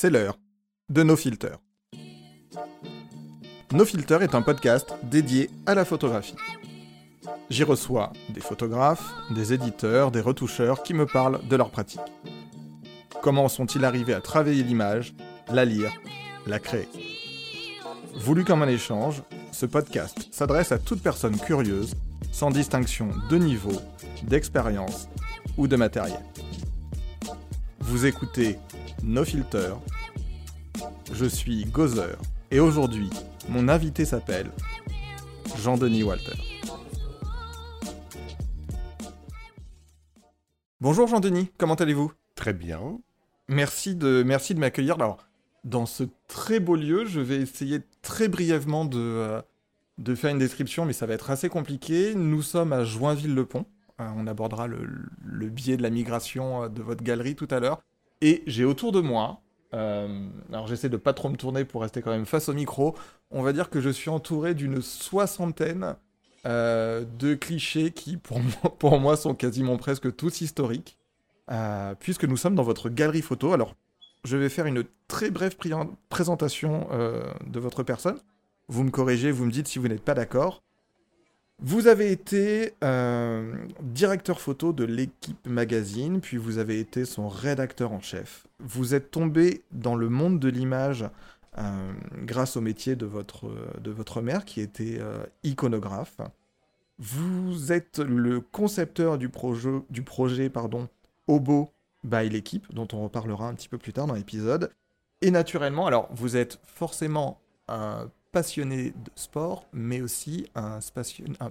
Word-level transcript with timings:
c'est 0.00 0.08
l'heure 0.08 0.38
de 0.88 1.02
No 1.02 1.14
Filter. 1.14 1.56
No 3.70 3.84
Filter 3.84 4.20
est 4.22 4.34
un 4.34 4.40
podcast 4.40 4.94
dédié 5.02 5.50
à 5.66 5.74
la 5.74 5.84
photographie. 5.84 6.36
J'y 7.50 7.64
reçois 7.64 8.10
des 8.30 8.40
photographes, 8.40 9.12
des 9.30 9.52
éditeurs, 9.52 10.10
des 10.10 10.22
retoucheurs 10.22 10.82
qui 10.82 10.94
me 10.94 11.04
parlent 11.04 11.46
de 11.46 11.54
leur 11.54 11.70
pratique. 11.70 12.00
Comment 13.20 13.50
sont-ils 13.50 13.84
arrivés 13.84 14.14
à 14.14 14.22
travailler 14.22 14.62
l'image, 14.62 15.12
la 15.52 15.66
lire, 15.66 15.92
la 16.46 16.58
créer? 16.58 16.88
Voulu 18.14 18.46
comme 18.46 18.62
un 18.62 18.68
échange, 18.68 19.22
ce 19.52 19.66
podcast 19.66 20.28
s'adresse 20.30 20.72
à 20.72 20.78
toute 20.78 21.02
personne 21.02 21.36
curieuse, 21.36 21.94
sans 22.32 22.50
distinction 22.50 23.10
de 23.28 23.36
niveau, 23.36 23.78
d'expérience 24.22 25.10
ou 25.58 25.68
de 25.68 25.76
matériel. 25.76 26.24
Vous 27.80 28.06
écoutez 28.06 28.56
No 29.02 29.24
Filter. 29.24 29.74
Je 31.12 31.24
suis 31.24 31.64
Gozer 31.64 32.16
et 32.50 32.60
aujourd'hui, 32.60 33.08
mon 33.48 33.68
invité 33.68 34.04
s'appelle 34.04 34.50
Jean-Denis 35.56 36.02
Walter. 36.02 36.34
Bonjour 40.80 41.06
Jean-Denis, 41.06 41.50
comment 41.56 41.74
allez-vous? 41.74 42.12
Très 42.34 42.52
bien. 42.52 42.98
Merci 43.48 43.96
de, 43.96 44.22
merci 44.24 44.54
de 44.54 44.60
m'accueillir. 44.60 44.94
Alors, 44.96 45.18
dans 45.64 45.86
ce 45.86 46.04
très 46.28 46.60
beau 46.60 46.76
lieu, 46.76 47.06
je 47.06 47.20
vais 47.20 47.36
essayer 47.36 47.80
très 48.02 48.28
brièvement 48.28 48.84
de, 48.84 48.98
euh, 48.98 49.42
de 49.98 50.14
faire 50.14 50.30
une 50.30 50.38
description, 50.38 50.84
mais 50.84 50.92
ça 50.92 51.06
va 51.06 51.14
être 51.14 51.30
assez 51.30 51.48
compliqué. 51.48 52.14
Nous 52.14 52.42
sommes 52.42 52.72
à 52.72 52.84
Joinville-le-Pont. 52.84 53.66
Euh, 54.00 54.08
on 54.16 54.26
abordera 54.26 54.66
le, 54.66 54.86
le, 55.24 55.48
biais 55.48 55.76
de 55.76 55.82
la 55.82 55.90
migration 55.90 56.64
euh, 56.64 56.68
de 56.68 56.82
votre 56.82 57.02
galerie 57.02 57.34
tout 57.34 57.48
à 57.50 57.60
l'heure. 57.60 57.82
Et 58.20 58.42
j'ai 58.46 58.64
autour 58.64 58.92
de 58.92 59.00
moi, 59.00 59.40
alors 59.72 60.66
j'essaie 60.66 60.88
de 60.88 60.96
pas 60.96 61.12
trop 61.12 61.28
me 61.28 61.36
tourner 61.36 61.64
pour 61.64 61.82
rester 61.82 62.02
quand 62.02 62.10
même 62.10 62.26
face 62.26 62.48
au 62.48 62.54
micro, 62.54 62.94
on 63.30 63.42
va 63.42 63.52
dire 63.52 63.70
que 63.70 63.80
je 63.80 63.88
suis 63.90 64.10
entouré 64.10 64.54
d'une 64.54 64.82
soixantaine 64.82 65.96
de 66.44 67.34
clichés 67.34 67.92
qui, 67.92 68.16
pour 68.78 69.00
moi, 69.00 69.16
sont 69.16 69.34
quasiment 69.34 69.76
presque 69.76 70.14
tous 70.16 70.40
historiques. 70.40 70.98
puisque 72.00 72.24
nous 72.24 72.36
sommes 72.36 72.54
dans 72.54 72.62
votre 72.62 72.88
galerie 72.88 73.22
photo. 73.22 73.52
Alors, 73.52 73.74
je 74.24 74.36
vais 74.36 74.48
faire 74.48 74.66
une 74.66 74.84
très 75.08 75.30
brève 75.30 75.56
présentation 76.08 76.88
euh, 76.92 77.22
de 77.46 77.60
votre 77.60 77.82
personne. 77.82 78.18
Vous 78.68 78.84
me 78.84 78.90
corrigez, 78.90 79.30
vous 79.30 79.46
me 79.46 79.50
dites 79.50 79.68
si 79.68 79.78
vous 79.78 79.88
n'êtes 79.88 80.04
pas 80.04 80.14
d'accord. 80.14 80.62
Vous 81.62 81.88
avez 81.88 82.10
été 82.10 82.72
euh, 82.82 83.54
directeur 83.82 84.40
photo 84.40 84.72
de 84.72 84.84
l'équipe 84.84 85.46
magazine, 85.46 86.20
puis 86.20 86.38
vous 86.38 86.58
avez 86.58 86.80
été 86.80 87.04
son 87.04 87.28
rédacteur 87.28 87.92
en 87.92 88.00
chef. 88.00 88.46
Vous 88.60 88.94
êtes 88.94 89.10
tombé 89.10 89.62
dans 89.70 89.94
le 89.94 90.08
monde 90.08 90.40
de 90.40 90.48
l'image 90.48 91.04
euh, 91.58 91.92
grâce 92.22 92.56
au 92.56 92.62
métier 92.62 92.96
de 92.96 93.04
votre, 93.04 93.50
de 93.78 93.90
votre 93.90 94.22
mère 94.22 94.44
qui 94.46 94.60
était 94.60 95.00
iconographe. 95.42 96.16
Vous 96.98 97.72
êtes 97.72 97.98
le 97.98 98.40
concepteur 98.40 99.18
du 99.18 99.28
projet, 99.28 99.70
du 99.90 100.02
projet 100.02 100.48
pardon, 100.48 100.88
by 102.04 102.28
l'équipe, 102.28 102.72
dont 102.72 102.88
on 102.92 103.02
reparlera 103.02 103.48
un 103.48 103.54
petit 103.54 103.68
peu 103.68 103.78
plus 103.78 103.92
tard 103.92 104.06
dans 104.06 104.14
l'épisode. 104.14 104.72
Et 105.20 105.30
naturellement, 105.30 105.86
alors 105.86 106.08
vous 106.12 106.36
êtes 106.36 106.58
forcément 106.64 107.40
passionné 108.32 108.90
de 108.90 109.10
sport, 109.14 109.66
mais 109.72 110.00
aussi 110.00 110.48
un, 110.54 110.80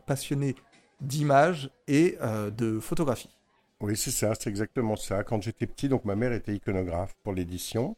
passionné 0.05 0.55
d'image 1.01 1.71
et 1.87 2.17
euh, 2.21 2.49
de 2.49 2.79
photographie. 2.79 3.29
Oui, 3.81 3.95
c'est 3.95 4.11
ça, 4.11 4.35
c'est 4.35 4.49
exactement 4.49 4.95
ça. 4.95 5.23
Quand 5.23 5.41
j'étais 5.41 5.65
petit, 5.65 5.87
donc 5.87 6.03
ma 6.05 6.15
mère 6.15 6.33
était 6.33 6.53
iconographe 6.53 7.15
pour 7.23 7.33
l'édition. 7.33 7.95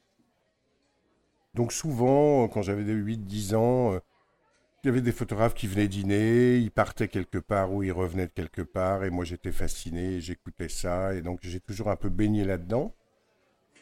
Donc 1.54 1.74
souvent, 1.74 2.48
quand 2.48 2.62
j'avais 2.62 2.84
8-10 2.84 3.56
ans, 3.56 3.94
euh, 3.94 4.00
il 4.84 4.88
y 4.88 4.90
avait 4.90 5.02
des 5.02 5.12
photographes 5.12 5.54
qui 5.54 5.68
venaient 5.68 5.88
dîner, 5.88 6.58
ils 6.58 6.72
partaient 6.72 7.08
quelque 7.08 7.38
part 7.38 7.72
ou 7.72 7.84
ils 7.84 7.92
revenaient 7.92 8.28
de 8.28 8.32
quelque 8.32 8.62
part, 8.62 9.04
et 9.04 9.10
moi 9.10 9.26
j'étais 9.26 9.52
fasciné, 9.52 10.22
j'écoutais 10.22 10.70
ça, 10.70 11.14
et 11.14 11.22
donc 11.22 11.40
j'ai 11.44 11.60
toujours 11.60 11.90
un 11.90 11.96
peu 11.96 12.10
baigné 12.10 12.46
là-dedans. 12.46 12.94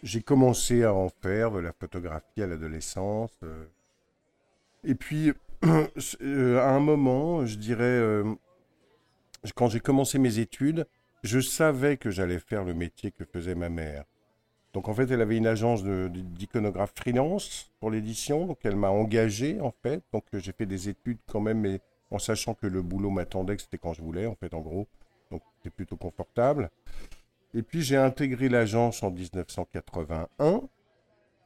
J'ai 0.03 0.21
commencé 0.21 0.83
à 0.83 0.93
en 0.93 1.09
faire 1.09 1.51
de 1.51 1.59
la 1.59 1.73
photographie 1.73 2.41
à 2.41 2.47
l'adolescence. 2.47 3.37
Euh. 3.43 3.65
Et 4.83 4.95
puis, 4.95 5.33
euh, 5.65 6.59
à 6.59 6.69
un 6.69 6.79
moment, 6.79 7.45
je 7.45 7.57
dirais, 7.57 7.83
euh, 7.83 8.23
quand 9.55 9.69
j'ai 9.69 9.79
commencé 9.79 10.19
mes 10.19 10.39
études, 10.39 10.87
je 11.23 11.39
savais 11.39 11.97
que 11.97 12.11
j'allais 12.11 12.39
faire 12.39 12.63
le 12.63 12.73
métier 12.73 13.11
que 13.11 13.25
faisait 13.25 13.55
ma 13.55 13.69
mère. 13.69 14.05
Donc 14.73 14.87
en 14.87 14.93
fait, 14.93 15.09
elle 15.09 15.21
avait 15.21 15.37
une 15.37 15.47
agence 15.47 15.83
d'iconographe 15.83 16.93
freelance 16.95 17.71
pour 17.79 17.89
l'édition, 17.89 18.45
donc 18.45 18.59
elle 18.63 18.75
m'a 18.75 18.89
engagé 18.89 19.59
en 19.59 19.73
fait. 19.81 20.03
Donc 20.13 20.25
j'ai 20.31 20.51
fait 20.51 20.67
des 20.67 20.89
études 20.89 21.17
quand 21.27 21.41
même, 21.41 21.59
mais 21.59 21.81
en 22.11 22.19
sachant 22.19 22.53
que 22.53 22.67
le 22.67 22.81
boulot 22.81 23.09
m'attendait, 23.09 23.55
que 23.55 23.63
c'était 23.63 23.79
quand 23.79 23.93
je 23.93 24.01
voulais 24.01 24.27
en 24.27 24.35
fait 24.35 24.53
en 24.53 24.61
gros. 24.61 24.87
Donc 25.31 25.41
c'était 25.57 25.71
plutôt 25.71 25.97
confortable. 25.97 26.69
Et 27.55 27.63
puis 27.63 27.81
j'ai 27.81 27.97
intégré 27.97 28.47
l'agence 28.47 29.01
en 29.01 29.09
1981 29.09 30.61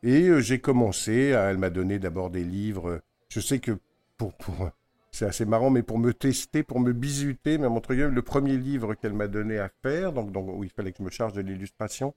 et 0.04 0.24
euh, 0.24 0.42
j'ai 0.42 0.60
commencé. 0.60 1.30
elle 1.30 1.58
m'a 1.58 1.70
donné 1.70 2.00
d'abord 2.00 2.30
des 2.30 2.44
livres. 2.44 3.02
Je 3.34 3.40
sais 3.40 3.58
que 3.58 3.80
pour, 4.16 4.32
pour 4.36 4.70
c'est 5.10 5.26
assez 5.26 5.46
marrant, 5.46 5.72
mais 5.72 5.82
pour 5.82 5.98
me 5.98 6.14
tester, 6.14 6.62
pour 6.62 6.80
me 6.80 6.94
bisuter, 6.94 7.58
même 7.58 7.72
entre 7.72 7.96
guillemets, 7.96 8.14
le 8.14 8.22
premier 8.22 8.58
livre 8.58 8.94
qu'elle 8.94 9.14
m'a 9.14 9.28
donné 9.28 9.58
à 9.58 9.72
faire, 9.82 10.14
donc, 10.14 10.32
donc 10.32 10.50
où 10.56 10.64
il 10.64 10.70
fallait 10.70 10.92
que 10.92 11.00
je 11.00 11.04
me 11.04 11.10
charge 11.10 11.34
de 11.34 11.42
l'illustration, 11.42 12.14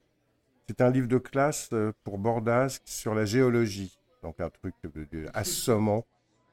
c'est 0.69 0.82
un 0.82 0.91
livre 0.91 1.09
de 1.09 1.16
classe 1.16 1.71
euh, 1.72 1.93
pour 2.04 2.19
Bordasque 2.19 2.82
sur 2.84 3.15
la 3.15 3.25
géologie. 3.25 3.99
Donc 4.22 4.41
un 4.41 4.50
truc 4.50 4.75
assommant. 5.32 6.04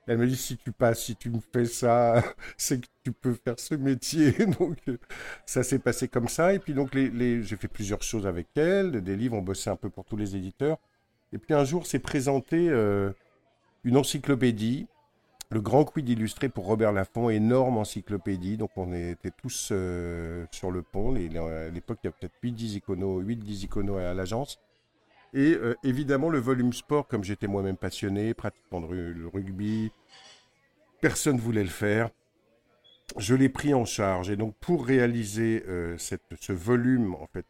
Elle 0.07 0.17
me 0.17 0.27
dit 0.27 0.37
si 0.37 0.55
tu 0.55 0.71
passes, 0.71 1.03
si 1.03 1.17
tu 1.17 1.29
me 1.29 1.41
fais 1.51 1.65
ça, 1.65 2.23
c'est 2.57 2.79
que 2.79 2.87
tu 3.03 3.11
peux 3.11 3.33
faire 3.33 3.59
ce 3.59 3.75
métier. 3.75 4.31
donc 4.59 4.77
euh, 4.87 4.97
ça 5.45 5.63
s'est 5.63 5.79
passé 5.79 6.07
comme 6.07 6.29
ça. 6.29 6.53
Et 6.53 6.59
puis 6.59 6.73
donc 6.73 6.95
les, 6.95 7.43
j'ai 7.43 7.57
fait 7.57 7.67
plusieurs 7.67 8.01
choses 8.01 8.25
avec 8.25 8.47
elle, 8.55 9.01
des 9.01 9.17
livres, 9.17 9.35
on 9.35 9.41
bossait 9.41 9.71
un 9.71 9.75
peu 9.75 9.89
pour 9.89 10.05
tous 10.05 10.15
les 10.15 10.37
éditeurs. 10.37 10.77
Et 11.33 11.37
puis 11.37 11.53
un 11.53 11.65
jour 11.65 11.85
s'est 11.85 11.99
présenté 11.99 12.69
euh, 12.69 13.11
une 13.83 13.97
encyclopédie 13.97 14.87
le 15.53 15.61
grand 15.61 15.85
quid 15.85 16.09
illustré 16.09 16.49
pour 16.49 16.65
Robert 16.65 16.91
Laffont, 16.91 17.29
énorme 17.29 17.77
encyclopédie. 17.77 18.57
Donc 18.57 18.71
on 18.75 18.91
était 18.91 19.31
tous 19.31 19.69
euh, 19.71 20.45
sur 20.51 20.71
le 20.71 20.81
pont. 20.81 21.15
à 21.15 21.69
l'époque, 21.69 21.99
il 22.03 22.07
y 22.07 22.09
a 22.09 22.11
peut-être 22.11 22.33
8-10 22.43 22.77
iconos, 22.77 23.21
8-10 23.21 23.65
iconos 23.65 23.97
à 23.97 24.13
l'agence. 24.13 24.59
Et 25.33 25.53
euh, 25.53 25.75
évidemment, 25.83 26.29
le 26.29 26.39
volume 26.39 26.73
sport, 26.73 27.07
comme 27.07 27.23
j'étais 27.23 27.47
moi-même 27.47 27.77
passionné, 27.77 28.33
pratiquant 28.33 28.81
le 28.81 29.27
rugby, 29.31 29.91
personne 31.01 31.35
ne 31.35 31.41
voulait 31.41 31.63
le 31.63 31.69
faire. 31.69 32.09
Je 33.17 33.35
l'ai 33.35 33.49
pris 33.49 33.73
en 33.75 33.85
charge. 33.85 34.29
Et 34.31 34.35
donc, 34.35 34.55
pour 34.59 34.85
réaliser 34.85 35.63
euh, 35.67 35.97
ce 35.97 36.53
volume, 36.53 37.13
en 37.15 37.27
fait, 37.27 37.45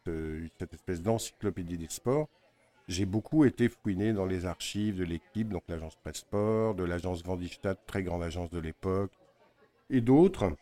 cette 0.58 0.74
espèce 0.74 1.00
d'encyclopédie 1.00 1.78
des 1.78 1.88
sports, 1.88 2.28
j'ai 2.88 3.06
beaucoup 3.06 3.44
été 3.44 3.68
fouiné 3.68 4.12
dans 4.12 4.26
les 4.26 4.46
archives 4.46 4.96
de 4.96 5.04
l'équipe, 5.04 5.48
donc 5.48 5.62
l'agence 5.68 5.96
Pressport, 5.96 6.74
de 6.74 6.84
l'agence 6.84 7.22
Grandistat, 7.22 7.74
très 7.74 8.02
grande 8.02 8.22
agence 8.22 8.50
de 8.50 8.58
l'époque, 8.58 9.12
et 9.90 10.00
d'autres. 10.00 10.52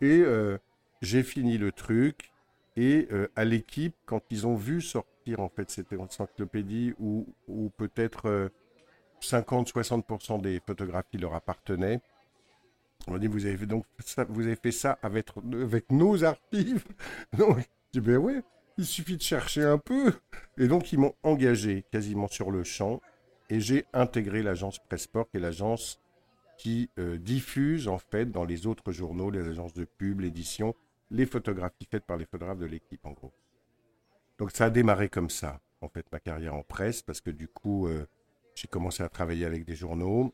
Et 0.00 0.20
euh, 0.20 0.58
j'ai 1.02 1.22
fini 1.22 1.58
le 1.58 1.72
truc. 1.72 2.32
Et 2.76 3.08
euh, 3.10 3.28
à 3.34 3.44
l'équipe, 3.44 3.94
quand 4.06 4.22
ils 4.30 4.46
ont 4.46 4.54
vu 4.54 4.80
sortir 4.80 5.40
en 5.40 5.48
fait 5.48 5.68
cette 5.68 5.92
encyclopédie 5.92 6.94
où, 6.98 7.26
peut-être 7.76 8.50
50-60% 9.20 10.38
euh, 10.38 10.38
des 10.38 10.60
photographies 10.64 11.18
leur 11.18 11.34
appartenaient, 11.34 12.00
on 13.08 13.12
m'a 13.12 13.18
dit 13.18 13.26
vous 13.26 13.46
avez 13.46 13.66
donc 13.66 13.84
ça, 13.98 14.24
vous 14.28 14.46
avez 14.46 14.56
fait 14.56 14.72
ça 14.72 14.98
avec, 15.02 15.28
avec 15.52 15.90
nos 15.90 16.24
archives? 16.24 16.84
donc 17.36 17.58
je 17.58 18.00
dis 18.00 18.00
ben 18.00 18.18
ouais. 18.18 18.42
Il 18.78 18.86
suffit 18.86 19.16
de 19.16 19.22
chercher 19.22 19.64
un 19.64 19.78
peu. 19.78 20.12
Et 20.56 20.68
donc, 20.68 20.92
ils 20.92 21.00
m'ont 21.00 21.14
engagé 21.24 21.84
quasiment 21.90 22.28
sur 22.28 22.52
le 22.52 22.62
champ. 22.62 23.00
Et 23.50 23.60
j'ai 23.60 23.84
intégré 23.92 24.40
l'agence 24.40 24.78
Pressport, 24.78 25.28
qui 25.28 25.38
est 25.38 25.40
l'agence 25.40 26.00
qui 26.56 26.88
euh, 26.98 27.18
diffuse, 27.18 27.88
en 27.88 27.98
fait, 27.98 28.30
dans 28.30 28.44
les 28.44 28.68
autres 28.68 28.92
journaux, 28.92 29.30
les 29.30 29.48
agences 29.48 29.72
de 29.72 29.84
pub, 29.84 30.20
l'édition, 30.20 30.76
les 31.10 31.26
photographies 31.26 31.88
faites 31.90 32.04
par 32.04 32.16
les 32.16 32.24
photographes 32.24 32.58
de 32.58 32.66
l'équipe, 32.66 33.04
en 33.04 33.12
gros. 33.12 33.32
Donc, 34.38 34.52
ça 34.52 34.66
a 34.66 34.70
démarré 34.70 35.08
comme 35.08 35.30
ça, 35.30 35.60
en 35.80 35.88
fait, 35.88 36.06
ma 36.12 36.20
carrière 36.20 36.54
en 36.54 36.62
presse, 36.62 37.02
parce 37.02 37.20
que 37.20 37.30
du 37.30 37.48
coup, 37.48 37.88
euh, 37.88 38.06
j'ai 38.54 38.68
commencé 38.68 39.02
à 39.02 39.08
travailler 39.08 39.44
avec 39.44 39.64
des 39.64 39.74
journaux 39.74 40.32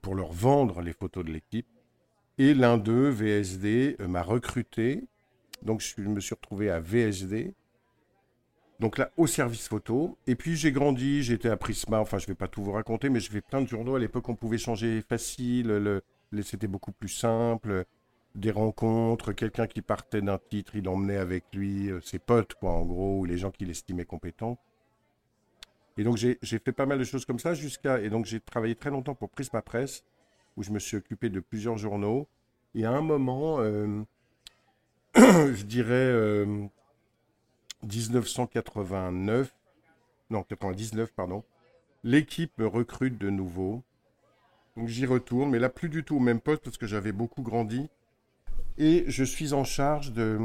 pour 0.00 0.14
leur 0.14 0.32
vendre 0.32 0.80
les 0.80 0.92
photos 0.92 1.24
de 1.24 1.32
l'équipe. 1.32 1.66
Et 2.38 2.54
l'un 2.54 2.78
d'eux, 2.78 3.08
VSD, 3.08 3.96
euh, 3.98 4.06
m'a 4.06 4.22
recruté 4.22 5.08
donc 5.62 5.80
je 5.80 6.00
me 6.02 6.20
suis 6.20 6.34
retrouvé 6.34 6.70
à 6.70 6.80
VSD. 6.80 7.54
Donc 8.80 8.96
là, 8.96 9.10
au 9.16 9.26
service 9.26 9.68
photo. 9.68 10.16
Et 10.26 10.36
puis 10.36 10.56
j'ai 10.56 10.70
grandi, 10.70 11.22
j'étais 11.22 11.48
à 11.48 11.56
Prisma, 11.56 12.00
enfin 12.00 12.18
je 12.18 12.24
ne 12.24 12.28
vais 12.28 12.34
pas 12.34 12.48
tout 12.48 12.62
vous 12.62 12.72
raconter, 12.72 13.08
mais 13.08 13.20
je 13.20 13.30
fais 13.30 13.40
plein 13.40 13.60
de 13.60 13.66
journaux. 13.66 13.96
À 13.96 13.98
l'époque, 13.98 14.28
on 14.28 14.36
pouvait 14.36 14.58
changer 14.58 15.02
facile, 15.02 15.68
le, 15.68 16.02
c'était 16.42 16.68
beaucoup 16.68 16.92
plus 16.92 17.08
simple. 17.08 17.84
Des 18.34 18.50
rencontres, 18.50 19.32
quelqu'un 19.32 19.66
qui 19.66 19.82
partait 19.82 20.22
d'un 20.22 20.38
titre, 20.38 20.76
il 20.76 20.88
emmenait 20.88 21.16
avec 21.16 21.44
lui 21.52 21.90
euh, 21.90 22.00
ses 22.02 22.18
potes, 22.20 22.54
quoi, 22.54 22.70
en 22.72 22.84
gros, 22.84 23.18
ou 23.18 23.24
les 23.24 23.38
gens 23.38 23.50
qu'il 23.50 23.68
estimait 23.70 24.04
compétents. 24.04 24.58
Et 25.96 26.04
donc 26.04 26.16
j'ai 26.16 26.38
fait 26.40 26.70
pas 26.70 26.86
mal 26.86 27.00
de 27.00 27.04
choses 27.04 27.24
comme 27.24 27.40
ça 27.40 27.54
jusqu'à... 27.54 28.00
Et 28.00 28.08
donc 28.08 28.24
j'ai 28.24 28.38
travaillé 28.38 28.76
très 28.76 28.90
longtemps 28.90 29.16
pour 29.16 29.30
Prisma 29.30 29.62
Presse, 29.62 30.04
où 30.56 30.62
je 30.62 30.70
me 30.70 30.78
suis 30.78 30.96
occupé 30.96 31.28
de 31.28 31.40
plusieurs 31.40 31.76
journaux. 31.76 32.28
Et 32.76 32.84
à 32.84 32.92
un 32.92 33.00
moment, 33.00 33.58
euh, 33.58 34.02
je 35.54 35.64
dirais 35.64 36.46
1989, 37.82 39.46
euh, 39.46 39.50
non 40.30 40.44
99 40.44 41.12
pardon, 41.12 41.42
l'équipe 42.04 42.56
me 42.58 42.66
recrute 42.68 43.18
de 43.18 43.28
nouveau. 43.28 43.82
Donc 44.76 44.86
j'y 44.86 45.06
retourne, 45.06 45.50
mais 45.50 45.58
là 45.58 45.70
plus 45.70 45.88
du 45.88 46.04
tout 46.04 46.16
au 46.16 46.20
même 46.20 46.40
poste 46.40 46.62
parce 46.62 46.78
que 46.78 46.86
j'avais 46.86 47.10
beaucoup 47.10 47.42
grandi. 47.42 47.88
Et 48.76 49.04
je 49.08 49.24
suis 49.24 49.54
en 49.54 49.64
charge 49.64 50.12
de 50.12 50.38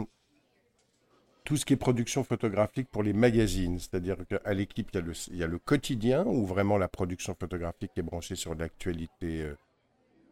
tout 1.44 1.56
ce 1.56 1.66
qui 1.66 1.74
est 1.74 1.78
production 1.78 2.24
photographique 2.24 2.90
pour 2.90 3.04
les 3.04 3.14
magazines. 3.14 3.78
C'est-à-dire 3.78 4.18
qu'à 4.28 4.54
l'équipe, 4.54 4.90
il, 4.94 5.38
y 5.38 5.44
a 5.44 5.48
le 5.48 5.60
quotidien, 5.60 6.26
où 6.26 6.48
vraiment 6.48 6.80
la 6.80 6.88
production 6.88 7.36
photographique 7.40 7.92
est 7.96 8.02
branchée 8.02 8.36
sur 8.36 8.56
l'actualité, 8.56 9.44
euh, 9.44 9.56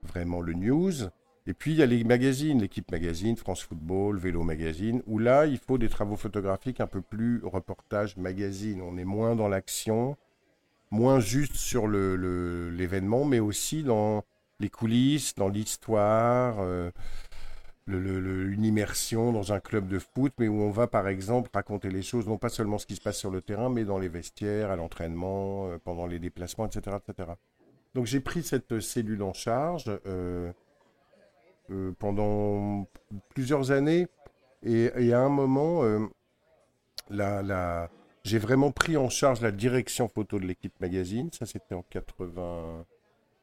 vraiment 0.01 0.41
le 0.41 0.53
news. 0.53 1.11
Et 1.47 1.53
puis 1.53 1.71
il 1.71 1.77
y 1.77 1.83
a 1.83 1.88
les 1.88 2.03
magazines, 2.03 2.61
l'équipe 2.61 2.91
magazine, 2.91 3.35
France 3.35 3.63
Football, 3.63 4.17
Vélo 4.17 4.43
Magazine, 4.43 5.01
où 5.07 5.17
là, 5.17 5.47
il 5.47 5.57
faut 5.57 5.77
des 5.77 5.89
travaux 5.89 6.15
photographiques 6.15 6.79
un 6.79 6.88
peu 6.88 7.01
plus 7.01 7.41
reportage 7.43 8.15
magazine. 8.17 8.81
On 8.81 8.97
est 8.97 9.05
moins 9.05 9.35
dans 9.35 9.47
l'action, 9.47 10.17
moins 10.91 11.19
juste 11.19 11.55
sur 11.55 11.88
l'événement, 11.88 13.25
mais 13.25 13.39
aussi 13.39 13.81
dans 13.83 14.23
les 14.59 14.69
coulisses, 14.69 15.33
dans 15.35 15.49
l'histoire. 15.49 16.57
Euh, 16.59 16.91
une 17.87 18.63
immersion 18.63 19.33
dans 19.33 19.53
un 19.53 19.59
club 19.59 19.87
de 19.87 19.99
foot, 19.99 20.33
mais 20.37 20.47
où 20.47 20.61
on 20.61 20.71
va 20.71 20.87
par 20.87 21.07
exemple 21.07 21.49
raconter 21.53 21.89
les 21.89 22.03
choses, 22.03 22.27
non 22.27 22.37
pas 22.37 22.49
seulement 22.49 22.77
ce 22.77 22.85
qui 22.85 22.95
se 22.95 23.01
passe 23.01 23.17
sur 23.17 23.31
le 23.31 23.41
terrain, 23.41 23.69
mais 23.69 23.83
dans 23.83 23.97
les 23.97 24.07
vestiaires, 24.07 24.71
à 24.71 24.75
l'entraînement, 24.75 25.67
euh, 25.67 25.77
pendant 25.83 26.05
les 26.05 26.19
déplacements, 26.19 26.67
etc. 26.67 26.97
etc. 26.97 27.31
Donc 27.94 28.05
j'ai 28.05 28.19
pris 28.19 28.44
cette 28.44 28.79
cellule 28.79 29.23
en 29.23 29.33
charge 29.33 29.85
euh, 30.05 30.53
euh, 31.71 31.91
pendant 32.00 32.88
plusieurs 33.29 33.71
années, 33.71 34.07
et, 34.63 35.12
à 35.12 35.21
un 35.21 35.29
moment, 35.29 35.81
la, 37.09 37.89
j'ai 38.23 38.38
vraiment 38.38 38.71
pris 38.71 38.95
en 38.95 39.09
charge 39.09 39.41
la 39.41 39.51
direction 39.51 40.07
photo 40.07 40.39
de 40.39 40.45
l'équipe 40.45 40.79
magazine, 40.79 41.31
ça 41.31 41.47
c'était 41.47 41.73
en 41.73 41.81
80, 41.81 42.85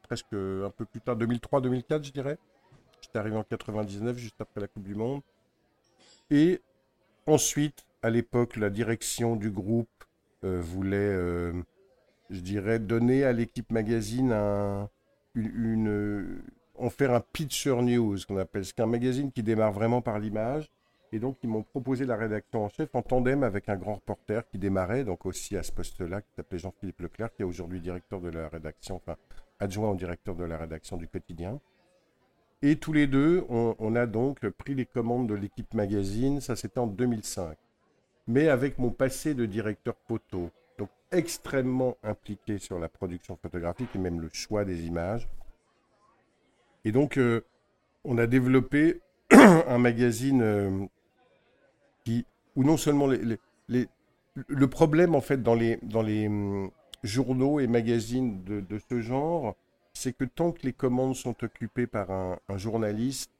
presque 0.03 0.33
un 0.33 0.69
peu 0.69 0.85
plus 0.85 1.01
tard, 1.01 1.17
2003-2004 1.17 2.03
je 2.05 2.11
dirais. 2.11 2.37
J'étais 3.01 3.19
arrivé 3.19 3.35
en 3.37 3.43
99, 3.43 4.17
juste 4.17 4.39
après 4.39 4.61
la 4.61 4.67
Coupe 4.67 4.83
du 4.83 4.95
Monde. 4.95 5.21
Et 6.29 6.61
ensuite, 7.25 7.85
à 8.01 8.09
l'époque, 8.09 8.55
la 8.55 8.69
direction 8.69 9.35
du 9.35 9.51
groupe 9.51 9.89
euh, 10.43 10.61
voulait, 10.61 10.97
euh, 10.97 11.53
je 12.29 12.39
dirais, 12.39 12.79
donner 12.79 13.23
à 13.23 13.33
l'équipe 13.33 13.71
magazine 13.71 14.31
un, 14.31 14.89
une, 15.35 16.41
en 16.79 16.89
faire 16.89 17.13
un 17.13 17.21
pitcher 17.21 17.75
news, 17.81 18.17
qu'on 18.27 18.37
appelle. 18.37 18.65
C'est 18.65 18.79
un 18.79 18.85
magazine 18.85 19.31
qui 19.31 19.43
démarre 19.43 19.71
vraiment 19.71 20.01
par 20.01 20.19
l'image. 20.19 20.71
Et 21.11 21.19
donc, 21.19 21.37
ils 21.43 21.49
m'ont 21.49 21.63
proposé 21.63 22.05
la 22.05 22.15
rédaction 22.15 22.63
en 22.63 22.69
chef 22.69 22.93
en 22.93 23.01
tandem 23.01 23.43
avec 23.43 23.67
un 23.67 23.75
grand 23.75 23.95
reporter 23.95 24.47
qui 24.47 24.59
démarrait, 24.59 25.03
donc 25.03 25.25
aussi 25.25 25.57
à 25.57 25.63
ce 25.63 25.71
poste-là, 25.71 26.21
qui 26.21 26.31
s'appelait 26.35 26.59
Jean-Philippe 26.59 27.01
Leclerc, 27.01 27.33
qui 27.33 27.41
est 27.41 27.45
aujourd'hui 27.45 27.81
directeur 27.81 28.21
de 28.21 28.29
la 28.29 28.47
rédaction, 28.47 28.95
enfin 28.95 29.15
adjoint 29.59 29.89
au 29.89 29.95
directeur 29.95 30.35
de 30.35 30.43
la 30.43 30.57
rédaction 30.57 30.97
du 30.97 31.07
quotidien. 31.07 31.59
Et 32.61 32.75
tous 32.75 32.93
les 32.93 33.07
deux, 33.07 33.45
on, 33.49 33.95
a 33.95 34.05
donc 34.05 34.47
pris 34.49 34.75
les 34.75 34.85
commandes 34.85 35.27
de 35.27 35.33
l'équipe 35.33 35.73
magazine, 35.73 36.41
ça 36.41 36.55
c'était 36.55 36.79
en 36.79 36.87
2005. 36.87 37.57
Mais 38.27 38.49
avec 38.49 38.77
mon 38.77 38.91
passé 38.91 39.33
de 39.33 39.45
directeur 39.45 39.95
photo, 40.07 40.49
donc 40.77 40.89
extrêmement 41.11 41.95
impliqué 42.03 42.57
sur 42.59 42.77
la 42.77 42.89
production 42.89 43.37
photographique 43.41 43.89
et 43.95 43.97
même 43.99 44.19
le 44.19 44.29
choix 44.31 44.65
des 44.65 44.85
images. 44.85 45.27
Et 46.85 46.91
donc, 46.91 47.17
euh, 47.17 47.41
on 48.03 48.17
a 48.17 48.27
développé 48.27 49.01
un 49.31 49.77
magazine 49.77 50.41
euh, 50.41 50.85
qui, 52.05 52.25
où 52.55 52.63
non 52.63 52.77
seulement 52.77 53.07
le 53.07 54.67
problème 54.67 55.15
en 55.15 55.21
fait 55.21 55.43
dans 55.43 55.55
les, 55.55 55.77
dans 55.83 56.01
les 56.01 56.27
hum, 56.27 56.71
journaux 57.03 57.59
et 57.59 57.67
magazines 57.67 58.43
de, 58.43 58.79
ce 58.89 59.01
genre, 59.01 59.55
c'est 59.93 60.13
que 60.13 60.23
tant 60.23 60.51
que 60.51 60.63
les 60.63 60.73
commandes 60.73 61.15
sont 61.15 61.43
occupées 61.43 61.87
par 61.87 62.11
un, 62.11 62.39
journaliste, 62.55 63.31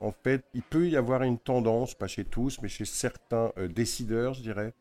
en 0.00 0.12
fait, 0.12 0.44
il 0.54 0.62
peut 0.62 0.88
y 0.88 0.96
avoir 0.96 1.22
une 1.22 1.38
tendance, 1.38 1.94
pas 1.94 2.06
chez 2.06 2.24
tous, 2.24 2.60
mais 2.62 2.68
chez 2.68 2.86
certains 2.86 3.52
euh, 3.58 3.68
décideurs, 3.68 4.32
je 4.32 4.40
dirais, 4.40 4.72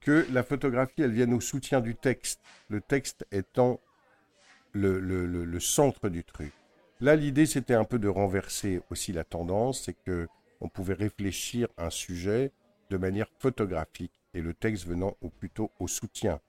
que 0.00 0.26
la 0.30 0.42
photographie, 0.42 1.02
elle 1.02 1.12
vienne 1.12 1.32
au 1.32 1.40
soutien 1.40 1.80
du 1.80 1.94
texte, 1.94 2.40
le 2.68 2.80
texte 2.80 3.26
étant 3.32 3.80
le 4.74 5.58
centre 5.58 6.08
du 6.08 6.22
truc. 6.22 6.52
Là, 7.00 7.14
l'idée, 7.14 7.46
c'était 7.46 7.74
un 7.74 7.84
peu 7.84 7.98
de 7.98 8.08
renverser 8.08 8.80
aussi 8.90 9.12
la 9.12 9.24
tendance, 9.24 9.82
c'est 9.84 9.94
que 9.94 10.26
on 10.60 10.68
pouvait 10.68 10.94
réfléchir 10.94 11.68
un 11.78 11.90
sujet 11.90 12.50
de 12.90 12.96
manière 12.96 13.28
photographique 13.38 14.12
et 14.34 14.40
le 14.40 14.54
texte 14.54 14.86
venant 14.86 15.16
au, 15.20 15.28
plutôt 15.28 15.70
au 15.78 15.86
soutien. 15.86 16.40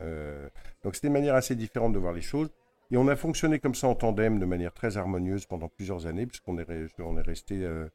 Euh, 0.00 0.48
donc 0.82 0.94
c'était 0.94 1.08
une 1.08 1.12
manière 1.12 1.34
assez 1.34 1.54
différente 1.54 1.92
de 1.92 1.98
voir 1.98 2.14
les 2.14 2.22
choses. 2.22 2.48
Et 2.90 2.96
on 2.96 3.06
a 3.08 3.16
fonctionné 3.16 3.60
comme 3.60 3.74
ça 3.74 3.86
en 3.86 3.94
tandem 3.94 4.38
de 4.38 4.46
manière 4.46 4.72
très 4.72 4.96
harmonieuse 4.96 5.46
pendant 5.46 5.68
plusieurs 5.68 6.06
années, 6.06 6.26
puisqu'on 6.26 6.58
est, 6.58 6.66
on 6.98 7.18
est 7.18 7.22
resté. 7.22 7.62
Euh, 7.62 7.88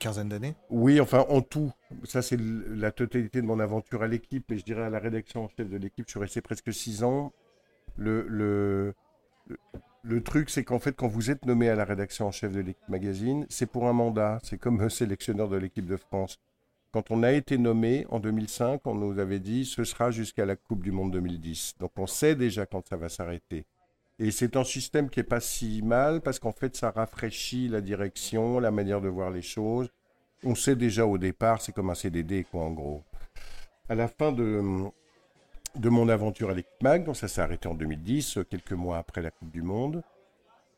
Quinzaine 0.00 0.28
d'années? 0.28 0.54
Oui, 0.68 1.00
enfin 1.00 1.24
en 1.28 1.40
tout. 1.40 1.72
Ça, 2.04 2.22
c'est 2.22 2.38
la 2.40 2.90
totalité 2.90 3.40
de 3.40 3.46
mon 3.46 3.60
aventure 3.60 4.02
à 4.02 4.08
l'équipe, 4.08 4.44
mais 4.50 4.58
je 4.58 4.64
dirais 4.64 4.82
à 4.82 4.90
la 4.90 4.98
rédaction 4.98 5.44
en 5.44 5.48
chef 5.48 5.68
de 5.68 5.76
l'équipe, 5.76 6.06
je 6.06 6.10
suis 6.10 6.20
resté 6.20 6.40
presque 6.40 6.72
six 6.72 7.04
ans. 7.04 7.32
Le, 7.96 8.26
le, 8.26 8.94
le, 9.46 9.56
truc, 10.20 10.50
c'est 10.50 10.64
qu'en 10.64 10.78
fait, 10.78 10.96
quand 10.96 11.06
vous 11.06 11.30
êtes 11.30 11.46
nommé 11.46 11.68
à 11.68 11.76
la 11.76 11.84
rédaction 11.84 12.26
en 12.26 12.32
chef 12.32 12.52
de 12.52 12.60
l'équipe 12.60 12.88
magazine, 12.88 13.46
c'est 13.48 13.66
pour 13.66 13.86
un 13.86 13.92
mandat. 13.92 14.40
C'est 14.42 14.58
comme 14.58 14.90
sélectionneur 14.90 15.48
de 15.48 15.56
l'équipe 15.56 15.86
de 15.86 15.96
France. 15.96 16.40
Quand 16.92 17.10
on 17.10 17.22
a 17.22 17.32
été 17.32 17.56
nommé 17.56 18.04
en 18.10 18.18
2005, 18.18 18.80
on 18.84 18.94
nous 18.94 19.18
avait 19.18 19.38
dit 19.38 19.64
ce 19.64 19.84
sera 19.84 20.10
jusqu'à 20.10 20.44
la 20.44 20.56
Coupe 20.56 20.82
du 20.82 20.92
Monde 20.92 21.12
2010. 21.12 21.74
Donc 21.78 21.92
on 21.96 22.06
sait 22.06 22.34
déjà 22.34 22.66
quand 22.66 22.86
ça 22.86 22.96
va 22.96 23.08
s'arrêter. 23.08 23.64
Et 24.18 24.30
c'est 24.30 24.56
un 24.56 24.64
système 24.64 25.08
qui 25.08 25.20
n'est 25.20 25.24
pas 25.24 25.40
si 25.40 25.82
mal 25.82 26.20
parce 26.20 26.38
qu'en 26.38 26.52
fait, 26.52 26.76
ça 26.76 26.90
rafraîchit 26.90 27.68
la 27.68 27.80
direction, 27.80 28.60
la 28.60 28.70
manière 28.70 29.00
de 29.00 29.08
voir 29.08 29.30
les 29.30 29.40
choses. 29.40 29.88
On 30.44 30.54
sait 30.54 30.76
déjà 30.76 31.06
au 31.06 31.16
départ, 31.16 31.62
c'est 31.62 31.72
comme 31.72 31.90
un 31.90 31.94
CDD, 31.94 32.44
quoi, 32.44 32.62
en 32.62 32.72
gros. 32.72 33.04
À 33.88 33.94
la 33.94 34.08
fin 34.08 34.32
de, 34.32 34.60
de 35.76 35.88
mon 35.88 36.08
aventure 36.08 36.50
à 36.50 36.54
l'équipe 36.54 36.82
MAG, 36.82 37.04
donc 37.04 37.16
ça 37.16 37.28
s'est 37.28 37.40
arrêté 37.40 37.68
en 37.68 37.74
2010, 37.74 38.40
quelques 38.50 38.72
mois 38.72 38.98
après 38.98 39.22
la 39.22 39.30
Coupe 39.30 39.50
du 39.50 39.62
Monde. 39.62 40.02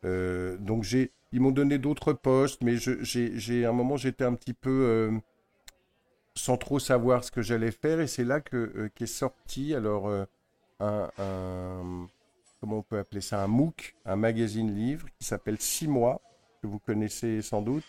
Euh, 0.04 0.56
donc 0.58 0.84
j'ai, 0.84 1.10
ils 1.32 1.40
m'ont 1.40 1.50
donné 1.50 1.78
d'autres 1.78 2.12
postes, 2.12 2.62
mais 2.62 2.76
j'ai, 2.76 3.64
à 3.64 3.70
un 3.70 3.72
moment 3.72 3.96
j'étais 3.96 4.24
un 4.24 4.34
petit 4.34 4.54
peu 4.54 4.70
euh, 4.70 5.18
sans 6.34 6.56
trop 6.56 6.78
savoir 6.78 7.24
ce 7.24 7.30
que 7.30 7.42
j'allais 7.42 7.70
faire, 7.72 8.00
et 8.00 8.06
c'est 8.06 8.24
là 8.24 8.40
que 8.40 8.56
euh, 8.56 8.90
qu'est 8.94 9.06
sorti 9.06 9.74
alors 9.74 10.10
un, 10.80 11.08
comment 12.60 12.78
on 12.78 12.82
peut 12.82 12.98
appeler 12.98 13.20
ça, 13.20 13.42
un 13.42 13.46
MOOC, 13.46 13.94
un 14.04 14.16
magazine 14.16 14.74
livre 14.74 15.06
qui 15.18 15.26
s'appelle 15.26 15.60
Six 15.60 15.88
mois, 15.88 16.20
que 16.62 16.66
vous 16.66 16.78
connaissez 16.78 17.42
sans 17.42 17.60
doute. 17.60 17.84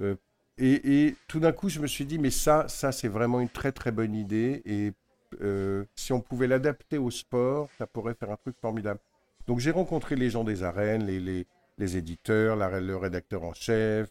Euh, 0.00 0.16
et, 0.58 1.16
tout 1.28 1.40
d'un 1.40 1.52
coup, 1.52 1.70
je 1.70 1.80
me 1.80 1.86
suis 1.86 2.04
dit, 2.04 2.18
mais 2.18 2.30
ça, 2.30 2.68
ça 2.68 2.92
c'est 2.92 3.08
vraiment 3.08 3.40
une 3.40 3.48
très 3.48 3.72
très 3.72 3.90
bonne 3.90 4.14
idée. 4.14 4.60
Et 4.66 4.92
euh, 5.40 5.84
si 5.94 6.12
on 6.12 6.20
pouvait 6.20 6.46
l'adapter 6.46 6.98
au 6.98 7.10
sport, 7.10 7.68
ça 7.78 7.86
pourrait 7.86 8.14
faire 8.14 8.30
un 8.30 8.36
truc 8.36 8.56
formidable. 8.60 9.00
Donc 9.46 9.58
j'ai 9.58 9.70
rencontré 9.70 10.16
les 10.16 10.30
gens 10.30 10.44
des 10.44 10.62
arènes, 10.62 11.04
les, 11.04 11.46
les, 11.78 11.96
éditeurs, 11.96 12.56
le 12.56 12.96
rédacteur 12.96 13.42
en 13.42 13.54
chef, 13.54 14.10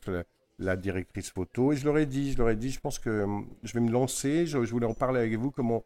la, 0.58 0.76
directrice 0.76 1.30
photo, 1.30 1.72
et 1.72 1.78
je 1.78 1.86
leur 1.86 1.98
ai 1.98 2.06
dit, 2.06 2.34
je 2.34 2.38
leur 2.38 2.50
ai 2.50 2.56
dit, 2.56 2.72
je 2.72 2.80
pense 2.80 3.00
que 3.00 3.10
euh, 3.10 3.42
je 3.64 3.74
vais 3.74 3.80
me 3.80 3.92
lancer, 3.92 4.46
je, 4.46 4.64
je 4.64 4.72
voulais 4.72 4.88
en 4.88 4.94
parler 4.94 5.20
avec 5.20 5.36
vous, 5.36 5.52
comment 5.52 5.86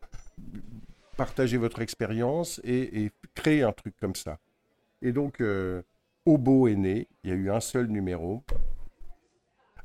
partager 1.18 1.58
votre 1.58 1.82
expérience 1.82 2.60
et, 2.64 3.12
créer 3.36 3.64
un 3.64 3.72
truc 3.72 3.96
comme 4.00 4.16
ça. 4.16 4.40
Et 5.02 5.12
donc, 5.12 5.42
euh, 5.42 5.82
Obo 6.26 6.68
est 6.68 6.76
né. 6.76 7.08
Il 7.24 7.30
y 7.30 7.34
a 7.34 7.36
eu 7.36 7.50
un 7.52 7.60
seul 7.60 7.88
numéro. 7.88 8.44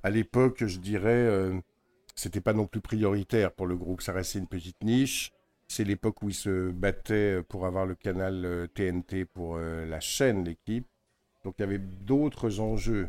À 0.02 0.10
l'époque, 0.10 0.64
je 0.64 0.78
dirais, 0.78 1.10
euh, 1.10 1.58
c'était 2.14 2.40
pas 2.40 2.52
non 2.52 2.66
plus 2.66 2.80
prioritaire 2.80 3.52
pour 3.52 3.66
le 3.66 3.76
groupe. 3.76 4.02
Ça 4.02 4.12
restait 4.12 4.38
une 4.38 4.46
petite 4.46 4.82
niche. 4.84 5.32
C'est 5.68 5.84
l'époque 5.84 6.22
où 6.22 6.30
il 6.30 6.34
se 6.34 6.70
battait 6.70 7.42
pour 7.42 7.66
avoir 7.66 7.86
le 7.86 7.94
canal 7.94 8.68
TNT 8.74 9.14
euh, 9.14 9.24
pour 9.32 9.56
euh, 9.56 9.86
la 9.86 10.00
chaîne, 10.00 10.44
l'équipe. 10.44 10.86
Donc 11.44 11.54
il 11.58 11.62
y 11.62 11.64
avait 11.64 11.78
d'autres 11.78 12.60
enjeux. 12.60 13.08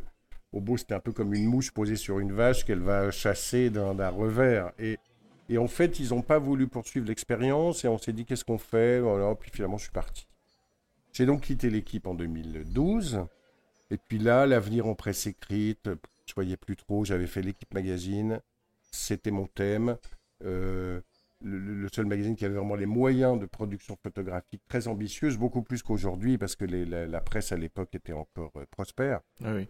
Obo, 0.51 0.77
c'était 0.77 0.93
un 0.93 0.99
peu 0.99 1.11
comme 1.11 1.33
une 1.33 1.45
mouche 1.45 1.71
posée 1.71 1.95
sur 1.95 2.19
une 2.19 2.33
vache 2.33 2.65
qu'elle 2.65 2.81
va 2.81 3.11
chasser 3.11 3.69
d'un 3.69 4.09
revers. 4.09 4.71
Et 4.77 5.57
en 5.57 5.67
fait, 5.67 5.99
ils 5.99 6.09
n'ont 6.09 6.21
pas 6.21 6.39
voulu 6.39 6.67
poursuivre 6.67 7.07
l'expérience 7.07 7.85
et 7.85 7.87
on 7.87 7.97
s'est 7.97 8.13
dit 8.13 8.25
qu'est-ce 8.25 8.45
qu'on 8.45 8.57
fait? 8.57 8.99
Voilà, 8.99 9.33
Puis 9.35 9.51
finalement, 9.51 9.77
je 9.77 9.83
suis 9.83 9.91
parti. 9.91 10.27
J'ai 11.13 11.25
donc 11.25 11.41
quitté 11.41 11.69
l'équipe 11.69 12.05
en 12.07 12.13
2012. 12.13 13.25
Et 13.91 13.97
puis 13.97 14.19
là, 14.19 14.45
l'avenir 14.45 14.85
en 14.85 14.95
presse 14.95 15.25
écrite, 15.27 15.89
je 16.25 16.33
voyais 16.35 16.57
plus 16.57 16.75
trop. 16.75 17.03
J'avais 17.03 17.27
fait 17.27 17.41
l'équipe 17.41 17.73
magazine. 17.73 18.41
C'était 18.91 19.31
mon 19.31 19.47
thème. 19.47 19.97
Euh, 20.43 21.01
le, 21.41 21.88
seul 21.93 22.05
magazine 22.05 22.36
qui 22.36 22.46
avait 22.46 22.55
vraiment 22.55 22.75
les 22.75 22.86
moyens 22.86 23.39
de 23.39 23.46
production 23.46 23.98
photographique 24.01 24.62
très 24.67 24.88
ambitieuse, 24.88 25.38
beaucoup 25.38 25.62
plus 25.62 25.84
qu'aujourd'hui, 25.84 26.38
parce 26.38 26.55
que 26.55 26.65
la, 26.65 27.22
presse 27.22 27.51
à 27.51 27.58
l'époque 27.58 27.93
était 27.96 28.13
encore 28.13 28.51
euh, 28.58 28.65
prospère. 28.72 29.22
Ah 29.43 29.53
oui. 29.55 29.67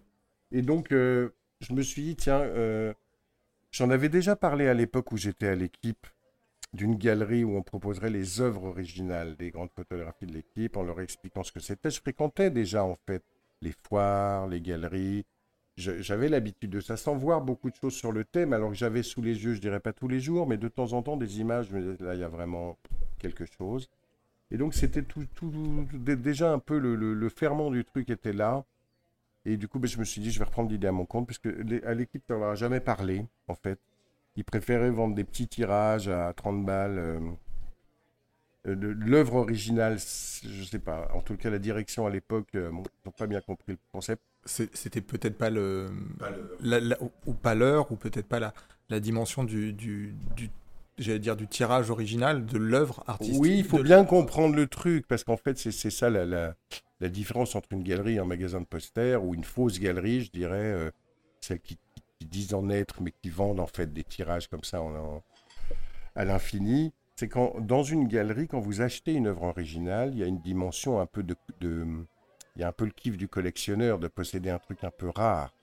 Et 0.51 0.61
donc, 0.61 0.91
euh, 0.91 1.29
je 1.61 1.73
me 1.73 1.81
suis 1.81 2.03
dit, 2.03 2.15
tiens, 2.15 2.41
euh, 2.41 2.93
j'en 3.71 3.89
avais 3.89 4.09
déjà 4.09 4.35
parlé 4.35 4.67
à 4.67 4.73
l'époque 4.73 5.11
où 5.11 5.17
j'étais 5.17 5.47
à 5.47 5.55
l'équipe 5.55 6.07
d'une 6.73 6.95
galerie 6.95 7.43
où 7.43 7.55
on 7.55 7.63
proposerait 7.63 8.11
les 8.11 8.41
œuvres 8.41 8.65
originales 8.65 9.35
des 9.35 9.49
grandes 9.49 9.71
photographies 9.71 10.27
de 10.27 10.33
l'équipe 10.33 10.77
en 10.77 10.83
leur 10.83 11.01
expliquant 11.01 11.43
ce 11.43 11.51
que 11.51 11.59
c'était. 11.59 11.89
Je 11.89 11.99
fréquentais 11.99 12.51
déjà, 12.51 12.83
en 12.83 12.95
fait, 13.07 13.23
les 13.61 13.73
foires, 13.87 14.47
les 14.47 14.61
galeries, 14.61 15.25
j'avais 15.79 16.29
l'habitude 16.29 16.71
de 16.71 16.79
ça, 16.79 16.97
sans 16.97 17.15
voir 17.15 17.41
beaucoup 17.41 17.69
de 17.69 17.75
choses 17.75 17.93
sur 17.93 18.11
le 18.11 18.25
thème, 18.25 18.53
alors 18.53 18.69
que 18.69 18.75
j'avais 18.75 19.03
sous 19.03 19.21
les 19.21 19.43
yeux, 19.43 19.53
je 19.53 19.61
dirais 19.61 19.79
pas 19.79 19.93
tous 19.93 20.07
les 20.07 20.19
jours, 20.19 20.47
mais 20.47 20.57
de 20.57 20.67
temps 20.67 20.93
en 20.93 21.01
temps 21.01 21.17
des 21.17 21.39
images, 21.39 21.71
mais 21.71 21.81
là 21.99 22.15
il 22.15 22.19
y 22.19 22.23
a 22.23 22.27
vraiment 22.27 22.77
quelque 23.19 23.45
chose. 23.45 23.89
Et 24.51 24.57
donc 24.57 24.73
c'était 24.73 25.03
tout, 25.03 25.25
tout, 25.35 25.51
déjà 25.93 26.51
un 26.51 26.59
peu 26.59 26.77
le, 26.79 26.95
le, 26.95 27.29
ferment 27.29 27.71
du 27.71 27.85
truc 27.85 28.09
était 28.09 28.33
là. 28.33 28.65
Et 29.45 29.57
du 29.57 29.67
coup, 29.67 29.79
ben, 29.79 29.87
je 29.87 29.97
me 29.99 30.03
suis 30.03 30.21
dit, 30.21 30.31
je 30.31 30.39
vais 30.39 30.45
reprendre 30.45 30.69
l'idée 30.69 30.87
à 30.87 30.91
mon 30.91 31.05
compte, 31.05 31.25
puisque 31.27 31.47
à 31.85 31.93
l'équipe, 31.93 32.23
on 32.29 32.39
leur 32.39 32.49
a 32.49 32.55
jamais 32.55 32.79
parlé, 32.81 33.25
en 33.47 33.55
fait. 33.55 33.79
Ils 34.35 34.43
préféraient 34.43 34.91
vendre 34.91 35.15
des 35.15 35.23
petits 35.23 35.47
tirages 35.47 36.07
à 36.09 36.33
30 36.33 36.65
balles. 36.65 36.99
Euh, 36.99 37.19
euh, 38.67 38.75
l'œuvre 38.75 39.35
originale, 39.35 39.97
je 39.97 40.63
sais 40.63 40.79
pas. 40.79 41.09
En 41.13 41.21
tout 41.21 41.37
cas, 41.37 41.49
la 41.49 41.59
direction 41.59 42.05
à 42.05 42.09
l'époque, 42.09 42.49
euh, 42.55 42.69
ils 42.71 43.07
n'ont 43.07 43.11
pas 43.11 43.27
bien 43.27 43.41
compris 43.41 43.73
le 43.73 43.79
concept 43.91 44.21
c'était 44.45 45.01
peut-être 45.01 45.37
pas 45.37 45.49
le, 45.49 45.87
la, 46.61 46.97
ou 47.25 47.33
pas 47.33 47.55
l'heure 47.55 47.91
ou 47.91 47.95
peut-être 47.95 48.27
pas 48.27 48.39
la, 48.39 48.53
la 48.89 48.99
dimension 48.99 49.43
du, 49.43 49.73
du, 49.73 50.15
j'allais 50.97 51.19
dire 51.19 51.35
du 51.35 51.47
tirage 51.47 51.89
original 51.89 52.45
de 52.45 52.57
l'œuvre 52.57 53.03
artistique. 53.07 53.39
Oui, 53.39 53.57
il 53.59 53.65
faut 53.65 53.81
bien 53.83 54.05
comprendre 54.05 54.55
le 54.55 54.67
truc 54.67 55.07
parce 55.07 55.23
qu'en 55.23 55.37
fait 55.37 55.57
c'est 55.57 55.71
ça 55.89 56.09
la, 56.09 56.25
la, 56.25 56.55
la, 56.99 57.09
différence 57.09 57.55
entre 57.55 57.69
une 57.71 57.83
galerie 57.83 58.15
et 58.15 58.19
un 58.19 58.25
magasin 58.25 58.61
de 58.61 58.65
posters 58.65 59.23
ou 59.23 59.33
une 59.33 59.43
fausse 59.43 59.79
galerie, 59.79 60.21
je 60.21 60.31
dirais, 60.31 60.57
euh, 60.57 60.91
celle 61.41 61.59
qui, 61.59 61.77
disent 62.21 62.53
en 62.53 62.69
être 62.69 63.01
mais 63.01 63.13
qui 63.23 63.29
vendent 63.29 63.61
en 63.61 63.65
fait 63.65 63.93
des 63.93 64.03
tirages 64.03 64.49
comme 64.49 64.65
ça 64.65 64.81
en, 64.81 65.23
à 66.15 66.25
l'infini. 66.25 66.91
C'est 67.15 67.29
quand 67.29 67.59
dans 67.61 67.81
une 67.81 68.07
galerie, 68.09 68.47
quand 68.47 68.59
vous 68.59 68.81
achetez 68.81 69.13
une 69.13 69.27
œuvre 69.27 69.43
originale, 69.43 70.11
il 70.13 70.19
y 70.19 70.23
a 70.23 70.25
une 70.25 70.41
dimension 70.41 70.99
un 70.99 71.05
peu 71.05 71.23
de, 71.23 71.35
de 71.61 71.87
il 72.59 72.63
y 72.63 72.65
a 72.65 72.67
un 72.67 72.73
peu 72.73 72.83
le 72.83 72.91
kiff 72.91 73.15
du 73.15 73.29
collectionneur 73.29 73.99
de 73.99 74.09
posséder 74.09 74.49
un 74.49 74.59
truc 74.59 74.83
un 74.83 74.91
peu 74.91 75.07
rare. 75.07 75.53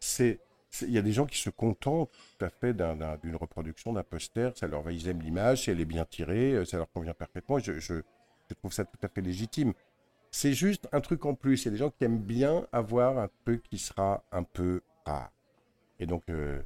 C'est, 0.00 0.38
il 0.82 0.90
y 0.90 0.98
a 0.98 1.02
des 1.02 1.12
gens 1.12 1.24
qui 1.24 1.38
se 1.38 1.48
contentent 1.48 2.10
tout 2.10 2.44
à 2.44 2.50
fait 2.50 2.74
d'une 2.74 3.36
reproduction 3.36 3.94
d'un 3.94 4.02
poster. 4.02 4.50
Ça 4.54 4.66
leur 4.66 4.82
va, 4.82 4.92
ils 4.92 5.08
aiment 5.08 5.22
l'image, 5.22 5.62
si 5.62 5.70
elle 5.70 5.80
est 5.80 5.86
bien 5.86 6.04
tirée, 6.04 6.52
euh, 6.52 6.66
ça 6.66 6.76
leur 6.76 6.92
convient 6.92 7.14
parfaitement. 7.14 7.58
Je, 7.58 7.80
je, 7.80 7.94
trouve 8.58 8.70
ça 8.70 8.84
tout 8.84 8.98
à 9.02 9.08
fait 9.08 9.22
légitime. 9.22 9.72
C'est 10.30 10.52
juste 10.52 10.88
un 10.92 11.00
truc 11.00 11.24
en 11.24 11.34
plus. 11.34 11.62
Il 11.62 11.64
y 11.64 11.68
a 11.68 11.70
des 11.70 11.78
gens 11.78 11.88
qui 11.88 12.04
aiment 12.04 12.20
bien 12.20 12.66
avoir 12.70 13.16
un 13.16 13.30
truc 13.46 13.62
qui 13.62 13.78
sera 13.78 14.22
un 14.30 14.42
peu 14.42 14.82
rare. 15.06 15.32
Et 16.00 16.04
donc, 16.04 16.24
euh, 16.28 16.60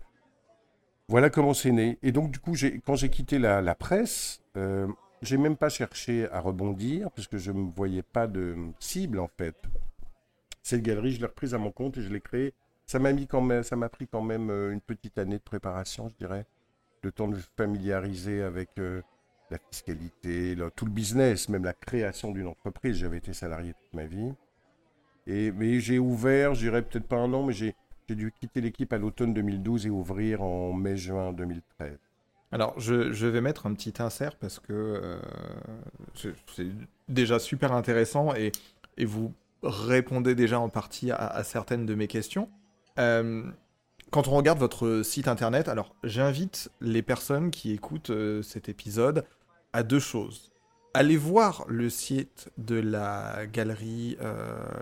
voilà 1.06 1.30
comment 1.30 1.54
c'est 1.54 1.70
né. 1.70 1.96
Et 2.02 2.10
donc, 2.10 2.32
du 2.32 2.40
coup, 2.40 2.54
quand 2.84 2.96
j'ai 2.96 3.08
quitté 3.08 3.38
la, 3.38 3.62
la 3.62 3.76
presse, 3.76 4.42
euh, 4.56 4.88
j'ai 5.24 5.36
même 5.36 5.56
pas 5.56 5.68
cherché 5.68 6.28
à 6.30 6.40
rebondir 6.40 7.10
puisque 7.10 7.36
je 7.36 7.52
ne 7.52 7.70
voyais 7.70 8.02
pas 8.02 8.26
de 8.26 8.56
cible 8.78 9.18
en 9.18 9.28
fait. 9.28 9.56
Cette 10.62 10.82
galerie, 10.82 11.12
je 11.12 11.20
l'ai 11.20 11.26
reprise 11.26 11.54
à 11.54 11.58
mon 11.58 11.70
compte 11.70 11.98
et 11.98 12.02
je 12.02 12.08
l'ai 12.08 12.20
créée. 12.20 12.54
Ça 12.86 12.98
m'a 12.98 13.88
pris 13.88 14.06
quand 14.06 14.22
même 14.22 14.50
euh, 14.50 14.72
une 14.72 14.80
petite 14.80 15.18
année 15.18 15.38
de 15.38 15.42
préparation, 15.42 16.08
je 16.08 16.14
dirais, 16.16 16.46
le 17.02 17.12
temps 17.12 17.28
de 17.28 17.38
familiariser 17.56 18.42
avec 18.42 18.70
euh, 18.78 19.02
la 19.50 19.58
fiscalité, 19.58 20.56
tout 20.76 20.84
le 20.84 20.90
business, 20.90 21.48
même 21.48 21.64
la 21.64 21.72
création 21.72 22.30
d'une 22.30 22.46
entreprise. 22.46 22.96
J'avais 22.96 23.18
été 23.18 23.32
salarié 23.32 23.74
toute 23.74 23.94
ma 23.94 24.06
vie. 24.06 24.32
Et 25.26 25.50
mais 25.52 25.80
j'ai 25.80 25.98
ouvert, 25.98 26.54
je 26.54 26.60
dirais 26.60 26.82
peut-être 26.82 27.08
pas 27.08 27.16
un 27.16 27.32
an, 27.32 27.44
mais 27.44 27.54
j'ai 27.54 27.74
dû 28.08 28.32
quitter 28.32 28.60
l'équipe 28.60 28.92
à 28.92 28.98
l'automne 28.98 29.32
2012 29.32 29.86
et 29.86 29.90
ouvrir 29.90 30.42
en 30.42 30.72
mai-juin 30.72 31.32
2013. 31.32 31.98
Alors, 32.54 32.78
je, 32.78 33.26
vais 33.26 33.40
mettre 33.40 33.66
un 33.66 33.74
petit 33.74 33.94
insert 34.00 34.36
parce 34.36 34.60
que 34.60 34.72
euh, 34.72 35.18
c'est 36.14 36.68
déjà 37.08 37.40
super 37.40 37.72
intéressant 37.72 38.32
et, 38.32 38.52
vous 39.04 39.34
répondez 39.64 40.36
déjà 40.36 40.60
en 40.60 40.68
partie 40.68 41.10
à, 41.10 41.42
certaines 41.42 41.84
de 41.84 41.96
mes 41.96 42.06
questions. 42.06 42.48
Euh, 43.00 43.42
quand 44.12 44.28
on 44.28 44.36
regarde 44.36 44.60
votre 44.60 45.02
site 45.02 45.26
internet, 45.26 45.66
alors 45.66 45.96
j'invite 46.04 46.70
les 46.80 47.02
personnes 47.02 47.50
qui 47.50 47.72
écoutent 47.72 48.10
euh, 48.10 48.40
cet 48.42 48.68
épisode 48.68 49.24
à 49.72 49.82
deux 49.82 49.98
choses. 49.98 50.52
Allez 50.92 51.16
voir 51.16 51.64
le 51.66 51.90
site 51.90 52.52
de 52.56 52.76
la 52.76 53.46
galerie 53.52 54.16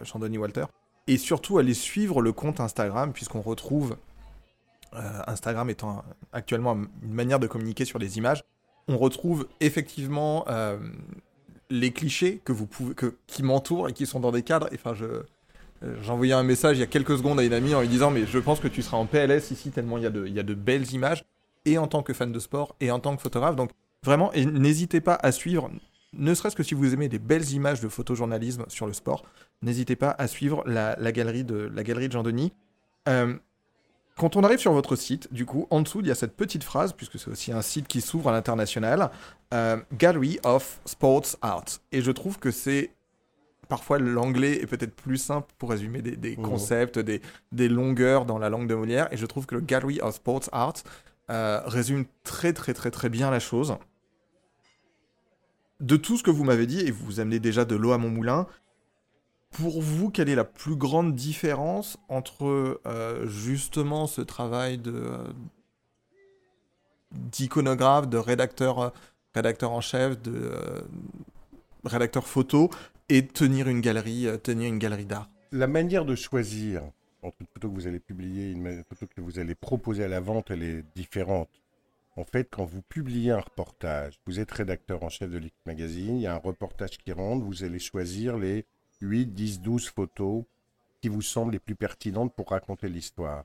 Chandoni 0.02 0.36
Walter 0.36 0.64
et 1.06 1.16
surtout 1.16 1.56
allez 1.56 1.72
suivre 1.72 2.20
le 2.20 2.32
compte 2.32 2.60
Instagram 2.60 3.14
puisqu'on 3.14 3.40
retrouve 3.40 3.96
Instagram 5.26 5.70
étant 5.70 6.04
actuellement 6.32 6.76
une 7.02 7.12
manière 7.12 7.38
de 7.38 7.46
communiquer 7.46 7.84
sur 7.84 7.98
des 7.98 8.18
images, 8.18 8.44
on 8.88 8.98
retrouve 8.98 9.46
effectivement 9.60 10.44
euh, 10.48 10.78
les 11.70 11.92
clichés 11.92 12.40
que 12.44 12.52
vous 12.52 12.66
pouvez, 12.66 12.94
que, 12.94 13.16
qui 13.26 13.42
m'entourent 13.42 13.88
et 13.88 13.92
qui 13.92 14.06
sont 14.06 14.20
dans 14.20 14.32
des 14.32 14.42
cadres. 14.42 14.68
Enfin, 14.74 14.94
je, 14.94 15.04
euh, 15.84 16.08
envoyé 16.08 16.32
un 16.32 16.42
message 16.42 16.76
il 16.76 16.80
y 16.80 16.84
a 16.84 16.86
quelques 16.86 17.16
secondes 17.16 17.40
à 17.40 17.44
une 17.44 17.52
amie 17.52 17.74
en 17.74 17.80
lui 17.80 17.88
disant 17.88 18.10
mais 18.10 18.26
je 18.26 18.38
pense 18.38 18.60
que 18.60 18.68
tu 18.68 18.82
seras 18.82 18.96
en 18.96 19.06
PLS 19.06 19.50
ici 19.50 19.70
tellement 19.70 19.98
il 19.98 20.04
y 20.04 20.06
a 20.06 20.10
de, 20.10 20.26
il 20.26 20.32
y 20.32 20.40
a 20.40 20.44
de 20.44 20.54
belles 20.54 20.92
images 20.92 21.24
et 21.64 21.78
en 21.78 21.86
tant 21.86 22.02
que 22.02 22.12
fan 22.12 22.32
de 22.32 22.38
sport 22.38 22.76
et 22.80 22.90
en 22.90 23.00
tant 23.00 23.16
que 23.16 23.22
photographe. 23.22 23.56
Donc 23.56 23.70
vraiment, 24.04 24.32
et 24.32 24.44
n'hésitez 24.44 25.00
pas 25.00 25.18
à 25.22 25.32
suivre, 25.32 25.70
ne 26.12 26.34
serait-ce 26.34 26.56
que 26.56 26.62
si 26.62 26.74
vous 26.74 26.92
aimez 26.92 27.08
des 27.08 27.18
belles 27.18 27.50
images 27.52 27.80
de 27.80 27.88
photojournalisme 27.88 28.64
sur 28.68 28.86
le 28.86 28.92
sport, 28.92 29.24
n'hésitez 29.62 29.96
pas 29.96 30.10
à 30.10 30.26
suivre 30.26 30.62
la, 30.66 30.94
galerie 31.12 31.44
de 31.44 31.70
la 31.72 31.82
galerie 31.82 32.08
de 32.08 32.12
Jean 32.12 32.22
Denis. 32.22 32.52
Quand 34.18 34.36
on 34.36 34.44
arrive 34.44 34.58
sur 34.58 34.72
votre 34.72 34.94
site, 34.94 35.32
du 35.32 35.46
coup, 35.46 35.66
en 35.70 35.80
dessous, 35.80 36.00
il 36.00 36.06
y 36.06 36.10
a 36.10 36.14
cette 36.14 36.36
petite 36.36 36.64
phrase, 36.64 36.92
puisque 36.92 37.18
c'est 37.18 37.30
aussi 37.30 37.52
un 37.52 37.62
site 37.62 37.88
qui 37.88 38.00
s'ouvre 38.00 38.28
à 38.28 38.32
l'international, 38.32 39.10
euh, 39.54 39.78
Gallery 39.94 40.38
of 40.44 40.80
Sports 40.84 41.36
Art. 41.40 41.64
Et 41.92 42.02
je 42.02 42.10
trouve 42.10 42.38
que 42.38 42.50
c'est 42.50 42.90
parfois 43.68 43.98
l'anglais 43.98 44.60
est 44.60 44.66
peut-être 44.66 44.94
plus 44.94 45.16
simple 45.16 45.50
pour 45.56 45.70
résumer 45.70 46.02
des, 46.02 46.36
mmh. 46.36 46.42
concepts, 46.42 46.98
des, 46.98 47.22
des, 47.52 47.70
longueurs 47.70 48.26
dans 48.26 48.38
la 48.38 48.50
langue 48.50 48.68
de 48.68 48.74
Molière. 48.74 49.10
Et 49.12 49.16
je 49.16 49.24
trouve 49.24 49.46
que 49.46 49.54
le 49.54 49.62
Gallery 49.62 49.98
of 50.02 50.14
Sports 50.16 50.50
Art 50.52 50.74
euh, 51.30 51.62
résume 51.64 52.04
très 52.24 52.52
très 52.52 52.74
très 52.74 52.90
très 52.90 53.08
bien 53.08 53.30
la 53.30 53.40
chose. 53.40 53.76
De 55.80 55.96
tout 55.96 56.18
ce 56.18 56.22
que 56.22 56.30
vous 56.30 56.44
m'avez 56.44 56.66
dit, 56.66 56.80
et 56.80 56.90
vous 56.90 57.18
amenez 57.18 57.40
déjà 57.40 57.64
de 57.64 57.74
l'eau 57.74 57.92
à 57.92 57.98
mon 57.98 58.10
moulin, 58.10 58.46
pour 59.52 59.82
vous, 59.82 60.10
quelle 60.10 60.28
est 60.28 60.34
la 60.34 60.44
plus 60.44 60.76
grande 60.76 61.14
différence 61.14 61.98
entre 62.08 62.80
euh, 62.86 63.26
justement 63.28 64.06
ce 64.06 64.22
travail 64.22 64.78
de 64.78 64.92
euh, 64.92 65.32
d'iconographe, 67.12 68.08
de 68.08 68.16
rédacteur, 68.16 68.78
euh, 68.80 68.88
rédacteur 69.34 69.70
en 69.72 69.82
chef, 69.82 70.20
de 70.22 70.52
rédacteur 71.84 72.26
photo 72.26 72.70
et 73.10 73.26
tenir 73.26 73.68
une 73.68 73.82
galerie, 73.82 74.26
tenir 74.42 74.68
une 74.68 74.78
galerie 74.78 75.04
d'art? 75.04 75.28
La 75.52 75.66
manière 75.66 76.06
de 76.06 76.14
choisir 76.14 76.82
entre 77.22 77.36
une 77.40 77.46
photo 77.46 77.68
que 77.68 77.74
vous 77.74 77.86
allez 77.86 78.00
publier 78.00 78.52
une 78.52 78.82
photo 78.88 79.06
que 79.14 79.20
vous 79.20 79.38
allez 79.38 79.54
proposer 79.54 80.04
à 80.04 80.08
la 80.08 80.20
vente, 80.20 80.50
elle 80.50 80.62
est 80.62 80.84
différente. 80.96 81.50
En 82.16 82.24
fait, 82.24 82.48
quand 82.50 82.64
vous 82.64 82.82
publiez 82.82 83.32
un 83.32 83.40
reportage, 83.40 84.18
vous 84.26 84.40
êtes 84.40 84.50
rédacteur 84.50 85.02
en 85.02 85.10
chef 85.10 85.30
de 85.30 85.38
l'équipe 85.38 85.66
magazine, 85.66 86.16
il 86.16 86.22
y 86.22 86.26
a 86.26 86.34
un 86.34 86.38
reportage 86.38 86.98
qui 86.98 87.12
rentre, 87.12 87.44
vous 87.44 87.64
allez 87.64 87.78
choisir 87.78 88.38
les 88.38 88.64
8, 89.02 89.26
10, 89.26 89.60
12 89.60 89.88
photos 89.88 90.44
qui 91.00 91.08
vous 91.08 91.22
semblent 91.22 91.52
les 91.52 91.58
plus 91.58 91.74
pertinentes 91.74 92.34
pour 92.34 92.50
raconter 92.50 92.88
l'histoire. 92.88 93.44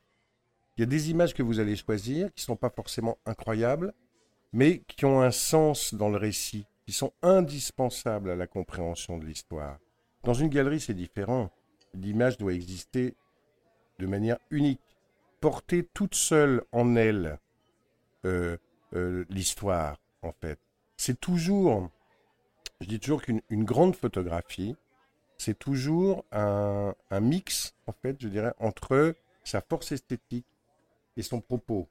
Il 0.78 0.82
y 0.82 0.84
a 0.84 0.88
des 0.88 1.10
images 1.10 1.34
que 1.34 1.44
vous 1.44 1.60
allez 1.60 1.76
choisir 1.76 2.34
qui 2.34 2.44
ne 2.44 2.46
sont 2.46 2.56
pas 2.56 2.70
forcément 2.70 3.18
incroyables, 3.26 3.94
mais 4.54 4.80
qui 4.88 5.06
ont 5.06 5.22
un 5.22 5.32
sens 5.32 5.94
dans 5.94 6.10
le 6.10 6.18
récit, 6.18 6.66
qui 6.86 6.94
sont 6.94 7.14
indispensables 7.22 8.30
à 8.30 8.36
la 8.36 8.48
compréhension 8.48 9.18
de 9.18 9.26
l'histoire. 9.26 9.80
Dans 10.24 10.36
une 10.36 10.50
galerie, 10.50 10.80
c'est 10.80 10.94
différent. 10.94 11.50
L'image 11.94 12.38
doit 12.38 12.54
exister 12.54 13.16
de 13.98 14.06
manière 14.06 14.38
unique, 14.52 14.82
porter 15.42 15.84
toute 15.94 16.16
seule 16.16 16.64
en 16.72 16.96
elle 16.96 17.40
euh, 18.26 18.58
euh, 18.94 19.26
l'histoire, 19.30 19.98
en 20.22 20.32
fait. 20.32 20.60
C'est 20.96 21.20
toujours, 21.20 21.90
je 22.82 22.88
dis 22.88 23.00
toujours 23.00 23.24
qu'une 23.24 23.42
grande 23.64 23.96
photographie, 23.96 24.76
c'est 25.38 25.58
toujours 25.58 26.26
un, 26.32 26.94
mix, 27.22 27.76
en 27.86 27.92
fait, 27.92 28.18
je 28.20 28.28
dirais, 28.28 28.54
entre 28.60 29.16
sa 29.44 29.62
force 29.62 29.92
esthétique 29.92 30.46
et 31.16 31.22
son 31.22 31.42
propos. 31.42 31.88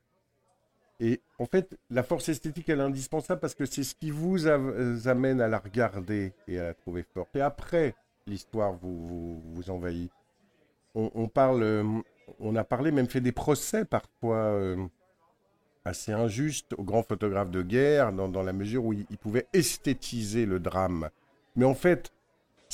Et 0.99 1.21
en 1.39 1.47
fait, 1.47 1.79
la 1.91 2.03
force 2.03 2.29
esthétique, 2.29 2.69
elle 2.69 2.81
est 2.81 2.85
indispensable 2.85 3.41
parce 3.41 3.55
que 3.55 3.67
c'est 3.67 3.85
ce 3.85 3.95
qui 3.95 4.11
vous 4.11 4.47
amène 4.47 5.41
à 5.41 5.49
la 5.49 5.59
regarder 5.59 6.33
et 6.49 6.59
à 6.59 6.65
la 6.65 6.75
trouver 6.75 7.03
forte. 7.03 7.37
Et 7.37 7.41
après, 7.41 7.95
l'histoire 8.27 8.73
vous, 8.73 9.41
vous, 9.53 9.71
envahit. 9.71 10.11
On, 10.95 11.29
parle, 11.29 11.85
on 12.41 12.57
a 12.57 12.65
parlé, 12.65 12.91
même 12.91 13.09
fait 13.09 13.21
des 13.21 13.33
procès 13.33 13.85
parfois, 13.85 14.37
euh, 14.37 14.87
assez 15.87 16.13
injuste 16.13 16.73
aux 16.77 16.83
grands 16.83 17.03
photographes 17.03 17.51
de 17.51 17.63
guerre, 17.63 18.13
dans, 18.13 18.43
la 18.43 18.53
mesure 18.53 18.85
où 18.85 18.93
ils, 18.93 19.19
pouvaient 19.19 19.47
esthétiser 19.53 20.47
le 20.47 20.59
drame. 20.59 21.11
Mais 21.55 21.65
en 21.65 21.75
fait, 21.75 22.13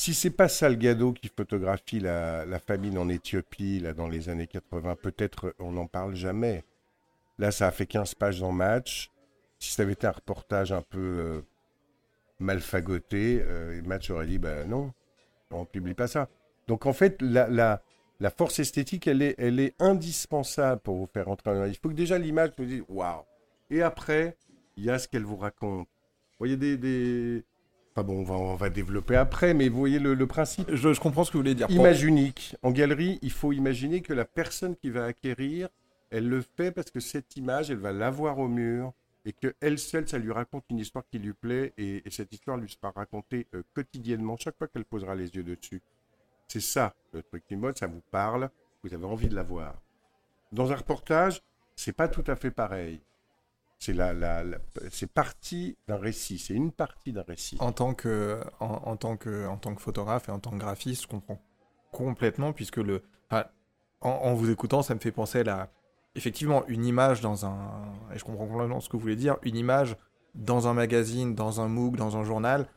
si 0.03 0.15
c'est 0.15 0.31
pas 0.31 0.49
Salgado 0.49 1.13
qui 1.13 1.29
photographie 1.29 2.01
la, 2.01 2.59
famine 2.59 2.99
en 2.99 3.09
Éthiopie 3.09 3.79
là, 3.79 3.93
dans 3.93 4.09
les 4.09 4.29
années 4.29 4.49
80, 4.49 4.97
peut-être 4.97 5.55
on 5.61 5.71
n'en 5.71 5.87
parle 5.87 6.17
jamais. 6.17 6.65
Là, 7.39 7.53
ça 7.53 7.69
a 7.69 7.71
fait 7.71 7.87
15 7.87 8.17
pages 8.17 8.41
dans 8.41 8.51
Match. 8.51 9.13
Si 9.61 9.71
ça 9.71 9.85
avait 9.85 9.93
été 9.93 10.09
un 10.09 10.11
reportage 10.11 10.73
un 10.73 10.83
peu 10.83 10.99
euh, 10.99 11.43
mal 12.41 12.61
fagoté, 12.61 13.45
euh, 13.47 13.81
Match 13.85 14.11
aurait 14.11 14.27
dit 14.27 14.39
ben 14.41 14.69
non, 14.69 14.93
on 15.53 15.61
ne 15.61 15.67
publie 15.67 15.95
pas 15.95 16.09
ça. 16.09 16.29
Donc 16.67 16.85
en 16.87 16.93
fait, 16.93 17.23
la, 17.23 17.47
la, 17.47 17.81
la 18.19 18.31
force 18.31 18.59
esthétique, 18.59 19.07
elle 19.07 19.23
est, 19.23 19.37
elle 19.39 19.61
est 19.61 19.77
indispensable 19.79 20.81
pour 20.81 20.97
vous 20.97 21.09
faire 21.15 21.29
entrer 21.29 21.51
en 21.51 21.65
Il 21.65 21.77
faut 21.77 21.91
que 21.91 21.95
déjà 21.95 22.19
l'image 22.19 22.51
vous 22.59 22.65
dise 22.65 22.83
waouh. 22.89 23.23
Et 23.71 23.83
après, 23.83 24.37
il 24.77 24.83
y 24.83 24.91
a 24.91 24.99
ce 24.99 25.07
qu'elle 25.07 25.25
vous 25.25 25.37
raconte. 25.37 25.87
Vous 25.87 26.39
voyez 26.41 26.57
des, 26.57 26.77
des... 26.77 27.45
Bon, 27.97 28.21
on 28.21 28.23
va, 28.23 28.35
on 28.35 28.55
va 28.55 28.71
développer 28.71 29.17
après, 29.17 29.53
mais 29.53 29.69
vous 29.69 29.79
voyez 29.79 29.99
le, 29.99 30.27
principe. 30.27 30.75
Je, 30.75 30.99
comprends 30.99 31.25
ce 31.25 31.31
que 31.31 31.37
vous 31.37 31.43
voulez 31.43 31.55
dire. 31.55 31.71
Image 31.71 32.03
unique. 32.03 32.57
En 32.63 32.71
galerie, 32.71 33.19
il 33.21 33.31
faut 33.31 33.53
imaginer 33.53 34.01
que 34.01 34.15
la 34.15 34.25
personne 34.25 34.77
qui 34.77 34.89
va 34.91 35.05
acquérir, 35.05 35.69
elle 36.11 36.29
le 36.29 36.41
fait 36.41 36.73
parce 36.73 36.91
que 36.91 37.01
cette 37.01 37.37
image, 37.37 37.71
elle 37.71 37.79
va 37.79 37.93
l'avoir 37.93 38.39
au 38.39 38.49
mur 38.49 38.93
et 39.25 39.33
qu'elle 39.33 39.79
seule, 39.79 40.09
ça 40.09 40.19
lui 40.19 40.33
raconte 40.33 40.65
une 40.71 40.79
histoire 40.79 41.05
qui 41.11 41.19
lui 41.19 41.35
plaît 41.35 41.75
et, 41.77 42.03
cette 42.11 42.33
histoire 42.33 42.57
lui 42.57 42.71
sera 42.71 42.91
racontée 42.91 43.47
euh, 43.55 43.63
quotidiennement 43.75 44.37
chaque 44.37 44.57
fois 44.57 44.69
qu'elle 44.69 44.85
posera 44.85 45.15
les 45.15 45.29
yeux 45.35 45.45
dessus. 45.45 45.83
C'est 46.49 46.61
ça, 46.61 46.95
le 47.13 47.23
truc 47.23 47.45
qui 47.47 47.57
mode, 47.57 47.79
ça 47.79 47.87
vous 47.87 48.03
parle, 48.11 48.51
vous 48.83 48.93
avez 48.93 49.05
envie 49.05 49.29
de 49.29 49.35
la 49.35 49.43
voir. 49.43 49.75
Dans 50.51 50.73
un 50.73 50.77
reportage, 50.77 51.43
c'est 51.77 51.93
pas 51.93 52.09
tout 52.09 52.25
à 52.27 52.37
fait 52.37 52.51
pareil. 52.51 53.01
C'est 53.85 53.95
la, 53.95 54.13
la, 54.13 54.45
c'est 54.93 55.11
partie 55.11 55.77
d'un 55.89 55.97
récit, 55.97 56.39
c'est 56.39 56.55
une 56.55 56.71
partie 56.71 57.13
d'un 57.13 57.23
récit. 57.23 57.57
En 57.59 57.73
tant 57.73 57.95
que, 57.95 58.41
en, 58.61 58.97
tant 58.97 59.17
que, 59.17 59.49
en 59.49 59.57
tant 59.57 59.75
que 59.75 59.83
photographe 59.83 60.29
et 60.29 60.31
en 60.31 60.39
tant 60.39 60.53
que 60.53 60.59
graphiste, 60.59 61.03
je 61.03 61.09
comprends 61.09 61.43
complètement 61.91 62.53
puisque 62.53 62.77
le, 62.77 63.03
en, 64.01 64.35
vous 64.35 64.53
écoutant, 64.53 64.83
ça 64.83 64.95
me 64.95 65.01
fait 65.01 65.11
penser 65.11 65.41
à 65.41 65.43
la, 65.43 65.73
effectivement 66.15 66.65
une 66.69 66.87
image 66.87 67.23
dans 67.23 67.45
un, 67.45 67.83
et 68.15 68.19
je 68.21 68.25
comprends 68.25 68.47
complètement 68.47 68.79
ce 68.79 68.89
que 68.89 68.93
vous 68.93 69.03
voulez 69.03 69.17
dire, 69.17 69.37
une 69.43 69.57
image 69.57 69.97
dans 70.37 70.69
un 70.69 70.75
magazine, 70.75 71.35
dans 71.35 71.61
un 71.61 71.67
MOOC, 71.67 71.97
dans 71.97 72.17
un 72.17 72.23
journal, 72.23 72.69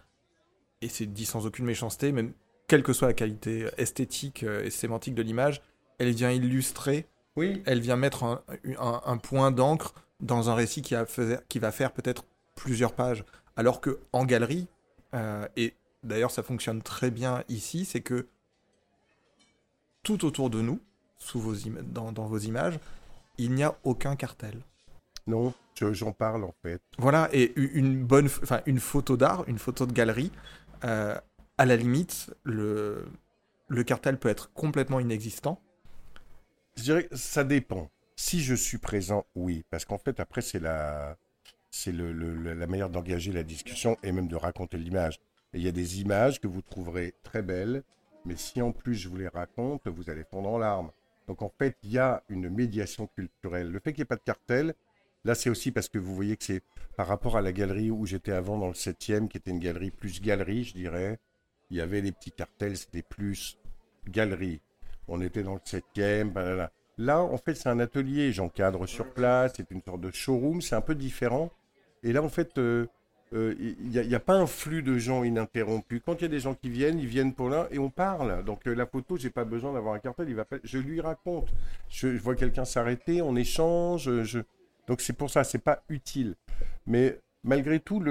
et 0.81 0.87
c'est 0.89 1.05
dit 1.05 1.25
sans 1.25 1.45
aucune 1.45 1.65
méchanceté, 1.65 2.13
même 2.13 2.33
quelle 2.67 2.81
que 2.81 2.93
soit 2.93 3.09
la 3.09 3.13
qualité 3.13 3.69
esthétique 3.77 4.41
euh, 4.41 4.63
et 4.63 4.71
sémantique 4.71 5.13
de 5.13 5.21
l'image, 5.21 5.61
elle 5.99 6.09
vient 6.09 6.31
illustrer, 6.31 7.05
oui. 7.35 7.61
elle 7.67 7.79
vient 7.79 7.95
mettre 7.95 8.43
un, 8.79 9.17
point 9.17 9.51
d'encre 9.51 9.93
dans 10.19 10.49
un 10.49 10.55
récit 10.55 10.81
qui, 10.81 10.95
a 10.95 11.05
qui 11.49 11.59
va 11.59 11.71
faire 11.71 11.91
peut-être 11.91 12.25
plusieurs 12.55 12.93
pages. 12.93 13.25
Alors 13.55 13.81
que 13.81 13.99
en 14.11 14.25
galerie, 14.25 14.67
euh, 15.13 15.47
et 15.55 15.75
d'ailleurs 16.03 16.31
ça 16.31 16.43
fonctionne 16.43 16.81
très 16.81 17.11
bien 17.11 17.43
ici, 17.49 17.85
c'est 17.85 18.01
que 18.01 18.27
tout 20.03 20.25
autour 20.25 20.49
de 20.49 20.61
nous, 20.61 20.79
sous 21.17 21.39
vos 21.39 21.55
dans, 21.83 22.11
dans 22.11 22.25
vos 22.27 22.37
images, 22.37 22.79
il 23.37 23.53
n'y 23.53 23.63
a 23.63 23.77
aucun 23.83 24.15
cartel. 24.15 24.61
Non, 25.27 25.53
j'en 25.79 26.11
parle 26.11 26.43
en 26.43 26.53
fait. 26.61 26.81
Voilà, 26.99 27.29
et 27.33 27.53
une 27.57 28.03
bonne, 28.03 28.27
enfin 28.27 28.61
une 28.65 28.79
photo 28.79 29.17
d'art, 29.17 29.43
une 29.47 29.57
photo 29.57 29.85
de 29.85 29.93
galerie, 29.93 30.31
euh, 30.83 31.17
à 31.57 31.65
la 31.65 31.75
limite, 31.75 32.33
le, 32.43 33.07
le 33.67 33.83
cartel 33.83 34.19
peut 34.19 34.29
être 34.29 34.53
complètement 34.53 34.99
inexistant. 34.99 35.61
Je 36.75 36.83
dirais 36.83 37.07
ça 37.11 37.43
dépend. 37.43 37.89
Si 38.15 38.41
je 38.41 38.55
suis 38.55 38.77
présent, 38.77 39.25
oui, 39.35 39.65
parce 39.69 39.85
qu'en 39.85 39.97
fait, 39.97 40.19
après, 40.19 40.41
c'est 40.41 40.59
la, 40.59 41.17
c'est 41.69 41.91
le, 41.91 42.13
la 42.53 42.67
manière 42.67 42.89
d'engager 42.89 43.33
la 43.33 43.43
discussion 43.43 43.97
et 44.03 44.11
même 44.11 44.27
de 44.27 44.35
raconter 44.35 44.77
l'image. 44.77 45.19
il 45.53 45.61
y 45.61 45.67
a 45.67 45.73
des 45.73 46.01
images 46.01 46.39
que 46.39 46.47
vous 46.47 46.61
trouverez 46.61 47.13
très 47.23 47.41
belles, 47.41 47.83
mais 48.25 48.35
si 48.37 48.61
en 48.61 48.71
plus 48.71 48.95
je 48.95 49.09
vous 49.09 49.17
les 49.17 49.27
raconte, 49.27 49.87
vous 49.87 50.09
allez 50.09 50.23
fondre 50.23 50.49
en 50.49 50.57
larmes. 50.57 50.91
Donc 51.27 51.41
en 51.41 51.51
fait, 51.59 51.77
il 51.83 51.91
y 51.91 51.97
a 51.97 52.23
une 52.29 52.49
médiation 52.49 53.07
culturelle. 53.07 53.71
Le 53.71 53.79
fait 53.79 53.91
qu'il 53.91 54.01
n'y 54.01 54.03
ait 54.03 54.05
pas 54.05 54.15
de 54.15 54.21
cartel, 54.21 54.73
là 55.25 55.35
c'est 55.35 55.49
aussi 55.49 55.71
parce 55.71 55.89
que 55.89 55.97
vous 55.97 56.15
voyez 56.15 56.37
que 56.37 56.45
c'est 56.45 56.61
par 56.95 57.07
rapport 57.07 57.35
à 57.35 57.41
la 57.41 57.51
galerie 57.51 57.91
où 57.91 58.05
j'étais 58.05 58.31
avant 58.31 58.57
dans 58.57 58.67
le 58.67 58.73
7e, 58.73 59.27
qui 59.27 59.37
était 59.37 59.51
une 59.51 59.59
galerie 59.59 59.91
plus 59.91 60.21
galerie, 60.21 60.63
je 60.63 60.73
dirais, 60.73 61.19
il 61.69 61.77
y 61.77 61.81
avait 61.81 62.01
les 62.01 62.11
petits 62.11 62.31
cartels, 62.31 62.77
c'était 62.77 63.01
plus 63.01 63.57
galerie. 64.07 64.61
On 65.07 65.19
était 65.21 65.43
dans 65.43 65.55
le 65.55 65.61
septième, 65.65 66.31
e 66.37 66.55
Là, 66.55 66.71
en 66.99 67.37
fait, 67.37 67.55
c'est 67.55 67.69
un 67.69 67.79
atelier, 67.79 68.31
j'encadre 68.31 68.87
sur 68.87 69.05
place, 69.13 69.53
c'est 69.55 69.69
une 69.71 69.81
sorte 69.81 70.01
de 70.01 70.11
showroom, 70.11 70.61
c'est 70.61 70.75
un 70.75 70.81
peu 70.81 70.95
différent. 70.95 71.51
Et 72.03 72.13
là, 72.13 72.21
en 72.21 72.29
fait, 72.29 72.57
euh, 72.57 72.85
euh, 73.33 73.55
il 73.59 73.89
n'y 73.89 74.15
a, 74.15 74.19
pas 74.19 74.35
un 74.35 74.47
flux 74.47 74.83
de 74.83 74.97
gens 74.97 75.23
ininterrompu. 75.23 75.99
Quand 75.99 76.15
il 76.15 76.21
y 76.21 76.25
a 76.25 76.29
des 76.29 76.39
gens 76.39 76.53
qui 76.53 76.69
viennent, 76.69 76.99
ils 76.99 77.07
viennent 77.07 77.33
pour 77.33 77.49
là 77.49 77.67
et 77.71 77.79
on 77.79 77.89
parle. 77.89 78.43
Donc 78.45 78.67
euh, 78.67 78.75
la 78.75 78.85
photo, 78.85 79.17
j'ai 79.17 79.31
pas 79.31 79.43
besoin 79.43 79.73
d'avoir 79.73 79.95
un 79.95 79.99
cartel. 79.99 80.29
Il 80.29 80.35
va 80.35 80.45
je 80.63 80.77
lui 80.77 81.01
raconte. 81.01 81.49
Je, 81.89 82.07
vois 82.07 82.35
quelqu'un 82.35 82.63
s'arrêter, 82.63 83.21
on 83.21 83.35
échange. 83.35 84.09
Donc 84.87 85.01
c'est 85.01 85.13
pour 85.13 85.29
ça, 85.29 85.43
c'est 85.43 85.57
pas 85.63 85.83
utile. 85.89 86.35
Mais 86.85 87.19
malgré 87.43 87.79
tout, 87.79 88.01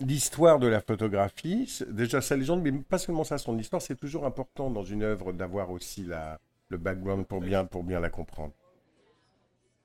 l'histoire 0.00 0.58
de 0.60 0.68
la 0.68 0.80
photographie, 0.80 1.80
déjà 1.90 2.20
sa 2.20 2.36
légende, 2.36 2.62
mais 2.62 2.72
pas 2.72 2.98
seulement 2.98 3.24
ça, 3.24 3.38
son 3.38 3.58
histoire, 3.58 3.82
c'est 3.82 3.96
toujours 3.96 4.24
important 4.24 4.70
dans 4.70 4.84
une 4.84 5.02
œuvre 5.02 5.32
d'avoir 5.32 5.70
aussi 5.72 6.04
la, 6.04 6.38
le 6.68 6.78
background 6.78 7.26
pour 7.26 7.40
bien, 7.40 7.64
pour 7.64 7.84
bien 7.84 8.00
la 8.00 8.10
comprendre. 8.10 8.52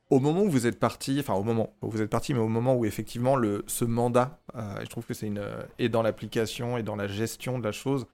Au 0.10 0.20
moment 0.20 0.42
où 0.42 0.50
vous 0.50 0.68
êtes 0.68 0.80
parti, 0.80 1.18
enfin 1.20 1.36
au 1.36 1.44
moment 1.44 1.74
où 1.82 1.90
vous 1.90 2.02
êtes 2.02 2.10
parti, 2.10 2.34
mais 2.34 2.42
au 2.42 2.50
moment 2.50 2.76
où 2.76 2.84
effectivement 2.84 3.38
le, 3.38 3.64
ce 3.68 3.86
mandat, 3.86 4.42
euh, 4.56 4.76
je 4.82 4.88
trouve 4.88 5.06
que 5.06 5.14
c'est 5.14 5.28
une, 5.28 5.42
et 5.80 5.88
dans 5.88 6.02
l'application 6.02 6.78
et 6.78 6.84
dans 6.84 6.98
la 6.98 7.08
gestion 7.08 7.60
de 7.60 7.64
la 7.64 7.72
chose, 7.72 8.06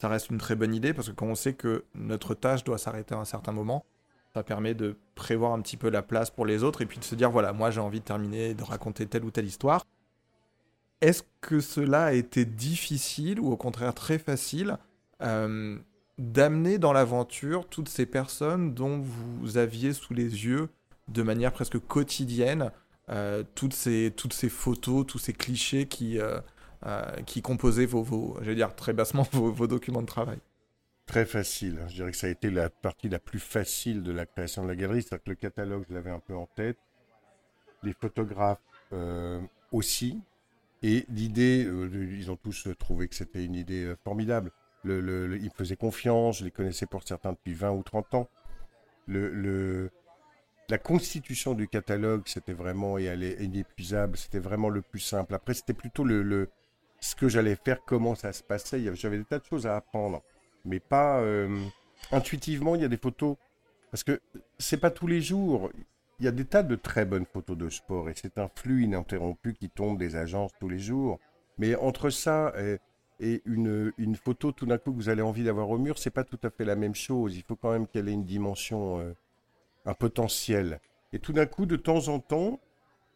ça 0.00 0.08
reste 0.08 0.30
une 0.30 0.38
très 0.38 0.54
bonne 0.54 0.74
idée 0.74 0.94
parce 0.94 1.10
que 1.10 1.14
quand 1.14 1.26
on 1.26 1.34
sait 1.34 1.52
que 1.52 1.84
notre 1.94 2.34
tâche 2.34 2.64
doit 2.64 2.78
s'arrêter 2.78 3.14
à 3.14 3.18
un 3.18 3.26
certain 3.26 3.52
moment, 3.52 3.84
ça 4.34 4.42
permet 4.42 4.74
de 4.74 4.96
prévoir 5.14 5.52
un 5.52 5.60
petit 5.60 5.76
peu 5.76 5.90
la 5.90 6.02
place 6.02 6.30
pour 6.30 6.46
les 6.46 6.62
autres 6.62 6.80
et 6.80 6.86
puis 6.86 6.98
de 6.98 7.04
se 7.04 7.14
dire 7.14 7.30
voilà, 7.30 7.52
moi 7.52 7.70
j'ai 7.70 7.80
envie 7.80 8.00
de 8.00 8.04
terminer, 8.04 8.54
de 8.54 8.62
raconter 8.62 9.06
telle 9.06 9.24
ou 9.24 9.30
telle 9.30 9.44
histoire. 9.44 9.84
Est-ce 11.02 11.22
que 11.40 11.60
cela 11.60 12.06
a 12.06 12.12
été 12.12 12.44
difficile 12.44 13.40
ou 13.40 13.50
au 13.50 13.56
contraire 13.56 13.92
très 13.92 14.18
facile 14.18 14.78
euh, 15.20 15.78
d'amener 16.18 16.78
dans 16.78 16.92
l'aventure 16.92 17.66
toutes 17.68 17.88
ces 17.88 18.06
personnes 18.06 18.74
dont 18.74 18.98
vous 18.98 19.56
aviez 19.56 19.92
sous 19.92 20.14
les 20.14 20.44
yeux 20.44 20.68
de 21.08 21.22
manière 21.22 21.52
presque 21.52 21.78
quotidienne 21.78 22.70
euh, 23.08 23.42
toutes, 23.54 23.74
ces, 23.74 24.12
toutes 24.16 24.32
ces 24.32 24.48
photos, 24.48 25.06
tous 25.06 25.18
ces 25.18 25.32
clichés 25.32 25.86
qui, 25.86 26.18
euh, 26.18 26.40
qui 27.26 27.42
composaient 27.42 27.86
vos, 27.86 28.02
vos 28.02 28.40
dire 28.40 28.74
très 28.74 28.92
bassement, 28.92 29.26
vos, 29.32 29.66
documents 29.66 30.02
de 30.02 30.06
travail? 30.06 30.38
Très 31.06 31.26
facile. 31.26 31.80
Je 31.88 31.94
dirais 31.94 32.12
que 32.12 32.16
ça 32.16 32.28
a 32.28 32.30
été 32.30 32.50
la 32.50 32.70
partie 32.70 33.08
la 33.08 33.18
plus 33.18 33.40
facile 33.40 34.02
de 34.02 34.12
la 34.12 34.24
création 34.24 34.62
de 34.62 34.68
la 34.68 34.76
galerie. 34.76 35.02
C'est-à-dire 35.02 35.24
que 35.24 35.30
le 35.30 35.36
catalogue, 35.36 35.84
je 35.88 35.94
l'avais 35.94 36.10
un 36.10 36.20
peu 36.20 36.34
en 36.36 36.46
tête. 36.46 36.78
Les 37.82 37.92
photographes 37.92 38.60
aussi. 39.72 40.22
Et 40.82 41.04
l'idée, 41.08 41.64
euh, 41.64 41.88
ils 42.18 42.30
ont 42.30 42.36
tous 42.36 42.68
trouvé 42.78 43.08
que 43.08 43.14
c'était 43.14 43.44
une 43.44 43.54
idée 43.54 43.84
euh, 43.84 43.96
formidable. 44.02 44.50
Le, 44.84 45.00
le, 45.00 45.36
ils 45.36 45.44
me 45.44 45.50
faisaient 45.50 45.76
confiance, 45.76 46.38
je 46.38 46.44
les 46.44 46.50
connaissais 46.50 46.86
pour 46.86 47.02
certains 47.04 47.32
depuis 47.32 47.54
20 47.54 47.70
ou 47.70 47.82
30 47.82 48.14
ans. 48.14 48.28
Le, 49.06 49.90
la 50.68 50.78
constitution 50.78 51.54
du 51.54 51.68
catalogue, 51.68 52.22
c'était 52.26 52.52
vraiment, 52.52 52.98
et 52.98 53.04
elle 53.04 53.22
est 53.22 53.42
inépuisable, 53.42 54.16
c'était 54.16 54.38
vraiment 54.38 54.68
le 54.68 54.82
plus 54.82 55.00
simple. 55.00 55.34
Après, 55.34 55.54
c'était 55.54 55.74
plutôt 55.74 56.04
le, 56.04 56.48
ce 57.00 57.14
que 57.14 57.28
j'allais 57.28 57.56
faire, 57.56 57.80
comment 57.84 58.14
ça 58.14 58.32
se 58.32 58.42
passait. 58.42 58.82
J'avais 58.94 59.18
des 59.18 59.24
tas 59.24 59.38
de 59.38 59.44
choses 59.44 59.66
à 59.66 59.76
apprendre, 59.76 60.22
mais 60.64 60.80
pas 60.80 61.20
euh, 61.20 61.64
intuitivement. 62.10 62.74
Il 62.74 62.82
y 62.82 62.84
a 62.84 62.88
des 62.88 62.96
photos, 62.96 63.36
parce 63.90 64.02
que 64.02 64.20
c'est 64.58 64.78
pas 64.78 64.90
tous 64.90 65.06
les 65.06 65.20
jours 65.20 65.70
il 66.22 66.26
y 66.26 66.28
a 66.28 66.32
des 66.32 66.44
tas 66.44 66.62
de 66.62 66.76
très 66.76 67.04
bonnes 67.04 67.26
photos 67.26 67.56
de 67.56 67.68
sport 67.68 68.08
et 68.08 68.14
c'est 68.14 68.38
un 68.38 68.48
flux 68.54 68.84
ininterrompu 68.84 69.54
qui 69.54 69.68
tombe 69.68 69.98
des 69.98 70.14
agences 70.14 70.52
tous 70.60 70.68
les 70.68 70.78
jours. 70.78 71.18
Mais 71.58 71.74
entre 71.74 72.10
ça 72.10 72.52
et, 72.60 72.78
une, 73.44 73.92
une, 73.98 74.16
photo 74.16 74.52
tout 74.52 74.66
d'un 74.66 74.78
coup 74.78 74.90
que 74.92 74.96
vous 74.96 75.08
avez 75.08 75.22
envie 75.22 75.44
d'avoir 75.44 75.70
au 75.70 75.78
mur, 75.78 75.98
c'est 75.98 76.10
pas 76.10 76.24
tout 76.24 76.38
à 76.42 76.50
fait 76.50 76.64
la 76.64 76.76
même 76.76 76.94
chose. 76.94 77.36
Il 77.36 77.42
faut 77.42 77.56
quand 77.56 77.70
même 77.70 77.86
qu'elle 77.86 78.08
ait 78.08 78.12
une 78.12 78.24
dimension, 78.24 78.98
euh, 79.00 79.14
un 79.86 79.94
potentiel. 79.94 80.80
Et 81.12 81.18
tout 81.18 81.32
d'un 81.32 81.46
coup, 81.46 81.66
de 81.66 81.76
temps 81.76 82.08
en 82.08 82.18
temps, 82.18 82.58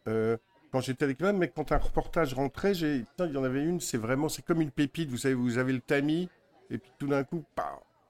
euh, 0.07 0.37
quand 0.71 0.81
j'étais 0.81 1.03
avec 1.03 1.19
moi, 1.19 1.33
mais 1.33 1.49
quand 1.49 1.71
un 1.71 1.77
reportage 1.77 2.33
rentrait, 2.33 2.73
j'ai, 2.73 3.03
il 3.19 3.31
y 3.31 3.37
en 3.37 3.43
avait 3.43 3.63
une, 3.63 3.79
c'est 3.79 3.97
vraiment, 3.97 4.29
c'est 4.29 4.43
comme 4.43 4.61
une 4.61 4.71
pépite. 4.71 5.09
Vous 5.09 5.17
savez, 5.17 5.33
vous 5.33 5.57
avez 5.57 5.73
le 5.73 5.81
tamis 5.81 6.29
et 6.69 6.77
puis 6.77 6.91
tout 6.97 7.07
d'un 7.07 7.23
coup, 7.23 7.43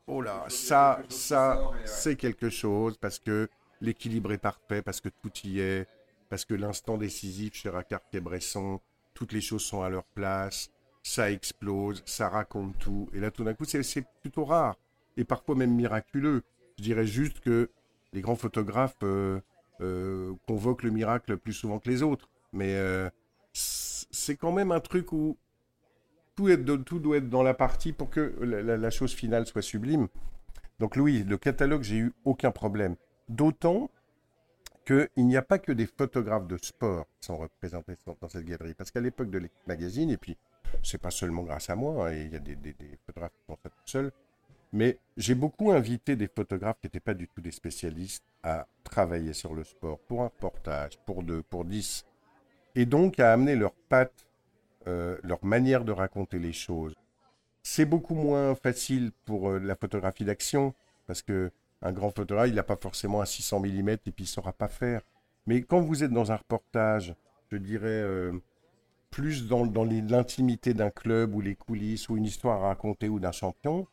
oh 0.07 0.21
là, 0.21 0.45
ça, 0.49 1.01
ça, 1.09 1.71
c'est 1.85 2.15
quelque 2.15 2.49
chose 2.49 2.97
parce 2.97 3.19
que 3.19 3.49
l'équilibre 3.81 4.31
est 4.33 4.37
parfait 4.37 4.81
parce 4.81 5.01
que 5.01 5.09
tout 5.09 5.31
y 5.43 5.59
est, 5.59 5.87
parce 6.29 6.45
que 6.45 6.53
l'instant 6.53 6.97
décisif 6.97 7.53
chez 7.53 7.69
Racard 7.69 8.01
et 8.13 8.19
Bresson, 8.19 8.79
toutes 9.13 9.31
les 9.31 9.41
choses 9.41 9.63
sont 9.63 9.81
à 9.81 9.89
leur 9.89 10.05
place, 10.05 10.69
ça 11.07 11.31
explose, 11.31 12.03
ça 12.05 12.27
raconte 12.27 12.77
tout. 12.79 13.09
Et 13.13 13.19
là, 13.19 13.31
tout 13.31 13.43
d'un 13.43 13.53
coup, 13.53 13.63
c'est 13.65 14.05
plutôt 14.21 14.43
rare 14.43 14.75
et 15.15 15.23
parfois 15.23 15.55
même 15.55 15.73
miraculeux. 15.73 16.43
Je 16.77 16.83
dirais 16.83 17.07
juste 17.07 17.39
que 17.39 17.69
les 18.11 18.21
grands 18.21 18.35
photographes, 18.35 18.97
euh, 19.03 19.39
euh, 19.79 20.33
convoque 20.47 20.83
le 20.83 20.91
miracle 20.91 21.37
plus 21.37 21.53
souvent 21.53 21.79
que 21.79 21.89
les 21.89 22.03
autres. 22.03 22.29
Mais 22.51 22.75
euh, 22.75 23.09
c'est 23.53 24.35
quand 24.35 24.51
même 24.51 24.71
un 24.71 24.81
truc 24.81 25.13
où 25.13 25.37
tout, 26.35 26.49
est, 26.49 26.63
tout, 26.83 26.99
doit 26.99 27.17
être 27.17 27.29
dans 27.29 27.43
la 27.43 27.53
partie 27.53 27.93
pour 27.93 28.09
que 28.09 28.35
la, 28.41 28.89
chose 28.89 29.13
finale 29.13 29.47
soit 29.47 29.61
sublime. 29.61 30.09
Donc 30.79 30.97
oui, 30.97 31.23
le 31.23 31.37
catalogue, 31.37 31.83
j'ai 31.83 31.97
eu 31.97 32.13
aucun 32.25 32.51
problème. 32.51 32.97
D'autant 33.29 33.89
qu'il 34.85 35.09
n'y 35.25 35.37
a 35.37 35.41
pas 35.41 35.57
que 35.57 35.71
des 35.71 35.87
photographes 35.87 36.47
de 36.47 36.57
sport 36.57 37.05
qui 37.19 37.27
sont 37.27 37.37
représentés 37.37 37.95
dans 38.21 38.29
cette 38.29 38.45
galerie. 38.45 38.73
Parce 38.73 38.91
qu'à 38.91 39.01
l'époque 39.01 39.29
de 39.29 39.37
l'équipe 39.37 39.67
magazine, 39.67 40.09
et 40.09 40.17
puis 40.17 40.37
c'est 40.83 41.01
pas 41.01 41.11
seulement 41.11 41.43
grâce 41.43 41.69
à 41.69 41.75
moi, 41.75 42.09
hein, 42.09 42.13
il 42.13 42.31
y 42.31 42.35
a 42.35 42.39
des, 42.39 42.55
photographes 43.05 43.33
qui 43.33 43.45
font 43.45 43.57
ça 43.63 43.69
tout 43.69 43.75
seuls, 43.85 44.11
mais 44.73 44.97
j'ai 45.15 45.35
beaucoup 45.35 45.71
invité 45.71 46.15
des 46.15 46.27
photographes 46.27 46.77
qui 46.81 46.87
n'étaient 46.87 46.99
pas 46.99 47.13
du 47.13 47.27
tout 47.27 47.41
des 47.41 47.51
spécialistes 47.51 48.23
à 48.43 48.67
travailler 48.83 49.33
sur 49.33 49.53
le 49.53 49.63
sport 49.63 49.99
pour 49.99 50.21
un 50.21 50.25
reportage, 50.25 50.97
pour 51.05 51.23
deux, 51.23 51.41
pour 51.43 51.65
dix, 51.65 52.05
et 52.75 52.85
donc 52.85 53.19
à 53.19 53.33
amener 53.33 53.55
leur 53.55 53.73
patte, 53.89 54.27
euh, 54.87 55.17
leur 55.23 55.43
manière 55.43 55.83
de 55.83 55.91
raconter 55.91 56.39
les 56.39 56.53
choses. 56.53 56.95
C'est 57.63 57.85
beaucoup 57.85 58.15
moins 58.15 58.55
facile 58.55 59.11
pour 59.25 59.49
euh, 59.49 59.59
la 59.59 59.75
photographie 59.75 60.25
d'action, 60.25 60.73
parce 61.07 61.21
que 61.21 61.51
un 61.81 61.91
grand 61.91 62.11
photographe, 62.11 62.47
il 62.49 62.55
n'a 62.55 62.63
pas 62.63 62.77
forcément 62.77 63.21
un 63.21 63.25
600 63.25 63.59
mm 63.59 63.89
et 63.89 63.97
puis 63.97 64.13
il 64.19 64.23
ne 64.23 64.27
saura 64.27 64.53
pas 64.53 64.67
faire. 64.67 65.01
Mais 65.45 65.61
quand 65.61 65.79
vous 65.79 66.03
êtes 66.03 66.11
dans 66.11 66.31
un 66.31 66.35
reportage, 66.35 67.15
je 67.51 67.57
dirais, 67.57 67.87
euh, 67.87 68.33
plus 69.09 69.47
dans, 69.47 69.63
l'intimité 69.83 70.73
d'un 70.73 70.89
club 70.89 71.35
ou 71.35 71.41
les 71.41 71.55
coulisses 71.55 72.09
ou 72.09 72.17
une 72.17 72.25
histoire 72.25 72.63
à 72.63 72.67
raconter 72.67 73.09
ou 73.09 73.19
d'un 73.19 73.31
champion, 73.31 73.87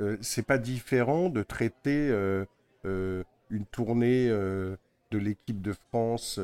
euh, 0.00 0.16
c'est 0.20 0.46
pas 0.46 0.58
différent 0.58 1.28
de 1.28 1.42
traiter 1.42 2.08
euh, 2.10 2.44
euh, 2.84 3.22
une 3.50 3.66
tournée 3.66 4.28
de 4.28 4.78
l'équipe 5.18 5.60
de 5.60 5.72
France 5.72 6.40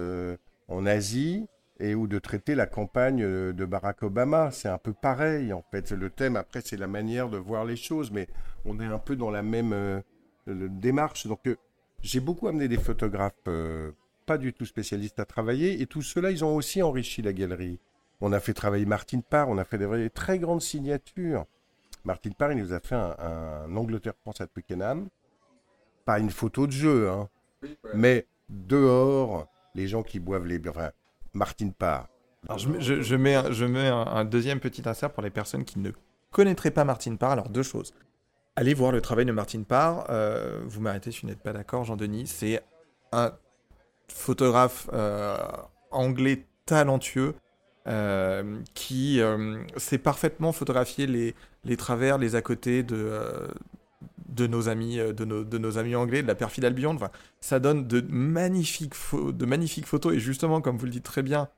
en 0.68 0.87
Asie 0.87 1.46
et 1.81 1.94
ou 1.94 2.07
de 2.07 2.18
traiter 2.18 2.55
la 2.55 2.66
campagne 2.66 3.23
de 3.23 3.64
Barack 3.64 4.03
Obama. 4.03 4.51
C'est 4.53 4.68
un 4.68 4.79
peu 4.79 4.92
pareil 4.92 5.53
en 5.53 5.64
fait. 5.70 5.90
Le 5.92 6.11
thème 6.11 6.37
après 6.37 6.61
c'est 6.64 6.77
la 6.77 6.87
manière 6.87 7.29
de 7.31 7.38
voir 7.38 7.64
les 7.64 7.77
choses, 7.77 8.11
mais 8.11 8.29
on 8.64 8.79
est 8.81 8.87
un 8.87 8.99
peu 8.99 9.16
dans 9.16 9.31
la 9.31 9.42
même 9.42 10.03
démarche. 10.46 11.27
Donc 11.27 11.40
j'ai 12.03 12.20
beaucoup 12.20 12.49
amené 12.49 12.68
des 12.68 12.79
photographes 12.79 13.49
pas 14.27 14.38
du 14.38 14.53
tout 14.53 14.66
spécialistes 14.66 15.18
à 15.18 15.25
travailler 15.25 15.83
et 15.83 15.87
tout 15.87 16.03
cela 16.03 16.31
ils 16.31 16.44
ont 16.44 16.55
aussi 16.55 16.83
enrichi 16.83 17.23
la 17.23 17.33
galerie. 17.33 17.81
On 18.20 18.33
a 18.33 18.40
fait 18.40 18.54
travailler 18.54 18.85
Martine 18.85 19.22
Parr, 19.22 19.48
on 19.48 19.59
a 19.59 19.64
fait 19.64 19.78
des 19.78 20.11
très 20.11 20.38
grandes 20.38 20.62
signatures. 20.62 21.46
Martin 22.04 22.30
Parr, 22.30 22.52
il 22.52 22.59
nous 22.59 22.72
a 22.72 22.80
fait 22.80 22.94
un, 22.94 23.74
Angleterre-France 23.74 24.40
à 24.40 24.46
Twickenham. 24.46 25.09
Pas 26.04 26.18
une 26.18 26.30
photo 26.30 26.66
de 26.66 26.72
jeu, 26.72 27.11
hein, 27.11 27.28
mais 27.94 28.26
dehors, 28.48 29.46
les 29.74 29.87
gens 29.87 30.02
qui 30.02 30.18
boivent 30.18 30.46
les. 30.46 30.61
Enfin, 30.68 30.90
Martin 31.33 31.70
Parr. 31.70 32.09
Alors, 32.48 32.59
je, 32.59 33.14
mets, 33.16 33.35
un, 33.87 34.24
deuxième 34.24 34.61
petit 34.61 34.83
insert 34.88 35.12
pour 35.12 35.22
les 35.22 35.30
personnes 35.30 35.64
qui 35.64 35.78
ne 35.78 35.90
connaîtraient 36.30 36.70
pas 36.70 36.85
Martin 36.85 37.16
Parr. 37.16 37.33
Alors, 37.33 37.48
deux 37.50 37.62
choses. 37.62 37.92
Allez 38.56 38.74
voir 38.74 38.92
le 38.92 39.00
travail 39.00 39.26
de 39.26 39.33
Martin 39.33 39.62
Parr. 39.62 40.06
Euh, 40.09 40.61
vous 40.66 40.80
m'arrêtez 40.80 41.12
si 41.12 41.22
vous 41.22 41.28
n'êtes 41.28 41.42
pas 41.42 41.52
d'accord, 41.52 41.85
Jean-Denis. 41.85 42.26
C'est 42.26 42.62
un 43.12 43.33
photographe 44.09 44.88
euh, 44.92 45.37
anglais 45.90 46.46
talentueux 46.66 47.35
qui 48.74 49.20
sait 49.76 49.98
parfaitement 49.98 50.53
photographier 50.53 51.07
les, 51.07 51.76
travers, 51.76 52.18
les 52.18 52.35
à 52.35 52.42
côté 52.42 52.83
de, 52.83 52.96
euh, 52.96 53.48
de, 54.29 54.46
nos 54.46 54.68
amis, 54.68 54.98
euh, 54.98 55.12
de, 55.12 55.24
nos, 55.24 55.79
amis 55.79 55.94
anglais, 55.94 56.22
de 56.22 56.26
la 56.26 56.35
perfide 56.35 56.64
Albion. 56.64 56.94
Enfin, 56.94 57.11
ça 57.40 57.59
donne 57.59 57.87
de 57.87 58.05
magnifiques, 58.09 58.94
de 59.14 59.46
magnifiques 59.46 59.87
photos. 59.87 60.14
Et 60.14 60.20
justement, 60.20 60.61
comme 60.61 60.76
vous 60.76 60.87
le 60.87 60.92
dites 60.92 61.05
très 61.05 61.22
bien, 61.22 61.48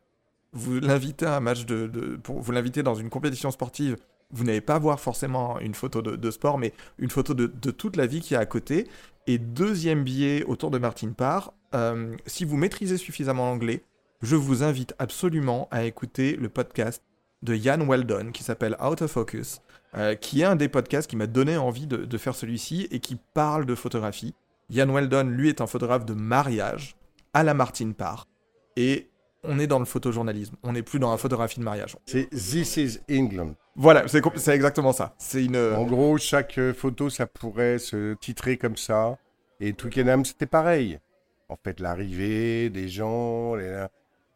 vous 0.53 0.81
l'invitez 0.81 1.27
à 1.27 1.37
un 1.37 1.41
match 1.41 1.65
de, 1.65 1.87
pour, 2.23 2.41
vous 2.41 2.53
l'invitez 2.53 2.83
dans 2.83 2.95
une 2.95 3.11
compétition 3.11 3.51
sportive. 3.51 3.97
Vous 4.31 4.45
n'allez 4.45 4.63
pas 4.63 4.79
voir 4.79 4.99
forcément 4.99 5.61
une 5.61 5.75
photo 5.75 6.01
de, 6.01 6.31
sport, 6.31 6.59
mais 6.59 6.73
une 6.99 7.11
photo 7.11 7.35
de, 7.35 7.71
toute 7.71 7.97
la 7.97 8.07
vie 8.07 8.21
qui 8.21 8.35
est 8.35 8.39
à 8.39 8.47
côté. 8.47 8.89
Et 9.27 9.39
deuxième 9.39 10.05
biais 10.05 10.43
autour 10.45 10.71
de 10.71 10.79
Martin 10.79 11.13
Parr, 11.13 11.53
euh, 11.75 12.17
si 12.27 12.45
vous 12.45 12.57
maîtrisez 12.57 12.97
suffisamment 12.97 13.47
l'anglais, 13.47 13.85
je 14.23 14.37
vous 14.37 14.63
invite 14.63 14.95
absolument 14.99 15.69
à 15.71 15.85
écouter 15.85 16.37
le 16.37 16.49
podcast 16.49 17.03
de 17.43 17.57
Ian 17.57 17.85
Weldon 17.85 18.31
qui 18.33 18.45
s'appelle 18.45 18.77
Out 18.81 19.03
of 19.03 19.11
Focus, 19.11 19.61
euh, 19.97 20.15
qui 20.15 20.43
est 20.43 20.45
un 20.45 20.55
des 20.55 20.69
podcasts 20.69 21.11
qui 21.11 21.17
m'a 21.17 21.27
donné 21.27 21.57
envie 21.57 21.89
de, 21.89 22.19
faire 22.19 22.37
celui-ci 22.37 22.87
et 22.93 23.01
qui 23.01 23.19
parle 23.35 23.67
de 23.67 23.75
photographie. 23.75 24.35
Ian 24.71 24.93
Weldon, 24.93 25.25
lui, 25.25 25.49
est 25.49 25.61
un 25.61 25.67
photographe 25.67 26.07
de 26.07 26.15
mariage 26.15 26.97
à 27.35 27.43
la 27.43 27.53
Martin 27.53 27.91
Parr. 27.93 28.29
Et 28.77 29.11
on 29.43 29.59
est 29.59 29.67
dans 29.67 29.81
le 29.81 29.85
photojournalisme. 29.85 30.55
On 30.63 30.73
n'est 30.73 30.83
plus 30.83 31.01
dans 31.01 31.11
la 31.11 31.17
photographie 31.17 31.59
de 31.59 31.65
mariage. 31.65 31.97
C'est 32.07 32.31
This 32.31 32.77
is 32.77 33.01
England. 33.11 33.55
Voilà, 33.75 34.05
c'est 34.07 34.55
exactement 34.55 34.93
ça. 34.93 35.15
C'est 35.19 35.45
une. 35.45 35.57
En 35.57 35.85
gros, 35.85 36.17
chaque 36.17 36.59
euh, 36.59 36.73
photo, 36.73 37.11
ça 37.11 37.27
pourrait 37.27 37.79
se 37.79 38.15
titrer 38.15 38.57
comme 38.57 38.77
ça. 38.77 39.19
Et 39.59 39.73
Twickenham, 39.73 40.25
c'était 40.25 40.47
pareil. 40.47 41.01
En 41.49 41.57
fait, 41.63 41.81
l'arrivée 41.81 42.71
des 42.71 42.89
gens, 42.89 43.57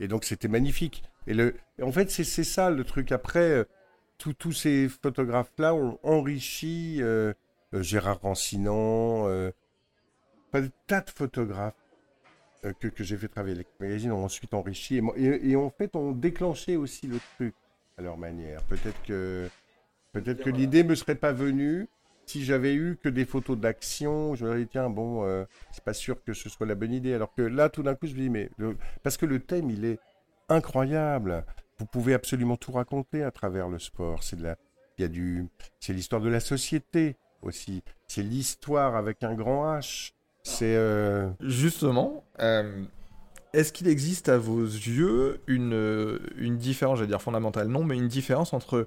et 0.01 0.09
donc 0.09 0.25
c'était 0.25 0.49
magnifique. 0.49 1.03
Et 1.27 1.35
le, 1.35 1.55
en 1.83 1.93
fait, 1.93 2.11
c'est 2.11 2.45
ça 2.45 2.71
le 2.71 2.85
truc. 2.85 3.13
Après, 3.13 3.41
euh, 3.41 3.65
tous 4.19 4.53
ces 4.53 4.89
photographes-là 4.89 5.75
ont 5.75 5.99
enrichi 6.03 6.99
euh, 7.01 7.33
euh, 7.75 7.83
Gérard 7.83 8.21
Rancinan, 8.23 9.29
euh, 9.29 9.51
pas 10.51 10.61
des 10.61 10.71
tas 10.87 11.01
de 11.01 11.11
photographes 11.11 11.75
que, 12.81 12.89
que 12.89 13.05
j'ai 13.05 13.17
fait 13.17 13.29
travailler 13.29 13.55
avec 13.55 13.69
magazine 13.79 14.11
ont 14.11 14.25
ensuite 14.25 14.53
enrichi 14.53 15.01
et, 15.17 15.51
et, 15.51 15.57
en 15.57 15.71
fait 15.71 15.95
ont 15.95 16.11
déclenché 16.11 16.77
aussi 16.77 17.07
le 17.07 17.19
truc 17.37 17.55
à 17.97 18.03
leur 18.03 18.17
manière. 18.17 18.65
Peut-être 18.65 19.01
que, 19.05 19.49
peut-être 20.13 20.43
que 20.43 20.51
l'idée 20.51 20.83
me 20.83 20.97
serait 20.97 21.15
pas 21.15 21.33
venue 21.33 21.87
si 22.27 22.45
j'avais 22.45 22.75
eu 22.75 22.99
que 23.03 23.09
des 23.09 23.25
photos 23.25 23.57
d'action. 23.57 24.35
Je 24.35 24.45
me 24.45 24.55
disais, 24.55 24.69
tiens, 24.71 24.91
bon, 24.91 25.25
c'est 25.73 25.85
pas 25.85 25.95
sûr 25.95 26.23
que 26.23 26.33
ce 26.33 26.49
soit 26.49 26.67
la 26.67 26.75
bonne 26.75 26.93
idée. 26.93 27.15
Alors 27.15 27.33
que 27.35 27.43
là, 27.43 27.69
tout 27.69 27.83
d'un 27.83 27.95
coup, 27.95 28.07
je 28.07 28.15
me 28.15 28.21
dis, 28.21 28.31
mais 28.31 28.51
parce 29.03 29.17
que 29.17 29.27
le 29.27 29.41
thème, 29.41 29.71
il 29.71 29.85
est 29.85 29.99
incroyable. 30.49 31.45
Vous 31.79 31.87
pouvez 31.87 32.15
absolument 32.15 32.57
tout 32.57 32.73
raconter 32.73 33.23
à 33.23 33.31
travers 33.31 33.69
le 33.69 33.79
sport. 33.79 34.23
C'est 34.23 34.41
la, 34.41 34.57
du, 35.09 35.49
l'histoire 35.89 36.21
de 36.21 36.29
la 36.29 36.41
société 36.41 37.17
aussi. 37.43 37.83
C'est 38.09 38.23
l'histoire 38.23 38.97
avec 38.97 39.23
un 39.23 39.35
grand 39.35 39.79
H. 39.79 40.13
C'est 40.43 40.77
euh, 40.77 41.29
justement. 41.41 42.25
Euh, 42.41 42.85
est-ce 43.53 43.73
qu'il 43.73 43.89
existe 43.89 44.29
à 44.29 44.39
vos 44.39 44.63
yeux 44.63 45.41
une, 45.47 46.19
une 46.37 46.57
différence, 46.57 46.99
j'allais 46.99 47.09
dire 47.09 47.23
fondamentale, 47.23 47.69
non, 47.69 47.85
mais 47.85 47.97
une 47.97 48.09
différence 48.09 48.53
entre 48.53 48.87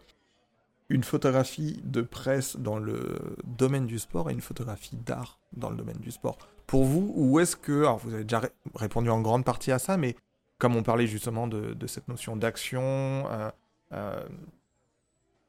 une 0.90 1.04
photographie 1.04 1.80
de 1.84 2.02
presse 2.02 2.58
dans 2.58 2.80
le 2.80 3.20
domaine 3.44 3.86
du 3.86 4.00
sport 4.00 4.30
et 4.30 4.34
une 4.34 4.42
photographie 4.42 4.98
d'art 4.98 5.40
dans 5.54 5.70
le 5.70 5.76
domaine 5.76 6.00
du 6.00 6.12
sport. 6.12 6.38
Pour 6.66 6.86
vous, 6.86 7.14
ou 7.16 7.40
est-ce 7.40 7.56
que, 7.56 7.82
alors 7.82 7.98
vous 8.00 8.14
avez 8.14 8.24
déjà 8.24 8.42
répondu 8.76 9.10
en 9.10 9.22
grande 9.22 9.46
partie 9.46 9.72
à 9.72 9.80
ça, 9.80 9.98
mais 9.98 10.16
comme 10.58 10.76
on 10.76 10.84
parlait 10.84 11.08
justement 11.08 11.48
de, 11.48 11.88
cette 11.88 12.08
notion 12.08 12.36
d'action, 12.36 12.82
euh, 13.30 13.50
euh, 13.94 14.28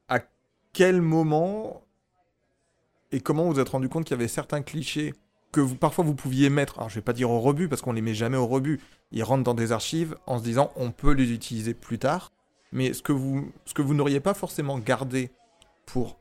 à 0.08 0.20
quel 0.72 1.00
moment 1.00 1.82
et 3.12 3.20
comment 3.20 3.44
vous, 3.44 3.54
vous 3.54 3.60
êtes 3.60 3.68
rendu 3.68 3.88
compte 3.88 4.04
qu'il 4.04 4.16
y 4.16 4.20
avait 4.20 4.28
certains 4.28 4.62
clichés 4.62 5.14
que 5.52 5.60
parfois 5.74 6.04
vous 6.04 6.14
pouviez 6.14 6.48
mettre, 6.48 6.78
alors 6.78 6.88
je 6.88 6.94
vais 6.94 7.00
pas 7.00 7.12
dire 7.12 7.30
au 7.30 7.40
rebut 7.40 7.68
parce 7.68 7.82
qu'on 7.82 7.92
les 7.92 8.02
met 8.02 8.14
jamais 8.14 8.36
au 8.36 8.46
rebut, 8.46 8.80
ils 9.10 9.24
rentrent 9.24 9.42
dans 9.42 9.54
des 9.54 9.72
archives 9.72 10.16
en 10.26 10.38
se 10.38 10.44
disant 10.44 10.70
on 10.76 10.92
peut 10.92 11.12
les 11.12 11.32
utiliser 11.32 11.74
plus 11.74 11.98
tard, 11.98 12.30
mais 12.72 12.92
ce 12.92 13.02
que 13.02 13.12
vous, 13.12 13.52
ce 13.64 13.74
que 13.74 13.82
vous 13.82 13.94
n'auriez 13.94 14.20
pas 14.20 14.34
forcément 14.34 14.78
gardé 14.78 15.30
pour 15.86 16.18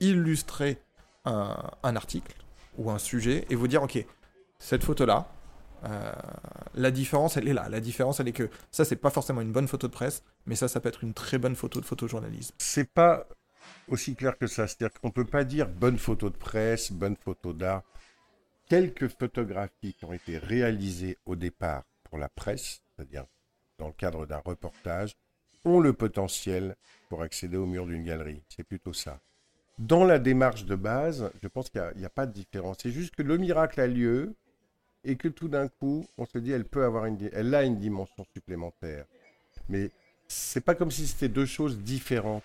illustrer 0.00 0.78
un, 1.24 1.56
article 1.82 2.34
ou 2.78 2.90
un 2.90 2.98
sujet 2.98 3.46
et 3.50 3.54
vous 3.54 3.68
dire 3.68 3.82
ok 3.82 4.04
cette 4.58 4.82
photo 4.82 5.04
là 5.04 5.28
euh, 5.84 6.12
la 6.74 6.90
différence, 6.90 7.38
elle 7.38 7.48
est 7.48 7.54
là. 7.54 7.70
La 7.70 7.80
différence, 7.80 8.20
elle 8.20 8.28
est 8.28 8.32
que 8.32 8.50
ça, 8.70 8.84
c'est 8.84 8.96
pas 8.96 9.08
forcément 9.08 9.40
une 9.40 9.52
bonne 9.52 9.66
photo 9.66 9.86
de 9.86 9.92
presse, 9.92 10.22
mais 10.44 10.54
ça, 10.54 10.68
ça 10.68 10.78
peut 10.78 10.90
être 10.90 11.02
une 11.02 11.14
très 11.14 11.38
bonne 11.38 11.56
photo 11.56 11.80
de 11.80 11.86
photojournalisme. 11.86 12.54
C'est 12.58 12.92
pas 12.92 13.26
aussi 13.88 14.14
clair 14.14 14.36
que 14.36 14.46
ça. 14.46 14.66
C'est-à-dire 14.66 15.00
qu'on 15.00 15.10
peut 15.10 15.24
pas 15.24 15.44
dire 15.44 15.68
bonne 15.68 15.98
photo 15.98 16.28
de 16.28 16.36
presse, 16.36 16.92
bonne 16.92 17.16
photo 17.16 17.52
d'art. 17.52 17.82
Quelques 18.68 19.08
photographies 19.08 19.94
qui 19.94 20.04
ont 20.04 20.12
été 20.12 20.38
réalisées 20.38 21.16
au 21.26 21.34
départ 21.34 21.82
pour 22.04 22.18
la 22.18 22.28
presse, 22.28 22.82
c'est-à-dire 22.96 23.24
dans 23.78 23.86
le 23.86 23.92
cadre 23.92 24.26
d'un 24.26 24.42
reportage, 24.44 25.16
ont 25.64 25.80
le 25.80 25.92
potentiel 25.92 26.76
pour 27.08 27.22
accéder 27.22 27.56
au 27.56 27.66
mur 27.66 27.86
d'une 27.86 28.04
galerie. 28.04 28.42
C'est 28.48 28.64
plutôt 28.64 28.92
ça. 28.92 29.20
Dans 29.78 30.04
la 30.04 30.18
démarche 30.18 30.64
de 30.64 30.74
base, 30.74 31.30
je 31.42 31.48
pense 31.48 31.70
qu'il 31.70 31.82
n'y 31.96 32.04
a, 32.04 32.10
pas 32.10 32.26
de 32.26 32.32
différence. 32.32 32.78
C'est 32.82 32.90
juste 32.90 33.14
que 33.14 33.22
le 33.22 33.38
miracle 33.38 33.80
a 33.80 33.86
lieu, 33.86 34.34
et 35.04 35.16
que 35.16 35.28
tout 35.28 35.48
d'un 35.48 35.68
coup, 35.68 36.06
on 36.18 36.26
se 36.26 36.38
dit, 36.38 36.52
elle 36.52 36.64
peut 36.64 36.84
avoir 36.84 37.06
une, 37.06 37.18
elle 37.32 37.54
a 37.54 37.64
une 37.64 37.78
dimension 37.78 38.24
supplémentaire. 38.32 39.06
Mais 39.68 39.90
c'est 40.28 40.60
pas 40.60 40.74
comme 40.74 40.90
si 40.90 41.06
c'était 41.06 41.28
deux 41.28 41.46
choses 41.46 41.78
différentes. 41.78 42.44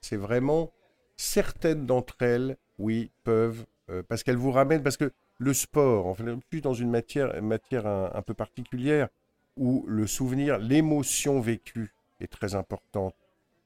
C'est 0.00 0.16
vraiment 0.16 0.72
certaines 1.16 1.86
d'entre 1.86 2.22
elles, 2.22 2.56
oui, 2.78 3.10
peuvent, 3.24 3.64
euh, 3.90 4.02
parce 4.08 4.22
qu'elles 4.22 4.36
vous 4.36 4.52
ramènent, 4.52 4.82
parce 4.82 4.96
que 4.96 5.12
le 5.38 5.54
sport, 5.54 6.06
en 6.06 6.14
fait, 6.14 6.24
plus 6.50 6.60
dans 6.60 6.74
une 6.74 6.90
matière, 6.90 7.40
matière 7.42 7.86
un, 7.86 8.22
peu 8.22 8.34
particulière, 8.34 9.08
où 9.56 9.84
le 9.86 10.06
souvenir, 10.06 10.58
l'émotion 10.58 11.40
vécue 11.40 11.92
est 12.20 12.32
très 12.32 12.54
importante. 12.54 13.14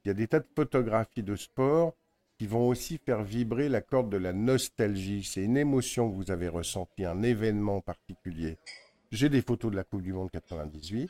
Il 0.05 0.09
y 0.09 0.11
a 0.11 0.15
des 0.15 0.29
tas 0.29 0.41
de 0.41 0.49
photographies 0.55 1.23
de 1.23 1.37
sport 1.37 1.95
qui 2.39 2.47
vont 2.47 2.67
aussi 2.69 2.99
faire 2.99 3.23
vibrer 3.23 3.69
la 3.69 3.81
corde 3.81 4.11
de 4.11 4.17
la 4.17 4.33
nostalgie. 4.33 5.23
C'est 5.23 5.45
une 5.45 5.57
émotion 5.57 6.11
que 6.11 6.17
vous 6.17 6.31
avez 6.31 6.49
ressentie, 6.49 7.05
un 7.05 7.23
événement 7.23 7.81
particulier. 7.81 8.59
J'ai 9.13 9.29
des 9.29 9.43
photos 9.43 9.71
de 9.71 9.77
la 9.77 9.85
Coupe 9.85 10.03
du 10.03 10.13
Monde 10.13 10.31
98. 10.31 11.09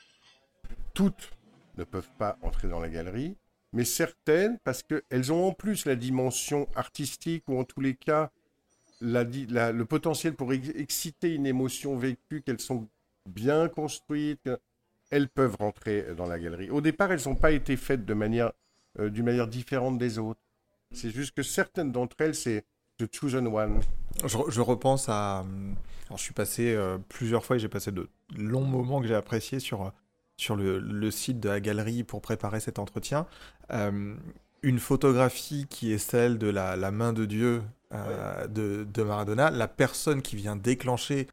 Toutes 0.92 1.30
ne 1.78 1.84
peuvent 1.84 2.10
pas 2.18 2.36
entrer 2.42 2.68
dans 2.68 2.80
la 2.80 2.90
galerie, 2.90 3.36
mais 3.72 3.84
certaines, 3.84 4.58
parce 4.58 4.82
qu'elles 4.82 5.32
ont 5.32 5.46
en 5.46 5.52
plus 5.52 5.86
la 5.86 5.96
dimension 5.96 6.68
artistique, 6.74 7.44
ou 7.48 7.58
en 7.58 7.64
tous 7.64 7.80
les 7.80 7.94
cas, 7.94 8.30
le 9.00 9.82
potentiel 9.84 10.34
pour 10.34 10.52
exciter 10.52 11.34
une 11.34 11.46
émotion 11.46 11.96
vécue, 11.96 12.42
qu'elles 12.42 12.60
sont 12.60 12.88
bien 13.26 13.68
construites, 13.68 14.50
elles 15.12 15.28
peuvent 15.28 15.56
rentrer 15.58 16.06
dans 16.16 16.26
la 16.26 16.38
galerie. 16.38 16.70
Au 16.70 16.80
départ, 16.80 17.12
elles 17.12 17.22
n'ont 17.26 17.36
pas 17.36 17.52
été 17.52 17.76
faites 17.76 18.04
de 18.04 18.14
manière, 18.14 18.52
euh, 18.98 19.10
d'une 19.10 19.24
manière 19.24 19.46
différente 19.46 19.98
des 19.98 20.18
autres. 20.18 20.40
C'est 20.90 21.10
juste 21.10 21.34
que 21.34 21.42
certaines 21.42 21.92
d'entre 21.92 22.16
elles, 22.18 22.34
c'est 22.34 22.64
The 22.98 23.14
Chosen 23.14 23.46
One. 23.46 23.80
Je, 24.24 24.60
repense 24.60 25.08
à. 25.08 25.44
je 26.10 26.20
suis 26.20 26.34
passé 26.34 26.74
euh, 26.74 26.98
plusieurs 27.08 27.44
fois 27.44 27.56
et 27.56 27.58
j'ai 27.58 27.68
passé 27.68 27.92
de 27.92 28.08
longs 28.36 28.64
moments 28.64 29.00
que 29.00 29.06
j'ai 29.06 29.14
appréciés 29.14 29.60
sur, 29.60 29.92
sur 30.36 30.56
le, 30.56 31.10
site 31.10 31.40
de 31.40 31.48
la 31.48 31.60
galerie 31.60 32.04
pour 32.04 32.20
préparer 32.20 32.60
cet 32.60 32.78
entretien. 32.78 33.26
Euh, 33.70 34.14
une 34.62 34.78
photographie 34.78 35.66
qui 35.68 35.92
est 35.92 35.98
celle 35.98 36.38
de 36.38 36.48
la, 36.48 36.76
la 36.76 36.90
main 36.90 37.12
de 37.12 37.24
Dieu 37.24 37.62
euh, 37.92 38.46
de, 38.46 38.86
de, 38.90 39.02
Maradona, 39.02 39.50
la 39.50 39.68
personne 39.68 40.22
qui 40.22 40.36
vient 40.36 40.56
déclencher, 40.56 41.28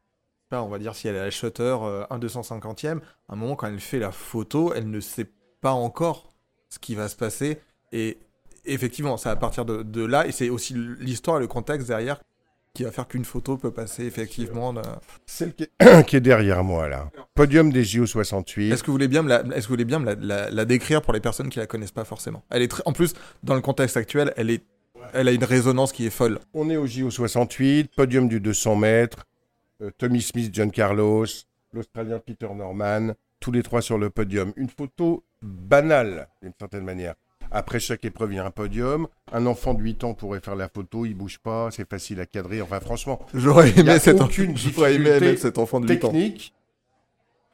on 0.52 0.68
va 0.68 0.78
dire 0.78 0.94
si 0.94 1.08
elle 1.08 1.16
est 1.16 1.20
à 1.20 1.24
la 1.24 1.30
shutter 1.30 1.76
1 2.10 2.18
250e, 2.18 2.98
à 2.98 3.32
un 3.32 3.36
moment 3.36 3.56
quand 3.56 3.68
elle 3.68 3.80
fait 3.80 3.98
la 3.98 4.12
photo, 4.12 4.72
elle 4.74 4.90
ne 4.90 5.00
sait 5.00 5.26
pas 5.60 5.72
encore 5.72 6.32
ce 6.68 6.78
qui 6.78 6.94
va 6.94 7.08
se 7.08 7.16
passer. 7.16 7.58
Et 7.92 8.18
effectivement, 8.64 9.16
c'est 9.16 9.28
à 9.28 9.36
partir 9.36 9.64
de, 9.64 9.82
de 9.82 10.04
là, 10.04 10.26
et 10.26 10.32
c'est 10.32 10.48
aussi 10.48 10.74
l'histoire 10.74 11.38
et 11.38 11.40
le 11.40 11.46
contexte 11.46 11.88
derrière 11.88 12.20
qui 12.74 12.84
va 12.84 12.92
faire 12.92 13.08
qu'une 13.08 13.24
photo 13.24 13.56
peut 13.56 13.72
passer 13.72 14.04
effectivement. 14.04 14.74
Celle 15.26 15.54
qui 15.54 15.64
est, 15.64 16.04
qui 16.06 16.16
est, 16.16 16.20
derrière 16.20 16.62
moi 16.62 16.88
là. 16.88 17.10
Podium 17.34 17.72
des 17.72 17.84
JO 17.84 18.06
68. 18.06 18.72
Est-ce 18.72 18.82
que 18.82 18.86
vous 18.86 18.92
voulez 18.92 19.08
bien 19.08 19.22
me 19.22 19.28
la, 19.28 19.40
est-ce 19.40 19.62
que 19.62 19.62
vous 19.62 19.68
voulez 19.70 19.84
bien 19.84 19.98
me 19.98 20.14
la, 20.14 20.50
la, 20.50 20.64
décrire 20.64 21.02
pour 21.02 21.12
les 21.12 21.20
personnes 21.20 21.48
qui 21.48 21.58
la 21.58 21.66
connaissent 21.66 21.90
pas 21.90 22.04
forcément? 22.04 22.44
Elle 22.50 22.62
est 22.62 22.82
en 22.84 22.92
plus 22.92 23.14
dans 23.42 23.54
le 23.54 23.60
contexte 23.60 23.96
actuel, 23.96 24.32
elle 24.36 24.50
est 24.50 24.62
elle 25.12 25.28
a 25.28 25.32
une 25.32 25.44
résonance 25.44 25.92
qui 25.92 26.06
est 26.06 26.10
folle. 26.10 26.38
On 26.54 26.70
est 26.70 26.76
au 26.76 26.86
JO 26.86 27.10
68, 27.10 27.90
podium 27.96 28.28
du 28.28 28.38
200 28.38 28.76
mètres, 28.76 29.18
euh, 29.18 29.29
Tommy 29.98 30.20
Smith, 30.20 30.50
John 30.52 30.70
Carlos, 30.70 31.26
l'Australien 31.72 32.18
Peter 32.18 32.48
Norman, 32.54 33.14
tous 33.40 33.52
les 33.52 33.62
trois 33.62 33.82
sur 33.82 33.98
le 33.98 34.10
podium. 34.10 34.52
Une 34.56 34.68
photo 34.68 35.24
banale, 35.42 36.28
d'une 36.42 36.52
certaine 36.58 36.84
manière. 36.84 37.14
Après 37.50 37.80
chaque 37.80 38.04
épreuve, 38.04 38.32
il 38.32 38.36
y 38.36 38.38
a 38.38 38.44
un 38.44 38.50
podium. 38.50 39.08
Un 39.32 39.46
enfant 39.46 39.74
de 39.74 39.82
8 39.82 40.04
ans 40.04 40.14
pourrait 40.14 40.40
faire 40.40 40.54
la 40.54 40.68
photo, 40.68 41.04
il 41.04 41.14
bouge 41.14 41.38
pas, 41.38 41.70
c'est 41.70 41.88
facile 41.88 42.20
à 42.20 42.26
cadrer. 42.26 42.62
Enfin, 42.62 42.78
franchement, 42.80 43.20
j'aurais 43.34 43.76
aimé, 43.76 43.98
cette... 43.98 44.20
aucune 44.20 44.54
aimé 44.86 45.36
cet 45.36 45.58
enfant 45.58 45.80
de 45.80 45.88
8 45.88 46.04
ans. 46.04 46.08
Technique, 46.10 46.54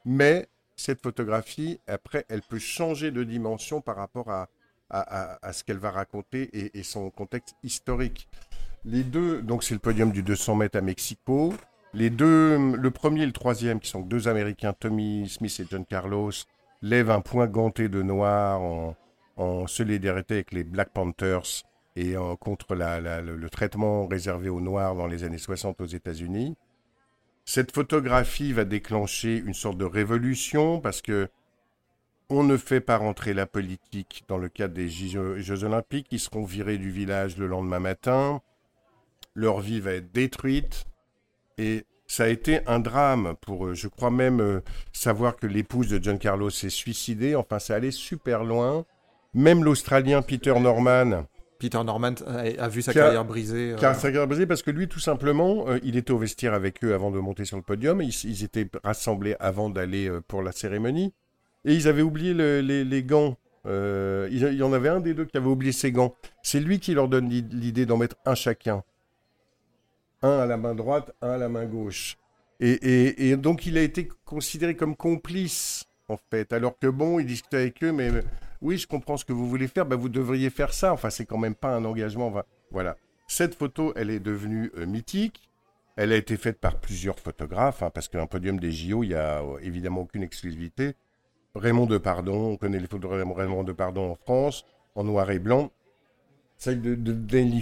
mais 0.04 0.48
cette 0.76 1.00
photographie, 1.02 1.80
après, 1.86 2.26
elle 2.28 2.42
peut 2.42 2.58
changer 2.58 3.10
de 3.10 3.24
dimension 3.24 3.80
par 3.80 3.96
rapport 3.96 4.30
à, 4.30 4.48
à, 4.90 5.52
ce 5.52 5.64
qu'elle 5.64 5.78
va 5.78 5.90
raconter 5.90 6.50
et, 6.78 6.82
son 6.82 7.10
contexte 7.10 7.56
historique. 7.62 8.28
Les 8.84 9.02
deux, 9.02 9.42
donc 9.42 9.64
c'est 9.64 9.74
le 9.74 9.80
podium 9.80 10.12
du 10.12 10.22
200 10.22 10.56
mètres 10.56 10.78
à 10.78 10.80
Mexico. 10.80 11.54
Les 11.96 12.10
deux, 12.10 12.58
le 12.76 12.90
premier 12.90 13.22
et 13.22 13.26
le 13.26 13.32
troisième, 13.32 13.80
qui 13.80 13.88
sont 13.88 14.02
deux 14.02 14.28
Américains, 14.28 14.74
Tommy 14.74 15.26
Smith 15.30 15.58
et 15.60 15.66
John 15.70 15.86
Carlos, 15.86 16.30
lèvent 16.82 17.10
un 17.10 17.22
point 17.22 17.46
ganté 17.46 17.88
de 17.88 18.02
noir 18.02 18.60
en, 19.38 19.66
solidarité 19.66 20.34
avec 20.34 20.52
les 20.52 20.62
Black 20.62 20.90
Panthers 20.90 21.64
et 21.96 22.14
contre 22.38 22.74
le, 22.74 23.48
traitement 23.48 24.06
réservé 24.06 24.50
aux 24.50 24.60
Noirs 24.60 24.94
dans 24.94 25.06
les 25.06 25.24
années 25.24 25.38
60 25.38 25.80
aux 25.80 25.86
États-Unis. 25.86 26.58
Cette 27.46 27.72
photographie 27.72 28.52
va 28.52 28.66
déclencher 28.66 29.38
une 29.38 29.54
sorte 29.54 29.78
de 29.78 29.86
révolution 29.86 30.80
parce 30.80 31.00
que 31.00 31.30
on 32.28 32.42
ne 32.42 32.58
fait 32.58 32.82
pas 32.82 32.98
rentrer 32.98 33.32
la 33.32 33.46
politique 33.46 34.24
dans 34.28 34.36
le 34.36 34.50
cadre 34.50 34.74
des 34.74 34.90
Jeux, 34.90 35.64
olympiques. 35.64 36.08
Ils 36.10 36.20
seront 36.20 36.44
virés 36.44 36.76
du 36.76 36.90
village 36.90 37.38
le 37.38 37.46
lendemain 37.46 37.80
matin. 37.80 38.42
Leur 39.34 39.60
vie 39.60 39.80
va 39.80 39.92
être 39.92 40.12
détruite. 40.12 40.84
Et 41.58 41.84
ça 42.06 42.24
a 42.24 42.28
été 42.28 42.60
un 42.66 42.78
drame 42.78 43.34
pour 43.40 43.66
eux. 43.66 43.74
Je 43.74 43.88
crois 43.88 44.10
même 44.10 44.40
euh, 44.40 44.60
savoir 44.92 45.36
que 45.36 45.46
l'épouse 45.46 45.88
de 45.88 46.02
John 46.02 46.18
Carlos 46.18 46.50
s'est 46.50 46.70
suicidée. 46.70 47.34
Enfin, 47.34 47.58
ça 47.58 47.74
allait 47.74 47.90
super 47.90 48.44
loin. 48.44 48.84
Même 49.34 49.64
l'Australien 49.64 50.22
Peter 50.22 50.58
Norman. 50.58 51.24
Peter 51.58 51.82
Norman 51.82 52.14
a, 52.26 52.68
vu 52.68 52.82
sa 52.82 52.92
carrière 52.92 53.24
brisée. 53.24 53.72
Euh... 53.72 53.78
sa 53.78 53.94
carrière 53.94 54.26
brisée 54.26 54.46
parce 54.46 54.62
que 54.62 54.70
lui, 54.70 54.88
tout 54.88 55.00
simplement, 55.00 55.64
euh, 55.68 55.78
il 55.82 55.96
était 55.96 56.10
au 56.10 56.18
vestiaire 56.18 56.52
avec 56.52 56.84
eux 56.84 56.94
avant 56.94 57.10
de 57.10 57.18
monter 57.18 57.46
sur 57.46 57.56
le 57.56 57.62
podium. 57.62 58.02
ils 58.02 58.44
étaient 58.44 58.68
rassemblés 58.84 59.36
avant 59.40 59.70
d'aller 59.70 60.10
pour 60.28 60.42
la 60.42 60.52
cérémonie. 60.52 61.14
Et 61.66 61.74
ils 61.74 61.88
avaient 61.88 62.02
oublié 62.02 62.32
les, 62.32 63.02
gants. 63.02 63.36
Euh, 63.66 64.28
il 64.30 64.54
y 64.54 64.62
en 64.62 64.72
avait 64.72 64.88
un 64.88 65.00
des 65.00 65.14
deux 65.14 65.24
qui 65.24 65.36
avait 65.36 65.48
oublié 65.48 65.72
ses 65.72 65.90
gants. 65.90 66.14
C'est 66.42 66.60
lui 66.60 66.78
qui 66.78 66.94
leur 66.94 67.08
donne 67.08 67.28
l'idée 67.28 67.86
d'en 67.86 67.96
mettre 67.96 68.16
un 68.24 68.36
chacun. 68.36 68.84
Un 70.26 70.40
à 70.40 70.46
la 70.46 70.56
main 70.56 70.74
droite, 70.74 71.12
un 71.22 71.30
à 71.30 71.36
la 71.38 71.48
main 71.48 71.66
gauche. 71.66 72.16
Et, 72.58 73.36
donc 73.36 73.64
il 73.64 73.78
a 73.78 73.82
été 73.82 74.08
considéré 74.24 74.74
comme 74.74 74.96
complice, 74.96 75.84
en 76.08 76.16
fait. 76.16 76.52
Alors 76.52 76.76
que 76.80 76.88
bon, 76.88 77.20
il 77.20 77.26
discutait 77.26 77.58
avec 77.58 77.84
eux, 77.84 77.92
mais 77.92 78.10
oui, 78.60 78.76
je 78.76 78.88
comprends 78.88 79.16
ce 79.16 79.24
que 79.24 79.32
vous 79.32 79.48
voulez 79.48 79.68
faire, 79.68 79.86
ben, 79.86 79.94
vous 79.94 80.08
devriez 80.08 80.50
faire 80.50 80.72
ça. 80.72 80.92
Enfin, 80.92 81.10
c'est 81.10 81.26
quand 81.26 81.38
même 81.38 81.54
pas 81.54 81.76
un 81.76 81.84
engagement. 81.84 82.34
Voilà. 82.72 82.96
Cette 83.28 83.54
photo, 83.54 83.92
elle 83.94 84.10
est 84.10 84.18
devenue 84.18 84.72
euh, 84.76 84.84
mythique. 84.84 85.48
Elle 85.96 86.12
a 86.12 86.16
été 86.16 86.36
faite 86.36 86.58
par 86.58 86.80
plusieurs 86.80 87.20
photographes, 87.20 87.84
hein, 87.84 87.90
parce 87.90 88.08
qu'un 88.08 88.26
podium 88.26 88.58
des 88.58 88.72
JO, 88.72 89.04
il 89.04 89.10
n'y 89.10 89.14
a 89.14 89.42
euh, 89.42 89.58
évidemment 89.62 90.00
aucune 90.00 90.24
exclusivité. 90.24 90.96
Raymond 91.54 91.86
Depardon, 91.86 92.52
on 92.52 92.56
connaît 92.56 92.80
les 92.80 92.88
photos 92.88 93.12
de 93.12 93.32
Raymond 93.32 93.62
Depardon 93.62 94.10
en 94.10 94.14
France, 94.16 94.64
en 94.96 95.04
noir 95.04 95.30
et 95.30 95.38
blanc. 95.38 95.70
Celle 96.58 96.80
de, 96.80 96.94
de 96.94 97.60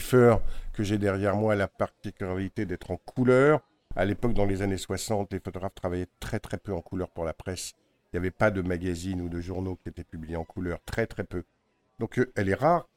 que 0.72 0.82
j'ai 0.82 0.98
derrière 0.98 1.36
moi, 1.36 1.52
a 1.52 1.56
la 1.56 1.68
particularité 1.68 2.66
d'être 2.66 2.90
en 2.90 2.96
couleur. 2.96 3.60
À 3.96 4.04
l'époque, 4.04 4.34
dans 4.34 4.46
les 4.46 4.62
années 4.62 4.78
60, 4.78 5.32
les 5.32 5.40
photographes 5.40 5.74
travaillaient 5.74 6.08
très 6.20 6.40
très 6.40 6.58
peu 6.58 6.72
en 6.72 6.80
couleur 6.80 7.08
pour 7.10 7.24
la 7.24 7.32
presse. 7.32 7.74
Il 8.12 8.16
n'y 8.16 8.18
avait 8.18 8.30
pas 8.30 8.50
de 8.50 8.62
magazines 8.62 9.20
ou 9.20 9.28
de 9.28 9.40
journaux 9.40 9.76
qui 9.82 9.88
étaient 9.88 10.04
publiés 10.04 10.36
en 10.36 10.44
couleur, 10.44 10.78
très 10.84 11.06
très 11.06 11.24
peu. 11.24 11.44
Donc 11.98 12.18
euh, 12.18 12.32
elle 12.36 12.48
est 12.48 12.54
rare, 12.54 12.88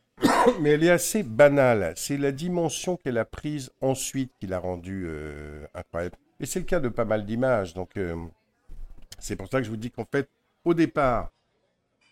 mais 0.60 0.70
elle 0.70 0.84
est 0.84 0.90
assez 0.90 1.22
banale. 1.22 1.92
C'est 1.96 2.16
la 2.16 2.32
dimension 2.32 2.96
qu'elle 2.96 3.18
a 3.18 3.24
prise 3.24 3.70
ensuite 3.80 4.32
qui 4.38 4.46
l'a 4.46 4.58
rendue 4.58 5.04
euh, 5.06 5.66
incroyable. 5.74 6.16
Et 6.40 6.46
c'est 6.46 6.60
le 6.60 6.64
cas 6.64 6.80
de 6.80 6.88
pas 6.88 7.04
mal 7.04 7.24
d'images. 7.24 7.74
Donc 7.74 7.96
euh, 7.96 8.16
c'est 9.18 9.36
pour 9.36 9.48
ça 9.48 9.58
que 9.58 9.64
je 9.64 9.70
vous 9.70 9.76
dis 9.76 9.90
qu'en 9.90 10.06
fait, 10.10 10.28
au 10.64 10.74
départ, 10.74 11.32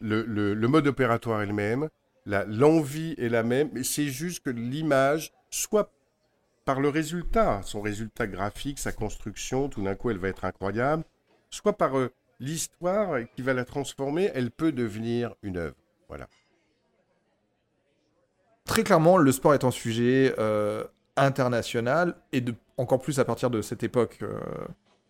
le, 0.00 0.54
mode 0.66 0.86
opératoire 0.86 1.42
est 1.42 1.46
le 1.46 1.52
même, 1.52 1.88
l'envie 2.46 3.14
est 3.18 3.28
la 3.28 3.42
même, 3.42 3.70
mais 3.72 3.82
c'est 3.82 4.08
juste 4.08 4.44
que 4.44 4.50
l'image, 4.50 5.32
soit 5.50 5.92
par 6.64 6.80
le 6.80 6.88
résultat, 6.88 7.62
son 7.64 7.80
résultat 7.80 8.26
graphique, 8.26 8.78
sa 8.78 8.92
construction, 8.92 9.68
tout 9.68 9.82
d'un 9.82 9.94
coup 9.94 10.10
elle 10.10 10.18
va 10.18 10.28
être 10.28 10.44
incroyable, 10.44 11.04
soit 11.50 11.76
par 11.76 11.98
euh, 11.98 12.12
l'histoire 12.38 13.18
qui 13.34 13.42
va 13.42 13.54
la 13.54 13.64
transformer, 13.64 14.30
elle 14.34 14.50
peut 14.50 14.72
devenir 14.72 15.34
une 15.42 15.56
œuvre. 15.56 15.76
Voilà. 16.08 16.28
Très 18.64 18.84
clairement, 18.84 19.16
le 19.16 19.32
sport 19.32 19.54
est 19.54 19.64
un 19.64 19.70
sujet 19.70 20.34
euh, 20.38 20.84
international 21.16 22.14
et 22.32 22.44
encore 22.76 23.00
plus 23.00 23.18
à 23.18 23.24
partir 23.24 23.50
de 23.50 23.62
cette 23.62 23.82
époque. 23.82 24.18
Euh, 24.22 24.38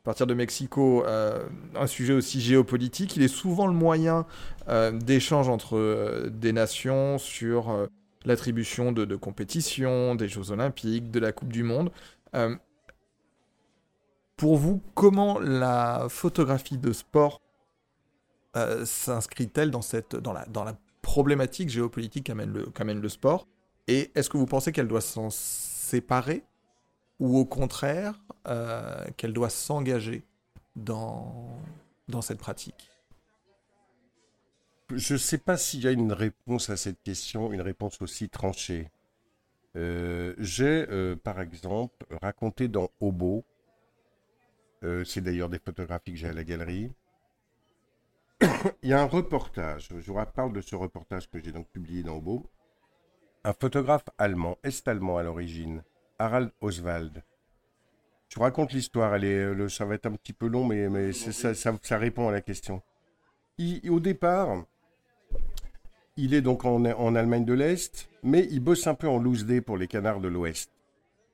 partir 0.02 0.26
de 0.26 0.34
Mexico, 0.34 1.04
euh, 1.04 1.46
un 1.74 1.86
sujet 1.86 2.12
aussi 2.12 2.40
géopolitique. 2.40 3.16
Il 3.16 3.22
est 3.22 3.28
souvent 3.28 3.66
le 3.66 3.74
moyen 3.74 4.26
euh, 4.68 4.92
d'échange 4.92 5.48
entre 5.48 5.76
euh, 5.76 6.30
des 6.30 6.52
nations 6.52 7.18
sur 7.18 7.88
l'attribution 8.24 8.92
de, 8.92 9.16
compétitions, 9.16 10.14
des 10.14 10.28
Jeux 10.28 10.50
olympiques, 10.50 11.10
de 11.10 11.20
la 11.20 11.32
Coupe 11.32 11.52
du 11.52 11.62
Monde. 11.62 11.90
pour 14.36 14.56
vous, 14.56 14.82
comment 14.94 15.38
la 15.38 16.06
photographie 16.08 16.78
de 16.78 16.92
sport 16.92 17.40
s'inscrit-elle 18.84 19.70
dans, 19.70 19.80
dans, 20.20 20.32
la, 20.32 20.44
dans 20.46 20.64
la 20.64 20.74
problématique 21.02 21.68
géopolitique 21.68 22.26
qu'amène 22.26 22.52
le, 22.52 22.66
qu'amène 22.66 23.00
le 23.00 23.08
sport? 23.08 23.46
Et 23.86 24.10
est-ce 24.14 24.30
que 24.30 24.36
vous 24.36 24.46
pensez 24.46 24.72
qu'elle 24.72 24.88
doit 24.88 25.00
s'en 25.00 25.30
séparer? 25.30 26.44
Ou 27.18 27.38
au 27.38 27.44
contraire 27.44 28.14
euh, 28.46 29.05
qu'elle 29.16 29.33
doit 29.33 29.50
s'engager 29.50 30.24
dans, 30.76 31.59
dans 32.09 32.22
cette 32.22 32.38
pratique 32.38 32.90
Je 34.90 35.14
ne 35.14 35.18
sais 35.18 35.38
pas 35.38 35.57
s'il 35.57 35.83
y 35.83 35.88
a 35.88 35.92
une 35.92 36.12
réponse 36.12 36.70
à 36.70 36.76
cette 36.76 37.03
question, 37.03 37.53
une 37.53 37.61
réponse 37.61 38.00
aussi 38.03 38.29
tranchée. 38.29 38.90
Euh, 39.76 40.35
j'ai, 40.38 40.87
euh, 40.90 41.16
par 41.16 41.40
exemple, 41.40 42.05
raconté 42.22 42.68
dans 42.68 42.90
Obo, 43.00 43.44
euh, 44.83 45.05
c'est 45.05 45.20
d'ailleurs 45.20 45.48
des 45.48 45.61
photographies 45.61 46.12
que 46.12 46.18
j'ai 46.18 46.29
à 46.29 46.33
la 46.33 46.44
galerie, 46.44 46.92
il 48.83 48.88
y 48.88 48.92
a 48.92 49.00
un 49.00 49.07
reportage, 49.07 49.90
je 49.96 50.11
vous 50.11 50.18
parle 50.35 50.53
de 50.53 50.61
ce 50.61 50.74
reportage 50.74 51.31
que 51.31 51.38
j'ai 51.38 51.53
donc 51.53 51.68
publié 51.68 52.03
dans 52.03 52.16
Obo, 52.16 52.50
un 53.44 53.53
photographe 53.53 54.05
allemand, 54.18 54.59
est-allemand 54.64 55.18
à 55.18 55.22
l'origine, 55.22 55.83
Harald 56.18 56.50
Oswald. 56.61 57.22
Je 58.31 58.37
vous 58.37 58.43
raconte 58.43 58.73
l'histoire, 58.73 59.16
elle 59.16 59.25
est, 59.25 59.69
ça 59.69 59.85
va 59.85 59.97
être 59.97 60.07
un 60.07 60.12
petit 60.12 60.33
peu 60.33 60.47
long, 60.47 60.64
mais, 60.64 61.12
ça, 61.12 61.99
répond 61.99 62.29
à 62.29 62.33
la 62.33 62.40
question. 62.40 62.81
Au 63.88 63.99
départ, 63.99 64.64
il 66.16 66.33
est 66.33 66.40
donc 66.40 66.64
en, 66.64 66.85
en 66.85 67.14
Allemagne 67.16 67.45
de 67.45 67.55
l'Est, 67.55 68.09
mais 68.23 68.47
il 68.53 68.61
bosse 68.61 68.87
un 68.87 68.95
peu 68.95 69.09
en 69.09 69.19
loose 69.19 69.47
day 69.47 69.61
pour 69.61 69.77
les 69.77 69.88
Canards 69.88 70.21
de 70.21 70.29
l'Ouest. 70.29 70.71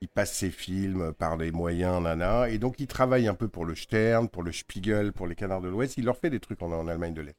Il 0.01 0.07
passe 0.07 0.33
ses 0.33 0.49
films 0.49 1.13
par 1.13 1.37
des 1.37 1.51
moyens, 1.51 2.01
nana, 2.01 2.49
et 2.49 2.57
donc 2.57 2.79
il 2.79 2.87
travaille 2.87 3.27
un 3.27 3.35
peu 3.35 3.47
pour 3.47 3.65
le 3.65 3.75
Stern, 3.75 4.27
pour 4.27 4.41
le 4.41 4.51
Spiegel, 4.51 5.13
pour 5.13 5.27
les 5.27 5.35
Canards 5.35 5.61
de 5.61 5.69
l'Ouest. 5.69 5.97
Il 5.97 6.05
leur 6.05 6.17
fait 6.17 6.31
des 6.31 6.39
trucs 6.39 6.63
en, 6.63 6.71
en 6.71 6.87
Allemagne 6.87 7.13
de 7.13 7.21
l'Est. 7.21 7.37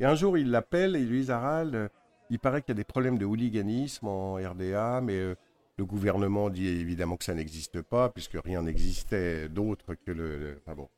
Et 0.00 0.04
un 0.04 0.16
jour, 0.16 0.36
il 0.36 0.50
l'appelle 0.50 0.96
et 0.96 1.00
il 1.00 1.08
lui 1.08 1.24
dit 1.24 1.30
Harald, 1.30 1.90
il 2.28 2.40
paraît 2.40 2.60
qu'il 2.60 2.70
y 2.70 2.76
a 2.76 2.82
des 2.82 2.84
problèmes 2.84 3.18
de 3.18 3.24
hooliganisme 3.24 4.08
en 4.08 4.34
RDA, 4.34 5.00
mais 5.00 5.14
euh, 5.14 5.36
le 5.78 5.84
gouvernement 5.84 6.50
dit 6.50 6.68
évidemment 6.68 7.16
que 7.16 7.24
ça 7.24 7.34
n'existe 7.34 7.82
pas, 7.82 8.08
puisque 8.08 8.38
rien 8.44 8.62
n'existait 8.62 9.48
d'autre 9.48 9.94
que 9.94 10.10
le, 10.10 10.60
bon, 10.74 10.88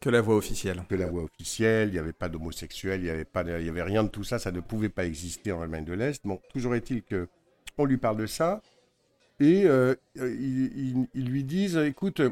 que 0.00 0.10
la 0.10 0.20
voix 0.20 0.36
officielle. 0.36 0.82
Que 0.88 0.94
la 0.94 1.06
voix 1.06 1.24
officielle, 1.24 1.88
il 1.88 1.92
n'y 1.92 1.98
avait 1.98 2.12
pas 2.12 2.28
d'homosexuels, 2.28 3.00
il 3.00 3.04
n'y 3.04 3.10
avait, 3.10 3.24
pas 3.24 3.42
il 3.42 3.66
y 3.66 3.68
avait 3.68 3.82
rien 3.82 4.04
de 4.04 4.08
tout 4.08 4.24
ça, 4.24 4.38
ça 4.38 4.52
ne 4.52 4.60
pouvait 4.60 4.88
pas 4.88 5.04
exister 5.04 5.52
en 5.52 5.62
Allemagne 5.62 5.84
de 5.84 5.94
l'Est. 5.94 6.20
Bon, 6.24 6.40
toujours 6.52 6.74
est-il 6.74 7.02
que 7.02 7.28
on 7.78 7.84
lui 7.84 7.98
parle 7.98 8.16
de 8.16 8.26
ça, 8.26 8.62
et 9.38 9.64
euh, 9.66 9.94
ils, 10.14 11.06
lui 11.14 11.44
disent, 11.44 11.76
écoute, 11.76 12.22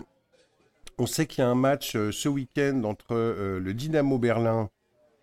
on 0.96 1.06
sait 1.06 1.26
qu'il 1.26 1.42
y 1.42 1.46
a 1.46 1.50
un 1.50 1.54
match 1.54 1.96
euh, 1.96 2.10
ce 2.12 2.28
week-end 2.30 2.82
entre 2.84 3.14
le 3.14 3.74
Dynamo 3.74 4.18
Berlin 4.18 4.70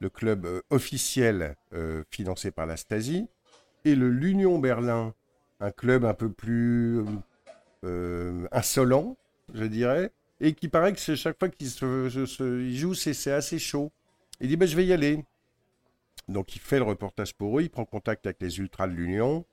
le 0.02 0.10
club 0.10 0.46
euh, 0.46 0.62
officiel 0.70 1.56
euh, 1.74 2.04
financé 2.10 2.52
par 2.52 2.66
la 2.66 2.76
Stasi, 2.76 3.28
et 3.86 3.96
le 3.96 4.10
l'Union 4.10 4.60
Berlin, 4.60 5.14
un 5.62 5.72
club 5.72 6.04
un 6.06 6.14
peu 6.14 6.30
plus 6.30 7.06
euh, 7.86 8.48
insolent, 8.52 9.16
je 9.54 9.64
dirais, 9.64 10.12
et 10.40 10.54
qui 10.54 10.68
paraît 10.68 10.92
que 10.92 11.16
chaque 11.16 11.38
fois 11.40 11.50
qu'il 11.50 11.70
se, 11.70 12.10
joue, 12.74 12.94
c'est 12.96 13.32
assez 13.32 13.60
chaud. 13.60 13.92
Il 14.40 14.48
dit, 14.48 14.58
ben, 14.58 14.68
je 14.68 14.76
vais 14.76 14.86
y 14.86 14.92
aller. 14.92 15.24
Donc 16.28 16.56
il 16.56 16.60
fait 16.60 16.78
le 16.78 16.84
reportage 16.84 17.34
pour 17.34 17.60
eux, 17.60 17.64
il 17.64 17.70
prend 17.70 17.86
contact 17.86 18.26
avec 18.26 18.42
les 18.42 18.58
ultras 18.60 18.88
de 18.88 18.94
l'Union, 18.94 19.46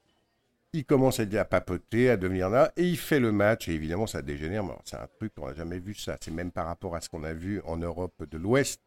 il 0.73 0.85
commence 0.85 1.19
à, 1.19 1.25
à 1.25 1.45
papoter, 1.45 2.11
à 2.11 2.17
devenir 2.17 2.51
là, 2.51 2.73
et 2.77 2.85
il 2.85 2.99
fait 2.99 3.21
le 3.21 3.33
match, 3.33 3.69
et 3.69 3.73
évidemment 3.73 4.07
ça 4.07 4.23
dégénère, 4.23 4.65
c'est 4.85 4.97
un 4.97 5.09
truc, 5.19 5.33
on 5.39 5.49
n'a 5.49 5.55
jamais 5.55 5.79
vu 5.79 5.95
ça, 5.95 6.17
c'est 6.21 6.31
même 6.31 6.53
par 6.53 6.67
rapport 6.67 6.95
à 6.95 7.01
ce 7.01 7.09
qu'on 7.09 7.25
a 7.25 7.33
vu 7.33 7.61
en 7.65 7.79
Europe 7.79 8.25
de 8.31 8.39
l'Ouest, 8.39 8.81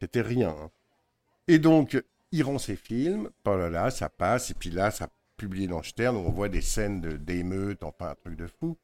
c'était 0.00 0.22
rien. 0.22 0.50
Hein. 0.50 0.70
Et 1.48 1.58
donc, 1.58 2.02
il 2.32 2.42
rend 2.44 2.58
ses 2.58 2.76
films, 2.76 3.30
là 3.44 3.68
là, 3.68 3.90
ça 3.90 4.08
passe, 4.08 4.50
et 4.50 4.54
puis 4.54 4.70
là, 4.70 4.90
ça 4.90 5.08
publié 5.36 5.66
dans 5.66 5.82
Stern, 5.82 6.16
où 6.16 6.20
on 6.20 6.30
voit 6.30 6.48
des 6.48 6.60
scènes 6.60 7.00
d'émeutes, 7.00 7.82
enfin 7.82 8.10
un 8.10 8.14
truc 8.14 8.36
de 8.36 8.46
fou. 8.46 8.76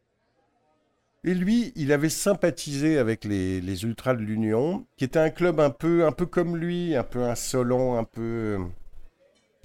Et 1.22 1.34
lui, 1.34 1.72
il 1.76 1.92
avait 1.92 2.08
sympathisé 2.08 2.96
avec 2.96 3.24
les, 3.24 3.60
les 3.60 3.84
Ultras 3.84 4.14
de 4.14 4.22
l'Union, 4.22 4.86
qui 4.96 5.04
était 5.04 5.18
un 5.18 5.30
club 5.30 5.60
un 5.60 5.70
peu, 5.70 6.06
un 6.06 6.12
peu 6.12 6.24
comme 6.24 6.56
lui, 6.56 6.96
un 6.96 7.04
peu 7.04 7.24
insolent, 7.24 7.96
un 7.96 8.04
peu... 8.04 8.58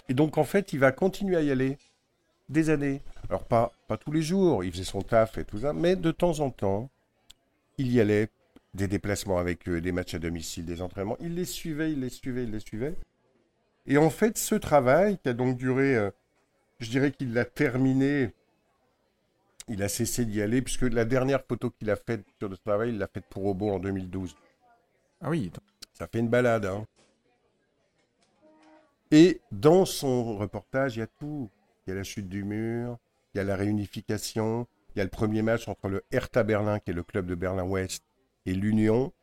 Et 0.10 0.14
donc, 0.14 0.38
en 0.38 0.44
fait, 0.44 0.74
il 0.74 0.80
va 0.80 0.92
continuer 0.92 1.38
à 1.38 1.42
y 1.42 1.52
aller 1.52 1.78
des 2.50 2.70
années. 2.70 3.02
Alors, 3.30 3.44
pas, 3.46 3.72
pas 3.88 3.98
tous 3.98 4.12
les 4.12 4.22
jours, 4.22 4.64
il 4.64 4.72
faisait 4.72 4.84
son 4.84 5.02
taf 5.02 5.38
et 5.38 5.46
tout 5.46 5.60
ça, 5.60 5.72
mais 5.72 5.96
de 5.96 6.12
temps 6.12 6.42
en 6.42 6.50
temps, 6.50 6.90
il 7.78 7.92
y 7.92 8.02
allait 8.02 8.30
des 8.74 8.88
déplacements 8.88 9.38
avec 9.38 9.68
eux, 9.70 9.80
des 9.80 9.94
matchs 9.94 10.16
à 10.16 10.20
domicile, 10.20 10.66
des 10.66 10.82
entraînements. 10.82 11.18
Il 11.22 11.36
les 11.36 11.46
suivait, 11.46 11.94
il 11.94 12.02
les 12.02 12.10
suivait, 12.10 12.44
il 12.44 12.52
les 12.52 12.60
suivait. 12.60 12.96
Et 13.88 13.98
en 13.98 14.10
fait, 14.10 14.38
ce 14.38 14.56
travail, 14.56 15.18
qui 15.20 15.30
a 15.30 15.34
donc 15.34 15.58
duré, 15.58 15.96
euh, 15.96 16.12
je 16.80 16.90
dirais 16.90 17.12
qu'il 17.12 17.34
l'a 17.34 17.46
terminé, 17.46 18.34
il 19.68 19.82
a 19.82 19.90
cessé 19.90 20.26
d'y 20.26 20.42
aller, 20.42 20.62
puisque 20.62 20.84
la 20.84 21.06
dernière 21.06 21.44
photo 21.44 21.70
qu'il 21.72 21.90
a 21.90 21.96
faite 21.96 22.26
sur 22.40 22.52
ce 22.52 22.62
travail, 22.62 22.90
il 22.90 22.98
l'a 22.98 23.08
faite 23.08 23.26
pour 23.30 23.46
Obo 23.46 23.72
en 23.72 23.80
2012. 23.80 24.36
Ah 25.22 25.30
oui. 25.30 25.52
Ça 25.94 26.08
fait 26.08 26.20
une 26.20 26.30
balade, 26.30 26.66
hein. 26.66 26.86
Et 29.12 29.40
dans 29.52 29.86
son 29.86 30.38
reportage, 30.38 30.98
il 30.98 31.00
y 31.00 31.04
a 31.04 31.08
tout. 31.08 31.50
Il 31.86 31.92
y 31.92 31.94
a 31.94 31.96
la 31.96 32.04
chute 32.04 32.28
du 32.28 32.44
mur, 32.44 32.98
il 33.34 33.38
y 33.38 33.42
a 33.42 33.44
la 33.44 33.56
réunification, 33.56 34.68
il 34.96 35.00
y 35.00 35.02
a 35.02 35.04
le 35.04 35.10
premier 35.10 35.42
match 35.42 35.68
entre 35.68 35.88
le 35.88 36.04
Hertha 36.12 36.44
Berlin, 36.44 36.80
qui 36.80 36.92
est 36.92 36.96
le 36.96 37.04
club 37.04 37.28
de 37.28 37.36
Berlin-Ouest, 37.36 38.04
et 38.46 38.54
l'union, 38.54 39.14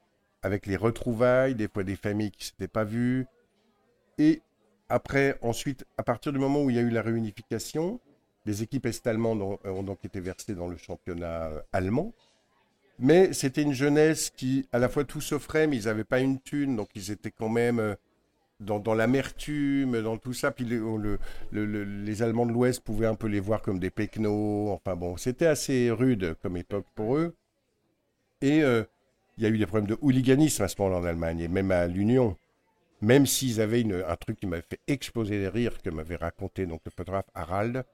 avec 0.42 0.66
les 0.66 0.76
retrouvailles, 0.76 1.54
des 1.54 1.68
fois 1.68 1.82
des 1.82 1.96
familles 1.96 2.30
qui 2.30 2.40
ne 2.40 2.44
s'étaient 2.44 2.68
pas 2.68 2.84
vues. 2.84 3.26
Et 4.18 4.42
après, 4.92 5.38
ensuite, 5.40 5.86
à 5.96 6.02
partir 6.02 6.34
du 6.34 6.38
moment 6.38 6.62
où 6.62 6.68
il 6.68 6.76
y 6.76 6.78
a 6.78 6.82
eu 6.82 6.90
la 6.90 7.00
réunification, 7.00 7.98
les 8.44 8.62
équipes 8.62 8.84
est-allemandes 8.84 9.40
ont, 9.64 9.82
donc 9.82 10.04
été 10.04 10.20
versées 10.20 10.54
dans 10.54 10.68
le 10.68 10.76
championnat 10.76 11.46
euh, 11.46 11.60
allemand. 11.72 12.12
Mais 12.98 13.32
c'était 13.32 13.62
une 13.62 13.72
jeunesse 13.72 14.28
qui, 14.28 14.68
à 14.70 14.78
la 14.78 14.90
fois, 14.90 15.04
tout 15.04 15.22
s'offrait, 15.22 15.66
mais 15.66 15.78
ils 15.78 15.86
n'avaient 15.86 16.04
pas 16.04 16.20
une 16.20 16.38
thune, 16.38 16.76
donc 16.76 16.90
ils 16.94 17.10
étaient 17.10 17.30
quand 17.30 17.48
même 17.48 17.80
euh, 17.80 17.94
dans, 18.60 18.94
l'amertume, 18.94 20.02
dans 20.02 20.18
tout 20.18 20.34
ça. 20.34 20.50
Puis 20.50 20.66
le, 20.66 21.18
les 21.52 22.22
Allemands 22.22 22.44
de 22.44 22.52
l'Ouest 22.52 22.82
pouvaient 22.82 23.06
un 23.06 23.14
peu 23.14 23.28
les 23.28 23.40
voir 23.40 23.62
comme 23.62 23.78
des 23.78 23.90
pecnos. 23.90 24.72
Enfin 24.72 24.94
bon, 24.94 25.16
c'était 25.16 25.46
assez 25.46 25.90
rude 25.90 26.36
comme 26.42 26.58
époque 26.58 26.86
pour 26.94 27.16
eux. 27.16 27.34
Et 28.42 28.62
euh, 28.62 28.84
il 29.38 29.44
y 29.44 29.46
a 29.46 29.48
eu 29.48 29.56
des 29.56 29.66
problèmes 29.66 29.88
de 29.88 29.96
hooliganisme 30.02 30.62
à 30.62 30.68
ce 30.68 30.74
moment-là 30.80 31.00
en 31.00 31.04
Allemagne, 31.04 31.40
et 31.40 31.48
même 31.48 31.70
à 31.70 31.86
l'Union. 31.86 32.36
Même 33.02 33.26
s'ils 33.26 33.60
avaient 33.60 33.84
un 33.84 34.16
truc 34.16 34.38
qui 34.38 34.46
m'avait 34.46 34.62
fait 34.62 34.80
exploser 34.86 35.38
les 35.38 35.48
rires, 35.48 35.82
que 35.82 35.90
m'avait 35.90 36.16
raconté 36.16 36.66
donc, 36.66 36.80
le 36.84 36.90
photographe 36.90 37.26
Harald, 37.34 37.84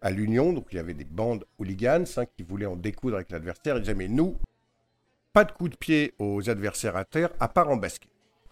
à 0.00 0.10
l'Union, 0.10 0.52
donc 0.52 0.66
il 0.72 0.76
y 0.76 0.78
avait 0.78 0.94
des 0.94 1.04
bandes 1.04 1.44
hooligans 1.58 2.04
hein, 2.16 2.24
qui 2.36 2.42
voulaient 2.42 2.66
en 2.66 2.76
découdre 2.76 3.16
avec 3.16 3.30
l'adversaire. 3.30 3.76
Ils 3.76 3.82
disaient, 3.82 3.94
mais 3.94 4.08
nous, 4.08 4.38
pas 5.32 5.44
de 5.44 5.52
coup 5.52 5.68
de 5.68 5.76
pied 5.76 6.14
aux 6.18 6.48
adversaires 6.48 6.96
à 6.96 7.04
terre, 7.04 7.30
à 7.40 7.48
part 7.48 7.68
en 7.68 7.76
basket. 7.76 8.10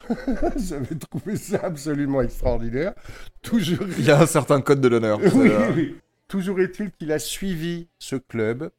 J'avais 0.57 0.97
trouvé 0.97 1.37
ça 1.37 1.61
absolument 1.63 2.23
extraordinaire. 2.23 2.95
Toujours... 3.43 3.87
Il 3.99 4.05
y 4.05 4.11
a 4.11 4.21
un 4.21 4.27
certain 4.27 4.61
code 4.61 4.81
de 4.81 4.89
l'honneur. 4.89 5.19
oui, 5.35 5.51
oui. 5.75 5.97
Toujours 6.29 6.61
est-il 6.61 6.91
qu'il 6.93 7.13
a 7.13 7.19
suivi 7.19 7.89
ce 7.99 8.17
club 8.17 8.71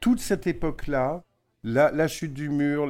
toute 0.00 0.20
cette 0.20 0.46
époque-là 0.46 1.24
la, 1.62 2.08
chute 2.08 2.34
du 2.34 2.50
mur, 2.50 2.86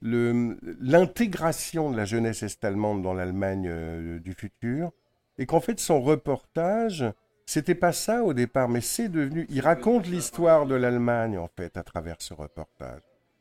l'intégration 0.00 1.90
de 1.90 1.96
la 1.96 2.04
jeunesse 2.04 2.42
est-allemande 2.42 3.02
dans 3.02 3.14
l'Allemagne 3.14 3.66
euh, 3.68 4.18
du 4.20 4.32
futur, 4.32 4.92
et 5.38 5.46
qu'en 5.46 5.60
fait 5.60 5.80
son 5.80 6.00
reportage, 6.00 7.04
c'était 7.46 7.74
pas 7.74 7.92
ça 7.92 8.22
au 8.22 8.34
départ, 8.34 8.68
mais 8.68 8.80
c'est 8.80 9.08
devenu. 9.08 9.46
Il 9.48 9.60
raconte 9.60 10.06
l'histoire 10.06 10.66
de 10.66 10.74
l'Allemagne 10.74 11.38
en 11.38 11.48
fait 11.56 11.76
à 11.76 11.82
travers 11.82 12.16
ce 12.20 12.34
reportage. 12.34 13.00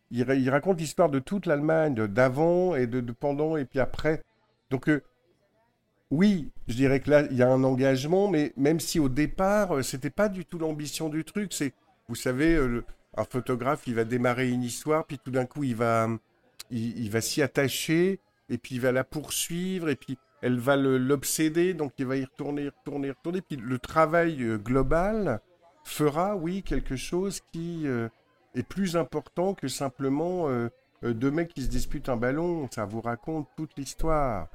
Il, 0.09 0.49
raconte 0.49 0.79
l'histoire 0.79 1.09
de 1.09 1.19
toute 1.19 1.45
l'Allemagne, 1.45 1.93
d'avant 2.07 2.75
et 2.75 2.87
de, 2.87 3.01
pendant 3.11 3.57
et 3.57 3.65
puis 3.65 3.79
après. 3.79 4.23
Donc 4.69 4.87
euh, 4.87 5.03
oui, 6.11 6.49
je 6.67 6.75
dirais 6.75 7.01
que 7.01 7.09
là 7.09 7.23
il 7.29 7.35
y 7.35 7.43
a 7.43 7.49
un 7.49 7.63
engagement, 7.63 8.29
mais 8.29 8.53
même 8.55 8.79
si 8.79 8.99
au 8.99 9.09
départ 9.09 9.75
euh, 9.75 9.81
c'était 9.81 10.09
pas 10.09 10.29
du 10.29 10.45
tout 10.45 10.57
l'ambition 10.57 11.09
du 11.09 11.25
truc, 11.25 11.51
c'est 11.51 11.73
vous 12.07 12.15
savez 12.15 12.57
un 13.17 13.23
photographe, 13.25 13.85
il 13.87 13.95
va 13.95 14.05
démarrer 14.05 14.49
une 14.49 14.63
histoire, 14.63 15.05
puis 15.05 15.19
tout 15.19 15.31
d'un 15.31 15.45
coup, 15.45 15.63
il 15.63 15.75
va, 15.75 16.07
il, 16.69 17.09
va 17.09 17.21
s'y 17.21 17.41
attacher, 17.41 18.19
et 18.49 18.57
puis 18.57 18.75
il 18.75 18.81
va 18.81 18.91
la 18.91 19.03
poursuivre, 19.03 19.89
et 19.89 19.95
puis 19.95 20.17
elle 20.41 20.59
va 20.59 20.75
l'obséder, 20.75 21.73
donc 21.73 21.93
il 21.97 22.05
va 22.05 22.17
y 22.17 22.23
retourner, 22.23 22.69
retourner, 22.69 23.11
retourner. 23.11 23.41
Puis 23.41 23.57
le 23.57 23.79
travail 23.79 24.43
euh, 24.43 24.57
global 24.57 25.41
fera, 25.83 26.35
oui, 26.35 26.63
quelque 26.63 26.95
chose 26.95 27.41
qui 27.51 27.87
euh, 27.87 28.07
est 28.55 28.67
plus 28.67 28.97
important 28.97 29.53
que 29.53 29.67
simplement 29.67 30.49
euh, 30.49 30.69
deux 31.03 31.31
mecs 31.31 31.53
qui 31.53 31.63
se 31.63 31.69
disputent 31.69 32.09
un 32.09 32.17
ballon. 32.17 32.69
Ça 32.71 32.85
vous 32.85 33.01
raconte 33.01 33.47
toute 33.55 33.71
l'histoire. 33.77 34.47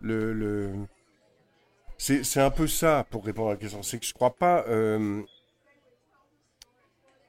Le, 0.00 0.32
le... 0.32 0.72
C'est 1.98 2.40
un 2.40 2.50
peu 2.50 2.66
ça, 2.66 3.06
pour 3.10 3.24
répondre 3.24 3.48
à 3.48 3.52
la 3.52 3.56
question. 3.56 3.82
C'est 3.82 3.98
que 3.98 4.04
je 4.04 4.12
crois 4.12 4.36
pas 4.36 4.66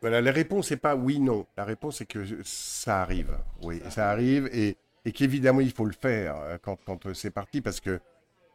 voilà, 0.02 0.22
la 0.22 0.32
réponse 0.32 0.72
n'est 0.72 0.78
pas 0.78 0.96
oui, 0.96 1.20
non. 1.20 1.48
La 1.58 1.64
réponse 1.64 2.02
est 2.02 2.06
que 2.06 2.24
ça 2.44 3.02
arrive. 3.02 3.38
Oui, 3.64 3.82
ça 3.90 4.10
arrive 4.12 4.48
et, 4.54 4.78
qu'évidemment, 5.14 5.62
il 5.62 5.72
faut 5.72 5.86
le 5.86 5.94
faire 5.94 6.36
euh, 6.36 6.58
quand, 6.62 7.06
euh, 7.06 7.14
c'est 7.14 7.32
parti 7.32 7.62
parce 7.62 7.80
que 7.80 8.02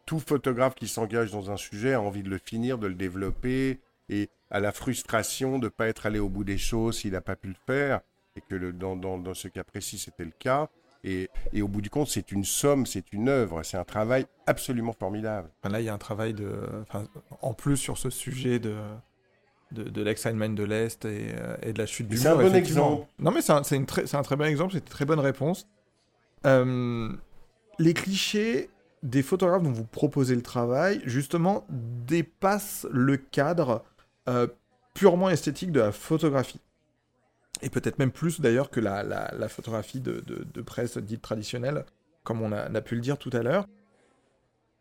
tout 0.05 0.19
photographe 0.19 0.75
qui 0.75 0.87
s'engage 0.87 1.31
dans 1.31 1.51
un 1.51 1.57
sujet 1.57 1.95
a 1.95 2.01
envie 2.01 2.23
de 2.23 2.29
le 2.29 2.39
finir, 2.39 2.77
de 2.77 2.87
le 2.87 2.95
développer 2.95 3.81
et 4.11 4.29
a 4.51 4.61
la 4.61 4.71
frustration 4.71 5.59
de 5.59 5.65
ne 5.65 5.69
pas 5.71 5.89
être 5.89 6.05
allé 6.05 6.19
au 6.19 6.29
bout 6.29 6.45
des 6.45 6.59
choses 6.59 6.99
s'il 6.99 7.13
n'a 7.13 7.23
pas 7.23 7.37
pu 7.37 7.49
le 7.49 7.57
faire 7.67 8.01
et 8.37 8.43
que 8.43 8.55
le, 8.55 8.73
dans, 8.73 8.97
dans, 8.97 9.35
ce 9.35 9.49
cas 9.49 9.65
précis, 9.65 9.99
c'était 9.99 10.25
le 10.25 10.33
cas. 10.39 10.69
Et, 11.05 11.29
et, 11.53 11.63
au 11.63 11.69
bout 11.69 11.81
du 11.81 11.91
compte, 11.91 12.09
c'est 12.09 12.31
une 12.33 12.45
somme, 12.45 12.87
c'est 12.87 13.13
une 13.13 13.29
œuvre, 13.29 13.63
c'est 13.63 13.77
un 13.77 13.85
travail 13.85 14.27
absolument 14.47 14.93
formidable. 14.93 15.51
Là, 15.65 15.81
il 15.81 15.87
y 15.87 15.89
a 15.89 15.95
un 15.95 15.99
travail 15.99 16.33
de, 16.33 16.85
en 17.41 17.55
plus 17.55 17.77
sur 17.77 17.99
ce 17.99 18.11
sujet 18.11 18.59
de, 18.59 18.77
de, 19.73 19.85
de 19.85 20.03
l'ex-Allemagne 20.03 20.55
de 20.55 20.65
l'Est 20.65 21.05
et, 21.05 21.35
euh, 21.39 21.57
et 21.63 21.73
de 21.73 21.79
la 21.79 21.87
chute 21.87 22.09
du 22.09 22.15
mur. 22.15 22.23
C'est 22.23 22.29
un 22.29 22.37
bon 22.37 22.55
exemple. 22.55 23.07
Non, 23.19 23.31
mais 23.31 23.43
c'est 23.43 23.53
un, 23.53 23.63
c'est 23.63 24.15
un 24.15 24.23
très 24.23 24.37
bon 24.37 24.45
exemple, 24.45 24.73
c'est 24.73 24.79
une 24.79 24.85
très 24.85 25.05
bonne 25.05 25.21
réponse. 25.21 25.67
Euh, 26.47 27.11
les 27.79 27.95
clichés 27.95 28.71
des 29.03 29.23
photographes 29.23 29.63
dont 29.63 29.73
vous 29.73 29.85
proposez 29.85 30.35
le 30.35 30.43
travail, 30.43 31.01
justement, 31.05 31.65
dépassent 31.71 32.87
le 32.91 33.17
cadre 33.17 33.83
euh, 34.29 34.47
purement 34.95 35.31
esthétique 35.31 35.73
de 35.73 35.81
la 35.81 35.93
photographie. 35.93 36.61
Et 37.63 37.71
peut-être 37.71 37.99
même 37.99 38.11
plus 38.13 38.41
d'ailleurs 38.41 38.71
que 38.71 38.81
la, 38.81 39.03
la- 39.03 39.33
la 39.37 39.49
photographie 39.49 40.01
de, 40.01 40.21
de- 40.21 40.45
de 40.53 40.63
presse 40.63 40.99
dite 40.99 41.23
traditionnelle, 41.23 41.85
comme 42.25 42.43
on 42.43 42.53
a, 42.53 42.71
on 42.71 42.75
a 42.75 42.81
pu 42.81 42.95
le 42.95 43.01
dire 43.01 43.19
tout 43.19 43.31
à 43.33 43.43
l'heure. 43.43 43.67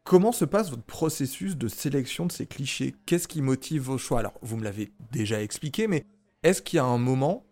Comment 0.03 0.31
se 0.31 0.45
passe 0.45 0.69
votre 0.71 0.83
processus 0.83 1.55
de 1.57 1.67
sélection 1.67 2.25
de 2.25 2.31
ces 2.31 2.47
clichés? 2.47 2.95
Qu'est-ce 3.05 3.27
qui 3.27 3.41
motive 3.41 3.83
vos 3.83 3.97
choix? 3.97 4.19
Alors, 4.19 4.33
vous 4.41 4.57
me 4.57 4.63
l'avez 4.63 4.91
déjà 5.11 5.41
expliqué, 5.41 5.87
mais 5.87 6.05
est-ce 6.43 6.61
qu'il 6.61 6.77
y 6.77 6.79
a 6.79 6.85
un 6.85 6.97
moment, 6.97 7.45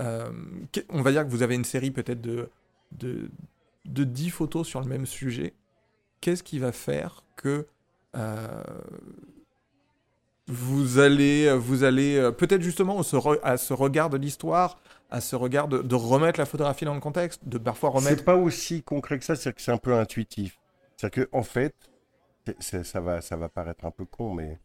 euh, 0.00 0.28
on 0.88 1.02
va 1.02 1.12
dire 1.12 1.24
que 1.24 1.30
vous 1.30 1.42
avez 1.42 1.54
une 1.54 1.64
série 1.64 1.92
peut-être 1.92 2.20
de, 2.20 2.50
de, 2.92 3.30
de 3.84 4.04
10 4.04 4.30
photos 4.30 4.66
sur 4.66 4.80
le 4.80 4.86
même 4.88 5.06
sujet, 5.06 5.54
qu'est-ce 6.20 6.42
qui 6.42 6.58
va 6.58 6.72
faire 6.72 7.22
que 7.36 7.66
euh, 8.16 8.62
vous 10.48 10.98
allez, 10.98 11.56
vous 11.56 11.84
allez 11.84 12.16
euh, 12.16 12.30
peut-être 12.32 12.62
justement 12.62 13.00
re- 13.00 13.40
à 13.42 13.56
ce 13.56 13.72
regard 13.72 14.10
de 14.10 14.16
l'histoire, 14.16 14.78
à 15.10 15.20
ce 15.20 15.36
regard 15.36 15.68
de, 15.68 15.78
de 15.78 15.94
remettre 15.94 16.38
la 16.40 16.46
photographie 16.46 16.84
dans 16.84 16.94
le 16.94 17.00
contexte, 17.00 17.40
de 17.48 17.58
parfois 17.58 17.90
remettre 17.90 18.18
C'est 18.18 18.24
pas 18.24 18.36
aussi 18.36 18.82
concret 18.82 19.18
que 19.18 19.24
ça, 19.24 19.36
c'est 19.36 19.52
que 19.52 19.60
c'est 19.60 19.72
un 19.72 19.78
peu 19.78 19.94
intuitif. 19.94 20.58
C'est-à-dire 20.96 21.26
que 21.26 21.36
en 21.36 21.42
fait, 21.42 21.74
ça 22.60 23.00
va, 23.00 23.20
ça 23.20 23.36
va 23.36 23.48
paraître 23.48 23.84
un 23.84 23.90
peu 23.90 24.04
con, 24.04 24.34
mais 24.34 24.58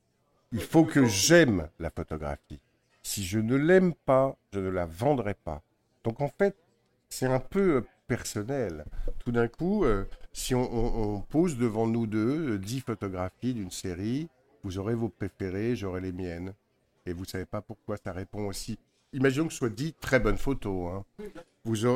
il 0.51 0.61
faut 0.61 0.85
que 0.85 1.05
j'aime 1.05 1.69
la 1.79 1.89
photographie. 1.91 2.59
Si 3.03 3.23
je 3.25 3.39
ne 3.39 3.55
l'aime 3.55 3.93
pas, 3.93 4.37
je 4.53 4.59
ne 4.59 4.69
la 4.69 4.85
vendrai 4.85 5.33
pas. 5.33 5.63
Donc 6.03 6.21
en 6.21 6.29
fait, 6.29 6.55
c'est 7.09 7.25
un 7.27 7.39
peu 7.39 7.77
euh, 7.77 7.81
personnel. 8.07 8.85
Tout 9.19 9.31
d'un 9.31 9.47
coup, 9.47 9.85
euh, 9.85 10.05
si 10.33 10.55
on, 10.55 10.61
on- 10.73 11.15
on 11.17 11.21
pose 11.21 11.57
devant 11.57 11.87
nous 11.87 12.07
deux 12.07 12.55
euh, 12.55 12.59
10 12.59 12.81
photographies 12.81 13.53
d'une 13.53 13.71
série, 13.71 14.29
vous 14.63 14.77
aurez 14.79 14.95
vos 14.95 15.09
préférées, 15.09 15.75
j'aurai 15.75 16.01
les 16.01 16.11
miennes. 16.11 16.53
Et 17.05 17.13
vous 17.13 17.25
savez 17.25 17.45
pas 17.45 17.61
pourquoi 17.61 17.97
ça 17.97 18.11
répond 18.13 18.45
aussi. 18.47 18.77
Imaginons 19.13 19.47
que 19.47 19.53
ce 19.53 19.59
soit 19.59 19.69
dit 19.69 19.93
très 19.99 20.19
bonne 20.19 20.37
photo. 20.37 20.87
hein. 20.87 21.05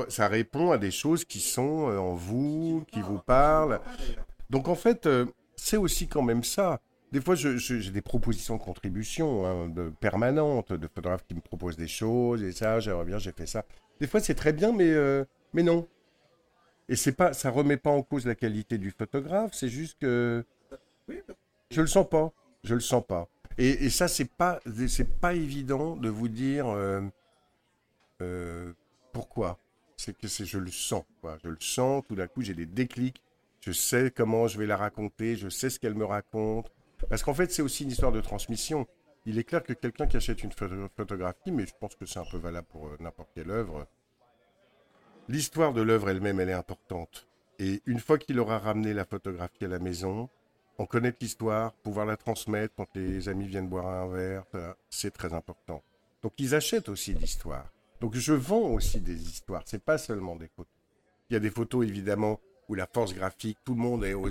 Ça 0.09 0.27
répond 0.27 0.71
à 0.71 0.77
des 0.77 0.91
choses 0.91 1.25
qui 1.25 1.39
sont 1.39 1.89
euh, 1.89 1.97
en 1.97 2.13
vous, 2.13 2.85
qui 2.91 3.01
vous 3.01 3.19
parlent. 3.19 3.79
Donc 4.49 4.67
en 4.67 4.75
fait, 4.75 5.05
euh, 5.07 5.25
c'est 5.55 5.77
aussi 5.77 6.07
quand 6.07 6.21
même 6.21 6.43
ça. 6.43 6.81
Des 7.11 7.21
fois, 7.21 7.35
j'ai 7.35 7.91
des 7.91 8.01
propositions 8.01 8.57
de 8.57 8.61
contribution 8.61 9.45
hein, 9.45 9.69
de, 9.69 9.89
permanentes, 10.01 10.73
de 10.73 10.87
photographes 10.87 11.25
qui 11.25 11.33
me 11.33 11.39
proposent 11.39 11.77
des 11.77 11.87
choses, 11.87 12.43
et 12.43 12.51
ça, 12.51 12.79
j'aimerais 12.79 13.05
bien, 13.05 13.17
j'ai 13.17 13.31
fait 13.31 13.45
ça. 13.45 13.63
Des 14.01 14.07
fois, 14.07 14.19
c'est 14.19 14.35
très 14.35 14.51
bien, 14.51 14.73
mais, 14.73 14.89
euh, 14.89 15.23
mais 15.53 15.63
non. 15.63 15.87
Et 16.89 16.95
c'est 16.95 17.13
pas, 17.13 17.31
ça 17.33 17.49
remet 17.51 17.77
pas 17.77 17.89
en 17.89 18.01
cause 18.03 18.25
la 18.25 18.35
qualité 18.35 18.77
du 18.77 18.91
photographe, 18.91 19.51
c'est 19.53 19.69
juste 19.69 19.97
que 19.99 20.43
je 21.71 21.81
le 21.81 21.87
sens 21.87 22.07
pas, 22.09 22.31
je 22.63 22.73
le 22.75 22.81
sens 22.81 23.03
pas. 23.07 23.29
Et, 23.57 23.89
ça, 23.89 24.07
c'est 24.07 24.29
pas, 24.29 24.59
c'est 24.87 25.19
pas 25.19 25.33
évident 25.33 25.95
de 25.95 26.09
vous 26.09 26.27
dire 26.27 26.67
euh, 26.67 27.01
euh, 28.21 28.73
pourquoi. 29.13 29.59
C'est 29.97 30.17
que 30.17 30.27
je 30.27 30.57
le 30.57 30.71
sens, 30.71 31.03
quoi. 31.21 31.37
Je 31.43 31.49
le 31.49 31.57
sens. 31.59 32.03
Tout 32.07 32.15
d'un 32.15 32.27
coup, 32.27 32.41
j'ai 32.41 32.53
des 32.53 32.65
déclics. 32.65 33.21
Je 33.61 33.71
sais 33.71 34.11
comment 34.11 34.47
je 34.47 34.57
vais 34.59 34.65
la 34.65 34.75
raconter. 34.75 35.37
Je 35.37 35.47
sais 35.47 35.69
ce 35.69 35.79
qu'elle 35.79 35.95
me 35.95 36.05
raconte. 36.05 36.69
Parce 37.09 37.23
qu'en 37.23 37.33
fait, 37.33 37.51
c'est 37.51 37.61
aussi 37.61 37.83
une 37.83 37.91
histoire 37.91 38.11
de 38.11 38.21
transmission. 38.21 38.87
Il 39.25 39.39
est 39.39 39.43
clair 39.43 39.63
que 39.63 39.73
quelqu'un 39.73 40.05
qui 40.05 40.17
achète 40.17 40.43
une 40.43 40.51
photo- 40.51 40.89
photographie, 40.95 41.51
mais 41.51 41.65
je 41.65 41.73
pense 41.79 41.95
que 41.95 42.05
c'est 42.05 42.19
un 42.19 42.25
peu 42.29 42.37
valable 42.37 42.67
pour 42.67 42.87
euh, 42.87 42.97
n'importe 42.99 43.29
quelle 43.33 43.49
œuvre, 43.49 43.87
l'histoire 45.29 45.73
de 45.73 45.81
l'œuvre 45.81 46.09
elle-même, 46.09 46.39
elle 46.39 46.49
est 46.49 46.53
importante. 46.53 47.27
Et 47.57 47.81
une 47.85 47.99
fois 47.99 48.17
qu'il 48.17 48.39
aura 48.39 48.59
ramené 48.59 48.93
la 48.93 49.05
photographie 49.05 49.65
à 49.65 49.67
la 49.67 49.79
maison, 49.79 50.29
on 50.77 50.85
connaît 50.85 51.13
l'histoire, 51.19 51.73
pouvoir 51.73 52.05
la 52.05 52.17
transmettre 52.17 52.73
quand 52.75 52.87
les 52.95 53.29
amis 53.29 53.47
viennent 53.47 53.67
boire 53.67 53.87
un 53.87 54.07
verre, 54.07 54.43
euh, 54.55 54.73
c'est 54.89 55.11
très 55.11 55.33
important. 55.33 55.81
Donc 56.21 56.33
ils 56.37 56.55
achètent 56.55 56.89
aussi 56.89 57.13
l'histoire. 57.13 57.71
Donc 58.01 58.15
je 58.15 58.33
vends 58.33 58.71
aussi 58.71 58.99
des 58.99 59.21
histoires, 59.21 59.63
c'est 59.65 59.83
pas 59.83 59.97
seulement 59.97 60.35
des 60.35 60.47
photos. 60.47 60.71
Il 61.29 61.33
y 61.33 61.37
a 61.37 61.39
des 61.39 61.49
photos 61.49 61.85
évidemment 61.85 62.39
où 62.67 62.75
la 62.75 62.87
force 62.87 63.13
graphique, 63.13 63.57
tout 63.63 63.73
le 63.73 63.81
monde 63.81 64.03
est 64.03 64.13
aux 64.13 64.29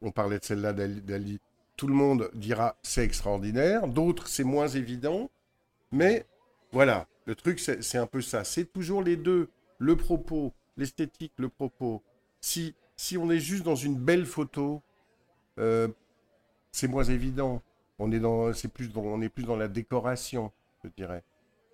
on 0.00 0.12
parlait 0.12 0.38
de 0.38 0.44
celle-là 0.44 0.72
d'Ali, 0.72 1.40
tout 1.76 1.86
le 1.86 1.94
monde 1.94 2.30
dira 2.34 2.76
c'est 2.82 3.04
extraordinaire, 3.04 3.88
d'autres 3.88 4.28
c'est 4.28 4.44
moins 4.44 4.68
évident, 4.68 5.30
mais 5.90 6.26
voilà, 6.72 7.06
le 7.26 7.34
truc 7.34 7.58
c'est 7.58 7.98
un 7.98 8.06
peu 8.06 8.20
ça, 8.20 8.44
c'est 8.44 8.72
toujours 8.72 9.02
les 9.02 9.16
deux, 9.16 9.48
le 9.78 9.96
propos, 9.96 10.52
l'esthétique, 10.76 11.32
le 11.36 11.48
propos. 11.48 12.02
Si, 12.40 12.74
si 12.96 13.18
on 13.18 13.30
est 13.30 13.40
juste 13.40 13.64
dans 13.64 13.76
une 13.76 13.96
belle 13.96 14.26
photo, 14.26 14.82
euh, 15.58 15.88
c'est 16.72 16.88
moins 16.88 17.04
évident. 17.04 17.62
On 17.98 18.12
est, 18.12 18.20
dans, 18.20 18.52
c'est 18.52 18.68
plus 18.68 18.92
dans, 18.92 19.02
on 19.02 19.20
est 19.20 19.28
plus 19.28 19.44
dans 19.44 19.56
la 19.56 19.68
décoration, 19.68 20.52
je 20.84 20.90
dirais. 20.96 21.24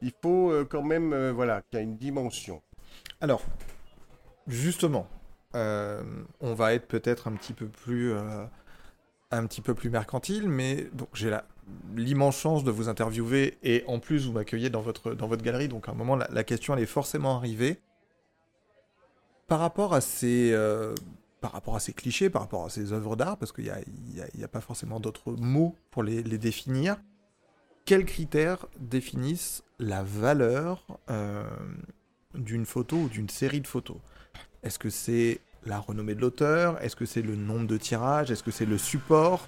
Il 0.01 0.13
faut 0.23 0.51
euh, 0.51 0.65
quand 0.65 0.83
même 0.83 1.13
euh, 1.13 1.33
voilà, 1.33 1.63
qu'il 1.63 1.79
y 1.79 1.83
ait 1.83 1.85
une 1.85 1.97
dimension. 1.97 2.63
Alors, 3.21 3.43
justement, 4.47 5.07
on 5.55 6.55
va 6.55 6.75
être 6.75 6.89
peut-être 6.89 7.29
un 7.29 7.33
petit 7.33 7.53
peu 7.53 7.67
plus, 7.69 8.13
un 9.31 9.47
petit 9.47 9.61
peu 9.61 9.75
plus 9.75 9.89
mercantile, 9.89 10.49
mais 10.49 10.89
donc 10.93 11.09
j'ai 11.13 11.31
la- 11.31 11.45
l'immense 11.95 12.37
chance 12.37 12.65
de 12.65 12.73
vous 12.73 12.89
interviewer 12.89 13.57
et 13.63 13.85
en 13.87 14.01
plus 14.01 14.27
vous 14.27 14.33
m'accueillez 14.33 14.69
dans 14.69 14.81
votre, 14.81 15.15
dans 15.15 15.29
votre 15.29 15.45
galerie, 15.45 15.69
donc 15.69 15.89
à 15.89 15.93
un 15.93 15.95
moment 15.95 16.17
la, 16.17 16.45
question 16.45 16.77
est 16.77 16.87
forcément 16.87 17.37
arrivée. 17.37 17.79
Par 19.47 19.61
rapport 19.61 19.95
à 19.95 20.01
ces, 20.01 20.53
par 21.45 21.53
rapport 21.53 21.77
à 21.77 21.81
ces 21.81 21.93
clichés, 21.93 22.31
par 22.31 22.41
rapport 22.41 22.65
à 22.65 22.71
ces 22.71 22.95
œuvres 22.95 23.17
d'art, 23.17 23.37
parce 23.37 23.53
qu'il 23.53 23.65
n'y 23.65 23.71
a, 23.71 23.75
a- 24.25 24.45
a 24.47 24.49
pas 24.49 24.63
forcément 24.63 24.99
d'autres 24.99 25.33
mots 25.33 25.77
pour 25.91 26.03
les, 26.03 26.23
définir, 26.39 26.97
quels 27.85 28.07
critères 28.07 28.65
définissent 28.81 29.63
la 29.79 30.03
valeur 30.03 30.87
euh, 31.11 31.45
d'une 32.35 32.65
photo 32.65 32.97
ou 32.97 33.09
d'une 33.11 33.29
série 33.29 33.61
de 33.61 33.67
photos? 33.67 33.99
Est-ce 34.63 34.79
que 34.79 34.89
c'est 34.89 35.43
la 35.67 35.79
renommée 35.79 36.15
de 36.15 36.23
l'auteur? 36.23 36.83
Est-ce 36.83 36.97
que 36.97 37.05
c'est 37.05 37.21
le 37.21 37.37
nombre 37.37 37.67
de 37.67 37.77
tirages? 37.77 38.31
Est-ce 38.31 38.43
que 38.43 38.51
c'est 38.51 38.65
le 38.65 38.79
support? 38.79 39.47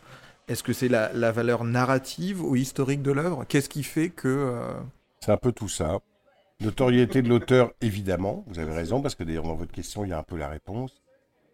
Est-ce 0.48 0.62
que 0.62 0.74
c'est 0.74 0.88
la, 0.88 1.10
la 1.14 1.32
valeur 1.32 1.64
narrative 1.64 2.42
ou 2.44 2.56
historique 2.56 3.00
de 3.00 3.12
l'œuvre? 3.12 3.46
Qu'est-ce 3.48 3.70
qui 3.70 3.84
fait 3.84 4.10
que... 4.10 4.28
euh, 4.28 4.74
C'est 5.20 5.32
un 5.32 5.38
peu 5.38 5.52
tout 5.52 5.70
ça. 5.70 6.00
Notoriété 6.60 7.22
de 7.22 7.30
l'auteur, 7.30 7.72
évidemment, 7.80 8.44
vous 8.48 8.58
avez 8.58 8.74
raison, 8.74 9.00
parce 9.00 9.14
que 9.14 9.24
d'ailleurs 9.24 9.44
dans 9.44 9.56
votre 9.56 9.72
question, 9.72 10.04
il 10.04 10.10
y 10.10 10.12
a 10.12 10.18
un 10.18 10.22
peu 10.22 10.36
la 10.36 10.48
réponse. 10.50 11.02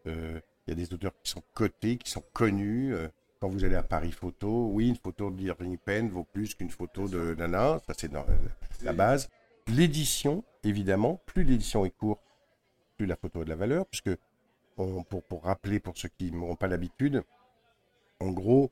Euh, 0.06 0.40
il 0.66 0.70
y 0.70 0.72
a 0.72 0.76
des 0.76 0.92
auteurs 0.94 1.12
qui 1.22 1.30
sont 1.30 1.42
cotés, 1.54 1.96
qui 1.96 2.10
sont 2.10 2.22
connus. 2.32 2.94
Euh, 2.94 3.08
quand 3.40 3.48
vous 3.48 3.64
allez 3.64 3.74
à 3.74 3.82
Paris 3.82 4.12
Photo, 4.12 4.68
oui, 4.72 4.88
une 4.88 4.96
photo 4.96 5.30
d'Irving 5.30 5.76
Penn 5.76 6.08
vaut 6.08 6.24
plus 6.24 6.54
qu'une 6.54 6.70
photo 6.70 7.08
de 7.08 7.34
Nana, 7.34 7.80
ça 7.86 7.94
c'est 7.96 8.10
dans- 8.10 8.24
la 8.82 8.92
base. 8.92 9.28
L'édition, 9.66 10.44
évidemment, 10.62 11.20
plus 11.26 11.42
l'édition 11.44 11.84
est 11.84 11.90
courte, 11.90 12.22
plus 12.96 13.06
la 13.06 13.16
photo 13.16 13.40
a 13.40 13.44
de 13.44 13.48
la 13.48 13.56
valeur, 13.56 13.86
puisque 13.86 14.10
on- 14.76 15.02
pour, 15.02 15.22
pour 15.24 15.42
rappeler 15.44 15.80
pour 15.80 15.96
ceux 15.96 16.08
qui 16.08 16.30
n'auront 16.30 16.54
pas 16.56 16.68
l'habitude, 16.68 17.24
en 18.20 18.30
gros, 18.30 18.70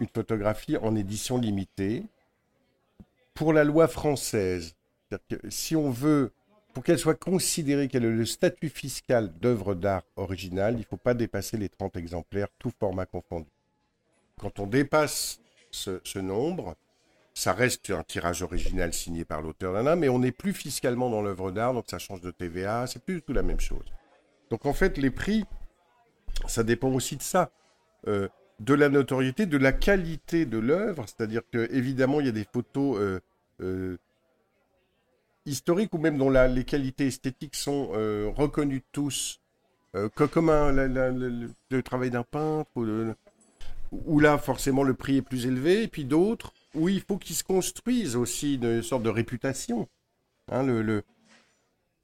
une 0.00 0.08
photographie 0.08 0.76
en 0.78 0.94
édition 0.96 1.36
limitée, 1.38 2.02
pour 3.34 3.52
la 3.52 3.64
loi 3.64 3.86
française, 3.88 4.74
que 5.28 5.36
si 5.50 5.76
on 5.76 5.90
veut, 5.90 6.32
pour 6.76 6.84
qu'elle 6.84 6.98
soit 6.98 7.14
considérée, 7.14 7.88
qu'elle 7.88 8.04
ait 8.04 8.10
le 8.10 8.26
statut 8.26 8.68
fiscal 8.68 9.32
d'œuvre 9.40 9.74
d'art 9.74 10.02
originale, 10.16 10.74
il 10.74 10.80
ne 10.80 10.84
faut 10.84 10.98
pas 10.98 11.14
dépasser 11.14 11.56
les 11.56 11.70
30 11.70 11.96
exemplaires, 11.96 12.48
tout 12.58 12.70
format 12.78 13.06
confondu. 13.06 13.48
Quand 14.38 14.58
on 14.58 14.66
dépasse 14.66 15.40
ce, 15.70 16.18
nombre, 16.18 16.76
ça 17.32 17.54
reste 17.54 17.88
un 17.88 18.02
tirage 18.02 18.42
original 18.42 18.92
signé 18.92 19.24
par 19.24 19.40
l'auteur 19.40 19.72
d'un 19.72 19.96
mais 19.96 20.10
on 20.10 20.18
n'est 20.18 20.32
plus 20.32 20.52
fiscalement 20.52 21.08
dans 21.08 21.22
l'œuvre 21.22 21.50
d'art, 21.50 21.72
donc 21.72 21.86
ça 21.88 21.98
change 21.98 22.20
de 22.20 22.30
TVA, 22.30 22.86
c'est 22.86 23.02
plus 23.02 23.14
du 23.14 23.22
tout 23.22 23.32
la 23.32 23.42
même 23.42 23.58
chose. 23.58 23.86
Donc 24.50 24.66
en 24.66 24.74
fait, 24.74 24.98
les 24.98 25.10
prix, 25.10 25.46
ça 26.46 26.62
dépend 26.62 26.90
aussi 26.90 27.16
de 27.16 27.22
ça. 27.22 27.52
Euh, 28.06 28.28
de 28.60 28.74
la 28.74 28.90
notoriété, 28.90 29.46
de 29.46 29.56
la 29.56 29.72
qualité 29.72 30.44
de 30.44 30.58
l'œuvre, 30.58 31.06
c'est-à-dire 31.06 31.40
que 31.50 31.72
évidemment 31.72 32.20
il 32.20 32.26
y 32.26 32.28
a 32.28 32.32
des 32.32 32.46
photos 32.52 32.98
euh, 32.98 33.20
euh, 33.62 33.96
historiques 35.46 35.94
ou 35.94 35.98
même 35.98 36.18
dont 36.18 36.30
les 36.30 36.64
qualités 36.64 37.06
esthétiques 37.06 37.54
sont 37.56 37.90
euh, 37.94 38.30
reconnues 38.34 38.82
tous, 38.92 39.40
euh, 39.94 40.08
co- 40.14 40.28
comme 40.28 40.48
le, 40.50 41.82
travail 41.82 42.10
d'un 42.10 42.24
peintre, 42.24 42.70
ou 42.76 42.84
où 43.92 44.20
là 44.20 44.36
forcément 44.38 44.82
le 44.82 44.94
prix 44.94 45.18
est 45.18 45.22
plus 45.22 45.46
élevé, 45.46 45.84
et 45.84 45.88
puis 45.88 46.04
d'autres 46.04 46.52
où 46.74 46.88
il 46.88 47.00
faut 47.00 47.18
qu'ils 47.18 47.36
se 47.36 47.44
construisent 47.44 48.16
aussi 48.16 48.56
une 48.56 48.82
sorte 48.82 49.02
de 49.02 49.08
réputation. 49.08 49.88
Hein, 50.50 50.62
le, 50.64 50.82
le- 50.82 51.04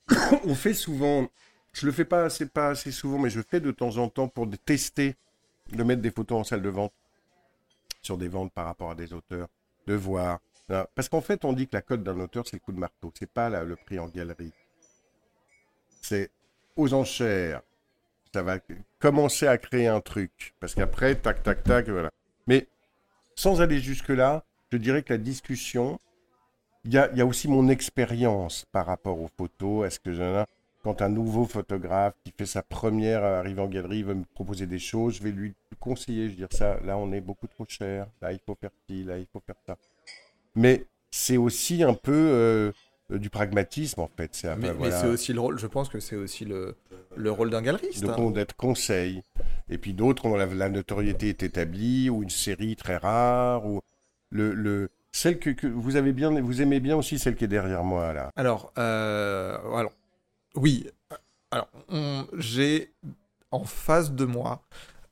On 0.44 0.54
fait 0.54 0.74
souvent, 0.74 1.28
je 1.72 1.86
le 1.86 1.92
fais 1.92 2.04
pas, 2.04 2.24
assez- 2.24 2.46
pas 2.46 2.68
assez 2.70 2.92
souvent, 2.92 3.18
mais 3.18 3.30
je 3.30 3.40
fais 3.40 3.60
de 3.60 3.70
temps 3.70 3.96
en 3.98 4.08
temps 4.08 4.28
pour 4.28 4.48
tester 4.64 5.16
de 5.72 5.82
mettre 5.82 6.02
des 6.02 6.10
photos 6.10 6.40
en 6.40 6.44
salle 6.44 6.62
de 6.62 6.68
vente 6.68 6.92
sur 8.02 8.18
des 8.18 8.28
ventes 8.28 8.52
par 8.52 8.66
rapport 8.66 8.90
à 8.90 8.94
des 8.94 9.12
auteurs 9.12 9.48
de 9.86 9.94
voir. 9.94 10.40
Hein, 10.68 10.86
Parce 10.94 11.08
qu'en 11.08 11.20
fait, 11.20 11.44
on 11.44 11.52
dit 11.52 11.66
que 11.66 11.76
la 11.76 11.82
cote 11.82 12.02
d'un 12.02 12.18
auteur, 12.20 12.46
c'est 12.46 12.56
le 12.56 12.60
coup 12.60 12.72
de 12.72 12.78
marteau. 12.78 13.12
C'est 13.18 13.30
pas 13.30 13.48
le 13.50 13.76
prix 13.76 13.98
en 13.98 14.08
galerie. 14.08 14.52
C'est 16.00 16.30
aux 16.76 16.94
enchères. 16.94 17.62
Ça 18.32 18.42
va 18.42 18.58
commencer 18.98 19.46
à 19.46 19.58
créer 19.58 19.88
un 19.88 20.00
truc. 20.00 20.54
Parce 20.60 20.74
qu'après, 20.74 21.14
tac, 21.16 21.42
tac, 21.42 21.62
tac, 21.62 21.88
voilà. 21.88 22.10
Mais 22.46 22.66
sans 23.34 23.60
aller 23.60 23.78
jusque-là, 23.78 24.44
je 24.70 24.78
dirais 24.78 25.02
que 25.02 25.12
la 25.12 25.18
discussion, 25.18 25.98
il 26.84 26.94
y 26.94 26.98
a, 26.98 27.10
il 27.14 27.22
aussi 27.22 27.48
mon 27.48 27.68
expérience 27.68 28.64
par 28.72 28.86
rapport 28.86 29.20
aux 29.20 29.30
photos. 29.36 29.86
Est-ce 29.86 30.00
que 30.00 30.44
quand 30.82 31.00
un 31.00 31.08
nouveau 31.08 31.44
photographe 31.44 32.14
qui 32.24 32.32
fait 32.36 32.46
sa 32.46 32.62
première 32.62 33.22
arrivée 33.22 33.60
en 33.60 33.68
galerie 33.68 34.02
veut 34.02 34.14
me 34.14 34.24
proposer 34.24 34.66
des 34.66 34.78
choses, 34.78 35.16
je 35.16 35.22
vais 35.22 35.30
lui 35.30 35.54
conseiller, 35.78 36.24
je 36.24 36.30
vais 36.30 36.46
dire 36.46 36.48
ça, 36.50 36.78
là 36.84 36.96
on 36.98 37.12
est 37.12 37.20
beaucoup 37.20 37.46
trop 37.46 37.64
cher, 37.68 38.06
là 38.20 38.32
il 38.32 38.40
faut 38.44 38.56
faire 38.56 38.70
ci, 38.88 39.04
là 39.04 39.18
il 39.18 39.26
faut 39.32 39.42
faire 39.46 39.56
ça. 39.66 39.76
Mais 40.54 40.84
c'est 41.10 41.36
aussi 41.36 41.82
un 41.82 41.94
peu 41.94 42.12
euh, 42.12 42.72
du 43.10 43.30
pragmatisme 43.30 44.00
en 44.00 44.08
fait. 44.16 44.30
C'est 44.34 44.54
Mais, 44.56 44.90
c'est 44.90 45.06
aussi 45.08 45.32
le 45.32 45.40
rôle, 45.40 45.58
je 45.58 45.66
pense 45.66 45.88
que 45.88 46.00
c'est 46.00 46.16
aussi 46.16 46.44
le, 46.44 46.76
le 47.16 47.30
rôle 47.30 47.50
d'un 47.50 47.62
galeriste. 47.62 48.02
hein. 48.28 48.30
d'être 48.30 48.56
conseil. 48.56 49.22
Et 49.68 49.78
puis 49.78 49.92
d'autres, 49.94 50.28
la, 50.36 50.46
la 50.46 50.68
notoriété 50.68 51.28
est 51.30 51.42
établie, 51.42 52.10
ou 52.10 52.22
une 52.22 52.30
série 52.30 52.76
très 52.76 52.96
rare, 52.96 53.66
ou 53.66 53.80
le, 54.30 54.52
le 54.54 54.90
celle 55.12 55.38
que, 55.38 55.50
que 55.50 55.66
vous 55.66 55.96
avez 55.96 56.12
bien, 56.12 56.40
vous 56.40 56.62
aimez 56.62 56.80
bien 56.80 56.96
aussi 56.96 57.18
celle 57.18 57.36
qui 57.36 57.44
est 57.44 57.48
derrière 57.48 57.84
moi 57.84 58.12
là. 58.14 58.30
Alors, 58.36 58.72
euh, 58.78 59.58
alors, 59.76 59.92
oui. 60.54 60.86
Alors, 61.50 61.68
j'ai 62.38 62.92
en 63.50 63.64
face 63.64 64.12
de 64.12 64.24
moi 64.24 64.62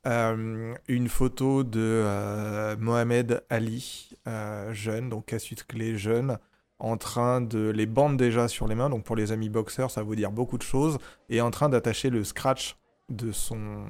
euh, 0.07 0.73
une 0.87 1.09
photo 1.09 1.63
de 1.63 1.79
euh, 1.79 2.75
Mohamed 2.79 3.43
Ali, 3.51 4.09
euh, 4.27 4.73
jeune, 4.73 5.09
donc 5.09 5.27
cassute 5.27 5.65
clé 5.67 5.95
jeune, 5.95 6.39
en 6.79 6.97
train 6.97 7.39
de 7.39 7.69
les 7.69 7.85
bande 7.85 8.17
déjà 8.17 8.47
sur 8.47 8.67
les 8.67 8.73
mains. 8.73 8.89
Donc, 8.89 9.03
pour 9.03 9.15
les 9.15 9.31
amis 9.31 9.49
boxeurs, 9.49 9.91
ça 9.91 10.01
veut 10.01 10.15
dire 10.15 10.31
beaucoup 10.31 10.57
de 10.57 10.63
choses. 10.63 10.97
Et 11.29 11.39
en 11.39 11.51
train 11.51 11.69
d'attacher 11.69 12.09
le 12.09 12.23
scratch 12.23 12.77
de 13.09 13.31
son. 13.31 13.85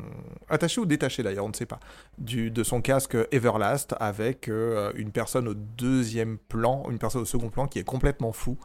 Attaché 0.49 0.81
ou 0.81 0.85
détaché 0.85 1.23
d'ailleurs, 1.23 1.45
on 1.45 1.49
ne 1.49 1.53
sait 1.53 1.65
pas. 1.65 1.79
Du, 2.17 2.51
de 2.51 2.63
son 2.63 2.81
casque 2.81 3.15
Everlast 3.31 3.95
avec 3.99 4.47
une 4.47 5.11
personne 5.11 5.47
au 5.47 5.53
deuxième 5.53 6.37
plan, 6.37 6.89
une 6.89 6.97
personne 6.97 7.21
au 7.21 7.25
second 7.25 7.49
plan 7.49 7.67
qui 7.67 7.79
est 7.79 7.83
complètement 7.83 8.33
fou. 8.33 8.57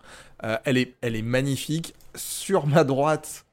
Elle, 0.64 0.78
est, 0.78 0.96
elle 1.02 1.14
est 1.14 1.22
magnifique. 1.22 1.94
Sur 2.14 2.66
ma 2.66 2.84
droite. 2.84 3.44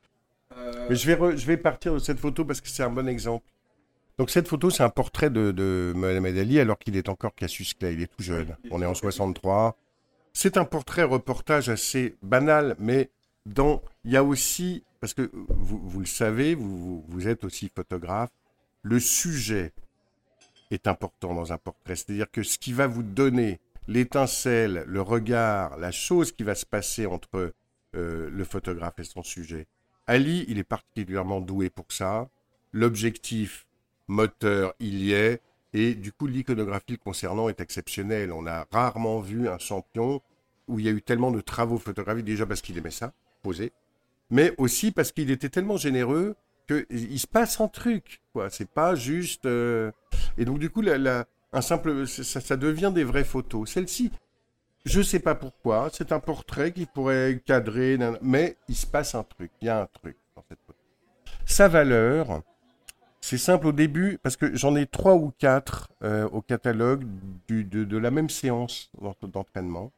Mais 0.90 0.96
je 0.96 1.12
vais, 1.12 1.38
je 1.38 1.46
vais 1.46 1.58
partir 1.58 1.94
de 1.94 2.00
cette 2.00 2.20
photo 2.20 2.46
parce 2.46 2.62
que 2.62 2.70
c'est 2.70 2.84
un 2.84 2.90
bon 2.90 3.08
exemple. 3.08 3.46
Donc 4.18 4.30
cette 4.30 4.48
photo, 4.48 4.70
c'est 4.70 4.84
un 4.84 4.90
portrait 4.90 5.30
de, 5.30 5.52
de 5.52 5.94
Mohamed 5.96 6.38
Ali 6.38 6.60
alors 6.60 6.78
qu'il 6.78 6.96
est 6.96 7.10
encore 7.10 7.34
Cassius 7.34 7.74
Clay, 7.74 7.94
il 7.94 8.02
est 8.02 8.08
tout 8.08 8.24
jeune. 8.24 8.56
On 8.70 8.82
est 8.82 8.86
en 8.86 8.94
63. 8.94 9.76
C'est 10.34 10.58
un 10.58 10.66
portrait 10.66 11.04
reportage 11.04 11.70
assez 11.70 12.16
banal, 12.22 12.76
mais 12.80 13.10
dans 13.46 13.82
il 14.06 14.12
y 14.12 14.18
a 14.18 14.24
aussi 14.24 14.84
parce 15.00 15.14
que 15.14 15.30
vous, 15.34 16.00
le 16.00 16.06
savez, 16.06 16.56
vous 16.56 17.28
êtes 17.28 17.44
aussi 17.44 17.70
photographe. 17.70 18.32
Le 18.84 19.00
sujet 19.00 19.74
est 20.72 20.88
important 20.88 21.34
dans 21.34 21.52
un 21.52 21.58
portrait, 21.58 21.96
c'est-à-dire 21.96 22.32
que 22.32 22.44
ce 22.44 22.58
qui 22.58 22.74
va 22.74 22.88
vous 22.88 23.04
donner 23.04 23.60
l'étincelle, 23.88 24.86
le 24.88 25.02
regard, 25.02 25.78
la 25.78 25.92
chose 25.92 26.32
qui 26.32 26.44
va 26.44 26.56
se 26.56 26.66
passer 26.66 27.06
entre 27.06 27.54
euh, 27.96 28.30
le 28.30 28.44
photographe 28.44 29.00
et 29.00 29.04
son 29.04 29.24
sujet. 29.24 29.68
Ali, 30.08 30.46
il 30.48 30.58
est 30.58 30.64
particulièrement 30.64 31.42
doué 31.42 31.70
pour 31.70 31.86
ça. 31.90 32.30
L'objectif 32.72 33.66
moteur, 34.08 34.74
il 34.80 35.02
y 35.04 35.14
est. 35.14 35.42
Et 35.74 35.96
du 35.96 36.12
coup, 36.12 36.28
l'iconographie 36.28 36.98
concernant 36.98 37.50
est 37.50 37.60
exceptionnelle. 37.60 38.32
On 38.32 38.46
a 38.46 38.68
rarement 38.72 39.20
vu 39.20 39.50
un 39.50 39.58
champion 39.58 40.22
où 40.68 40.80
il 40.80 40.86
y 40.86 40.90
a 40.90 40.92
eu 40.92 41.02
tellement 41.02 41.32
de 41.32 41.42
travaux 41.42 41.78
photographiques, 41.78 42.26
déjà 42.26 42.46
parce 42.46 42.62
qu'il 42.62 42.78
aimait 42.78 42.92
ça, 42.92 43.12
poser, 43.42 43.72
mais 44.30 44.54
aussi 44.58 44.92
parce 44.92 45.12
qu'il 45.12 45.30
était 45.32 45.50
tellement 45.50 45.78
généreux 45.78 46.36
qu'il 46.68 47.20
se 47.20 47.28
passe 47.28 47.60
un 47.60 47.68
truc. 47.68 48.22
quoi. 48.34 48.50
C'est 48.50 48.70
pas 48.70 48.96
juste. 48.96 49.46
euh, 49.46 49.92
Et 50.38 50.46
donc, 50.46 50.60
du 50.60 50.70
coup, 50.70 50.82
un 50.86 51.62
simple, 51.62 52.08
ça, 52.08 52.58
devient 52.58 52.92
des 52.94 53.04
vraies 53.04 53.26
photos. 53.26 53.70
Celle-ci, 53.70 54.12
je 54.86 55.02
sais 55.02 55.20
pas 55.20 55.36
pourquoi, 55.36 55.90
c'est 55.92 56.12
un 56.12 56.20
portrait 56.20 56.72
qui 56.72 56.86
pourrait 56.86 57.42
cadrer, 57.46 57.98
mais 58.22 58.58
il 58.70 58.76
se 58.76 58.88
passe 58.88 59.16
un 59.16 59.24
truc. 59.24 59.52
Il 59.62 59.66
y 59.66 59.70
a 59.70 59.82
un 59.82 59.88
truc 59.88 60.18
dans 60.36 60.44
cette 60.48 60.60
photo. 60.66 60.80
Sa 61.46 61.68
valeur, 61.68 62.42
c'est 63.26 63.38
simple 63.38 63.68
au 63.68 63.72
début, 63.72 64.20
parce 64.22 64.36
que 64.36 64.54
j'en 64.54 64.76
ai 64.76 64.86
trois 64.86 65.16
ou 65.16 65.32
quatre 65.38 65.90
euh, 66.04 66.28
au 66.30 66.42
catalogue 66.42 67.06
de, 67.48 67.98
la 67.98 68.12
même 68.12 68.30
séance 68.30 68.92
d'ent- 69.02 69.16
d'entraînement. 69.22 69.94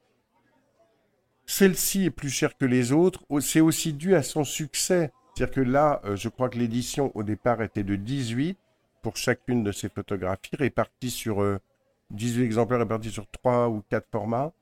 Celle-ci 1.48 2.06
est 2.06 2.12
plus 2.12 2.30
chère 2.30 2.56
que 2.56 2.66
les 2.66 2.92
autres. 2.92 3.24
Au- 3.30 3.40
C'est 3.42 3.62
aussi 3.62 3.94
dû 3.94 4.14
à 4.14 4.22
son 4.22 4.44
succès. 4.44 5.12
C'est-à-dire 5.36 5.56
que 5.56 5.62
là, 5.62 6.02
euh, 6.06 6.16
je 6.16 6.30
crois 6.30 6.50
que 6.50 6.60
l'édition 6.60 7.12
au 7.16 7.24
départ 7.24 7.64
était 7.64 7.84
de 7.84 7.96
18 7.96 8.60
pour 9.02 9.18
chacune 9.18 9.64
de 9.64 9.72
ces 9.72 9.90
photographies, 9.90 10.56
réparties 10.56 11.10
sur 11.10 11.42
euh, 11.42 11.58
18 12.12 12.44
exemplaires 12.46 12.80
répartis 12.80 13.10
sur 13.10 13.26
3 13.32 13.70
ou 13.70 13.82
4 13.90 14.08
formats. 14.12 14.54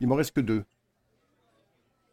Il 0.00 0.08
m'en 0.08 0.16
reste 0.16 0.34
que 0.36 0.42
deux. 0.42 0.64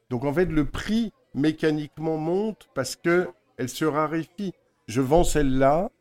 Donc 0.09 0.23
en 0.23 0.33
fait, 0.33 0.45
le 0.45 0.63
prix 0.63 1.11
mécaniquement 1.33 2.15
monte 2.15 2.69
parce 2.73 2.95
que 2.95 3.29
elle 3.57 3.67
se 3.67 3.83
raréfie. 3.83 4.53
Je 4.89 5.01
vends 5.01 5.23
celle-là, 5.23 5.91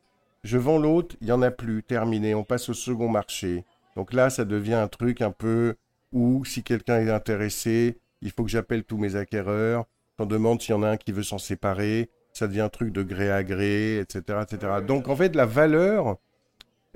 je 0.43 0.57
vends 0.57 0.79
l'autre, 0.79 1.15
il 1.21 1.25
n'y 1.25 1.31
en 1.31 1.43
a 1.43 1.51
plus, 1.51 1.83
terminé. 1.83 2.33
On 2.33 2.43
passe 2.43 2.69
au 2.69 2.73
second 2.73 3.07
marché. 3.07 3.63
Donc 3.95 4.13
là, 4.13 4.31
ça 4.31 4.45
devient 4.45 4.73
un 4.73 4.87
truc 4.87 5.21
un 5.21 5.29
peu 5.29 5.75
où 6.11 6.43
si 6.43 6.63
quelqu'un 6.63 6.99
est 6.99 7.11
intéressé, 7.11 7.99
il 8.23 8.31
faut 8.31 8.43
que 8.43 8.49
j'appelle 8.49 8.83
tous 8.83 8.97
mes 8.97 9.15
acquéreurs, 9.15 9.85
qu'on 10.17 10.25
demande 10.25 10.59
s'il 10.59 10.71
y 10.71 10.73
en 10.73 10.81
a 10.81 10.89
un 10.89 10.97
qui 10.97 11.11
veut 11.11 11.21
s'en 11.21 11.37
séparer, 11.37 12.09
ça 12.33 12.47
devient 12.47 12.61
un 12.61 12.69
truc 12.69 12.91
de 12.91 13.03
gré 13.03 13.29
à 13.31 13.43
gré, 13.43 13.99
etc. 13.99 14.39
etc. 14.41 14.73
Donc 14.87 15.07
en 15.07 15.15
fait, 15.15 15.35
la 15.35 15.45
valeur, 15.45 16.17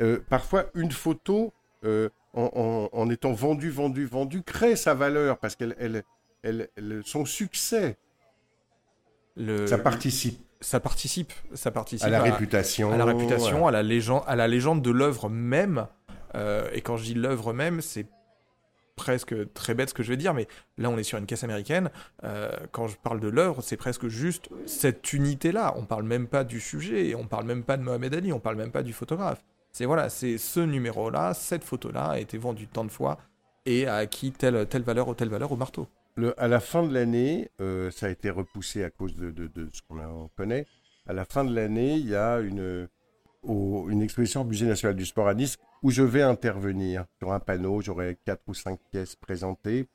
euh, 0.02 0.18
parfois 0.30 0.66
une 0.74 0.92
photo, 0.92 1.54
euh, 1.86 2.10
en, 2.34 2.50
en- 2.56 2.90
en 3.00 3.10
étant 3.12 3.34
vendue, 3.34 3.70
vendue, 3.70 4.06
vendue, 4.06 4.42
crée 4.42 4.76
sa 4.76 4.96
valeur 4.96 5.38
parce 5.38 5.56
qu'elle, 5.56 5.76
elle, 5.78 6.02
elle- 6.42 6.70
elle- 6.76 7.02
son 7.06 7.24
succès, 7.26 7.98
le- 9.36 9.68
ça 9.68 9.78
participe 9.78 10.40
ça 10.64 10.80
participe. 10.80 11.34
Ça 11.54 11.72
participe 11.72 12.08
à 12.08 12.10
la 12.10 12.22
réputation. 12.22 12.92
à 12.92 12.98
la 12.98 13.06
réputation, 13.06 13.68
à 13.68 13.72
la 13.72 13.84
légende, 13.84 14.24
à 14.26 14.36
la 14.36 14.48
légende 14.48 14.82
de 14.82 14.92
l'œuvre 14.92 15.30
même. 15.30 15.88
Euh, 16.36 16.68
et 16.74 16.82
quand 16.82 16.98
je 16.98 17.04
dis 17.04 17.14
l'œuvre 17.14 17.54
même, 17.54 17.82
c'est 17.82 18.08
presque 18.96 19.36
très 19.54 19.74
bête 19.74 19.90
ce 19.90 19.94
que 19.94 20.04
je 20.04 20.10
vais 20.10 20.18
dire, 20.18 20.34
mais 20.34 20.48
là 20.78 20.90
on 20.90 20.98
est 20.98 21.04
sur 21.04 21.18
une 21.18 21.26
caisse 21.26 21.44
américaine. 21.44 21.90
Euh, 22.24 22.52
quand 22.72 22.88
je 22.88 22.96
parle 22.98 23.20
de 23.20 23.28
l'œuvre, 23.28 23.62
c'est 23.62 23.78
presque 23.78 24.08
juste 24.08 24.50
cette 24.66 25.14
unité-là. 25.14 25.74
On 25.78 25.86
parle 25.86 26.04
même 26.04 26.28
pas 26.28 26.44
du 26.44 26.60
sujet, 26.60 27.16
on 27.16 27.28
parle 27.28 27.46
même 27.46 27.64
pas 27.64 27.78
de 27.78 27.84
Mohamed 27.84 28.14
Ali, 28.14 28.34
on 28.34 28.40
parle 28.40 28.56
même 28.56 28.72
pas 28.72 28.84
du 28.84 28.94
photographe. 28.94 29.44
C'est 29.72 29.86
voilà, 29.86 30.10
c'est 30.10 30.38
ce 30.38 30.60
numéro-là, 30.60 31.34
cette 31.34 31.64
photo-là 31.64 32.12
a 32.12 32.20
été 32.20 32.38
vendue 32.38 32.68
tant 32.68 32.86
de 32.86 32.92
fois 32.92 33.18
et 33.66 33.88
a 33.88 33.96
acquis 33.96 34.32
telle, 34.32 34.68
telle 34.68 34.84
valeur 34.84 35.08
ou 35.08 35.16
telle 35.16 35.30
valeur 35.30 35.52
au 35.52 35.56
marteau. 35.56 35.88
À 36.38 36.48
la 36.48 36.60
fin 36.60 36.84
de 36.84 36.94
l'année, 36.94 37.50
euh, 37.60 37.90
ça 37.90 38.06
a 38.06 38.10
été 38.10 38.30
repoussé 38.30 38.84
à 38.84 38.92
cause 38.92 39.16
de, 39.16 39.50
ce 39.74 39.82
qu'on 39.88 40.30
connaît. 40.38 40.68
À 41.08 41.14
la 41.14 41.26
fin 41.26 41.44
de 41.44 41.54
l'année, 41.54 41.96
il 41.96 42.08
y 42.08 42.16
a 42.16 42.40
une, 42.40 42.88
exposition 44.02 44.42
au 44.42 44.44
Musée 44.44 44.68
national 44.68 44.96
du 44.96 45.06
sport 45.06 45.28
à 45.28 45.34
Nice 45.34 45.58
où 45.82 45.90
je 45.90 46.04
vais 46.04 46.22
intervenir 46.22 47.06
sur 47.18 47.34
un 47.34 47.40
panneau. 47.40 47.82
J'aurai 47.82 48.18
quatre 48.26 48.44
ou 48.48 48.54
cinq 48.54 48.80
pièces 48.92 49.16
présentées. 49.16 49.88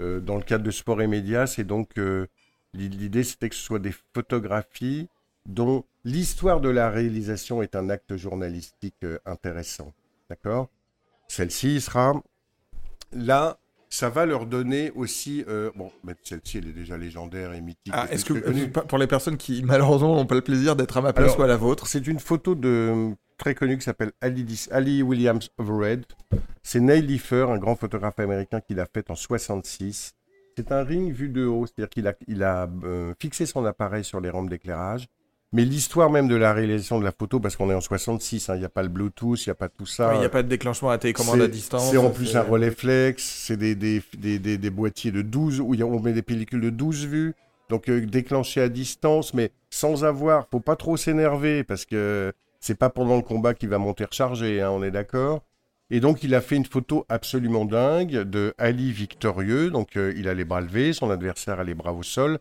Euh, 0.00 0.18
dans 0.20 0.36
le 0.36 0.42
cadre 0.42 0.64
de 0.64 0.70
Sport 0.70 1.02
et 1.02 1.06
Médias, 1.06 1.46
c'est 1.46 1.64
donc 1.64 1.98
euh, 1.98 2.26
l'i- 2.72 2.88
l'idée 2.88 3.22
c'était 3.22 3.48
que 3.48 3.54
ce 3.54 3.62
soit 3.62 3.78
des 3.78 3.94
photographies 4.14 5.08
dont 5.46 5.84
l'histoire 6.04 6.60
de 6.60 6.68
la 6.68 6.90
réalisation 6.90 7.62
est 7.62 7.76
un 7.76 7.90
acte 7.90 8.16
journalistique 8.16 9.04
intéressant. 9.24 9.92
D'accord? 10.28 10.68
Celle-ci 11.28 11.80
sera 11.80 12.20
là. 13.12 13.58
Ça 13.90 14.10
va 14.10 14.26
leur 14.26 14.46
donner 14.46 14.90
aussi. 14.94 15.44
euh, 15.48 15.70
bon, 15.74 15.90
mais 16.04 16.14
celle-ci, 16.22 16.58
elle 16.58 16.68
est 16.68 16.72
déjà 16.72 16.98
légendaire 16.98 17.54
et 17.54 17.60
mythique. 17.60 17.92
Ah, 17.92 18.06
est-ce 18.10 18.24
que, 18.24 18.34
connue. 18.34 18.70
pour 18.70 18.98
les 18.98 19.06
personnes 19.06 19.36
qui 19.36 19.62
malheureusement 19.62 20.14
n'ont 20.14 20.26
pas 20.26 20.34
le 20.34 20.42
plaisir 20.42 20.76
d'être 20.76 20.96
à 20.96 21.00
ma 21.00 21.12
place 21.12 21.26
Alors, 21.26 21.40
ou 21.40 21.42
à 21.42 21.46
la 21.46 21.56
vôtre, 21.56 21.86
C'est 21.86 22.06
une 22.06 22.20
photo 22.20 22.54
de 22.54 23.12
très 23.38 23.54
connu 23.54 23.78
qui 23.78 23.84
s'appelle 23.84 24.12
Ali, 24.20 24.66
Ali 24.70 25.02
Williams 25.02 25.48
Overhead. 25.58 26.04
C'est 26.62 26.80
Neil 26.80 27.02
Leifer, 27.02 27.46
un 27.48 27.58
grand 27.58 27.76
photographe 27.76 28.18
américain 28.18 28.60
qui 28.60 28.74
l'a 28.74 28.86
fait 28.86 29.10
en 29.10 29.14
66. 29.14 30.12
C'est 30.56 30.72
un 30.72 30.82
ring 30.82 31.12
vu 31.12 31.28
de 31.28 31.46
haut, 31.46 31.66
c'est-à-dire 31.66 31.88
qu'il 31.88 32.06
a, 32.08 32.14
il 32.26 32.42
a 32.42 32.68
euh, 32.84 33.14
fixé 33.20 33.46
son 33.46 33.64
appareil 33.64 34.04
sur 34.04 34.20
les 34.20 34.28
rampes 34.28 34.50
d'éclairage. 34.50 35.06
Mais 35.52 35.64
l'histoire 35.64 36.10
même 36.10 36.28
de 36.28 36.34
la 36.34 36.52
réalisation 36.52 36.98
de 36.98 37.04
la 37.04 37.12
photo, 37.12 37.40
parce 37.40 37.56
qu'on 37.56 37.70
est 37.70 37.74
en 37.74 37.80
66, 37.80 38.50
hein, 38.50 38.56
il 38.56 38.58
n'y 38.58 38.64
a 38.66 38.68
pas 38.68 38.82
le 38.82 38.88
Bluetooth, 38.88 39.46
il 39.46 39.48
n'y 39.48 39.52
a 39.52 39.54
pas 39.54 39.68
tout 39.70 39.86
ça. 39.86 40.14
il 40.14 40.20
n'y 40.20 40.26
a 40.26 40.28
pas 40.28 40.42
de 40.42 40.48
déclenchement 40.48 40.90
à 40.90 40.98
télécommande 40.98 41.40
à 41.40 41.48
distance. 41.48 41.90
C'est 41.90 41.96
en 41.96 42.10
plus 42.10 42.36
un 42.36 42.42
relais 42.42 42.70
flex, 42.70 43.22
c'est 43.22 43.56
des, 43.56 43.74
des, 43.74 44.02
des, 44.18 44.38
des, 44.38 44.58
des 44.58 44.70
boîtiers 44.70 45.10
de 45.10 45.22
12, 45.22 45.60
où 45.60 45.74
on 45.82 46.00
met 46.00 46.12
des 46.12 46.22
pellicules 46.22 46.60
de 46.60 46.70
12 46.70 47.06
vues, 47.06 47.34
donc 47.70 47.88
euh, 47.88 48.04
déclenché 48.04 48.60
à 48.60 48.68
distance, 48.68 49.32
mais 49.32 49.50
sans 49.70 50.04
avoir, 50.04 50.46
faut 50.50 50.60
pas 50.60 50.76
trop 50.76 50.98
s'énerver, 50.98 51.64
parce 51.64 51.86
que 51.86 52.32
c'est 52.60 52.78
pas 52.78 52.90
pendant 52.90 53.16
le 53.16 53.22
combat 53.22 53.54
qu'il 53.54 53.70
va 53.70 53.78
monter 53.78 54.04
rechargé, 54.04 54.60
hein, 54.60 54.70
on 54.70 54.82
est 54.82 54.90
d'accord. 54.90 55.42
Et 55.90 56.00
donc, 56.00 56.22
il 56.22 56.34
a 56.34 56.42
fait 56.42 56.56
une 56.56 56.66
photo 56.66 57.06
absolument 57.08 57.64
dingue 57.64 58.18
de 58.18 58.52
Ali 58.58 58.92
victorieux. 58.92 59.70
Donc, 59.70 59.96
euh, 59.96 60.12
il 60.16 60.28
a 60.28 60.34
les 60.34 60.44
bras 60.44 60.60
levés, 60.60 60.92
son 60.92 61.10
adversaire 61.10 61.60
a 61.60 61.64
les 61.64 61.74
bras 61.74 61.94
au 61.94 62.02
sol. 62.02 62.38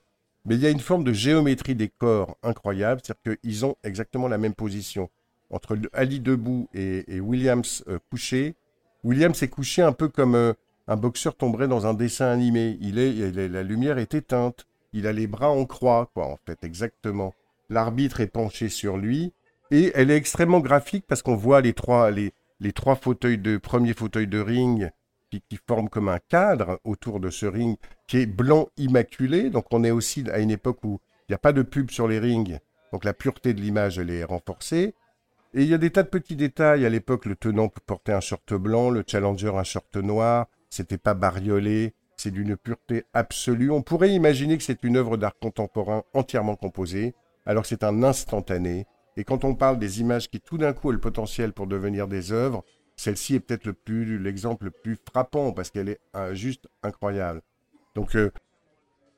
Mais 0.48 0.56
il 0.56 0.62
y 0.62 0.66
a 0.66 0.70
une 0.70 0.80
forme 0.80 1.04
de 1.04 1.12
géométrie 1.12 1.76
des 1.76 1.90
corps 1.90 2.38
incroyable. 2.42 3.02
C'est-à-dire 3.04 3.38
qu'ils 3.42 3.66
ont 3.66 3.76
exactement 3.84 4.30
la 4.30 4.38
même 4.38 4.54
position. 4.54 5.10
Entre 5.50 5.78
Ali 5.92 6.22
debout 6.22 6.70
et, 6.74 7.20
Williams 7.20 7.84
euh, 7.90 8.00
couché. 8.10 8.56
Williams 9.04 9.44
est 9.44 9.50
couché 9.50 9.82
un 9.82 9.92
peu 9.92 10.08
comme 10.08 10.36
euh, 10.36 10.54
un 10.88 10.96
boxeur 10.96 11.36
tomberait 11.36 11.68
dans 11.68 11.86
un 11.86 11.94
dessin 11.94 12.28
animé. 12.28 12.78
Il 12.80 12.98
est, 12.98 13.50
la 13.50 13.64
lumière 13.64 13.98
est 13.98 14.14
éteinte. 14.14 14.66
Il 14.94 15.06
a 15.06 15.12
les 15.12 15.28
bras 15.28 15.50
en 15.50 15.66
croix, 15.66 16.10
quoi, 16.14 16.28
en 16.28 16.40
fait, 16.46 16.64
exactement. 16.64 17.34
L'arbitre 17.70 18.22
est 18.22 18.28
penché 18.28 18.70
sur 18.70 18.96
lui. 18.96 19.34
Et 19.70 19.92
elle 19.96 20.10
est 20.12 20.16
extrêmement 20.16 20.62
graphique 20.62 21.04
parce 21.08 21.22
qu'on 21.22 21.36
voit 21.36 21.60
les 21.60 21.74
trois, 21.74 22.10
les, 22.10 22.32
trois 22.74 22.96
fauteuils 22.96 23.38
de 23.38 23.58
premiers 23.58 23.94
fauteuils 23.94 24.28
de 24.28 24.40
ring 24.40 24.92
qui, 25.30 25.44
qui, 25.50 25.60
forment 25.68 25.90
comme 25.90 26.08
un 26.08 26.20
cadre 26.20 26.80
autour 26.86 27.20
de 27.20 27.30
ce 27.30 27.46
ring 27.46 27.78
qui 28.08 28.18
est 28.18 28.26
blanc 28.26 28.70
immaculé. 28.78 29.50
Donc 29.50 29.66
on 29.72 29.84
est 29.84 29.92
aussi 29.92 30.24
à 30.32 30.40
une 30.40 30.52
époque 30.52 30.84
où 30.84 31.00
il 31.28 31.32
n'y 31.32 31.36
a 31.36 31.40
pas 31.40 31.54
de 31.54 31.62
pub 31.62 31.92
sur 31.92 32.08
les 32.08 32.20
rings. 32.20 32.58
Donc 32.92 33.04
la 33.04 33.14
pureté 33.14 33.54
de 33.54 33.62
l'image, 33.62 34.00
elle 34.00 34.10
est 34.10 34.24
renforcée. 34.24 34.96
Et 35.54 35.64
il 35.64 35.68
y 35.68 35.74
a 35.74 35.78
des 35.78 35.92
tas 35.92 36.04
de 36.04 36.10
petits 36.10 36.36
détails. 36.36 36.86
À 36.86 36.90
l'époque, 36.90 37.26
le 37.26 37.36
tenant 37.36 37.70
portait 37.86 38.14
un 38.14 38.20
short 38.20 38.54
blanc, 38.54 38.90
le 38.90 39.04
challenger 39.06 39.52
un 39.56 39.64
short 39.64 39.96
noir. 39.98 40.48
C'était 40.70 40.98
pas 40.98 41.14
bariolé. 41.14 41.94
C'est 42.16 42.32
d'une 42.32 42.58
pureté 42.58 43.04
absolue. 43.14 43.72
On 43.72 43.82
pourrait 43.82 44.12
imaginer 44.12 44.58
que 44.58 44.64
c'est 44.64 44.84
une 44.84 44.98
œuvre 44.98 45.18
d'art 45.18 45.38
contemporain 45.40 46.04
entièrement 46.14 46.56
composée, 46.56 47.14
alors 47.46 47.64
que 47.64 47.70
c'est 47.70 47.84
un 47.84 48.04
instantané. 48.04 48.88
Et 49.18 49.24
quand 49.24 49.44
on 49.44 49.56
parle 49.56 49.78
des 49.80 50.02
images 50.02 50.30
qui 50.30 50.40
tout 50.40 50.58
d'un 50.58 50.74
coup 50.74 50.90
ont 50.90 50.92
le 50.92 51.00
potentiel 51.00 51.54
pour 51.54 51.68
devenir 51.68 52.08
des 52.08 52.32
œuvres, 52.32 52.64
celle-ci 52.96 53.36
est 53.36 53.40
peut-être 53.40 53.68
l'exemple 53.88 54.66
le 54.66 54.72
plus 54.72 54.98
frappant 55.12 55.52
parce 55.52 55.70
qu'elle 55.70 55.90
est 55.90 56.00
euh, 56.16 56.34
juste 56.34 56.68
incroyable. 56.82 57.42
Donc 57.98 58.16
euh, 58.16 58.30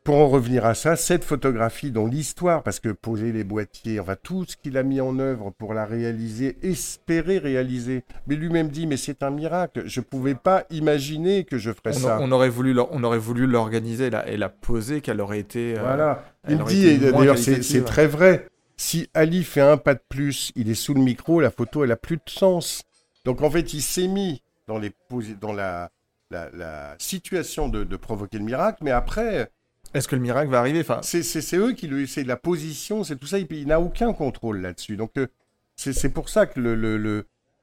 pour 0.05 0.15
en 0.15 0.29
revenir 0.29 0.65
à 0.65 0.73
ça, 0.73 0.95
cette 0.95 1.25
photographie 1.25 1.91
dont 1.91 2.07
l'histoire, 2.07 2.63
parce 2.63 2.79
que 2.79 2.87
poser 2.87 3.33
les 3.33 3.43
boîtiers, 3.43 3.99
enfin 3.99 4.15
tout 4.23 4.45
ce 4.45 4.55
qu'il 4.55 4.77
a 4.77 4.83
mis 4.83 5.01
en 5.01 5.19
œuvre 5.19 5.51
pour 5.51 5.73
la 5.73 5.85
réaliser, 5.85 6.57
espérer 6.63 7.39
réaliser, 7.39 8.05
mais 8.25 8.37
lui-même 8.37 8.69
dit, 8.69 8.87
mais 8.87 8.95
c'est 8.95 9.21
un 9.21 9.31
miracle, 9.31 9.83
je 9.85 9.99
ne 9.99 10.05
pouvais 10.05 10.33
pas 10.33 10.63
imaginer 10.69 11.43
que 11.43 11.57
je 11.57 11.71
ferais 11.73 11.91
ça. 11.91 12.19
On 12.21 12.31
aurait 12.31 12.47
voulu, 12.47 12.73
on 12.79 13.03
aurait 13.03 13.19
voulu 13.19 13.47
l'organiser 13.47 14.09
et 14.27 14.37
la 14.37 14.49
poser, 14.49 15.01
qu'elle 15.01 15.19
aurait 15.19 15.39
été. 15.39 15.77
Euh, 15.77 15.81
voilà. 15.81 16.23
Il 16.47 16.57
dit, 16.63 16.87
et 16.87 16.97
d'ailleurs 16.97 17.37
c'est 17.37 17.83
très 17.83 18.07
vrai. 18.07 18.47
Si 18.77 19.09
Ali 19.13 19.43
fait 19.43 19.59
un 19.59 19.75
pas 19.75 19.93
de 19.93 20.01
plus, 20.07 20.53
il 20.55 20.69
est 20.69 20.73
sous 20.73 20.93
le 20.93 21.01
micro, 21.01 21.41
la 21.41 21.51
photo 21.51 21.83
elle 21.83 21.91
a 21.91 21.97
plus 21.97 22.15
de 22.15 22.29
sens. 22.29 22.83
Donc 23.25 23.41
en 23.41 23.51
fait, 23.51 23.73
il 23.73 23.81
s'est 23.81 24.07
mis 24.07 24.41
dans, 24.67 24.77
les, 24.77 24.93
dans 25.41 25.51
la, 25.51 25.91
la, 26.31 26.95
situation 26.99 27.69
de, 27.69 27.83
de 27.83 27.95
provoquer 27.97 28.37
le 28.37 28.45
miracle, 28.45 28.79
mais 28.83 28.91
après 28.91 29.51
est-ce 29.93 30.07
que 30.07 30.15
le 30.15 30.21
miracle 30.21 30.51
va 30.51 30.59
arriver? 30.59 30.81
Enfin... 30.81 30.99
C'est 31.01 31.57
eux 31.57 31.73
qui 31.73 31.87
lui. 31.87 32.07
C'est 32.07 32.23
la 32.23 32.37
position, 32.37 33.03
c'est 33.03 33.15
tout 33.15 33.27
ça. 33.27 33.39
Il, 33.39 33.67
n'a 33.67 33.79
aucun 33.79 34.13
contrôle 34.13 34.61
là-dessus. 34.61 34.97
Donc, 34.97 35.11
euh, 35.17 35.27
c'est 35.75 36.13
pour 36.13 36.29
ça 36.29 36.45
que 36.45 36.59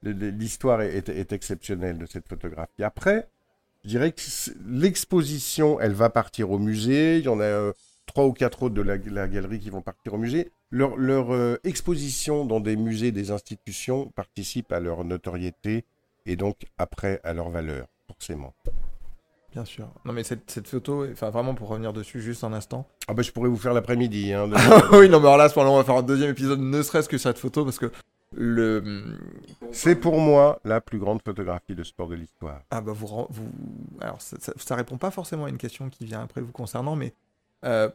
l'histoire 0.03 0.79
le, 0.79 0.85
le, 0.87 0.97
est, 0.97 1.09
est, 1.09 1.33
exceptionnelle 1.33 1.99
de 1.99 2.07
cette 2.07 2.29
photographie. 2.29 2.83
Après, 2.83 3.29
je 3.85 3.91
dirais 3.91 4.13
que 4.13 4.21
l'exposition, 4.67 5.79
elle 5.81 5.93
va 5.93 6.11
partir 6.11 6.51
au 6.51 6.59
musée. 6.59 7.19
Il 7.19 7.25
y 7.25 7.29
en 7.29 7.39
a 7.39 7.45
euh, 7.45 7.73
trois 8.07 8.27
ou 8.27 8.33
quatre 8.33 8.65
autres 8.65 8.75
de 8.75 8.83
la, 8.83 8.99
galerie 8.99 9.61
qui 9.61 9.71
vont 9.71 9.83
partir 9.83 10.15
au 10.15 10.19
musée. 10.19 10.51
Leur, 10.71 10.97
leur 10.97 11.33
euh, 11.33 11.61
exposition 11.63 12.45
dans 12.45 12.59
des 12.59 12.75
musées, 12.75 13.13
des 13.13 13.31
institutions 13.31 14.11
participe 14.17 14.73
à 14.73 14.81
leur 14.81 15.05
notoriété 15.05 15.85
et 16.25 16.35
donc 16.35 16.65
après 16.77 17.21
à 17.23 17.35
leur 17.35 17.51
valeur, 17.51 17.87
forcément. 18.07 18.55
Bien 19.53 19.65
sûr. 19.65 19.89
Non, 20.05 20.13
mais 20.13 20.23
cette, 20.23 20.51
cette 20.51 20.69
photo, 20.69 21.07
enfin 21.11 21.31
vraiment 21.31 21.55
pour 21.55 21.69
revenir 21.69 21.93
dessus 21.93 22.21
juste 22.21 22.45
un 22.45 22.53
instant. 22.53 22.87
Ah 23.09 23.15
bah 23.15 23.23
je 23.23 23.33
pourrais 23.33 23.49
vous 23.49 23.57
faire 23.57 23.73
l'après-midi. 23.73 24.33
Hein, 24.33 24.51
oui, 24.93 25.09
non, 25.09 25.19
mais 25.19 25.27
alors 25.27 25.39
là, 25.39 25.49
ce 25.49 25.59
moment 25.59 25.75
on 25.75 25.79
va 25.79 25.85
faire 25.85 25.97
un 25.97 26.03
deuxième 26.03 26.31
épisode, 26.31 26.61
ne 26.61 26.83
serait-ce 26.83 27.09
que 27.09 27.17
cette 27.17 27.39
photo, 27.39 27.65
parce 27.65 27.79
que 27.79 27.91
le. 28.33 29.17
C'est 29.73 29.97
pour 29.97 30.19
moi 30.19 30.61
la 30.65 30.81
plus 30.81 30.99
grande 30.99 31.23
photographie 31.23 31.75
de 31.75 31.83
sport 31.85 32.09
de 32.09 32.17
l'histoire. 32.17 32.61
Ah 32.71 32.81
bah 32.81 32.93
vous, 32.95 33.07
vous... 33.07 33.49
alors 34.01 34.21
ça, 34.21 34.37
ça, 34.39 34.75
répond 34.75 34.99
pas 34.99 35.11
forcément 35.11 35.47
à 35.47 35.49
une 35.49 35.59
question 35.59 35.89
qui 35.89 36.05
vient 36.05 36.23
après 36.23 36.43
vous 36.43 36.53
concernant, 36.53 36.97
mais 36.97 37.15
euh, 37.65 37.89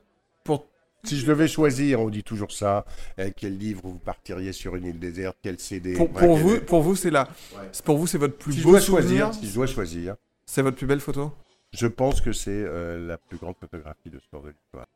pour 0.44 0.66
si 1.04 1.18
je 1.18 1.26
devais 1.26 1.48
choisir, 1.48 2.00
on 2.00 2.10
dit 2.10 2.24
toujours 2.24 2.52
ça, 2.52 2.86
euh, 3.20 3.30
quel 3.36 3.58
livre 3.58 3.82
vous 3.84 4.00
partiriez 4.00 4.54
sur 4.54 4.76
une 4.76 4.86
île 4.86 5.00
déserte, 5.00 5.38
quel 5.42 5.60
CD. 5.60 5.94
Pour, 5.94 6.10
pour 6.10 6.36
vous, 6.36 6.60
pour 6.62 6.82
vous, 6.82 6.96
c'est 6.96 7.12
là. 7.12 7.28
Pour 7.84 7.98
vous, 7.98 8.08
c'est 8.08 8.18
votre 8.18 8.38
plus 8.38 8.62
beau 8.62 8.80
souvenir. 8.80 9.28
Choisir, 9.28 9.34
si 9.34 9.48
je 9.48 9.54
dois 9.54 9.68
choisir. 9.68 10.16
C'est 10.46 10.62
votre 10.62 10.78
plus 10.78 10.88
belle 10.88 11.00
photo? 11.00 11.32
Je 11.74 11.88
pense 11.88 12.20
que 12.20 12.34
c'est 12.34 12.52
euh, 12.52 13.08
la 13.08 13.18
plus 13.18 13.38
grande 13.38 13.56
photographie 13.58 14.10
de 14.10 14.20
sport 14.20 14.44
de 14.44 14.50
l'histoire. 14.50 14.88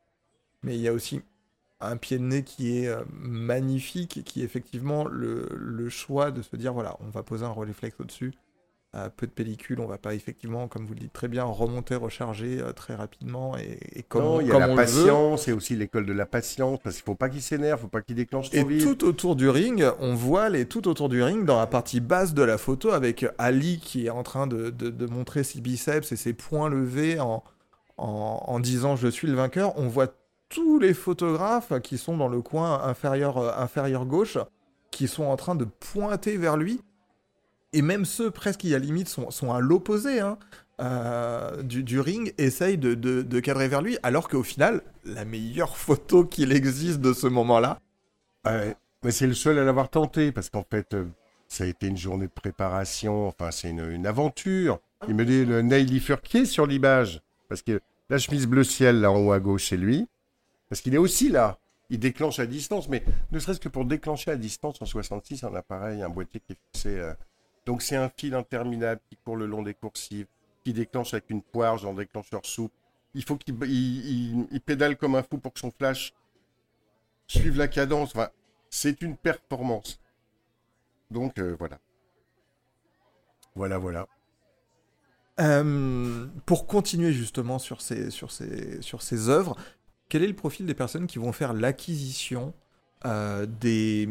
Mais 0.62 0.74
il 0.74 0.80
y 0.80 0.88
a 0.88 0.92
aussi 0.92 1.22
un 1.80 1.96
pied 1.96 2.18
de 2.18 2.24
nez 2.24 2.42
qui 2.42 2.78
est 2.78 2.88
euh, 2.88 3.02
magnifique, 3.10 4.22
qui 4.24 4.42
est 4.42 4.44
effectivement 4.44 5.06
le, 5.06 5.48
le, 5.54 5.88
choix 5.88 6.30
de 6.30 6.42
se 6.42 6.56
dire 6.56 6.72
voilà, 6.72 6.96
on 7.00 7.08
va 7.08 7.22
poser 7.22 7.44
un 7.44 7.50
relais 7.50 7.72
au-dessus 7.98 8.32
peu 9.16 9.26
de 9.26 9.32
pellicule, 9.32 9.80
on 9.80 9.86
va 9.86 9.98
pas 9.98 10.14
effectivement, 10.14 10.68
comme 10.68 10.86
vous 10.86 10.94
le 10.94 11.00
dites 11.00 11.12
très 11.12 11.28
bien, 11.28 11.44
remonter, 11.44 11.94
recharger 11.94 12.60
euh, 12.60 12.72
très 12.72 12.94
rapidement 12.94 13.56
et, 13.56 13.78
et 13.92 14.02
comme, 14.02 14.22
non, 14.22 14.40
il 14.40 14.48
y 14.48 14.52
a 14.52 14.58
la 14.58 14.74
patience 14.74 15.48
et 15.48 15.52
aussi 15.52 15.76
l'école 15.76 16.06
de 16.06 16.12
la 16.12 16.26
patience 16.26 16.78
parce 16.82 16.96
qu'il 16.96 17.04
faut 17.04 17.14
pas 17.14 17.28
qu'il 17.28 17.42
s'énerve, 17.42 17.80
faut 17.80 17.88
pas 17.88 18.02
qu'il 18.02 18.16
déclenche 18.16 18.50
trop 18.50 18.70
et 18.70 18.78
tout 18.78 19.04
autour 19.04 19.36
du 19.36 19.48
ring, 19.48 19.84
on 20.00 20.14
voit 20.14 20.48
les 20.48 20.66
tout 20.66 20.88
autour 20.88 21.08
du 21.08 21.22
ring 21.22 21.44
dans 21.44 21.58
la 21.58 21.66
partie 21.66 22.00
basse 22.00 22.34
de 22.34 22.42
la 22.42 22.58
photo 22.58 22.90
avec 22.90 23.26
Ali 23.38 23.78
qui 23.78 24.06
est 24.06 24.10
en 24.10 24.22
train 24.22 24.46
de, 24.46 24.70
de, 24.70 25.06
montrer 25.06 25.44
ses 25.44 25.60
biceps 25.60 26.10
et 26.12 26.16
ses 26.16 26.32
poings 26.32 26.68
levés 26.68 27.20
en, 27.20 27.44
en, 27.96 28.42
en 28.46 28.60
disant 28.60 28.96
je 28.96 29.08
suis 29.08 29.28
le 29.28 29.34
vainqueur. 29.34 29.78
On 29.78 29.88
voit 29.88 30.08
tous 30.48 30.78
les 30.78 30.94
photographes 30.94 31.72
qui 31.82 31.98
sont 31.98 32.16
dans 32.16 32.28
le 32.28 32.40
coin 32.40 32.82
inférieur, 32.84 33.38
euh, 33.38 33.52
inférieur 33.56 34.06
gauche 34.06 34.38
qui 34.90 35.08
sont 35.08 35.24
en 35.24 35.36
train 35.36 35.54
de 35.54 35.64
pointer 35.64 36.36
vers 36.36 36.56
lui 36.56 36.80
et 37.76 37.82
même 37.82 38.06
ceux 38.06 38.30
presque 38.30 38.60
qui 38.60 38.74
à 38.74 38.78
limite 38.78 39.06
sont, 39.06 39.30
sont 39.30 39.52
à 39.52 39.60
l'opposé 39.60 40.20
hein, 40.20 40.38
euh, 40.80 41.62
du, 41.62 42.00
ring 42.00 42.32
essayent 42.38 42.78
de, 42.78 42.94
de, 42.94 43.40
cadrer 43.40 43.68
vers 43.68 43.82
lui, 43.82 43.98
alors 44.02 44.30
qu'au 44.30 44.42
final, 44.42 44.80
la 45.04 45.26
meilleure 45.26 45.76
photo 45.76 46.24
qu'il 46.24 46.52
existe 46.52 47.00
de 47.00 47.12
ce 47.12 47.26
moment-là. 47.26 47.78
mais 48.46 49.10
c'est 49.10 49.26
le 49.26 49.34
seul 49.34 49.58
à 49.58 49.64
l'avoir 49.64 49.90
tenté, 49.90 50.32
parce 50.32 50.48
qu'en 50.48 50.64
fait, 50.68 50.94
euh, 50.94 51.04
ça 51.48 51.64
a 51.64 51.66
été 51.66 51.86
une 51.86 51.98
journée 51.98 52.28
de 52.28 52.32
préparation, 52.32 53.28
enfin, 53.28 53.50
c'est 53.50 53.68
une, 53.68 53.90
une, 53.90 54.06
aventure. 54.06 54.80
Il 55.06 55.14
me 55.14 55.26
dit 55.26 55.44
le 55.44 55.60
nail 55.60 56.00
Furquier 56.00 56.46
sur 56.46 56.66
l'image, 56.66 57.20
parce 57.50 57.60
que 57.60 57.80
la 58.08 58.16
chemise 58.16 58.46
bleu 58.46 58.64
ciel, 58.64 59.02
là 59.02 59.12
en 59.12 59.18
haut 59.18 59.32
à 59.32 59.40
gauche, 59.40 59.68
c'est 59.68 59.76
lui, 59.76 60.08
parce 60.70 60.80
qu'il 60.80 60.94
est 60.94 60.98
aussi 60.98 61.28
là. 61.28 61.58
Il 61.90 61.98
déclenche 61.98 62.38
à 62.38 62.46
distance, 62.46 62.88
mais 62.88 63.04
ne 63.32 63.38
serait-ce 63.38 63.60
que 63.60 63.68
pour 63.68 63.84
déclencher 63.84 64.30
à 64.30 64.36
distance 64.36 64.80
en 64.80 64.86
66 64.86 65.44
un 65.44 65.54
appareil, 65.54 66.00
un 66.00 66.08
boîtier 66.08 66.40
qui 66.40 66.54
est 66.54 66.58
fixé. 66.72 67.12
Donc 67.66 67.82
c'est 67.82 67.96
un 67.96 68.08
fil 68.08 68.34
interminable 68.34 69.00
qui 69.10 69.16
court 69.16 69.36
le 69.36 69.46
long 69.46 69.62
des 69.62 69.74
coursives, 69.74 70.28
qui 70.64 70.72
déclenche 70.72 71.12
avec 71.12 71.28
une 71.30 71.42
poire, 71.42 71.76
genre 71.76 71.94
déclencheur 71.94 72.46
soupe. 72.46 72.72
Il 73.12 73.24
faut 73.24 73.36
qu'il 73.36 73.56
il, 73.64 74.60
pédale 74.64 74.96
comme 74.96 75.16
un 75.16 75.22
fou 75.22 75.38
pour 75.38 75.52
que 75.52 75.58
son 75.58 75.72
flash 75.72 76.14
suive 77.26 77.58
la 77.58 77.66
cadence. 77.66 78.10
Enfin, 78.14 78.28
c'est 78.70 79.02
une 79.02 79.16
performance. 79.16 80.00
Donc 81.10 81.38
euh, 81.38 81.56
voilà. 81.58 81.78
Voilà, 83.56 83.78
voilà. 83.78 84.06
Euh, 85.40 86.26
pour 86.46 86.66
continuer 86.66 87.12
justement 87.12 87.58
sur 87.58 87.80
ces, 87.80 88.10
sur, 88.10 88.30
ces, 88.30 88.80
sur 88.80 89.02
ces 89.02 89.28
œuvres, 89.28 89.56
quel 90.08 90.22
est 90.22 90.28
le 90.28 90.36
profil 90.36 90.66
des 90.66 90.74
personnes 90.74 91.06
qui 91.06 91.18
vont 91.18 91.32
faire 91.32 91.52
l'acquisition 91.52 92.54
euh, 93.06 93.44
des, 93.46 94.08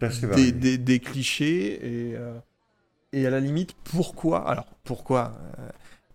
des, 0.00 0.78
des, 0.78 1.00
clichés 1.00 2.12
et, 2.12 2.16
et 3.16 3.26
à 3.26 3.30
la 3.30 3.40
limite, 3.40 3.74
pourquoi 3.84 4.46
Alors, 4.46 4.66
pourquoi 4.84 5.32
euh, 5.58 5.68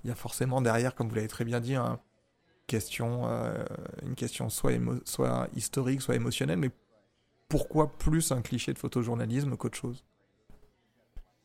Il 0.03 0.09
y 0.09 0.11
a 0.11 0.15
forcément 0.15 0.61
derrière, 0.61 0.93
comme 0.93 1.09
vous 1.09 1.15
l'avez 1.15 1.27
très 1.27 1.45
bien 1.45 1.59
dit, 1.59 1.73
question, 2.67 3.23
euh, 3.25 3.65
une 4.03 4.13
question 4.13 4.49
soit, 4.49 4.73
soit 5.03 5.47
historique, 5.55 6.03
soit 6.03 6.15
émotionnelle, 6.15 6.59
mais 6.59 6.69
pourquoi 7.49 7.91
plus 7.91 8.31
un 8.31 8.43
cliché 8.43 8.71
de 8.71 8.77
photojournalisme 8.77 9.57
qu'autre 9.57 9.79
chose? 9.79 10.05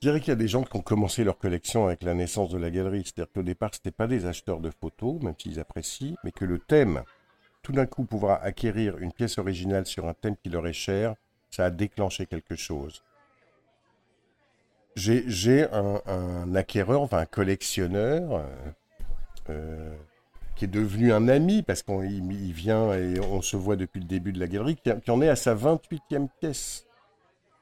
Je 0.03 0.09
dirais 0.09 0.21
qu'il 0.21 0.29
y 0.29 0.33
a 0.33 0.37
des 0.37 0.47
gens 0.47 0.63
qui 0.63 0.77
ont 0.77 0.83
commencé 0.83 1.25
leur 1.25 1.39
collection 1.39 1.87
avec 1.87 2.03
la 2.03 2.13
naissance 2.13 2.51
de 2.51 2.59
la 2.59 2.71
galerie. 2.71 3.05
C'est-à-dire 3.05 3.33
qu'au 3.33 3.43
départ, 3.43 3.71
ce 3.75 3.89
pas 3.89 4.07
des 4.07 4.27
acheteurs 4.27 4.61
de 4.61 4.71
photos, 4.71 5.23
même 5.23 5.35
s'ils 5.39 5.59
apprécient, 5.59 6.17
mais 6.23 6.33
que 6.33 6.45
le 6.45 6.59
thème, 6.59 7.03
tout 7.63 7.73
d'un 7.73 7.87
coup, 7.87 8.05
pouvoir 8.05 8.43
acquérir 8.43 8.99
une 8.99 9.11
pièce 9.11 9.39
originale 9.39 9.87
sur 9.87 10.07
un 10.07 10.13
thème 10.13 10.37
qui 10.37 10.51
leur 10.51 10.67
est 10.67 10.75
cher, 10.75 11.15
ça 11.49 11.65
a 11.65 11.71
déclenché 11.71 12.27
quelque 12.27 12.57
chose 12.57 13.03
j'ai 14.97 15.67
un, 15.73 16.55
acquéreur, 16.55 17.03
enfin 17.03 17.19
un 17.19 17.27
collectionneur, 17.27 18.33
euh, 18.33 18.43
euh, 19.51 19.95
qui 20.57 20.65
est 20.65 20.69
devenu 20.69 21.13
un 21.13 21.29
ami, 21.29 21.63
parce 21.63 21.83
qu'il 21.83 22.53
vient 22.53 22.95
et 22.95 23.21
on 23.21 23.43
se 23.43 23.57
voit 23.57 23.77
depuis 23.77 24.01
le 24.01 24.07
début 24.07 24.33
de 24.33 24.41
la 24.41 24.47
galerie, 24.47 24.77
qui, 24.77 25.11
en 25.11 25.21
est 25.21 25.29
à 25.29 25.37
sa 25.37 25.55
28e 25.55 26.29
pièce. 26.41 26.87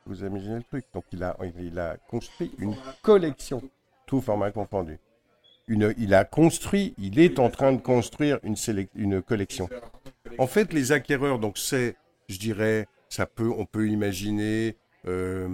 Vous 0.07 0.25
imaginez 0.25 0.57
le 0.57 0.63
truc? 0.63 0.85
Donc 0.95 1.05
il 1.13 1.23
a, 1.25 1.37
il 1.59 1.79
a 1.79 1.97
construit 2.09 2.53
une 2.59 2.77
collection, 3.03 3.63
tout 4.07 4.21
format 4.21 4.51
confondu. 4.51 4.99
Une, 5.67 5.95
il 5.97 6.13
a 6.13 6.25
construit, 6.25 6.95
il 6.99 7.19
est 7.19 7.39
en 7.39 7.49
train 7.49 7.73
de 7.73 7.81
construire 7.81 8.39
une, 8.43 8.55
une 8.95 9.23
collection. 9.23 9.69
En 10.39 10.47
fait, 10.47 10.73
les 10.75 10.93
acquéreurs, 10.93 11.39
donc 11.39 11.57
c'est, 11.57 11.97
je 12.29 12.39
dirais, 12.39 12.87
ça 13.09 13.25
peut, 13.27 13.51
on 13.57 13.65
peut 13.65 13.89
imaginer 13.89 14.77
euh, 15.07 15.49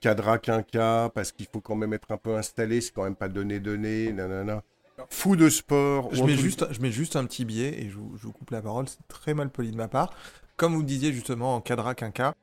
Cadra 0.00 0.38
Quinca, 0.38 1.10
parce 1.14 1.32
qu'il 1.32 1.46
faut 1.46 1.60
quand 1.60 1.76
même 1.76 1.92
être 1.92 2.10
un 2.10 2.16
peu 2.16 2.34
installé, 2.34 2.80
c'est 2.80 2.92
quand 2.92 3.04
même 3.04 3.16
pas 3.16 3.28
donné 3.28 3.60
donné, 3.60 4.12
nanana. 4.12 4.62
Fou 5.08 5.36
de 5.36 5.48
sport. 5.48 6.14
Je 6.14 6.22
mets, 6.22 6.36
juste, 6.36 6.66
je 6.70 6.80
mets 6.80 6.90
juste 6.90 7.16
un 7.16 7.24
petit 7.24 7.44
biais 7.44 7.80
et 7.80 7.88
je 7.88 7.96
vous, 7.96 8.16
je 8.16 8.24
vous 8.24 8.32
coupe 8.32 8.50
la 8.50 8.60
parole, 8.60 8.88
c'est 8.88 9.06
très 9.08 9.34
mal 9.34 9.50
poli 9.50 9.70
de 9.70 9.76
ma 9.76 9.88
part. 9.88 10.12
Comme 10.56 10.74
vous 10.74 10.82
disiez 10.82 11.12
justement 11.12 11.54
en 11.54 11.60
Cadra 11.60 11.94
Quinca, 11.94 12.34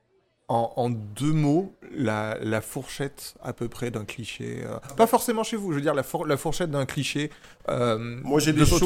en, 0.49 0.89
deux 0.89 1.33
mots, 1.33 1.75
la, 1.91 2.61
fourchette 2.61 3.35
à 3.43 3.53
peu 3.53 3.67
près 3.67 3.91
d'un 3.91 4.05
cliché. 4.05 4.63
Euh, 4.65 4.79
pas 4.95 5.07
forcément 5.07 5.43
chez 5.43 5.57
vous, 5.57 5.71
je 5.71 5.77
veux 5.77 5.81
dire 5.81 5.93
la, 5.93 6.03
la 6.25 6.37
fourchette 6.37 6.71
d'un 6.71 6.85
cliché. 6.85 7.31
Euh, 7.69 7.97
Moi, 8.23 8.39
j'ai 8.39 8.53
des 8.53 8.65
choses. 8.65 8.81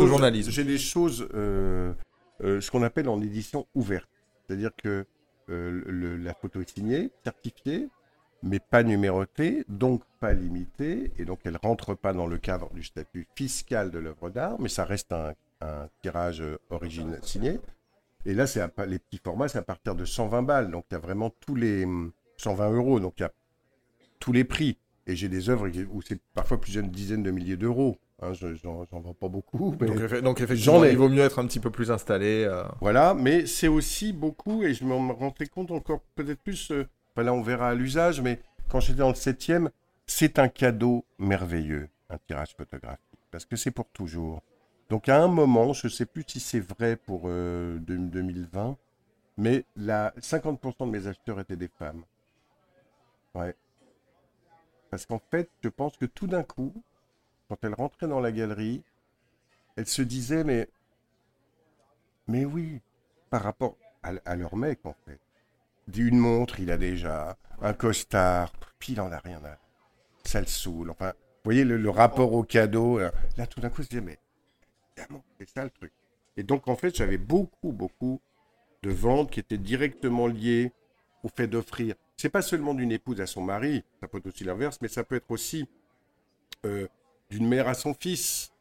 J'ai 0.49 0.63
des 0.63 0.77
choses, 0.79 1.27
euh, 1.33 1.93
ce 2.39 2.71
qu'on 2.71 2.83
appelle 2.83 3.07
en 3.09 3.21
édition 3.21 3.67
ouverte, 3.75 4.09
c'est-à-dire 4.47 4.71
que 4.81 5.05
la 5.47 6.33
photo 6.33 6.61
est 6.61 6.69
signée, 6.69 7.11
certifiée, 7.23 7.89
mais 8.43 8.59
pas 8.59 8.83
numérotée, 8.83 9.63
donc 9.69 10.03
pas 10.19 10.33
limitée, 10.33 11.11
et 11.17 11.25
donc 11.25 11.39
elle 11.45 11.57
rentre 11.61 11.95
pas 11.95 12.13
dans 12.13 12.27
le 12.27 12.37
cadre 12.37 12.73
du 12.73 12.83
statut 12.83 13.27
fiscal 13.35 13.91
de 13.91 13.99
l'œuvre 13.99 14.29
d'art, 14.29 14.59
mais 14.59 14.69
ça 14.69 14.85
reste 14.85 15.11
un, 15.11 15.33
un 15.61 15.87
tirage 16.01 16.43
origine 16.69 17.17
signé. 17.21 17.59
Et 18.25 18.33
là, 18.33 18.45
c'est 18.45 18.61
les 18.87 18.99
petits 18.99 19.19
formats, 19.23 19.47
c'est 19.47 19.57
à 19.57 19.63
partir 19.63 19.95
de 19.95 20.05
120 20.05 20.43
balles. 20.43 20.71
Donc, 20.71 20.85
il 20.91 20.93
y 20.93 20.97
a 20.97 20.99
vraiment 20.99 21.31
tous 21.45 21.55
les 21.55 21.85
120 22.37 22.67
hum, 22.67 22.75
euros. 22.75 22.99
Donc, 22.99 23.13
il 23.17 23.21
y 23.21 23.25
a 23.25 23.31
tous 24.19 24.31
les 24.31 24.43
prix. 24.43 24.77
Et 25.07 25.15
j'ai 25.15 25.29
des 25.29 25.49
œuvres 25.49 25.67
où 25.91 26.01
c'est 26.01 26.19
parfois 26.33 26.61
plusieurs 26.61 26.85
dizaines 26.85 27.23
de 27.23 27.31
milliers 27.31 27.57
d'euros. 27.57 27.97
Hein, 28.21 28.33
j'en 28.33 28.85
vends 28.91 29.15
pas 29.15 29.27
beaucoup. 29.27 29.75
Donc, 30.21 30.41
effectivement, 30.41 30.83
il 30.83 30.97
vaut 30.97 31.09
mieux 31.09 31.23
être 31.23 31.39
un 31.39 31.47
petit 31.47 31.59
peu 31.59 31.71
plus 31.71 31.89
installé. 31.89 32.45
Euh. 32.47 32.63
Voilà, 32.79 33.15
mais 33.15 33.47
c'est 33.47 33.67
aussi 33.67 34.13
beaucoup, 34.13 34.61
et 34.61 34.75
je 34.75 34.83
me 34.83 34.93
rendais 34.93 35.47
compte 35.47 35.71
encore 35.71 36.01
peut-être 36.13 36.39
plus, 36.43 36.69
euh, 36.69 36.87
là 37.17 37.33
on 37.33 37.41
verra 37.41 37.69
à 37.69 37.75
l'usage, 37.75 38.21
mais 38.21 38.39
quand 38.69 38.79
j'étais 38.79 38.99
dans 38.99 39.09
le 39.09 39.13
7e, 39.13 39.69
c'est 40.05 40.39
un 40.39 40.47
cadeau 40.47 41.05
merveilleux, 41.19 41.89
un 42.09 42.17
tirage 42.17 42.55
photographique, 42.55 43.19
parce 43.31 43.45
que 43.45 43.55
c'est 43.55 43.71
pour 43.71 43.89
toujours. 43.89 44.41
Donc 44.89 45.09
à 45.09 45.21
un 45.21 45.27
moment, 45.27 45.73
je 45.73 45.87
ne 45.87 45.91
sais 45.91 46.05
plus 46.05 46.23
si 46.27 46.39
c'est 46.39 46.59
vrai 46.59 46.95
pour 46.95 47.23
2020, 47.23 48.69
euh, 48.69 48.73
mais 49.37 49.65
la 49.75 50.11
50% 50.19 50.85
de 50.85 50.91
mes 50.91 51.07
acheteurs 51.07 51.39
étaient 51.39 51.55
des 51.55 51.69
femmes. 51.69 52.03
Ouais. 53.33 53.55
Parce 54.89 55.05
qu'en 55.05 55.21
fait, 55.31 55.49
je 55.63 55.69
pense 55.69 55.95
que 55.95 56.05
tout 56.05 56.27
d'un 56.27 56.43
coup, 56.43 56.73
quand 57.47 57.57
elles 57.63 57.73
rentraient 57.73 58.07
dans 58.07 58.19
la 58.19 58.31
galerie, 58.31 58.83
elles 59.77 59.87
se 59.87 60.01
disaient, 60.01 60.43
mais, 60.43 60.69
mais 62.27 62.45
oui, 62.45 62.81
par 63.29 63.43
rapport 63.43 63.77
à, 64.03 64.35
leur 64.35 64.55
mec, 64.55 64.85
en 64.85 64.95
fait. 65.05 65.19
Une 65.95 66.17
montre, 66.17 66.59
il 66.59 66.71
a 66.71 66.77
déjà, 66.77 67.37
un 67.61 67.73
costard, 67.73 68.51
puis 68.79 68.93
il 68.93 69.01
en 69.01 69.11
a 69.11 69.19
rien. 69.19 69.41
Ça 70.23 70.39
le 70.39 70.47
saoule. 70.47 70.89
Enfin, 70.89 71.09
vous 71.09 71.45
voyez 71.45 71.63
le, 71.63 71.89
rapport 71.89 72.33
au 72.33 72.43
cadeau. 72.43 72.99
Là, 72.99 73.47
tout 73.49 73.59
d'un 73.59 73.69
coup, 73.69 73.83
je 73.83 73.89
disais, 73.89 74.01
mais 74.01 74.17
c'est 74.95 75.49
ça 75.49 75.63
le 75.63 75.69
truc. 75.69 75.91
Et 76.37 76.43
donc, 76.43 76.67
en 76.67 76.75
fait, 76.75 76.95
j'avais 76.95 77.17
beaucoup, 77.17 77.71
beaucoup 77.71 78.21
de 78.83 78.91
ventes 78.91 79.31
qui 79.31 79.39
étaient 79.39 79.57
directement 79.57 80.27
liées 80.27 80.71
au 81.23 81.29
fait 81.29 81.47
d'offrir. 81.47 81.95
C'est 82.17 82.29
pas 82.29 82.41
seulement 82.41 82.73
d'une 82.73 82.91
épouse 82.91 83.19
à 83.21 83.27
son 83.27 83.41
mari, 83.41 83.83
ça 83.99 84.07
peut 84.07 84.19
être 84.19 84.27
aussi 84.27 84.43
l'inverse, 84.43 84.79
mais 84.81 84.87
ça 84.87 85.03
peut 85.03 85.15
être 85.15 85.29
aussi 85.29 85.67
euh, 86.65 86.87
d'une 87.29 87.47
mère 87.47 87.67
à 87.67 87.73
son 87.73 87.93
fils. 87.93 88.51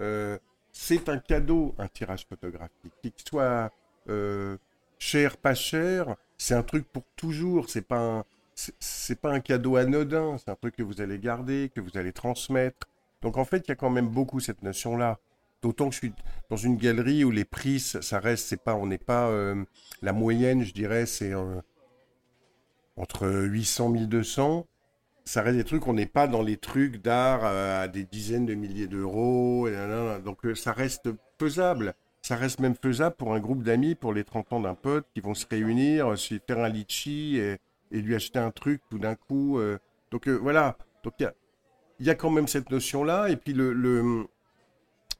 Euh, 0.00 0.38
c'est 0.72 1.08
un 1.08 1.18
cadeau, 1.18 1.74
un 1.78 1.88
tirage 1.88 2.26
photographique. 2.26 2.92
Qu'il 3.02 3.12
soit 3.28 3.72
euh, 4.08 4.56
cher, 4.98 5.36
pas 5.36 5.54
cher, 5.54 6.16
c'est 6.38 6.54
un 6.54 6.62
truc 6.62 6.86
pour 6.90 7.02
toujours. 7.16 7.68
C'est 7.68 7.86
pas 7.86 8.24
c'est 8.54 9.20
pas 9.20 9.32
un 9.32 9.40
cadeau 9.40 9.76
anodin. 9.76 10.36
C'est 10.38 10.50
un 10.50 10.54
truc 10.56 10.76
que 10.76 10.82
vous 10.82 11.00
allez 11.00 11.18
garder, 11.18 11.70
que 11.74 11.80
vous 11.80 11.96
allez 11.96 12.12
transmettre. 12.12 12.88
Donc 13.22 13.36
en 13.36 13.44
fait, 13.44 13.64
il 13.66 13.68
y 13.68 13.72
a 13.72 13.76
quand 13.76 13.90
même 13.90 14.08
beaucoup 14.08 14.40
cette 14.40 14.62
notion-là. 14.62 15.18
D'autant 15.62 15.88
que 15.88 15.94
je 15.94 15.98
suis 15.98 16.12
dans 16.50 16.56
une 16.56 16.76
galerie 16.76 17.24
où 17.24 17.32
les 17.32 17.44
prix, 17.44 17.80
ça 17.80 18.20
reste, 18.20 18.46
c'est 18.46 18.62
pas, 18.62 18.76
on 18.76 18.86
n'est 18.86 18.96
pas 18.96 19.28
euh, 19.28 19.64
la 20.02 20.12
moyenne, 20.12 20.62
je 20.62 20.72
dirais, 20.72 21.04
c'est 21.04 21.32
euh, 21.32 21.60
entre 22.96 23.28
800 23.28 23.94
et 23.94 23.98
1200. 23.98 24.66
Ça 25.24 25.42
reste 25.42 25.56
des 25.56 25.64
trucs, 25.64 25.86
on 25.88 25.94
n'est 25.94 26.06
pas 26.06 26.28
dans 26.28 26.42
les 26.42 26.56
trucs 26.56 27.02
d'art 27.02 27.40
euh, 27.44 27.82
à 27.84 27.88
des 27.88 28.04
dizaines 28.04 28.46
de 28.46 28.54
milliers 28.54 28.86
d'euros. 28.86 29.68
Donc 30.24 30.38
ça 30.54 30.72
reste 30.72 31.10
faisable. 31.40 31.94
Ça 32.28 32.36
reste 32.36 32.60
même 32.60 32.74
faisable 32.74 33.16
pour 33.16 33.32
un 33.32 33.40
groupe 33.40 33.62
d'amis, 33.62 33.94
pour 33.94 34.12
les 34.12 34.22
30 34.22 34.52
ans 34.52 34.60
d'un 34.60 34.74
pote 34.74 35.06
qui 35.14 35.20
vont 35.20 35.34
se 35.34 35.46
réunir, 35.46 36.18
se 36.18 36.34
faire 36.46 36.58
un 36.58 36.68
litchi 36.68 37.38
et, 37.38 37.58
lui 37.90 38.14
acheter 38.14 38.38
un 38.38 38.50
truc 38.50 38.82
tout 38.90 38.98
d'un 38.98 39.14
coup. 39.14 39.58
donc 40.10 40.28
voilà. 40.28 40.76
Donc 41.04 41.14
il 41.20 42.06
y 42.06 42.10
a, 42.10 42.14
quand 42.14 42.28
même 42.28 42.46
cette 42.46 42.70
notion-là. 42.70 43.30
Et 43.30 43.36
puis 43.36 43.54
le 43.54 44.28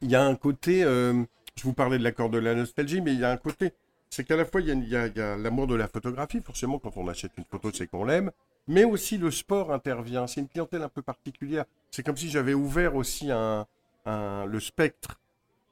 il 0.01 0.11
y 0.11 0.17
a 0.17 0.25
un 0.25 0.35
côté, 0.37 0.85
euh, 0.85 1.25
je 1.57 1.63
vous 1.65 1.73
parlais 1.73 1.99
de 1.99 2.05
l'accord 2.05 2.31
de 2.31 2.39
la 2.39 2.55
nostalgie, 2.55 3.01
mais 3.01 3.13
il 3.13 3.21
y 3.21 3.25
a 3.25 3.31
un 3.31 3.37
côté, 3.37 3.73
c'est 4.11 4.25
qu'à 4.25 4.37
la 4.37 4.45
fois, 4.45 4.61
il 4.61 4.89
y 4.89 4.97
a, 4.97 5.37
l'amour 5.37 5.67
de 5.67 5.75
la 5.75 5.89
photographie, 5.89 6.41
forcément, 6.41 6.79
quand 6.79 6.97
on 6.97 7.09
achète 7.09 7.33
une 7.37 7.45
photo, 7.45 7.71
c'est 7.73 7.87
qu'on 7.87 8.05
l'aime, 8.05 8.31
mais 8.67 8.85
aussi 8.85 9.19
le 9.19 9.31
sport 9.31 9.73
intervient. 9.73 10.27
C'est 10.27 10.41
une 10.41 10.49
clientèle 10.49 10.83
un 10.83 10.89
peu 10.89 11.03
particulière. 11.03 11.65
C'est 11.91 12.05
comme 12.05 12.17
si 12.17 12.31
j'avais 12.31 12.55
ouvert 12.55 12.95
aussi 12.95 13.31
un, 13.31 13.67
le 14.07 14.61
spectre. 14.61 15.21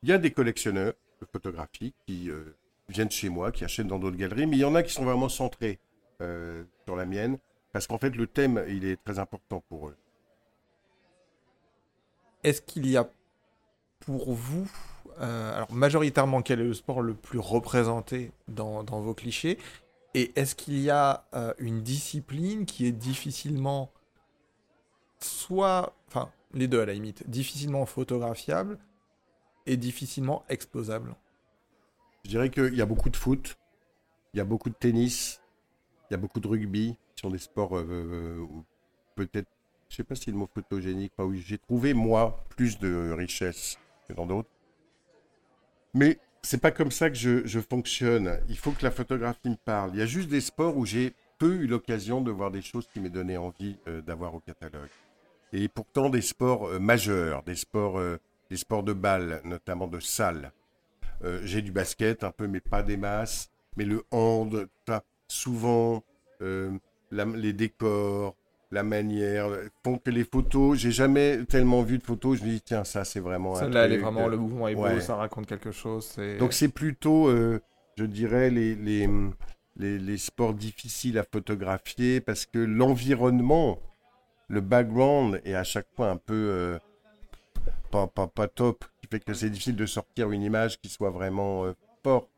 Il 0.02 0.08
y 0.08 0.12
a 0.12 0.18
des 0.18 0.30
collectionneurs 0.30 0.92
de 1.20 1.26
photographie 1.26 1.94
qui 2.06 2.30
euh, 2.30 2.56
viennent 2.88 3.10
chez 3.10 3.28
moi, 3.28 3.52
qui 3.52 3.64
achètent 3.64 3.86
dans 3.86 3.98
d'autres 3.98 4.16
galeries, 4.16 4.46
mais 4.46 4.56
il 4.56 4.60
y 4.60 4.64
en 4.64 4.74
a 4.74 4.82
qui 4.82 4.92
sont 4.92 5.04
vraiment 5.04 5.28
centrés 5.28 5.78
euh, 6.20 6.64
sur 6.84 6.96
la 6.96 7.06
mienne, 7.06 7.38
parce 7.72 7.86
qu'en 7.86 7.98
fait, 7.98 8.10
le 8.10 8.26
thème, 8.26 8.64
il 8.68 8.84
est 8.84 9.02
très 9.02 9.18
important 9.18 9.62
pour 9.68 9.88
eux. 9.88 9.96
Est-ce 12.42 12.62
qu'il 12.62 12.86
y 12.86 12.96
a 12.96 13.08
pour 14.00 14.32
vous, 14.32 14.70
euh, 15.20 15.56
alors 15.56 15.72
majoritairement, 15.72 16.42
quel 16.42 16.60
est 16.60 16.64
le 16.64 16.74
sport 16.74 17.02
le 17.02 17.14
plus 17.14 17.38
représenté 17.38 18.30
dans, 18.48 18.82
vos 18.84 19.14
clichés? 19.14 19.58
Et 20.14 20.32
est-ce 20.36 20.54
qu'il 20.54 20.78
y 20.80 20.88
a 20.88 21.24
une 21.58 21.82
discipline 21.82 22.64
qui 22.64 22.86
est 22.86 22.92
difficilement, 22.92 23.90
soit, 25.20 25.94
enfin, 26.08 26.30
les 26.54 26.68
deux 26.68 26.80
à 26.80 26.86
la 26.86 26.94
limite, 26.94 27.28
difficilement 27.28 27.84
photographiable 27.84 28.78
difficilement 29.74 30.44
explosable 30.48 31.16
Je 32.24 32.30
dirais 32.30 32.50
qu'il 32.50 32.74
y 32.74 32.82
a 32.82 32.86
beaucoup 32.86 33.10
de 33.10 33.16
foot, 33.16 33.58
il 34.32 34.38
y 34.38 34.40
a 34.40 34.44
beaucoup 34.44 34.70
de 34.70 34.74
tennis, 34.74 35.40
il 36.08 36.12
y 36.12 36.14
a 36.14 36.18
beaucoup 36.18 36.38
de 36.38 36.46
rugby, 36.46 36.96
qui 37.16 37.22
sont 37.22 37.30
des 37.30 37.38
sports 37.38 37.76
euh, 37.76 38.46
peut-être, 39.16 39.48
je 39.88 39.94
ne 39.94 39.96
sais 39.96 40.04
pas 40.04 40.14
si 40.14 40.30
le 40.30 40.36
mot 40.36 40.48
photogénique, 40.52 41.12
où 41.18 41.34
j'ai 41.34 41.58
trouvé 41.58 41.94
moi 41.94 42.44
plus 42.50 42.78
de 42.78 43.10
richesse 43.12 43.78
dans 44.14 44.26
d'autres. 44.26 44.50
Mais 45.94 46.18
c'est 46.42 46.60
pas 46.60 46.70
comme 46.70 46.90
ça 46.90 47.10
que 47.10 47.16
je, 47.16 47.60
fonctionne. 47.60 48.38
Il 48.48 48.56
faut 48.56 48.70
que 48.70 48.84
la 48.84 48.90
photographie 48.90 49.48
me 49.48 49.56
parle. 49.56 49.90
Il 49.94 49.98
y 49.98 50.02
a 50.02 50.06
juste 50.06 50.28
des 50.28 50.40
sports 50.40 50.76
où 50.76 50.86
j'ai 50.86 51.14
peu 51.38 51.54
eu 51.54 51.66
l'occasion 51.66 52.20
de 52.20 52.30
voir 52.30 52.50
des 52.50 52.62
choses 52.62 52.86
qui 52.92 53.00
m'aient 53.00 53.10
donné 53.10 53.36
envie 53.36 53.76
euh, 53.88 54.00
d'avoir 54.02 54.34
au 54.34 54.40
catalogue. 54.40 54.88
Et 55.52 55.68
pourtant 55.68 56.08
des 56.08 56.22
sports 56.22 56.68
euh, 56.68 56.78
majeurs, 56.78 57.42
des 57.42 57.56
sports, 57.56 57.98
euh, 57.98 58.18
des 58.50 58.56
sports 58.56 58.82
de 58.82 58.92
balle, 58.92 59.40
notamment 59.44 59.86
de 59.86 60.00
salle. 60.00 60.52
j'ai 61.42 61.62
du 61.62 61.72
basket 61.72 62.24
un 62.24 62.30
peu, 62.30 62.46
mais 62.46 62.60
pas 62.60 62.82
des 62.82 62.96
masses. 62.96 63.50
Mais 63.76 63.84
le 63.84 64.02
hand, 64.10 64.68
souvent 65.28 66.02
les 67.10 67.52
décors, 67.52 68.36
la 68.70 68.82
manière, 68.82 69.48
font 69.84 69.98
que 69.98 70.10
les 70.10 70.24
photos, 70.24 70.78
j'ai 70.78 70.90
jamais 70.90 71.44
tellement 71.44 71.82
vu 71.82 71.98
de 71.98 72.02
photos, 72.02 72.38
je 72.38 72.44
me 72.44 72.50
dis 72.50 72.60
tiens 72.60 72.84
ça 72.84 73.04
c'est 73.04 73.20
vraiment 73.20 73.54
Celle-là 73.54 73.84
elle 73.84 73.92
est 73.92 73.98
vraiment, 73.98 74.26
le 74.28 74.36
mouvement 74.36 74.68
est 74.68 74.74
beau, 74.74 75.00
ça 75.00 75.16
raconte 75.16 75.46
quelque 75.46 75.70
chose. 75.70 76.16
Donc 76.38 76.52
c'est 76.52 76.68
plutôt, 76.68 77.28
euh, 77.28 77.60
je 77.96 78.04
dirais, 78.04 78.50
les, 78.50 78.74
les, 78.74 79.08
les, 79.76 80.18
sports 80.18 80.54
difficiles 80.54 81.18
à 81.18 81.24
photographier 81.24 82.20
parce 82.20 82.46
que 82.46 82.58
l'environnement, 82.58 83.78
le 84.48 84.60
background 84.60 85.40
est 85.44 85.54
à 85.54 85.64
chaque 85.64 85.88
fois 85.94 86.10
un 86.10 86.16
peu 86.16 86.34
euh, 86.34 86.78
pas, 88.06 88.48
top, 88.48 88.84
qui 89.00 89.06
fait 89.08 89.20
que 89.20 89.34
c'est 89.34 89.50
difficile 89.50 89.76
de 89.76 89.86
sortir 89.86 90.30
une 90.30 90.42
image 90.42 90.80
qui 90.80 90.88
soit 90.88 91.10
vraiment 91.10 91.64
euh, 91.64 91.72
forte. 92.02 92.28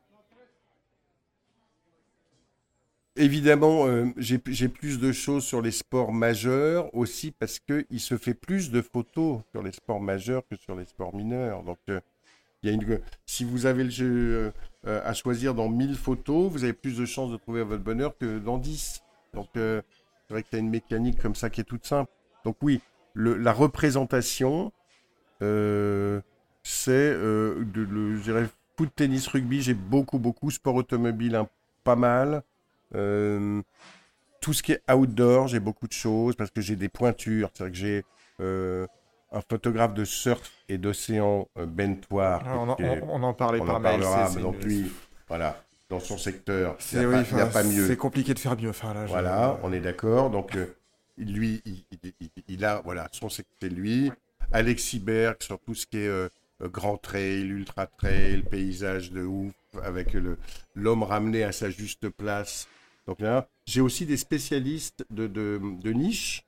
Évidemment, 3.15 3.85
euh, 3.85 4.05
j'ai 4.15 4.37
plus 4.39 4.97
de 4.97 5.11
choses 5.11 5.43
sur 5.43 5.61
les 5.61 5.71
sports 5.71 6.13
majeurs 6.13 6.93
aussi 6.95 7.31
parce 7.31 7.59
qu'il 7.59 7.99
se 7.99 8.17
fait 8.17 8.33
plus 8.33 8.71
de 8.71 8.81
photos 8.81 9.41
sur 9.51 9.61
les 9.61 9.73
sports 9.73 9.99
majeurs 9.99 10.43
que 10.49 10.55
sur 10.55 10.73
les 10.73 10.85
sports 10.85 11.13
mineurs. 11.13 11.63
Donc, 11.63 11.79
euh, 11.89 11.99
y 12.63 12.69
a 12.69 12.71
une, 12.71 13.01
si 13.25 13.43
vous 13.43 13.65
avez 13.65 13.83
le 13.83 13.89
jeu 13.89 14.53
euh, 14.87 15.01
à 15.03 15.13
choisir 15.13 15.53
dans 15.53 15.67
1000 15.67 15.95
photos, 15.95 16.49
vous 16.49 16.63
avez 16.63 16.71
plus 16.71 16.97
de 16.97 17.05
chances 17.05 17.29
de 17.31 17.35
trouver 17.35 17.63
votre 17.63 17.83
bonheur 17.83 18.17
que 18.17 18.39
dans 18.39 18.57
10. 18.57 19.01
Donc, 19.33 19.47
C'est 19.53 19.83
vrai 20.29 20.43
que 20.43 20.49
tu 20.49 20.55
as 20.55 20.59
une 20.59 20.69
mécanique 20.69 21.19
comme 21.21 21.35
ça 21.35 21.49
qui 21.49 21.59
est 21.59 21.65
toute 21.65 21.85
simple. 21.85 22.09
Donc 22.45 22.55
oui, 22.61 22.79
la 23.15 23.51
représentation, 23.51 24.67
euh, 24.67 24.71
c'est, 26.63 26.91
euh, 26.91 27.63
de, 27.65 27.81
le, 27.81 28.17
je 28.17 28.23
dirais, 28.23 28.47
foot, 28.77 28.89
tennis, 28.95 29.27
rugby, 29.27 29.61
j'ai 29.61 29.73
beaucoup, 29.73 30.19
beaucoup. 30.19 30.51
Sport 30.51 30.75
automobile, 30.75 31.35
hein, 31.35 31.47
pas 31.83 31.95
mal. 31.95 32.43
Euh, 32.95 33.61
tout 34.41 34.53
ce 34.53 34.63
qui 34.63 34.71
est 34.71 34.91
outdoor, 34.91 35.47
j'ai 35.47 35.59
beaucoup 35.59 35.87
de 35.87 35.93
choses 35.93 36.35
parce 36.35 36.51
que 36.51 36.61
j'ai 36.61 36.75
des 36.75 36.89
pointures. 36.89 37.49
C'est 37.53 37.63
vrai 37.63 37.71
que 37.71 37.77
j'ai 37.77 38.05
euh, 38.41 38.87
un 39.31 39.41
photographe 39.41 39.93
de 39.93 40.05
surf 40.05 40.51
et 40.69 40.77
d'océan, 40.77 41.47
euh, 41.57 41.65
Ben 41.65 41.99
Toir. 41.99 42.41
Ah, 42.45 42.57
on, 42.57 42.69
en- 42.69 42.77
on- 42.79 43.33
parlait 43.33 43.59
on 43.59 43.65
par 43.65 43.75
en 43.75 43.79
mail. 43.79 43.99
parlera, 44.01 44.29
mais 44.35 44.41
donc 44.41 44.63
lui, 44.63 44.91
voilà, 45.27 45.61
dans 45.89 45.99
son 45.99 46.17
secteur, 46.17 46.75
il 46.79 46.83
c'est 46.83 46.99
n'y 46.99 47.05
a, 47.05 47.07
oui, 47.09 47.25
pas- 47.25 47.59
a 47.59 47.63
mieux. 47.63 47.87
C'est 47.87 47.97
compliqué 47.97 48.33
de 48.33 48.39
faire 48.39 48.55
mieux. 48.57 48.69
Enfin, 48.69 48.93
là, 48.93 49.05
je- 49.05 49.11
Voilà, 49.11 49.59
on 49.63 49.73
est 49.73 49.79
d'accord. 49.81 50.29
Donc, 50.29 50.55
euh, 50.55 50.67
lui, 51.17 51.61
il- 51.65 51.83
il 52.47 52.65
a, 52.65 52.81
voilà, 52.81 53.07
son 53.11 53.29
secteur, 53.29 53.53
c'est 53.61 53.69
lui. 53.69 54.11
Alexis 54.51 54.99
Berg 54.99 55.37
sur 55.41 55.59
tout 55.59 55.75
ce 55.75 55.85
qui 55.85 55.97
est 55.97 56.07
euh, 56.07 56.29
euh, 56.61 56.67
grand 56.69 56.97
trail, 56.97 57.41
ultra 57.47 57.87
trail, 57.87 58.43
paysage 58.43 59.11
de 59.11 59.23
ouf, 59.23 59.53
avec 59.83 60.13
le- 60.13 60.37
l'homme 60.75 61.03
ramené 61.03 61.43
à 61.43 61.51
sa 61.51 61.69
juste 61.69 62.09
place. 62.09 62.67
Donc 63.07 63.19
là, 63.21 63.47
j'ai 63.65 63.81
aussi 63.81 64.05
des 64.05 64.17
spécialistes 64.17 65.05
de, 65.09 65.27
de, 65.27 65.59
de 65.81 65.91
niche 65.91 66.43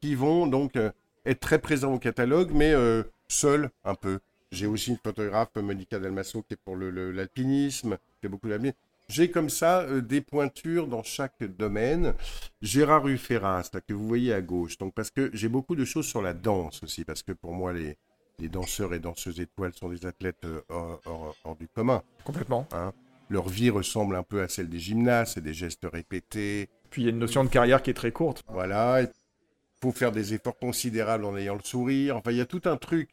qui 0.00 0.14
vont 0.14 0.46
donc 0.46 0.76
euh, 0.76 0.90
être 1.26 1.40
très 1.40 1.58
présents 1.58 1.94
au 1.94 1.98
catalogue, 1.98 2.50
mais 2.52 2.72
euh, 2.72 3.02
seuls 3.28 3.70
un 3.84 3.94
peu. 3.94 4.18
J'ai 4.50 4.66
aussi 4.66 4.90
une 4.90 4.98
photographe, 4.98 5.50
Monica 5.56 5.98
Dalmasso, 5.98 6.42
qui 6.42 6.54
est 6.54 6.58
pour 6.64 6.76
le- 6.76 6.90
le- 6.90 7.12
l'alpinisme, 7.12 7.96
qui 7.96 8.22
fait 8.22 8.28
beaucoup 8.28 8.48
d'alpinisme. 8.48 8.76
J'ai 9.08 9.30
comme 9.30 9.48
ça 9.48 9.80
euh, 9.82 10.02
des 10.02 10.20
pointures 10.20 10.86
dans 10.86 11.02
chaque 11.02 11.42
domaine. 11.42 12.14
Gérard 12.60 13.04
Ruferras, 13.04 13.70
là, 13.72 13.80
que 13.80 13.94
vous 13.94 14.06
voyez 14.06 14.34
à 14.34 14.42
gauche. 14.42 14.76
Donc, 14.78 14.94
parce 14.94 15.10
que 15.10 15.30
j'ai 15.32 15.48
beaucoup 15.48 15.76
de 15.76 15.84
choses 15.86 16.06
sur 16.06 16.20
la 16.20 16.34
danse 16.34 16.82
aussi, 16.82 17.04
parce 17.04 17.22
que 17.22 17.32
pour 17.32 17.52
moi, 17.52 17.72
les, 17.72 17.96
les 18.38 18.48
danseurs 18.48 18.92
et 18.92 18.98
danseuses 18.98 19.40
étoiles 19.40 19.72
sont 19.72 19.88
des 19.88 20.04
athlètes 20.04 20.44
euh, 20.44 20.60
hors, 20.68 21.00
hors- 21.06 21.36
hors 21.44 21.56
du 21.56 21.68
commun. 21.68 22.02
Complètement. 22.24 22.68
Leur 23.30 23.48
vie 23.48 23.70
ressemble 23.70 24.16
un 24.16 24.22
peu 24.22 24.42
à 24.42 24.48
celle 24.48 24.68
des 24.68 24.78
gymnastes, 24.78 25.34
c'est 25.34 25.42
des 25.42 25.54
gestes 25.54 25.86
répétés. 25.90 26.68
Puis 26.90 27.02
il 27.02 27.04
y 27.04 27.08
a 27.08 27.10
une 27.10 27.18
notion 27.18 27.44
de 27.44 27.50
carrière 27.50 27.82
qui 27.82 27.90
est 27.90 27.94
très 27.94 28.12
courte. 28.12 28.42
Voilà, 28.48 29.02
il 29.02 29.08
faut 29.82 29.92
faire 29.92 30.12
des 30.12 30.32
efforts 30.34 30.58
considérables 30.58 31.24
en 31.26 31.36
ayant 31.36 31.54
le 31.54 31.62
sourire. 31.62 32.16
Enfin, 32.16 32.30
il 32.30 32.38
y 32.38 32.40
a 32.40 32.46
tout 32.46 32.62
un 32.64 32.76
truc 32.78 33.10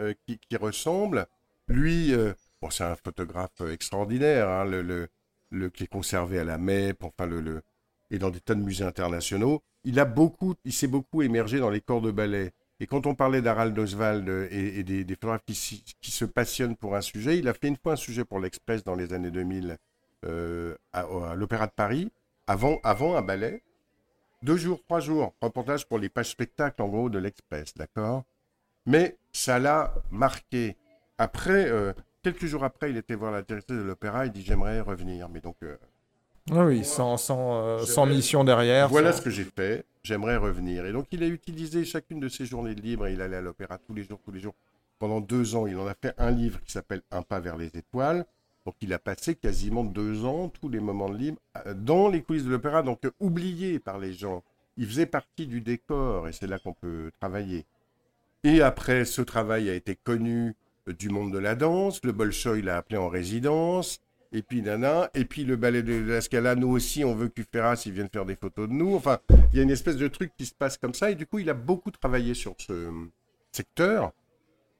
euh, 0.00 0.12
qui, 0.26 0.38
qui 0.38 0.56
ressemble. 0.56 1.26
Lui, 1.68 2.12
euh, 2.12 2.32
bon, 2.60 2.70
c'est 2.70 2.82
un 2.84 2.96
photographe 2.96 3.60
euh, 3.60 3.72
extraordinaire, 3.72 4.48
hein, 4.48 4.64
le, 4.64 4.82
le, 4.82 5.08
le- 5.54 5.70
qui 5.70 5.84
est 5.84 5.88
conservé 5.88 6.38
à 6.38 6.44
la 6.44 6.58
MEP, 6.58 7.02
enfin, 7.04 7.26
le, 7.26 7.40
le, 7.40 7.62
et 8.10 8.18
dans 8.18 8.30
des 8.30 8.40
tas 8.40 8.54
de 8.54 8.62
musées 8.62 8.84
internationaux. 8.84 9.62
Il 9.84 9.98
a 10.00 10.04
beaucoup, 10.04 10.54
il 10.64 10.72
s'est 10.72 10.86
beaucoup 10.86 11.22
émergé 11.22 11.58
dans 11.58 11.70
les 11.70 11.80
corps 11.80 12.00
de 12.00 12.10
ballet. 12.10 12.52
Et 12.80 12.86
quand 12.86 13.06
on 13.06 13.14
parlait 13.14 13.40
d'Harald 13.42 13.78
Oswald 13.78 14.28
euh, 14.28 14.48
et, 14.50 14.82
des, 14.82 15.04
des 15.04 15.14
photographes 15.14 15.44
qui, 15.46 15.54
se 16.10 16.24
passionnent 16.24 16.76
pour 16.76 16.96
un 16.96 17.00
sujet, 17.00 17.38
il 17.38 17.48
a 17.48 17.54
fait 17.54 17.68
une 17.68 17.76
fois 17.76 17.92
un 17.92 17.96
sujet 17.96 18.24
pour 18.24 18.40
l'Express 18.40 18.82
dans 18.84 18.94
les 18.96 19.12
années 19.12 19.30
2000 19.30 19.76
euh, 20.26 20.74
à, 20.92 21.00
à 21.30 21.34
l'Opéra 21.34 21.66
de 21.66 21.72
Paris, 21.72 22.10
avant, 22.46 22.80
avant 22.82 23.16
un 23.16 23.22
ballet. 23.22 23.62
Deux 24.42 24.56
jours, 24.56 24.80
trois 24.82 25.00
jours, 25.00 25.34
reportage 25.40 25.86
pour 25.86 25.98
les 25.98 26.08
pages 26.08 26.30
spectacles 26.30 26.82
en 26.82 26.88
gros 26.88 27.08
de 27.08 27.18
l'Express, 27.18 27.74
d'accord? 27.76 28.24
Mais 28.86 29.16
ça 29.32 29.58
l'a 29.58 29.94
marqué. 30.10 30.76
Après, 31.16 31.68
euh, 31.70 31.92
quelques 32.24 32.46
jours 32.46 32.64
après, 32.64 32.90
il 32.90 32.96
était 32.96 33.14
voir 33.14 33.30
la 33.30 33.42
directrice 33.42 33.76
de 33.76 33.82
l'opéra, 33.82 34.26
il 34.26 34.32
dit 34.32 34.42
j'aimerais 34.42 34.80
revenir. 34.80 35.28
Mais 35.28 35.40
donc, 35.40 35.56
euh, 35.62 35.76
Ah 36.50 36.64
oui, 36.64 36.84
sans, 36.84 37.16
sans, 37.16 37.62
euh, 37.64 37.78
sans 37.84 38.06
mission 38.06 38.42
derrière. 38.42 38.88
voilà 38.88 39.12
sans- 39.12 39.18
ce 39.18 39.22
que 39.22 39.30
j'ai 39.30 39.44
fait, 39.44 39.84
j'aimerais 40.02 40.36
revenir. 40.36 40.84
Et 40.86 40.92
donc, 40.92 41.06
il 41.12 41.22
a 41.22 41.26
utilisé 41.28 41.84
chacune 41.84 42.18
de 42.20 42.28
ses 42.28 42.46
journées 42.46 42.74
de 42.74 42.80
libre, 42.80 43.06
il 43.08 43.20
allait 43.20 43.36
à 43.36 43.40
l'opéra 43.40 43.78
tous 43.78 43.94
les 43.94 44.02
jours, 44.02 44.18
tous 44.24 44.32
les 44.32 44.40
jours. 44.40 44.54
Pendant 44.98 45.20
deux 45.20 45.54
ans, 45.54 45.66
il 45.66 45.76
en 45.78 45.86
a 45.86 45.94
fait 45.94 46.14
un 46.18 46.30
livre 46.30 46.60
qui 46.64 46.72
s'appelle 46.72 47.02
Un 47.10 47.22
pas 47.22 47.38
vers 47.40 47.56
les 47.56 47.68
étoiles. 47.76 48.24
Donc, 48.66 48.74
il 48.80 48.92
a 48.94 48.98
passé 48.98 49.34
quasiment 49.34 49.84
deux 49.84 50.24
ans, 50.24 50.48
tous 50.48 50.68
les 50.70 50.80
moments 50.80 51.10
de 51.10 51.16
libre, 51.18 51.38
euh, 51.66 51.74
dans 51.74 52.08
les 52.08 52.22
coulisses 52.22 52.44
de 52.44 52.50
l'opéra, 52.50 52.82
donc 52.82 53.04
euh, 53.04 53.10
oublié 53.20 53.78
par 53.78 53.98
les 53.98 54.12
gens. 54.14 54.42
Il 54.78 54.86
faisait 54.86 55.06
partie 55.06 55.46
du 55.46 55.60
décor, 55.60 56.28
et 56.28 56.32
c'est 56.32 56.46
là 56.46 56.58
qu'on 56.58 56.72
peut 56.72 57.10
travailler. 57.20 57.66
Et 58.42 58.60
après, 58.62 59.04
ce 59.04 59.20
travail 59.22 59.68
a 59.70 59.74
été 59.74 59.96
connu 59.96 60.48
euh, 60.48 60.52
du 60.86 61.08
monde 61.08 61.32
de 61.32 61.38
la 61.38 61.54
danse. 61.54 62.00
Le 62.04 62.12
Bolchoï 62.12 62.62
l'a 62.62 62.76
appelé 62.76 62.98
en 62.98 63.08
résidence. 63.08 64.00
Et 64.32 64.42
puis, 64.42 64.62
nana. 64.62 65.10
Et 65.14 65.24
puis, 65.24 65.44
le 65.44 65.56
ballet 65.56 65.82
de 65.82 65.94
la 65.94 66.20
Scala, 66.20 66.54
nous 66.56 66.68
aussi, 66.68 67.04
on 67.04 67.14
veut 67.14 67.28
que 67.28 67.42
Ferras, 67.42 67.82
il 67.86 67.92
vienne 67.92 68.08
faire 68.12 68.24
des 68.24 68.36
photos 68.36 68.68
de 68.68 68.74
nous. 68.74 68.94
Enfin, 68.94 69.18
il 69.52 69.56
y 69.56 69.60
a 69.60 69.62
une 69.62 69.70
espèce 69.70 69.96
de 69.96 70.08
truc 70.08 70.32
qui 70.36 70.46
se 70.46 70.54
passe 70.54 70.76
comme 70.76 70.94
ça. 70.94 71.10
Et 71.10 71.14
du 71.14 71.26
coup, 71.26 71.38
il 71.38 71.48
a 71.48 71.54
beaucoup 71.54 71.90
travaillé 71.90 72.34
sur 72.34 72.54
ce 72.58 72.90
secteur. 73.52 74.12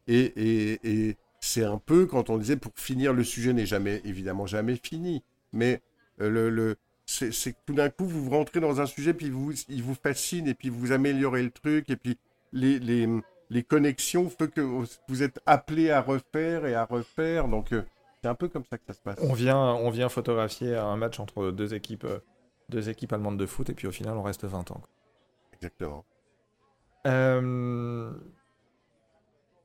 Et, 0.08 1.16
c'est 1.40 1.64
un 1.64 1.76
peu 1.76 2.06
quand 2.06 2.30
on 2.30 2.38
disait 2.38 2.56
pour 2.56 2.72
finir, 2.74 3.12
le 3.12 3.22
sujet 3.22 3.52
n'est 3.52 3.66
jamais, 3.66 4.00
évidemment, 4.04 4.46
jamais 4.46 4.76
fini. 4.82 5.22
Mais 5.52 5.82
euh, 6.22 6.30
le, 6.30 6.48
le, 6.48 6.76
c'est 7.04 7.32
c'est 7.32 7.52
que 7.52 7.58
tout 7.66 7.74
d'un 7.74 7.90
coup, 7.90 8.06
vous 8.06 8.30
rentrez 8.30 8.60
dans 8.60 8.80
un 8.80 8.86
sujet, 8.86 9.12
puis 9.12 9.28
vous, 9.28 9.52
il 9.68 9.82
vous 9.82 9.94
fascine, 9.94 10.48
et 10.48 10.54
puis 10.54 10.70
vous 10.70 10.92
améliorez 10.92 11.42
le 11.42 11.50
truc, 11.50 11.90
et 11.90 11.96
puis 11.96 12.16
les, 12.52 12.78
les, 12.78 13.06
les 13.54 13.62
connexions 13.62 14.28
font 14.28 14.46
que 14.46 14.60
vous 14.60 15.22
êtes 15.22 15.40
appelé 15.46 15.90
à 15.90 16.02
refaire 16.02 16.66
et 16.66 16.74
à 16.74 16.84
refaire. 16.84 17.48
Donc, 17.48 17.72
euh, 17.72 17.82
c'est 18.20 18.28
un 18.28 18.34
peu 18.34 18.48
comme 18.48 18.64
ça 18.64 18.76
que 18.76 18.84
ça 18.86 18.92
se 18.92 19.00
passe. 19.00 19.18
On 19.22 19.32
vient, 19.32 19.58
on 19.58 19.90
vient 19.90 20.08
photographier 20.08 20.76
un 20.76 20.96
match 20.96 21.18
entre 21.20 21.50
deux 21.50 21.74
équipes, 21.74 22.04
euh, 22.04 22.18
deux 22.68 22.90
équipes 22.90 23.12
allemandes 23.12 23.38
de 23.38 23.46
foot 23.46 23.70
et 23.70 23.74
puis 23.74 23.86
au 23.86 23.92
final 23.92 24.16
on 24.16 24.22
reste 24.22 24.44
20 24.44 24.70
ans. 24.70 24.82
Exactement. 25.54 26.04
Euh, 27.06 28.12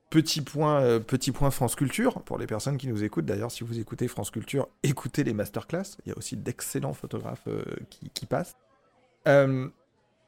Petit 0.09 0.41
point, 0.41 0.81
euh, 0.81 0.99
petit 0.99 1.31
point 1.31 1.51
France 1.51 1.75
Culture 1.75 2.23
pour 2.23 2.39
les 2.39 2.47
personnes 2.47 2.77
qui 2.77 2.87
nous 2.87 3.03
écoutent. 3.03 3.25
D'ailleurs, 3.25 3.51
si 3.51 3.63
vous 3.63 3.79
écoutez 3.79 4.07
France 4.07 4.31
Culture, 4.31 4.67
écoutez 4.81 5.23
les 5.23 5.33
masterclass. 5.33 5.97
Il 6.03 6.09
y 6.09 6.11
a 6.11 6.17
aussi 6.17 6.35
d'excellents 6.35 6.93
photographes 6.93 7.47
euh, 7.47 7.63
qui, 7.91 8.09
qui 8.09 8.25
passent. 8.25 8.57
Euh, 9.27 9.69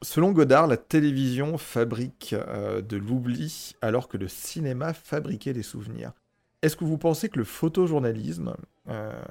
selon 0.02 0.32
Godard, 0.32 0.68
la 0.68 0.78
télévision 0.78 1.58
fabrique 1.58 2.34
euh, 2.34 2.82
de 2.82 2.98
l'oubli 2.98 3.76
alors 3.82 4.08
que 4.08 4.18
le 4.18 4.28
cinéma 4.28 4.94
fabriquait 4.94 5.54
des 5.54 5.64
souvenirs. 5.64 6.14
Est-ce 6.62 6.76
que 6.76 6.86
vous 6.86 6.98
pensez 6.98 7.30
que 7.30 7.40
le 7.40 7.46
photojournalisme, 7.46 8.56
euh, 8.90 9.22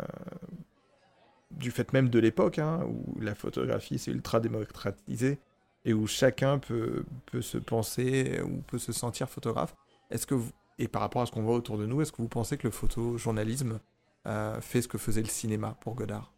du 1.50 1.70
fait 1.70 1.92
même 1.92 2.08
de 2.08 2.18
l'époque, 2.18 2.58
hein, 2.58 2.80
où 2.86 3.20
la 3.20 3.34
photographie 3.34 3.98
s'est 3.98 4.10
ultra 4.10 4.40
démocratisée 4.40 5.38
et 5.84 5.92
où 5.92 6.06
chacun 6.06 6.58
peut, 6.58 7.04
se 7.40 7.58
penser 7.58 8.40
ou 8.44 8.62
peut 8.62 8.78
se 8.78 8.92
sentir 8.92 9.28
photographe, 9.28 9.74
est-ce 10.10 10.26
que 10.26 10.34
et 10.78 10.88
par 10.88 11.02
rapport 11.02 11.20
à 11.20 11.26
ce 11.26 11.30
qu'on 11.30 11.42
voit 11.42 11.56
autour 11.56 11.76
de 11.76 11.84
nous, 11.84 12.00
est-ce 12.00 12.10
que 12.10 12.22
vous 12.22 12.28
pensez 12.28 12.56
que 12.56 12.66
le 12.66 12.70
photojournalisme 12.70 13.80
euh, 14.26 14.58
fait 14.62 14.80
ce 14.80 14.88
que 14.88 14.96
faisait 14.96 15.20
le 15.20 15.28
cinéma 15.28 15.76
pour 15.82 15.94
Godard? 15.94 16.32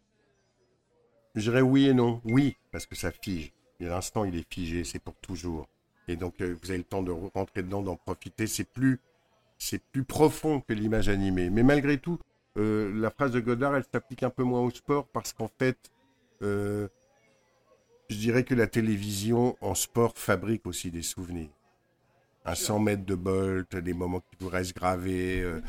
Je 1.35 1.49
dirais 1.49 1.61
oui 1.61 1.87
et 1.87 1.93
non. 1.93 2.21
Oui, 2.25 2.57
parce 2.71 2.85
que 2.85 2.95
ça 2.95 3.11
fige. 3.11 3.53
L'instant, 3.85 4.25
il 4.25 4.35
est 4.35 4.51
figé, 4.51 4.83
c'est 4.83 4.99
pour 4.99 5.15
toujours. 5.15 5.67
Et 6.07 6.15
donc, 6.15 6.41
euh, 6.41 6.55
vous 6.61 6.69
avez 6.69 6.79
le 6.79 6.83
temps 6.83 7.03
de 7.03 7.11
rentrer 7.11 7.63
dedans, 7.63 7.81
d'en 7.81 7.95
profiter. 7.95 8.47
C'est 8.47 8.63
plus, 8.63 8.99
c'est 9.57 9.81
plus 9.91 10.03
profond 10.03 10.61
que 10.61 10.73
l'image 10.73 11.09
animée. 11.09 11.49
Mais 11.49 11.63
malgré 11.63 11.97
tout, 11.97 12.19
euh, 12.57 12.91
la 12.93 13.09
phrase 13.09 13.31
de 13.31 13.39
Godard, 13.39 13.75
elle 13.75 13.85
s'applique 13.91 14.23
un 14.23 14.29
peu 14.29 14.43
moins 14.43 14.61
au 14.61 14.69
sport 14.69 15.07
parce 15.07 15.33
qu'en 15.33 15.49
fait, 15.59 15.77
euh, 16.41 16.87
je 18.09 18.17
dirais 18.17 18.43
que 18.43 18.53
la 18.53 18.67
télévision 18.67 19.57
en 19.61 19.73
sport 19.73 20.13
fabrique 20.15 20.65
aussi 20.65 20.91
des 20.91 21.01
souvenirs. 21.01 21.49
Un 22.45 22.55
100 22.55 22.79
mètres 22.79 23.05
de 23.05 23.15
Bolt, 23.15 23.75
des 23.75 23.93
moments 23.93 24.19
qui 24.19 24.35
vous 24.39 24.49
restent 24.49 24.75
gravés, 24.75 25.41
euh, 25.41 25.61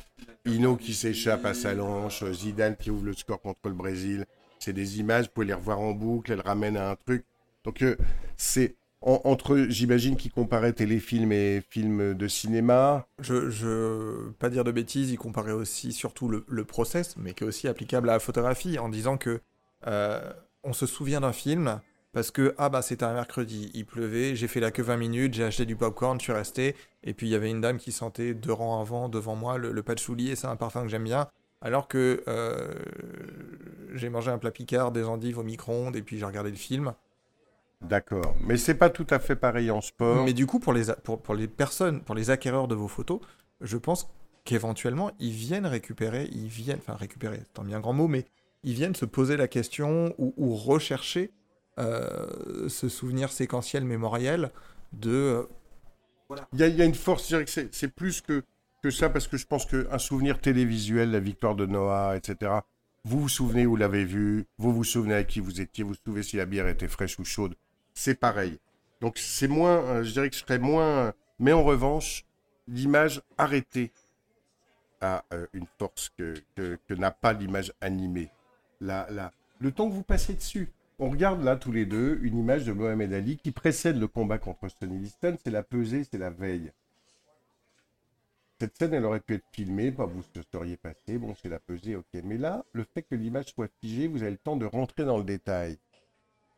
qui 0.77 0.93
s'échappe 0.93 1.45
à 1.45 1.55
Salanche, 1.55 2.25
Zidane 2.33 2.77
qui 2.77 2.91
ouvre 2.91 3.05
le 3.05 3.13
score 3.13 3.41
contre 3.41 3.69
le 3.69 3.75
Brésil. 3.75 4.27
C'est 4.59 4.73
des 4.73 4.99
images, 4.99 5.27
vous 5.27 5.31
pouvez 5.31 5.47
les 5.47 5.55
revoir 5.55 5.81
en 5.81 5.93
boucle, 5.93 6.33
elles 6.33 6.41
ramènent 6.41 6.77
à 6.77 6.91
un 6.91 6.97
truc. 6.97 7.25
Donc 7.65 7.83
euh, 7.83 7.97
c'est 8.37 8.77
en- 9.01 9.21
entre, 9.25 9.67
j'imagine, 9.69 10.17
qui 10.17 10.31
comparait 10.31 10.73
téléfilm 10.73 11.33
et 11.33 11.63
film 11.69 12.15
de 12.15 12.29
cinéma. 12.29 13.07
je, 13.21 13.51
je 13.51 14.31
pas 14.39 14.49
dire 14.49 14.65
de 14.65 14.73
bêtises, 14.73 15.11
il 15.11 15.19
comparait 15.19 15.53
aussi 15.53 15.93
surtout 15.93 16.29
le, 16.29 16.65
process, 16.65 17.17
mais 17.19 17.35
qui 17.35 17.45
est 17.45 17.47
aussi 17.47 17.69
applicable 17.69 18.09
à 18.09 18.15
la 18.15 18.19
photographie, 18.19 18.79
en 18.79 18.89
disant 18.89 19.17
que 19.19 19.41
euh, 19.87 20.33
on 20.63 20.73
se 20.73 20.87
souvient 20.87 21.21
d'un 21.21 21.33
film 21.33 21.81
parce 22.13 22.31
que 22.31 22.55
ah 22.59 22.69
bah 22.69 22.81
c'était 22.81 23.05
un 23.05 23.13
mercredi, 23.13 23.71
il 23.75 23.85
pleuvait, 23.85 24.37
j'ai 24.37 24.47
fait 24.47 24.61
la 24.61 24.71
queue 24.71 24.85
20 24.85 24.97
minutes, 24.97 25.35
j'ai 25.35 25.45
acheté 25.45 25.67
du 25.67 25.75
popcorn, 25.77 26.19
je 26.19 26.25
suis 26.25 26.33
resté, 26.33 26.77
et 27.03 27.13
puis 27.13 27.27
il 27.27 27.31
y 27.31 27.35
avait 27.35 27.51
une 27.51 27.61
dame 27.61 27.77
qui 27.77 27.91
sentait 27.93 28.35
deux 28.35 28.53
rangs 28.53 28.81
avant 28.81 29.09
devant 29.09 29.35
moi 29.35 29.59
le, 29.59 29.73
le 29.73 29.83
patchouli 29.83 30.31
et 30.31 30.37
c'est 30.37 30.47
un 30.47 30.57
parfum 30.57 30.83
que 30.83 30.89
j'aime 30.89 31.05
bien, 31.05 31.27
alors 31.61 31.89
que 31.89 32.23
euh, 32.29 32.73
j'ai 33.95 34.09
mangé 34.11 34.31
un 34.31 34.39
plat 34.39 34.53
picard, 34.53 34.93
des 34.93 35.05
endives 35.05 35.39
au 35.39 35.43
micro-ondes 35.43 35.97
et 35.97 36.03
puis 36.03 36.19
j'ai 36.19 36.25
regardé 36.25 36.51
le 36.51 36.57
film. 36.57 36.95
D'accord. 37.89 38.35
Mais 38.41 38.57
c'est 38.57 38.75
pas 38.75 38.91
tout 38.91 39.07
à 39.11 39.19
fait 39.19 39.37
pareil 39.37 39.71
en 39.71 39.81
sport. 39.81 40.25
Mais 40.25 40.33
du 40.33 40.47
coup, 40.47 40.59
pour 40.59 40.73
les, 40.73 40.91
a- 40.91 40.97
pour, 40.97 41.21
pour 41.21 41.35
les 41.35 41.49
personnes, 41.49 42.01
pour 42.03 42.15
les 42.15 42.31
acquéreurs 42.31 42.69
de 42.69 42.75
vos 42.75 42.89
photos, 42.89 43.21
je 43.61 43.77
pense 43.77 44.09
qu'éventuellement, 44.45 45.11
ils 45.21 45.33
viennent 45.33 45.67
récupérer, 45.67 46.29
ils 46.33 46.49
viennent, 46.49 46.79
enfin 46.79 46.95
récupérer, 46.95 47.41
c'est 47.45 47.61
un 47.61 47.65
bien 47.65 47.81
grand 47.81 47.93
mot, 47.93 48.09
mais 48.09 48.25
ils 48.63 48.75
viennent 48.75 48.95
se 48.95 49.05
poser 49.05 49.37
la 49.37 49.49
question 49.49 50.15
ou, 50.19 50.35
ou 50.37 50.55
rechercher 50.55 51.33
ce 51.77 52.89
souvenir 52.89 53.33
séquentiel 53.33 53.85
mémoriel 53.85 54.51
de. 54.93 55.49
Il 56.53 56.61
y, 56.61 56.83
a 56.83 56.85
une 56.85 56.95
force, 56.95 57.35
c'est 57.47 57.89
plus 57.95 58.21
que, 58.21 58.43
que 58.83 58.91
ça, 58.91 59.11
parce 59.11 59.29
que 59.29 59.37
je 59.37 59.47
pense 59.47 59.67
qu'un 59.67 59.99
souvenir 59.99 60.41
télévisuel, 60.41 61.11
la 61.11 61.21
victoire 61.21 61.55
de 61.55 61.67
Noah, 61.67 62.17
etc., 62.17 62.53
vous 63.05 63.21
vous 63.21 63.29
souvenez 63.29 63.67
où 63.67 63.77
l'avez 63.77 64.05
vu, 64.05 64.47
vous 64.57 64.73
vous 64.73 64.85
souvenez 64.85 65.15
avec 65.15 65.27
qui 65.27 65.41
vous 65.41 65.61
étiez, 65.61 65.85
vous 65.85 65.91
vous 65.91 65.97
souvenez 66.05 66.23
si 66.23 66.37
la 66.39 66.47
bière 66.47 66.67
était 66.67 66.89
fraîche 66.89 67.19
ou 67.19 67.25
chaude, 67.25 67.55
c'est 67.95 68.19
pareil. 68.19 68.59
Donc 69.01 69.19
c'est 69.19 69.49
moins, 69.49 70.03
je 70.03 70.13
dirais 70.13 70.31
que 70.31 70.37
je 70.37 70.41
serais 70.41 70.59
moins, 70.59 71.13
mais 71.39 71.53
en 71.53 71.63
revanche, 71.63 72.25
l'image 72.69 73.23
arrêtée 73.39 73.93
a 75.01 75.25
euh, 75.33 75.47
une 75.53 75.67
force 75.79 76.11
que, 76.17 76.35
n'a 76.91 77.11
pas 77.11 77.33
l'image 77.33 77.73
animée. 77.81 78.31
La, 78.81 79.07
la, 79.11 79.33
le 79.61 79.73
temps 79.73 79.89
que 79.89 79.95
vous 79.95 80.03
passez 80.03 80.35
dessus. 80.35 80.71
On 80.99 81.11
regarde 81.11 81.43
là 81.43 81.57
tous 81.57 81.73
les 81.73 81.87
deux 81.87 82.21
une 82.23 82.39
image 82.39 82.65
de 82.65 82.73
Mohamed 82.73 83.13
Ali 83.13 83.37
qui 83.37 83.51
précède 83.51 83.99
le 83.99 84.07
combat 84.07 84.39
contre 84.39 84.69
Sonny 84.69 84.99
Liston, 84.99 85.37
c'est 85.43 85.51
la 85.51 85.65
pesée, 85.65 86.05
c'est 86.05 86.19
la 86.19 86.31
veille. 86.31 86.71
Cette 88.61 88.77
scène, 88.79 88.95
elle 88.95 89.05
aurait 89.05 89.21
pu 89.21 89.35
être 89.35 89.45
filmée, 89.51 89.91
pas 89.91 90.07
vous 90.07 90.23
seriez 90.53 90.77
passé, 90.77 91.19
bon, 91.19 91.35
c'est 91.43 91.49
la 91.49 91.59
pesée, 91.59 91.97
ok. 91.97 92.07
Mais 92.23 92.39
là, 92.39 92.65
le 92.73 92.85
fait 92.95 93.03
que 93.03 93.17
l'image 93.17 93.47
soit 93.47 93.69
figée, 93.81 94.07
vous 94.07 94.23
avez 94.23 94.31
le 94.31 94.39
temps 94.39 94.57
de 94.57 94.65
rentrer 94.65 95.05
dans 95.05 95.19
le 95.19 95.25
détail. 95.25 95.77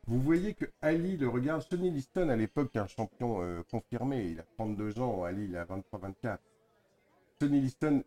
Vous 0.07 0.21
voyez 0.21 0.53
que 0.53 0.65
Ali 0.81 1.17
le 1.17 1.27
regarde. 1.27 1.61
Sonny 1.69 1.91
Liston, 1.91 2.29
à 2.29 2.35
l'époque, 2.37 2.75
un 2.77 2.87
champion 2.87 3.41
euh, 3.41 3.61
confirmé. 3.69 4.25
Il 4.31 4.39
a 4.39 4.43
32 4.57 4.99
ans. 4.99 5.23
Ali, 5.25 5.45
il 5.45 5.57
a 5.57 5.65
23-24. 5.65 6.37
Sonny 7.41 7.59
Liston, 7.59 8.03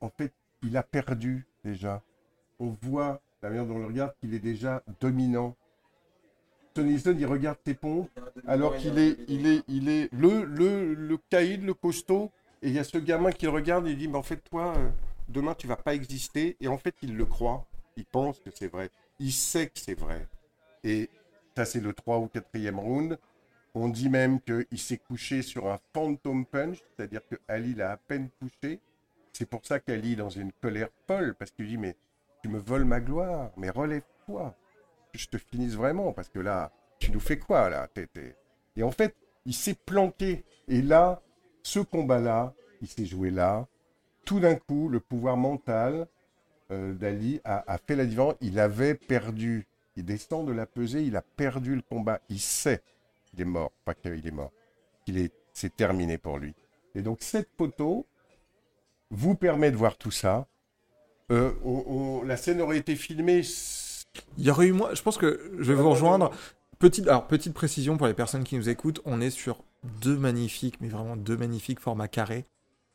en 0.00 0.10
fait, 0.10 0.32
il 0.62 0.76
a 0.76 0.82
perdu 0.82 1.46
déjà. 1.64 2.02
On 2.58 2.76
voit, 2.82 3.20
la 3.40 3.50
manière 3.50 3.66
dont 3.66 3.76
on 3.76 3.78
le 3.78 3.86
regarde, 3.86 4.14
qu'il 4.20 4.34
est 4.34 4.40
déjà 4.40 4.82
dominant. 5.00 5.54
Sonny 6.74 6.94
Liston, 6.94 7.16
il 7.16 7.26
regarde 7.26 7.58
ses 7.64 7.74
pompes, 7.74 8.10
alors 8.46 8.76
qu'il 8.76 8.98
est, 8.98 9.16
il 9.28 9.46
est, 9.46 9.62
il 9.68 9.88
est 9.88 10.12
le, 10.12 10.44
le, 10.44 10.94
le 10.94 11.18
caïd, 11.30 11.62
le 11.62 11.74
costaud. 11.74 12.32
Et 12.62 12.68
il 12.68 12.74
y 12.74 12.78
a 12.78 12.84
ce 12.84 12.98
gamin 12.98 13.30
qui 13.30 13.44
le 13.44 13.52
regarde 13.52 13.86
et 13.86 13.92
il 13.92 13.98
dit, 13.98 14.08
mais 14.08 14.18
en 14.18 14.22
fait, 14.22 14.38
toi, 14.38 14.74
euh, 14.76 14.88
demain, 15.28 15.54
tu 15.54 15.68
vas 15.68 15.76
pas 15.76 15.94
exister. 15.94 16.56
Et 16.60 16.66
en 16.66 16.78
fait, 16.78 16.96
il 17.02 17.16
le 17.16 17.26
croit. 17.26 17.64
Il 17.96 18.06
pense 18.06 18.40
que 18.40 18.50
c'est 18.52 18.68
vrai. 18.68 18.90
Il 19.20 19.32
sait 19.32 19.66
que 19.66 19.78
c'est 19.78 19.98
vrai. 19.98 20.26
Et 20.84 21.08
ça, 21.56 21.64
c'est 21.64 21.80
le 21.80 21.92
3 21.92 22.18
ou 22.18 22.26
4e 22.26 22.76
round. 22.76 23.18
On 23.74 23.88
dit 23.88 24.08
même 24.08 24.40
qu'il 24.40 24.78
s'est 24.78 24.98
couché 24.98 25.42
sur 25.42 25.70
un 25.70 25.78
phantom 25.94 26.44
punch, 26.44 26.78
c'est-à-dire 26.78 27.22
que 27.28 27.36
Ali 27.48 27.74
l'a 27.74 27.92
à 27.92 27.96
peine 27.96 28.28
touché. 28.38 28.80
C'est 29.32 29.46
pour 29.46 29.64
ça 29.64 29.80
qu'Ali 29.80 30.12
est 30.12 30.16
dans 30.16 30.28
une 30.28 30.52
colère 30.52 30.90
folle, 31.06 31.34
parce 31.38 31.50
qu'il 31.50 31.66
dit 31.66 31.78
Mais 31.78 31.96
tu 32.42 32.48
me 32.48 32.58
voles 32.58 32.84
ma 32.84 33.00
gloire, 33.00 33.50
mais 33.56 33.70
relève-toi, 33.70 34.54
que 35.12 35.18
je 35.18 35.28
te 35.28 35.38
finisse 35.38 35.74
vraiment, 35.74 36.12
parce 36.12 36.28
que 36.28 36.38
là, 36.38 36.70
tu 36.98 37.10
nous 37.10 37.20
fais 37.20 37.38
quoi 37.38 37.70
là 37.70 37.88
Et 38.76 38.82
en 38.82 38.90
fait, 38.90 39.16
il 39.46 39.54
s'est 39.54 39.74
planqué. 39.74 40.44
Et 40.68 40.82
là, 40.82 41.22
ce 41.62 41.80
combat-là, 41.80 42.54
il 42.80 42.88
s'est 42.88 43.06
joué 43.06 43.30
là. 43.30 43.66
Tout 44.24 44.40
d'un 44.40 44.54
coup, 44.54 44.88
le 44.88 45.00
pouvoir 45.00 45.36
mental 45.36 46.06
euh, 46.70 46.94
d'Ali 46.94 47.40
a, 47.44 47.64
a, 47.72 47.78
fait 47.78 47.96
la 47.96 48.04
différence. 48.04 48.36
Il 48.40 48.60
avait 48.60 48.94
perdu 48.94 49.66
il 49.96 50.04
descend 50.04 50.46
de 50.46 50.52
la 50.52 50.66
pesée, 50.66 51.02
il 51.02 51.16
a 51.16 51.22
perdu 51.22 51.74
le 51.74 51.82
combat. 51.82 52.20
Il 52.28 52.40
sait 52.40 52.82
qu'il 53.26 53.40
est 53.40 53.46
mort, 53.46 53.72
pas 53.84 53.94
qu'il 53.94 54.26
est 54.26 54.30
mort, 54.30 54.52
qu'il 55.04 55.18
est, 55.18 55.32
c'est 55.52 55.74
terminé 55.74 56.18
pour 56.18 56.38
lui. 56.38 56.54
Et 56.94 57.02
donc 57.02 57.18
cette 57.20 57.48
photo 57.56 58.06
vous 59.10 59.34
permet 59.34 59.70
de 59.70 59.76
voir 59.76 59.96
tout 59.96 60.10
ça. 60.10 60.46
Euh, 61.30 61.52
la 62.24 62.36
scène 62.36 62.60
aurait 62.60 62.78
été 62.78 62.96
filmée. 62.96 63.42
Il 64.38 64.44
y 64.44 64.50
aurait 64.50 64.66
eu 64.66 64.72
moi. 64.72 64.94
Je 64.94 65.02
pense 65.02 65.18
que 65.18 65.52
je 65.58 65.72
vais 65.72 65.80
vous 65.80 65.90
rejoindre. 65.90 66.30
Petite, 66.78 67.06
alors, 67.06 67.28
petite 67.28 67.54
précision 67.54 67.96
pour 67.96 68.08
les 68.08 68.14
personnes 68.14 68.42
qui 68.42 68.56
nous 68.56 68.68
écoutent, 68.68 69.00
on 69.04 69.20
est 69.20 69.30
sur 69.30 69.62
deux 70.02 70.16
magnifiques, 70.16 70.80
mais 70.80 70.88
vraiment 70.88 71.16
deux 71.16 71.36
magnifiques 71.36 71.78
formats 71.78 72.08
carrés. 72.08 72.44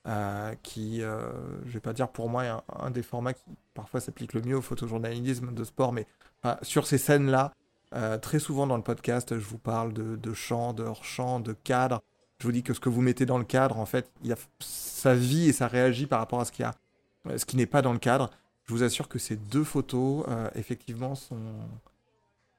Euh, 0.08 0.56
qui, 0.64 1.02
euh, 1.02 1.32
je 1.66 1.72
vais 1.72 1.82
pas 1.82 1.92
dire 1.92 2.08
pour 2.08 2.30
moi, 2.30 2.64
un, 2.80 2.92
des 2.92 3.04
formats 3.04 3.34
qui 3.34 3.44
parfois 3.74 4.00
s'applique 4.00 4.34
le 4.34 4.42
mieux 4.42 4.56
au 4.56 4.62
photojournalisme 4.62 5.54
de 5.54 5.64
sport, 5.66 5.92
mais 5.92 6.08
sur 6.62 6.88
ces 6.88 6.98
scènes-là, 6.98 7.54
euh, 7.96 8.18
très 8.18 8.40
souvent 8.40 8.68
dans 8.68 8.78
le 8.78 8.84
podcast, 8.84 9.38
je 9.38 9.46
vous 9.46 9.58
parle 9.58 9.94
de, 9.94 10.16
de 10.16 10.34
chant, 10.34 10.74
de 10.74 10.84
hors-champ, 10.84 11.40
de 11.40 11.54
cadre. 11.54 12.02
Je 12.40 12.46
vous 12.46 12.52
dis 12.52 12.64
que 12.64 12.74
ce 12.74 12.80
que 12.80 12.90
vous 12.90 13.02
mettez 13.02 13.26
dans 13.26 13.38
le 13.38 13.44
cadre, 13.44 13.80
en 13.80 13.86
fait, 13.86 14.12
il 14.24 14.30
y 14.30 14.34
a 14.34 14.38
sa 14.60 15.16
vie 15.16 15.50
et 15.50 15.54
ça 15.54 15.68
réagit 15.68 16.06
par 16.06 16.20
rapport 16.20 16.40
à 16.40 16.46
ce, 16.46 16.64
a, 16.64 16.76
ce 17.38 17.46
qui 17.46 17.58
n'est 17.58 17.66
pas 17.66 17.82
dans 17.82 17.94
le 17.94 18.00
cadre. 18.00 18.30
Je 18.66 18.74
vous 18.74 18.84
assure 18.84 19.08
que 19.08 19.18
ces 19.18 19.38
deux 19.38 19.64
photos, 19.64 20.26
effectivement, 20.56 21.16
sont, 21.16 21.38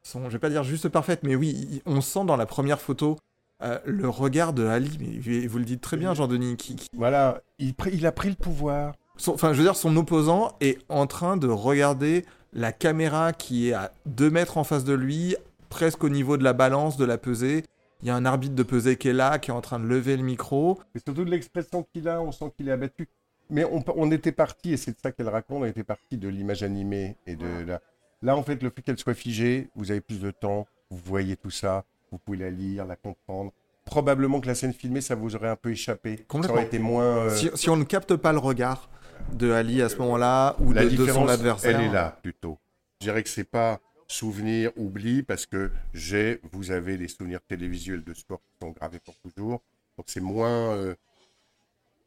sont, 0.02 0.24
je 0.24 0.30
vais 0.30 0.38
pas 0.38 0.48
dire 0.48 0.64
juste 0.64 0.88
parfaites, 0.88 1.22
mais 1.22 1.36
oui, 1.36 1.82
on 1.84 2.00
sent 2.00 2.24
dans 2.24 2.36
la 2.36 2.46
première 2.46 2.80
photo 2.80 3.18
euh, 3.60 3.78
le 3.84 4.08
regard 4.08 4.52
de 4.52 4.66
Ali, 4.66 4.96
mais 5.00 5.46
vous 5.46 5.58
le 5.58 5.64
dites 5.64 5.80
très 5.80 5.96
bien, 5.96 6.14
Jean-Denis. 6.14 6.56
Qui, 6.56 6.76
Voilà, 6.96 7.42
il, 7.58 7.74
il, 7.92 8.06
a 8.06 8.12
pris 8.12 8.28
le 8.28 8.36
pouvoir. 8.36 8.94
Enfin, 9.26 9.52
je 9.52 9.58
veux 9.58 9.64
dire, 9.64 9.76
son 9.76 9.96
opposant 9.96 10.52
est 10.60 10.78
en 10.88 11.06
train 11.06 11.36
de 11.36 11.48
regarder 11.48 12.24
la 12.52 12.72
caméra 12.72 13.32
qui 13.32 13.68
est 13.68 13.72
à 13.72 13.92
2 14.06 14.30
mètres 14.30 14.56
en 14.56 14.64
face 14.64 14.84
de 14.84 14.94
lui, 14.94 15.36
presque 15.68 16.04
au 16.04 16.08
niveau 16.08 16.36
de 16.36 16.44
la 16.44 16.52
balance, 16.52 16.96
de 16.96 17.04
la 17.04 17.18
pesée. 17.18 17.64
Il 18.02 18.08
y 18.08 18.10
a 18.10 18.16
un 18.16 18.24
arbitre 18.24 18.54
de 18.54 18.62
pesée 18.62 18.96
qui 18.96 19.08
est 19.08 19.12
là, 19.12 19.38
qui 19.38 19.50
est 19.50 19.54
en 19.54 19.60
train 19.60 19.80
de 19.80 19.86
lever 19.86 20.16
le 20.16 20.22
micro. 20.22 20.78
Et 20.94 21.00
surtout 21.00 21.24
de 21.24 21.30
l'expression 21.30 21.84
qu'il 21.92 22.08
a, 22.08 22.22
on 22.22 22.32
sent 22.32 22.52
qu'il 22.56 22.68
est 22.68 22.72
abattu. 22.72 23.08
Mais 23.50 23.64
on, 23.64 23.82
on 23.96 24.10
était 24.12 24.32
parti, 24.32 24.72
et 24.72 24.76
c'est 24.76 24.92
de 24.92 24.98
ça 25.02 25.10
qu'elle 25.10 25.28
raconte, 25.28 25.62
on 25.62 25.64
était 25.64 25.84
parti 25.84 26.16
de 26.16 26.28
l'image 26.28 26.62
animée. 26.62 27.16
et 27.26 27.34
de 27.34 27.64
la... 27.66 27.80
Là, 28.22 28.36
en 28.36 28.42
fait, 28.42 28.62
le 28.62 28.70
fait 28.70 28.82
qu'elle 28.82 28.98
soit 28.98 29.14
figée, 29.14 29.70
vous 29.74 29.90
avez 29.90 30.00
plus 30.00 30.20
de 30.20 30.30
temps, 30.30 30.66
vous 30.90 31.00
voyez 31.04 31.36
tout 31.36 31.50
ça, 31.50 31.84
vous 32.10 32.18
pouvez 32.18 32.38
la 32.38 32.50
lire, 32.50 32.84
la 32.84 32.96
comprendre. 32.96 33.52
Probablement 33.84 34.40
que 34.40 34.46
la 34.46 34.54
scène 34.54 34.72
filmée, 34.72 35.00
ça 35.00 35.14
vous 35.14 35.34
aurait 35.36 35.48
un 35.48 35.56
peu 35.56 35.70
échappé. 35.70 36.26
Ça 36.30 36.50
aurait 36.50 36.64
été 36.64 36.78
moins. 36.78 37.28
Euh, 37.28 37.30
si, 37.54 37.70
on 37.70 37.76
ne 37.76 37.84
capte 37.84 38.16
pas 38.16 38.32
le 38.32 38.38
regard 38.38 38.90
de 39.32 39.50
Ali 39.50 39.82
à 39.82 39.88
ce 39.88 39.96
moment-là 39.96 40.56
ou 40.60 40.72
de, 40.72 40.88
de, 40.88 41.06
son 41.06 41.28
adversaire. 41.28 41.78
Elle 41.78 41.86
est 41.86 41.92
là 41.92 42.18
plutôt. 42.22 42.58
Je 43.00 43.06
dirais 43.06 43.22
que 43.22 43.28
c'est 43.28 43.44
pas 43.44 43.80
souvenir, 44.06 44.72
oubli, 44.76 45.22
parce 45.22 45.46
que 45.46 45.70
j'ai, 45.92 46.40
vous 46.52 46.70
avez 46.70 46.96
des 46.96 47.08
souvenirs 47.08 47.40
télévisuels 47.46 48.02
de 48.02 48.14
sport 48.14 48.40
qui 48.40 48.66
sont 48.66 48.70
gravés 48.70 49.00
pour 49.00 49.16
toujours. 49.18 49.62
Donc 49.96 50.06
c'est 50.08 50.20
moins 50.20 50.74
euh, 50.74 50.94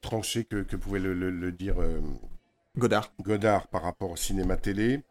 tranché 0.02 0.44
que, 0.44 0.64
que 0.64 0.76
pouvait 0.76 1.00
le, 1.00 1.52
dire 1.52 1.80
euh, 1.80 2.00
Godard. 2.78 3.14
Godard 3.22 3.68
par 3.68 3.84
rapport 3.84 4.12
au 4.12 4.16
cinéma 4.16 4.58
télé. 4.58 5.02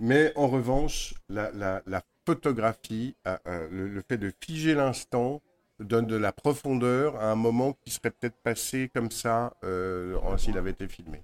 Mais 0.00 0.32
en 0.36 0.48
revanche, 0.48 1.14
la, 1.28 1.52
la, 1.52 1.82
la 1.86 2.02
photographie, 2.26 3.14
le, 3.70 4.02
fait 4.08 4.18
de 4.18 4.32
figer 4.40 4.74
l'instant, 4.74 5.42
donne 5.80 6.06
de 6.06 6.16
la 6.16 6.32
profondeur 6.32 7.16
à 7.16 7.30
un 7.30 7.34
moment 7.34 7.72
qui 7.72 7.90
serait 7.90 8.10
peut-être 8.10 8.36
passé 8.42 8.90
comme 8.94 9.10
ça 9.10 9.54
euh, 9.64 10.16
s'il 10.38 10.56
avait 10.58 10.70
été 10.70 10.86
filmé. 10.88 11.22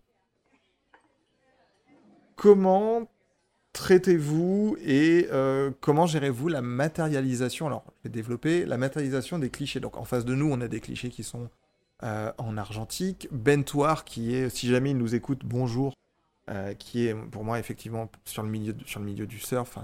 Comment 2.39 3.09
traitez-vous 3.73 4.77
et 4.81 5.27
euh, 5.33 5.73
comment 5.81 6.07
gérez-vous 6.07 6.47
la 6.47 6.63
matérialisation? 6.63 7.67
Alors, 7.67 7.85
je 7.97 8.09
vais 8.09 8.13
développer 8.13 8.65
la 8.65 8.79
matérialisation 8.79 9.41
des 9.41 9.51
clichés. 9.51 9.81
Donc, 9.81 9.97
en 9.97 10.05
face 10.05 10.25
de 10.25 10.37
nous, 10.37 10.49
on 10.49 10.61
a 10.61 10.69
des 10.69 10.79
clichés 10.79 11.09
qui 11.09 11.25
sont 11.25 11.51
euh, 12.05 12.31
en 12.39 12.57
argentique. 12.57 13.27
Bentoir, 13.33 14.05
qui 14.05 14.37
est, 14.37 14.51
si 14.51 14.69
jamais 14.69 14.93
il 14.93 14.99
nous 14.99 15.17
écoute, 15.17 15.41
bonjour, 15.45 15.95
euh, 16.49 16.75
qui 16.75 17.09
est 17.09 17.15
pour 17.15 17.43
moi 17.43 17.59
effectivement 17.59 18.09
sur 18.25 18.45
le 18.45 18.51
milieu, 18.51 18.73
sur 18.87 19.01
le 19.01 19.07
milieu 19.07 19.27
du 19.27 19.41
surf. 19.41 19.77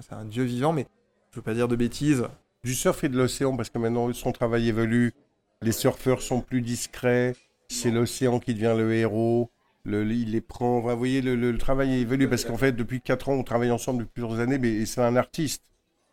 c'est 0.00 0.12
un, 0.12 0.24
dieu 0.24 0.44
vivant, 0.44 0.72
mais 0.72 0.86
je 1.32 1.36
veux 1.36 1.42
pas 1.42 1.54
dire 1.54 1.66
de 1.66 1.74
bêtises. 1.74 2.22
Du 2.62 2.76
surf 2.76 3.02
et 3.02 3.08
de 3.08 3.18
l'océan, 3.18 3.56
parce 3.56 3.70
que 3.70 3.78
maintenant 3.78 4.12
son 4.12 4.30
travail 4.30 4.68
évolue. 4.68 5.14
Les 5.62 5.72
surfeurs 5.72 6.22
sont 6.22 6.42
plus 6.42 6.60
discrets. 6.60 7.34
C'est 7.68 7.90
l'océan 7.90 8.38
qui 8.38 8.54
devient 8.54 8.76
le 8.78 8.94
héros. 8.94 9.50
Le, 9.84 10.04
il 10.04 10.32
les 10.32 10.40
prend. 10.40 10.80
Vous 10.80 10.96
voyez, 10.98 11.22
le, 11.22 11.56
travail 11.58 12.00
évolue 12.00 12.28
parce 12.28 12.44
qu'en 12.44 12.58
fait, 12.58 12.72
depuis 12.72 13.00
4 13.00 13.30
ans, 13.30 13.34
on 13.34 13.44
travaille 13.44 13.70
ensemble 13.70 14.00
depuis 14.00 14.20
plusieurs 14.22 14.40
années, 14.40 14.58
mais 14.58 14.84
c'est 14.86 15.00
un 15.00 15.16
artiste. 15.16 15.62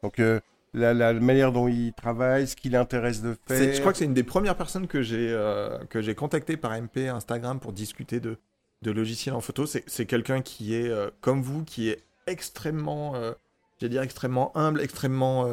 Donc, 0.02 0.20
euh, 0.20 0.40
la, 0.76 1.14
manière 1.14 1.52
dont 1.52 1.68
il 1.68 1.94
travaille, 1.94 2.48
ce 2.48 2.56
qui 2.56 2.70
l'intéresse 2.70 3.22
de 3.22 3.36
faire. 3.48 3.74
Je 3.74 3.80
crois 3.80 3.92
que 3.92 3.98
c'est 3.98 4.06
une 4.06 4.14
des 4.14 4.24
premières 4.24 4.56
personnes 4.56 4.88
que 4.88 5.02
j'ai 5.02 5.30
euh, 5.32 5.78
que 5.90 6.02
j'ai 6.02 6.16
par 6.58 6.72
MP 6.80 7.08
Instagram 7.08 7.60
pour 7.60 7.74
discuter 7.74 8.20
de, 8.20 8.38
de 8.82 8.92
logiciel 8.92 9.36
en 9.36 9.42
photo. 9.42 9.66
C'est 9.66 10.06
quelqu'un 10.06 10.42
qui 10.42 10.76
est 10.76 10.90
euh, 10.90 11.10
comme 11.22 11.42
vous, 11.42 11.64
qui 11.64 11.90
est 11.90 12.04
extrêmement, 12.28 13.16
euh, 13.16 13.34
j'allais 13.80 13.92
dire 13.92 14.02
extrêmement 14.02 14.56
humble, 14.58 14.82
extrêmement, 14.82 15.48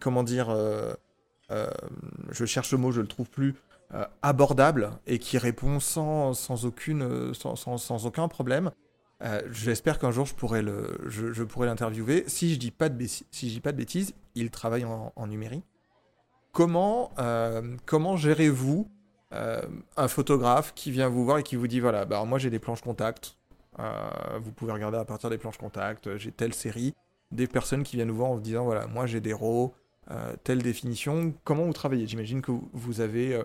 comment 0.00 0.22
dire, 0.22 0.54
je 1.50 2.44
cherche 2.44 2.72
le 2.72 2.78
mot, 2.78 2.92
je 2.92 3.00
le 3.00 3.06
trouve 3.06 3.28
plus, 3.28 3.54
abordable 4.22 4.92
et 5.06 5.18
qui 5.18 5.36
répond 5.36 5.78
sans, 5.78 6.32
sans 6.34 6.64
aucune, 6.64 7.34
sans, 7.34 7.56
sans, 7.56 8.06
aucun 8.06 8.26
problème. 8.28 8.70
J'espère 9.50 9.98
qu'un 9.98 10.10
jour 10.10 10.26
je 10.26 10.34
pourrais 10.34 10.62
le, 10.62 10.98
je, 11.06 11.42
pourrais 11.44 11.66
l'interviewer. 11.66 12.24
Si 12.26 12.54
je 12.54 12.58
dis 12.58 12.70
pas 12.70 12.88
de 12.88 13.06
si 13.06 13.26
je 13.32 13.54
dis 13.54 13.60
pas 13.60 13.72
de 13.72 13.76
bêtises, 13.76 14.14
il 14.34 14.50
travaille 14.50 14.84
en, 14.84 15.12
en 15.14 15.26
numérique. 15.26 15.64
Comment, 16.52 17.12
comment 17.86 18.16
gérez-vous 18.16 18.88
euh, 19.32 19.62
un 19.96 20.08
photographe 20.08 20.74
qui 20.74 20.90
vient 20.90 21.08
vous 21.08 21.24
voir 21.24 21.38
et 21.38 21.42
qui 21.42 21.56
vous 21.56 21.66
dit 21.66 21.80
voilà, 21.80 22.04
bah, 22.04 22.22
moi 22.24 22.38
j'ai 22.38 22.50
des 22.50 22.58
planches 22.58 22.82
contact, 22.82 23.36
euh, 23.78 24.10
vous 24.42 24.52
pouvez 24.52 24.72
regarder 24.72 24.98
à 24.98 25.06
partir 25.06 25.30
des 25.30 25.38
planches 25.38 25.56
contact, 25.56 26.18
j'ai 26.18 26.32
telle 26.32 26.52
série. 26.52 26.94
des 27.30 27.46
personnes 27.46 27.82
qui 27.82 27.96
viennent 27.96 28.08
nous 28.08 28.14
voir 28.14 28.30
en 28.30 28.34
vous 28.34 28.40
disant 28.40 28.64
voilà, 28.64 28.86
moi 28.86 29.06
j'ai 29.06 29.20
des 29.20 29.32
RAW, 29.32 29.72
telle 30.44 30.62
définition. 30.62 31.32
Comment 31.44 31.64
vous 31.64 31.72
travaillez? 31.72 32.06
J'imagine 32.06 32.42
que 32.42 32.52
vous 32.74 33.00
avez 33.00 33.42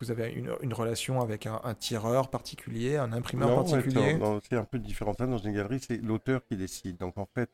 vous 0.00 0.10
avez 0.10 0.30
une, 0.30 0.72
relation 0.72 1.20
avec 1.20 1.46
un, 1.46 1.74
tireur 1.74 2.30
particulier, 2.30 2.96
un 2.96 3.12
imprimeur 3.12 3.64
particulier? 3.64 4.18
C'est 4.48 4.56
un 4.56 4.64
peu 4.64 4.78
différent. 4.78 5.14
Dans 5.18 5.36
une 5.36 5.52
galerie, 5.52 5.80
c'est 5.80 5.98
l'auteur 5.98 6.42
qui 6.46 6.56
décide. 6.56 6.96
Donc 6.96 7.18
en 7.18 7.26
fait, 7.26 7.50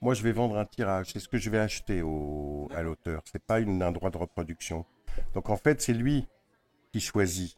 moi 0.00 0.14
je 0.14 0.22
vais 0.22 0.30
vendre 0.30 0.56
un 0.56 0.64
tirage. 0.64 1.10
C'est 1.12 1.18
ce 1.18 1.28
que 1.28 1.36
je 1.36 1.50
vais 1.50 1.58
acheter 1.58 2.02
au, 2.02 2.68
à 2.74 2.82
l'auteur. 2.82 3.22
C'est 3.24 3.42
pas 3.42 3.58
une, 3.58 3.82
un 3.82 3.90
droit 3.90 4.10
de 4.10 4.18
reproduction. 4.18 4.86
Donc 5.34 5.50
en 5.50 5.56
fait, 5.56 5.82
c'est 5.82 5.92
lui 5.92 6.28
qui 6.92 7.00
choisit 7.00 7.56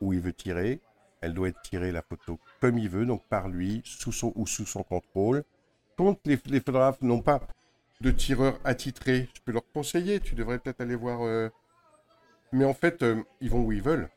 où 0.00 0.12
il 0.12 0.20
veut 0.20 0.32
tirer. 0.32 0.80
Elle 1.20 1.34
doit 1.34 1.48
être 1.48 1.60
tirée 1.62 1.90
la 1.90 2.02
photo 2.02 2.38
comme 2.60 2.78
il 2.78 2.88
veut, 2.88 3.06
donc 3.06 3.26
par 3.28 3.48
lui, 3.48 3.82
sous 3.84 4.12
son 4.12 4.32
ou 4.36 4.46
sous 4.46 4.66
son 4.66 4.84
contrôle. 4.84 5.42
Quand 5.96 6.18
les, 6.24 6.36
photographes 6.36 7.02
n'ont 7.02 7.20
pas 7.20 7.40
de 8.00 8.12
tireur 8.12 8.58
attitré, 8.64 9.28
je 9.34 9.40
peux 9.44 9.52
leur 9.52 9.68
conseiller. 9.72 10.20
Tu 10.20 10.36
devrais 10.36 10.60
peut-être 10.60 10.80
aller 10.80 10.96
voir. 10.96 11.22
Euh, 11.22 11.48
mais 12.52 12.64
en 12.64 12.74
fait, 12.74 13.02
euh, 13.02 13.22
ils 13.40 13.50
vont 13.50 13.62
où 13.62 13.72
ils 13.72 13.82
veulent. 13.82 14.08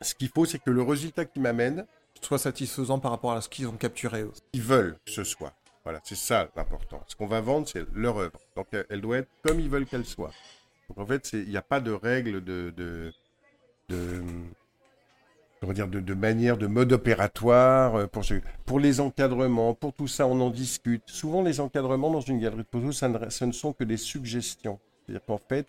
Ce 0.00 0.14
qu'il 0.14 0.28
faut, 0.28 0.44
c'est 0.46 0.58
que 0.58 0.70
le 0.70 0.82
résultat 0.82 1.24
qu'ils 1.24 1.42
m'amènent 1.42 1.86
soit 2.22 2.38
satisfaisant 2.38 2.98
par 2.98 3.10
rapport 3.10 3.32
à 3.32 3.40
ce 3.40 3.48
qu'ils 3.48 3.66
ont 3.66 3.76
capturé. 3.76 4.24
Ils 4.52 4.62
veulent 4.62 4.96
que 5.04 5.10
ce 5.10 5.24
soit. 5.24 5.52
Voilà, 5.84 6.00
c'est 6.04 6.16
ça 6.16 6.48
l'important. 6.56 7.02
Ce 7.06 7.16
qu'on 7.16 7.26
va 7.26 7.40
vendre, 7.40 7.66
c'est 7.66 7.84
leur 7.94 8.18
œuvre. 8.18 8.38
Donc 8.56 8.68
elle 8.72 9.00
doit 9.00 9.18
être 9.18 9.28
comme 9.42 9.60
ils 9.60 9.68
veulent 9.68 9.86
qu'elle 9.86 10.04
soit. 10.04 10.30
Donc 10.88 10.98
en 10.98 11.06
fait, 11.06 11.30
il 11.32 11.48
n'y 11.48 11.56
a 11.56 11.62
pas 11.62 11.80
de 11.80 11.92
règle 11.92 12.44
de, 12.44 12.72
de, 12.76 13.12
de 13.88 14.22
dire, 15.72 15.88
de, 15.88 16.00
de, 16.00 16.14
manière, 16.14 16.56
de 16.56 16.66
mode 16.66 16.92
opératoire 16.92 17.94
euh, 17.94 18.06
pour, 18.06 18.24
pour 18.64 18.80
les 18.80 19.00
encadrements, 19.00 19.74
pour 19.74 19.92
tout 19.92 20.08
ça, 20.08 20.26
on 20.26 20.40
en 20.40 20.50
discute. 20.50 21.02
Souvent, 21.06 21.42
les 21.42 21.60
encadrements 21.60 22.10
dans 22.10 22.20
une 22.20 22.40
galerie 22.40 22.62
de 22.62 22.68
photos, 22.70 22.96
ça 22.96 23.08
ne, 23.08 23.28
ce 23.28 23.44
ne 23.44 23.52
sont 23.52 23.72
que 23.72 23.84
des 23.84 23.96
suggestions. 23.96 24.78
C'est-à-dire 25.06 25.24
qu'en 25.26 25.38
fait, 25.38 25.66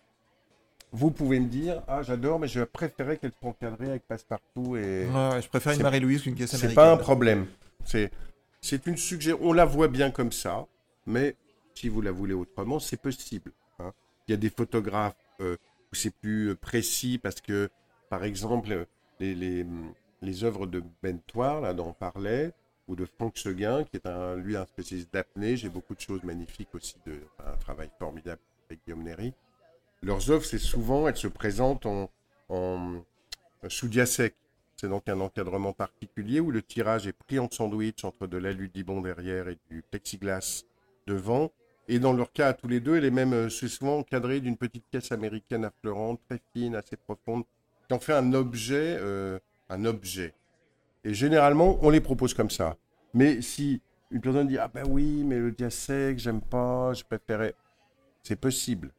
vous 0.91 1.11
pouvez 1.11 1.39
me 1.39 1.47
dire, 1.47 1.81
ah 1.87 2.03
j'adore, 2.03 2.39
mais 2.39 2.47
je 2.47 2.61
préférais 2.61 3.17
qu'elle 3.17 3.31
soit 3.39 3.49
encadrée 3.49 3.89
avec 3.89 4.07
Passepartout 4.07 4.75
et. 4.75 5.07
Ouais, 5.07 5.41
je 5.41 5.47
préfère 5.47 5.73
une 5.73 5.81
Marie-Louise 5.81 6.23
qu'une 6.23 6.35
caisse 6.35 6.53
américaine. 6.53 6.69
C'est 6.69 6.75
pas 6.75 6.91
un 6.91 6.97
problème. 6.97 7.47
C'est, 7.85 8.11
c'est 8.59 8.85
une 8.87 8.97
suggestion. 8.97 9.39
On 9.41 9.53
la 9.53 9.65
voit 9.65 9.87
bien 9.87 10.11
comme 10.11 10.31
ça, 10.31 10.67
mais 11.05 11.35
si 11.73 11.87
vous 11.87 12.01
la 12.01 12.11
voulez 12.11 12.33
autrement, 12.33 12.79
c'est 12.79 13.01
possible. 13.01 13.51
Hein. 13.79 13.91
Il 14.27 14.31
y 14.31 14.33
a 14.33 14.37
des 14.37 14.49
photographes 14.49 15.15
euh, 15.39 15.55
où 15.91 15.95
c'est 15.95 16.13
plus 16.13 16.49
euh, 16.49 16.55
précis 16.55 17.17
parce 17.17 17.39
que, 17.39 17.69
par 18.09 18.25
exemple, 18.25 18.85
les, 19.19 19.33
les, 19.33 19.65
les 20.21 20.43
œuvres 20.43 20.67
de 20.67 20.83
Bentoire, 21.01 21.61
là 21.61 21.73
dont 21.73 21.87
on 21.87 21.93
parlait, 21.93 22.51
ou 22.89 22.95
de 22.97 23.05
Franck 23.05 23.37
Seguin, 23.37 23.85
qui 23.85 23.95
est 23.95 24.05
un, 24.05 24.35
lui 24.35 24.57
un 24.57 24.65
spécialiste 24.65 25.13
d'apnée. 25.13 25.55
J'ai 25.55 25.69
beaucoup 25.69 25.95
de 25.95 26.01
choses 26.01 26.23
magnifiques 26.23 26.75
aussi, 26.75 26.95
de, 27.05 27.13
un 27.45 27.55
travail 27.55 27.89
formidable 27.97 28.41
avec 28.69 28.83
Guillaume 28.83 29.03
Néry 29.03 29.33
leurs 30.03 30.31
œuvres, 30.31 30.45
c'est 30.45 30.57
souvent, 30.57 31.07
elles 31.07 31.17
se 31.17 31.27
présentent 31.27 31.85
en, 31.85 32.09
en 32.49 33.03
sous 33.67 33.87
diasec. 33.87 34.35
C'est 34.75 34.89
donc 34.89 35.07
un 35.07 35.19
encadrement 35.19 35.73
particulier 35.73 36.39
où 36.39 36.49
le 36.49 36.63
tirage 36.63 37.05
est 37.05 37.13
pris 37.13 37.37
en 37.37 37.47
sandwich 37.51 38.03
entre 38.03 38.25
de 38.25 38.37
l'aludibon 38.37 39.01
derrière 39.01 39.47
et 39.47 39.59
du 39.69 39.83
plexiglas 39.83 40.63
devant. 41.05 41.51
Et 41.87 41.99
dans 41.99 42.13
leur 42.13 42.31
cas, 42.31 42.53
tous 42.53 42.67
les 42.67 42.79
deux, 42.79 42.95
elle 42.95 43.05
est 43.05 43.15
euh, 43.15 43.49
souvent 43.49 43.99
encadrée 43.99 44.39
d'une 44.39 44.57
petite 44.57 44.85
caisse 44.91 45.11
américaine 45.11 45.65
affleurante, 45.65 46.19
très 46.27 46.39
fine, 46.53 46.75
assez 46.75 46.95
profonde, 46.95 47.43
qui 47.87 47.93
en 47.93 47.99
fait 47.99 48.13
un 48.13 48.33
objet, 48.33 48.97
euh, 48.99 49.37
un 49.69 49.85
objet. 49.85 50.33
Et 51.03 51.13
généralement, 51.13 51.77
on 51.81 51.89
les 51.89 52.01
propose 52.01 52.33
comme 52.33 52.49
ça. 52.49 52.75
Mais 53.13 53.41
si 53.41 53.81
une 54.09 54.21
personne 54.21 54.47
dit 54.47 54.57
ah 54.57 54.67
ben 54.67 54.85
oui, 54.89 55.23
mais 55.23 55.37
le 55.37 55.51
diasec, 55.51 56.17
j'aime 56.17 56.41
pas, 56.41 56.93
je 56.93 57.03
préférais, 57.03 57.53
c'est 58.23 58.39
possible 58.39 58.91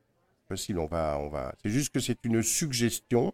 on 0.76 0.86
va, 0.86 1.18
on 1.20 1.28
va. 1.28 1.54
C'est 1.62 1.70
juste 1.70 1.92
que 1.92 2.00
c'est 2.00 2.24
une 2.24 2.42
suggestion. 2.42 3.32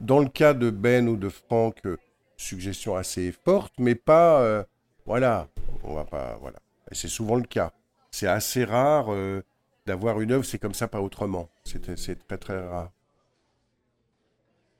Dans 0.00 0.20
le 0.20 0.28
cas 0.28 0.54
de 0.54 0.70
Ben 0.70 1.08
ou 1.08 1.16
de 1.16 1.28
Franck, 1.28 1.78
euh, 1.84 1.98
suggestion 2.36 2.96
assez 2.96 3.32
forte, 3.32 3.74
mais 3.78 3.94
pas, 3.94 4.40
euh, 4.40 4.64
voilà, 5.04 5.48
on 5.84 5.94
va 5.94 6.04
pas, 6.04 6.38
voilà. 6.40 6.58
C'est 6.92 7.08
souvent 7.08 7.36
le 7.36 7.44
cas. 7.44 7.72
C'est 8.10 8.26
assez 8.26 8.64
rare 8.64 9.12
euh, 9.12 9.42
d'avoir 9.86 10.20
une 10.20 10.32
œuvre, 10.32 10.44
c'est 10.44 10.58
comme 10.58 10.74
ça, 10.74 10.88
pas 10.88 11.00
autrement. 11.00 11.48
C'est 11.64 11.80
très 12.26 12.38
très 12.38 12.66
rare. 12.66 12.90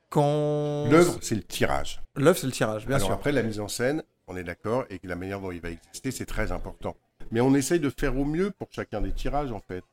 Quand... 0.08 0.88
L'œuvre, 0.90 1.18
c'est 1.20 1.36
le 1.36 1.42
tirage. 1.42 2.02
L'œuvre, 2.16 2.38
c'est 2.38 2.46
le 2.46 2.52
tirage, 2.52 2.86
bien 2.86 2.98
sûr. 2.98 3.12
Après, 3.12 3.30
la 3.30 3.42
mise 3.42 3.60
en 3.60 3.68
scène, 3.68 4.02
on 4.26 4.36
est 4.36 4.42
d'accord, 4.42 4.84
et 4.90 4.98
la 5.04 5.14
manière 5.14 5.40
dont 5.40 5.52
il 5.52 5.60
va 5.60 5.70
exister, 5.70 6.10
c'est 6.10 6.26
très 6.26 6.50
important. 6.50 6.96
Mais 7.30 7.40
on 7.40 7.54
essaye 7.54 7.78
de 7.78 7.90
faire 7.90 8.18
au 8.18 8.24
mieux 8.24 8.50
pour 8.50 8.68
chacun 8.72 9.00
des 9.00 9.12
tirages, 9.12 9.52
en 9.52 9.60
fait. 9.60 9.84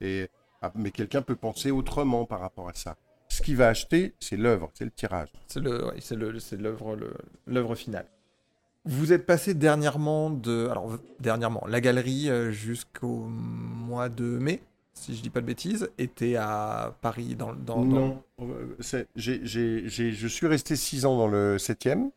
Et 0.00 0.30
ah, 0.62 0.72
mais 0.74 0.90
quelqu'un 0.90 1.22
peut 1.22 1.36
penser 1.36 1.70
autrement 1.70 2.24
par 2.24 2.40
rapport 2.40 2.68
à 2.68 2.74
ça. 2.74 2.96
Ce 3.28 3.42
qu'il 3.42 3.56
va 3.56 3.68
acheter, 3.68 4.14
c'est 4.20 4.36
l'œuvre, 4.36 4.70
c'est 4.74 4.84
le 4.84 4.90
tirage. 4.90 5.28
C'est 5.48 5.60
le, 5.60 5.90
c'est 6.00 6.16
le, 6.16 6.38
c'est 6.38 6.56
l'œuvre, 6.56 6.96
l'œuvre 7.46 7.74
finale. 7.74 8.06
Vous 8.84 9.12
êtes 9.12 9.26
passé 9.26 9.54
dernièrement 9.54 10.30
de, 10.30 10.68
alors 10.68 10.96
dernièrement, 11.18 11.64
la 11.66 11.80
galerie 11.80 12.30
euh, 12.30 12.52
jusqu'au 12.52 13.26
mois 13.26 14.08
de 14.08 14.24
mai, 14.24 14.62
si 14.94 15.16
je 15.16 15.22
dis 15.22 15.30
pas 15.30 15.40
de 15.40 15.46
bêtises, 15.46 15.90
était 15.98 16.36
à 16.36 16.96
Paris 17.02 17.34
dans, 17.34 17.52
dans 17.52 17.84
non, 17.84 18.22
j'ai, 18.78 19.06
j'ai, 19.16 19.88
j'ai, 19.88 20.12
je 20.12 20.28
suis 20.28 20.46
resté 20.46 20.76
six 20.76 21.04
ans 21.04 21.16
dans 21.18 21.26
le 21.26 21.56
7e, 21.56 22.10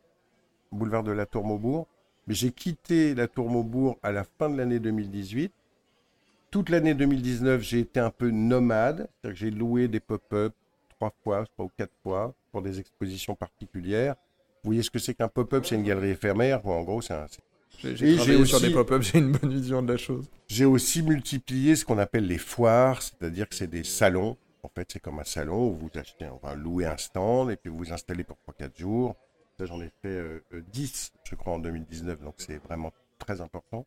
boulevard 0.70 1.02
de 1.02 1.10
la 1.10 1.26
Tour 1.26 1.44
Maubourg, 1.44 1.88
mais 2.28 2.34
j'ai 2.34 2.52
quitté 2.52 3.16
la 3.16 3.26
Tour 3.26 3.50
Maubourg 3.50 3.98
à 4.04 4.12
la 4.12 4.22
fin 4.22 4.48
de 4.48 4.56
l'année 4.56 4.78
2018 4.78 5.52
toute 6.50 6.68
l'année 6.68 6.94
2019, 6.94 7.62
j'ai 7.62 7.80
été 7.80 8.00
un 8.00 8.10
peu 8.10 8.30
nomade. 8.30 9.08
C'est-à-dire 9.20 9.38
que 9.38 9.46
j'ai 9.46 9.50
loué 9.50 9.88
des 9.88 10.00
pop-up 10.00 10.54
trois 10.88 11.12
fois, 11.22 11.44
trois 11.46 11.66
ou 11.66 11.70
quatre 11.76 11.94
fois, 12.02 12.34
pour 12.52 12.62
des 12.62 12.80
expositions 12.80 13.34
particulières. 13.34 14.16
Vous 14.62 14.68
voyez 14.68 14.82
ce 14.82 14.90
que 14.90 14.98
c'est 14.98 15.14
qu'un 15.14 15.28
pop-up? 15.28 15.64
C'est 15.64 15.76
une 15.76 15.84
galerie 15.84 16.10
éphémère. 16.10 16.66
en 16.66 16.82
gros, 16.82 17.00
c'est 17.00 17.14
un. 17.14 17.26
J'ai 17.82 18.14
aussi 18.36 18.46
sur 18.46 18.60
des 18.60 18.70
pop-up, 18.70 19.00
j'ai 19.00 19.18
une 19.18 19.32
bonne 19.32 19.52
vision 19.52 19.80
de 19.82 19.92
la 19.92 19.96
chose. 19.96 20.28
J'ai 20.48 20.64
aussi 20.64 21.02
multiplié 21.02 21.76
ce 21.76 21.84
qu'on 21.84 21.98
appelle 21.98 22.26
les 22.26 22.36
foires, 22.36 23.00
c'est-à-dire 23.00 23.48
que 23.48 23.54
c'est 23.54 23.68
des 23.68 23.84
salons. 23.84 24.36
En 24.62 24.68
fait, 24.68 24.90
c'est 24.92 24.98
comme 24.98 25.18
un 25.18 25.24
salon 25.24 25.68
où 25.68 25.74
vous 25.74 25.90
achetez, 25.94 26.26
on 26.26 26.46
va 26.46 26.54
louer 26.54 26.84
un 26.84 26.98
stand 26.98 27.50
et 27.50 27.56
puis 27.56 27.70
vous 27.70 27.78
vous 27.78 27.92
installez 27.92 28.24
pour 28.24 28.36
3-4 28.46 28.78
jours. 28.78 29.16
Ça, 29.56 29.64
j'en 29.64 29.80
ai 29.80 29.90
fait 30.02 30.20
10, 30.52 30.52
euh, 30.52 30.58
euh, 30.58 31.20
je 31.24 31.34
crois, 31.36 31.54
en 31.54 31.58
2019, 31.58 32.20
donc 32.20 32.34
c'est 32.38 32.58
vraiment 32.58 32.92
très 33.18 33.40
important. 33.40 33.86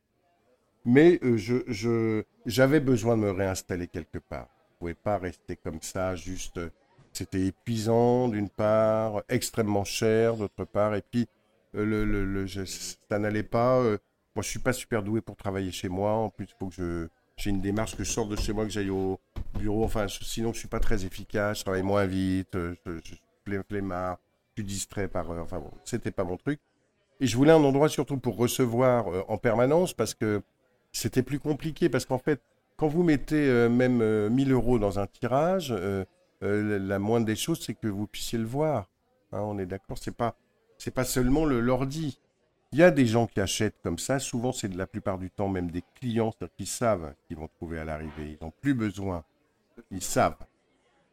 Mais 0.86 1.20
euh, 1.24 1.38
je, 1.38 2.24
j'avais 2.46 2.80
besoin 2.80 3.16
de 3.16 3.22
me 3.24 3.32
réinstaller 3.32 3.88
quelque 3.88 4.18
part. 4.18 4.48
Je 4.68 4.74
ne 4.74 4.80
pouvais 4.80 4.94
pas 4.94 5.18
rester 5.18 5.56
comme 5.56 5.82
ça, 5.82 6.16
juste. 6.16 6.58
Euh, 6.58 6.70
c'était 7.14 7.46
épuisant 7.46 8.28
d'une 8.28 8.50
part, 8.50 9.22
extrêmement 9.30 9.84
cher 9.84 10.36
d'autre 10.36 10.66
part, 10.66 10.96
et 10.96 11.04
puis 11.04 11.28
euh, 11.76 11.86
le, 11.86 12.06
le, 12.06 12.26
le 12.26 12.48
ça 12.66 13.20
n'allait 13.20 13.44
pas. 13.44 13.82
moi, 13.84 14.42
je 14.42 14.50
suis 14.50 14.60
pas 14.60 14.74
super 14.74 15.04
doué 15.04 15.22
pour 15.22 15.36
travailler 15.36 15.72
chez 15.72 15.90
moi. 15.90 16.12
En 16.14 16.30
plus, 16.30 16.46
il 16.46 16.56
faut 16.60 16.68
que 16.68 16.76
je 16.76 17.08
j'ai 17.38 17.50
une 17.50 17.62
démarche 17.62 17.96
que 17.96 18.04
je 18.04 18.12
sorte 18.12 18.30
de 18.30 18.36
chez 18.36 18.54
moi, 18.54 18.66
que 18.66 18.72
j'aille 18.72 18.90
au 18.90 19.20
bureau. 19.58 19.84
Enfin, 19.84 20.08
sinon, 20.08 20.54
je 20.54 20.60
suis 20.60 20.68
pas 20.68 20.80
très 20.80 21.06
efficace. 21.06 21.60
Je 21.60 21.64
travaille 21.64 21.82
moins 21.84 22.06
vite. 22.06 22.50
Je, 22.54 22.76
je, 22.86 23.16
je 23.46 23.62
flemmard. 23.70 24.18
Je 24.56 24.62
suis 24.62 24.68
distrait 24.68 25.08
par 25.08 25.32
heure. 25.32 25.44
Enfin 25.44 25.60
bon, 25.60 25.72
c'était 25.86 26.12
pas 26.12 26.24
mon 26.24 26.38
truc. 26.38 26.60
Et 27.20 27.28
je 27.28 27.38
voulais 27.38 27.52
un 27.52 27.64
endroit 27.64 27.90
surtout 27.90 28.18
pour 28.18 28.38
recevoir 28.38 29.06
en 29.30 29.38
permanence 29.38 29.94
parce 29.94 30.14
que 30.14 30.42
c'était 30.94 31.24
plus 31.24 31.40
compliqué 31.40 31.90
parce 31.90 32.06
qu'en 32.06 32.20
fait, 32.20 32.42
quand 32.78 32.88
vous 32.88 33.04
mettez 33.04 33.48
euh, 33.48 33.70
même 33.70 34.30
1000 34.30 34.52
euh, 34.52 34.56
euros 34.56 34.80
dans 34.80 35.00
un 35.00 35.08
tirage, 35.08 35.72
euh, 35.72 36.06
la 36.42 37.00
moindre 37.00 37.26
des 37.26 37.36
choses, 37.36 37.64
c'est 37.66 37.74
que 37.74 37.88
vous 37.88 38.08
puissiez 38.08 38.40
le 38.40 38.46
voir. 38.46 38.90
Hein, 39.32 39.42
on 39.42 39.58
est 39.58 39.66
d'accord, 39.66 39.98
c'est 39.98 40.16
pas, 40.16 40.36
c'est 40.78 40.94
pas 40.94 41.04
seulement 41.04 41.46
le 41.46 41.60
l'ordi. 41.60 42.20
Il 42.72 42.80
y 42.80 42.84
a 42.84 42.92
des 42.92 43.06
gens 43.06 43.28
qui 43.28 43.40
achètent 43.40 43.80
comme 43.84 44.00
ça. 44.00 44.20
Souvent, 44.20 44.52
c'est 44.52 44.68
de 44.68 44.78
la 44.78 44.88
plupart 44.88 45.20
du 45.20 45.30
temps 45.30 45.48
même 45.48 45.70
des 45.70 45.84
clients, 46.00 46.34
qu'ils 46.58 46.68
savent 46.68 47.14
qu'ils 47.28 47.38
vont 47.38 47.48
trouver 47.48 47.80
à 47.80 47.86
l'arrivée. 47.86 48.38
Ils 48.40 48.44
n'ont 48.44 48.52
plus 48.62 48.74
besoin. 48.74 49.24
Ils 49.92 50.02
savent. 50.02 50.38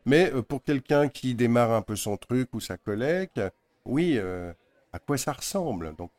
Mais 0.07 0.32
pour 0.48 0.62
quelqu'un 0.62 1.09
qui 1.09 1.35
démarre 1.35 1.73
un 1.73 1.82
peu 1.82 1.97
son 1.97 2.16
truc 2.16 2.48
ou 2.55 2.61
sa 2.61 2.78
collègue, 2.78 3.51
oui, 3.85 4.19
à 4.19 4.98
quoi 4.98 5.19
ça 5.19 5.35
ressemble? 5.35 5.94
Donc, 5.97 6.12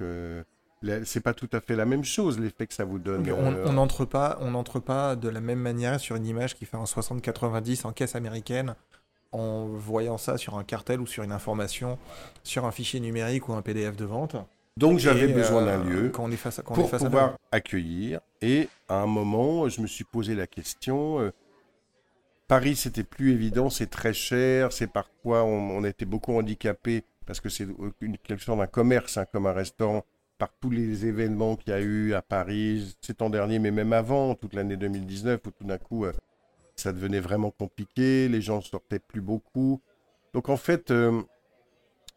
c'est 1.04 1.22
pas 1.22 1.34
tout 1.34 1.50
à 1.52 1.62
fait 1.62 1.76
la 1.76 1.86
même 1.86 2.04
chose 2.04 2.40
l'effet 2.40 2.68
que 2.68 2.74
ça 2.74 2.86
vous 2.86 3.00
donne. 3.00 3.30
On 3.32 3.74
n'entre 3.74 4.06
pas, 4.06 4.38
on 4.42 4.52
n'entre 4.52 4.80
pas 4.80 5.16
de 5.16 5.30
la 5.30 5.42
même 5.42 5.60
manière 5.60 6.00
sur 6.00 6.16
une 6.16 6.26
image 6.26 6.56
qui 6.56 6.66
fait 6.66 6.78
un 6.78 6.84
60-90 6.84 7.86
en 7.86 7.92
caisse 7.92 8.16
américaine 8.16 8.76
en 9.32 9.68
voyant 9.68 10.18
ça 10.18 10.38
sur 10.38 10.58
un 10.58 10.64
cartel 10.64 11.00
ou 11.00 11.08
sur 11.08 11.24
une 11.24 11.32
information, 11.32 11.98
sur 12.44 12.66
un 12.66 12.72
fichier 12.72 13.00
numérique 13.00 13.48
ou 13.48 13.54
un 13.54 13.62
PDF 13.62 13.96
de 13.96 14.06
vente. 14.06 14.36
Donc 14.78 15.00
j'avais 15.00 15.28
besoin 15.28 15.66
d'un 15.66 15.82
euh, 15.82 15.84
lieu 15.84 16.10
quand 16.10 16.24
on 16.24 16.32
est 16.32 16.38
face 16.38 16.60
à, 16.60 16.64
pour 16.64 16.90
pouvoir 16.90 17.38
accueillir. 17.52 18.20
Et 18.42 18.68
à 18.90 18.96
un 18.96 19.06
moment, 19.06 19.70
je 19.70 19.82
me 19.82 19.88
suis 19.88 20.04
posé 20.04 20.34
la 20.34 20.48
question. 20.48 21.20
Euh, 21.20 21.32
Paris, 22.48 22.76
c'était 22.76 23.04
plus 23.04 23.32
évident, 23.32 23.70
c'est 23.70 23.90
très 23.90 24.14
cher, 24.14 24.74
c'est 24.74 24.88
parfois 24.88 25.44
on, 25.44 25.78
on 25.78 25.84
était 25.84 26.06
beaucoup 26.06 26.38
handicapé 26.38 27.04
parce 27.26 27.40
que 27.40 27.50
c'est 27.50 27.68
une 28.02 28.18
question 28.18 28.58
d'un 28.58 28.68
commerce, 28.68 29.18
hein, 29.18 29.26
comme 29.32 29.46
un 29.46 29.54
restaurant 29.54 30.04
par 30.42 30.50
tous 30.60 30.72
les 30.72 31.06
événements 31.06 31.56
qu'il 31.56 31.70
y 31.70 31.76
a 31.76 31.82
eu 31.82 32.16
à 32.16 32.24
Paris 32.24 32.98
cet 33.00 33.22
an 33.22 33.30
dernier, 33.30 33.60
mais 33.60 33.70
même 33.70 33.94
avant, 33.94 34.34
toute 34.34 34.56
l'année 34.56 34.76
2019, 34.76 35.40
où 35.46 35.52
tout 35.52 35.64
d'un 35.66 35.78
coup, 35.78 36.06
euh, 36.06 36.14
ça 36.76 36.92
devenait 36.92 37.20
vraiment 37.20 37.52
compliqué, 37.52 38.28
les 38.28 38.42
gens 38.42 38.60
sortaient 38.60 38.98
plus 38.98 39.22
beaucoup. 39.22 39.84
Donc 40.34 40.50
en 40.50 40.58
fait, 40.58 40.90
euh, 40.90 41.22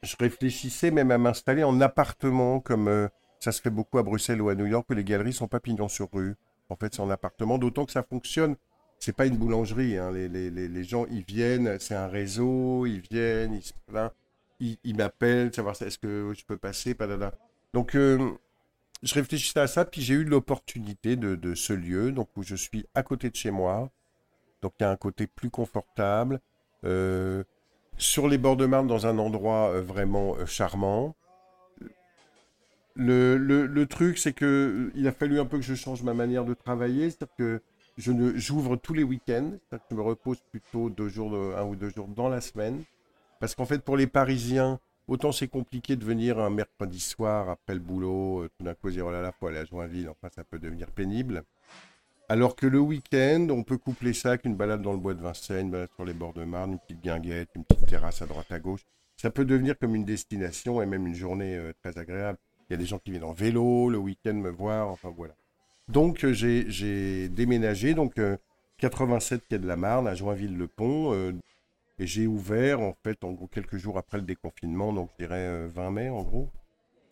je 0.02 0.16
réfléchissais 0.18 0.90
même 0.90 1.10
à 1.10 1.18
m'installer 1.18 1.64
en 1.64 1.82
appartement, 1.82 2.60
comme 2.60 2.88
euh, 2.88 3.08
ça 3.40 3.52
se 3.52 3.60
fait 3.60 3.68
beaucoup 3.68 3.98
à 3.98 4.02
Bruxelles 4.02 4.40
ou 4.40 4.48
à 4.48 4.54
New 4.54 4.64
York, 4.64 4.86
où 4.88 4.94
les 4.94 5.04
galeries 5.04 5.34
sont 5.34 5.48
pas 5.48 5.60
pignons 5.60 5.88
sur 5.88 6.08
rue. 6.10 6.34
En 6.70 6.76
fait, 6.76 6.94
c'est 6.94 7.02
en 7.02 7.10
appartement, 7.10 7.58
d'autant 7.58 7.84
que 7.84 7.92
ça 7.92 8.02
fonctionne. 8.02 8.56
C'est 9.00 9.14
pas 9.14 9.26
une 9.26 9.36
boulangerie. 9.36 9.98
Hein. 9.98 10.10
Les, 10.12 10.30
les, 10.30 10.48
les, 10.48 10.68
les, 10.68 10.84
gens, 10.84 11.04
ils 11.10 11.24
viennent, 11.24 11.78
c'est 11.78 11.94
un 11.94 12.06
réseau, 12.06 12.86
ils 12.86 13.02
viennent, 13.02 13.52
ils 13.52 14.78
ils, 14.82 14.96
m'appellent, 14.96 15.52
savoir 15.52 15.74
est-ce 15.82 15.98
que 15.98 16.32
je 16.34 16.42
peux 16.46 16.56
passer, 16.56 16.94
padada. 16.94 17.34
Donc, 17.74 17.96
euh, 17.96 18.30
je 19.02 19.14
réfléchissais 19.14 19.58
à 19.58 19.66
ça, 19.66 19.84
puis 19.84 20.00
j'ai 20.00 20.14
eu 20.14 20.22
l'opportunité 20.22 21.16
de, 21.16 21.34
de, 21.34 21.56
ce 21.56 21.72
lieu, 21.72 22.12
donc 22.12 22.28
où 22.36 22.44
je 22.44 22.54
suis 22.54 22.86
à 22.94 23.02
côté 23.02 23.30
de 23.30 23.34
chez 23.34 23.50
moi. 23.50 23.90
Donc, 24.62 24.74
il 24.78 24.84
y 24.84 24.86
a 24.86 24.90
un 24.90 24.96
côté 24.96 25.26
plus 25.26 25.50
confortable. 25.50 26.40
Euh, 26.84 27.42
sur 27.98 28.28
les 28.28 28.38
bords 28.38 28.56
de 28.56 28.66
Marne, 28.66 28.86
dans 28.86 29.08
un 29.08 29.18
endroit 29.18 29.70
euh, 29.70 29.82
vraiment 29.82 30.36
charmant. 30.46 31.16
Le, 32.94 33.84
truc, 33.86 34.18
c'est 34.18 34.34
que 34.34 34.92
il 34.94 35.08
a 35.08 35.12
fallu 35.12 35.40
un 35.40 35.44
peu 35.44 35.58
que 35.58 35.64
je 35.64 35.74
change 35.74 36.04
ma 36.04 36.14
manière 36.14 36.44
de 36.44 36.54
travailler, 36.54 37.10
c'est-à-dire 37.10 37.34
que 37.36 37.62
je 37.98 38.12
ne, 38.12 38.36
j'ouvre 38.36 38.76
tous 38.76 38.94
les 38.94 39.02
week-ends, 39.02 39.50
c'est-à-dire 39.50 39.88
que 39.88 39.90
je 39.90 39.96
me 39.96 40.02
repose 40.02 40.38
plutôt 40.52 40.90
deux 40.90 41.08
jours, 41.08 41.34
un 41.34 41.64
ou 41.64 41.74
deux 41.74 41.90
jours 41.90 42.06
dans 42.06 42.28
la 42.28 42.40
semaine, 42.40 42.84
parce 43.40 43.56
qu'en 43.56 43.64
fait, 43.64 43.80
pour 43.80 43.96
les 43.96 44.06
Parisiens, 44.06 44.78
Autant 45.06 45.32
c'est 45.32 45.48
compliqué 45.48 45.96
de 45.96 46.04
venir 46.04 46.38
un 46.38 46.48
mercredi 46.48 46.98
soir 46.98 47.50
après 47.50 47.74
le 47.74 47.80
boulot, 47.80 48.44
euh, 48.44 48.50
tout 48.56 48.64
d'un 48.64 48.74
coup 48.74 48.90
dire 48.90 49.06
oh 49.06 49.10
là 49.10 49.20
là, 49.20 49.32
faut 49.32 49.46
aller 49.46 49.58
à 49.58 49.64
Joinville, 49.64 50.08
enfin 50.08 50.28
ça 50.34 50.44
peut 50.44 50.58
devenir 50.58 50.90
pénible. 50.90 51.44
Alors 52.30 52.56
que 52.56 52.66
le 52.66 52.80
week-end, 52.80 53.48
on 53.50 53.64
peut 53.64 53.76
coupler 53.76 54.14
ça 54.14 54.30
avec 54.30 54.46
une 54.46 54.56
balade 54.56 54.80
dans 54.80 54.92
le 54.92 54.98
bois 54.98 55.12
de 55.12 55.20
Vincennes, 55.20 55.66
une 55.66 55.70
balade 55.70 55.90
sur 55.94 56.06
les 56.06 56.14
bords 56.14 56.32
de 56.32 56.44
Marne, 56.44 56.72
une 56.72 56.78
petite 56.78 57.02
guinguette, 57.02 57.50
une 57.54 57.64
petite 57.64 57.86
terrasse 57.86 58.22
à 58.22 58.26
droite 58.26 58.50
à 58.50 58.58
gauche. 58.58 58.80
Ça 59.16 59.30
peut 59.30 59.44
devenir 59.44 59.78
comme 59.78 59.94
une 59.94 60.06
destination 60.06 60.80
et 60.80 60.86
même 60.86 61.06
une 61.06 61.14
journée 61.14 61.54
euh, 61.54 61.72
très 61.82 61.98
agréable. 61.98 62.38
Il 62.70 62.72
y 62.72 62.74
a 62.74 62.78
des 62.78 62.86
gens 62.86 62.98
qui 62.98 63.10
viennent 63.10 63.24
en 63.24 63.34
vélo 63.34 63.90
le 63.90 63.98
week-end 63.98 64.32
me 64.32 64.48
voir, 64.48 64.88
enfin 64.88 65.12
voilà. 65.14 65.34
Donc 65.88 66.24
euh, 66.24 66.32
j'ai 66.32 67.28
déménagé, 67.28 67.92
donc 67.92 68.18
87 68.78 69.42
quai 69.46 69.58
de 69.58 69.66
la 69.66 69.76
Marne 69.76 70.08
à 70.08 70.14
Joinville-le-Pont. 70.14 71.34
Et 71.98 72.06
j'ai 72.06 72.26
ouvert, 72.26 72.80
en 72.80 72.94
fait, 73.04 73.22
en 73.24 73.32
gros, 73.32 73.46
quelques 73.46 73.76
jours 73.76 73.98
après 73.98 74.18
le 74.18 74.24
déconfinement, 74.24 74.92
donc 74.92 75.10
je 75.12 75.24
dirais 75.24 75.46
euh, 75.46 75.68
20 75.72 75.90
mai, 75.90 76.08
en 76.08 76.22
gros. 76.22 76.50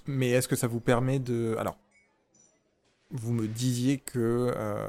Mais 0.06 0.30
est-ce 0.30 0.48
que 0.48 0.56
ça 0.56 0.66
vous 0.66 0.80
permet 0.80 1.18
de... 1.18 1.54
Alors, 1.58 1.78
vous 3.10 3.32
me 3.32 3.46
disiez 3.46 3.98
que 3.98 4.52
euh, 4.56 4.88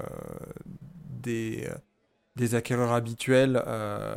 des, 1.22 1.70
des 2.36 2.56
acquéreurs 2.56 2.94
habituels 2.94 3.61
euh, 3.68 4.15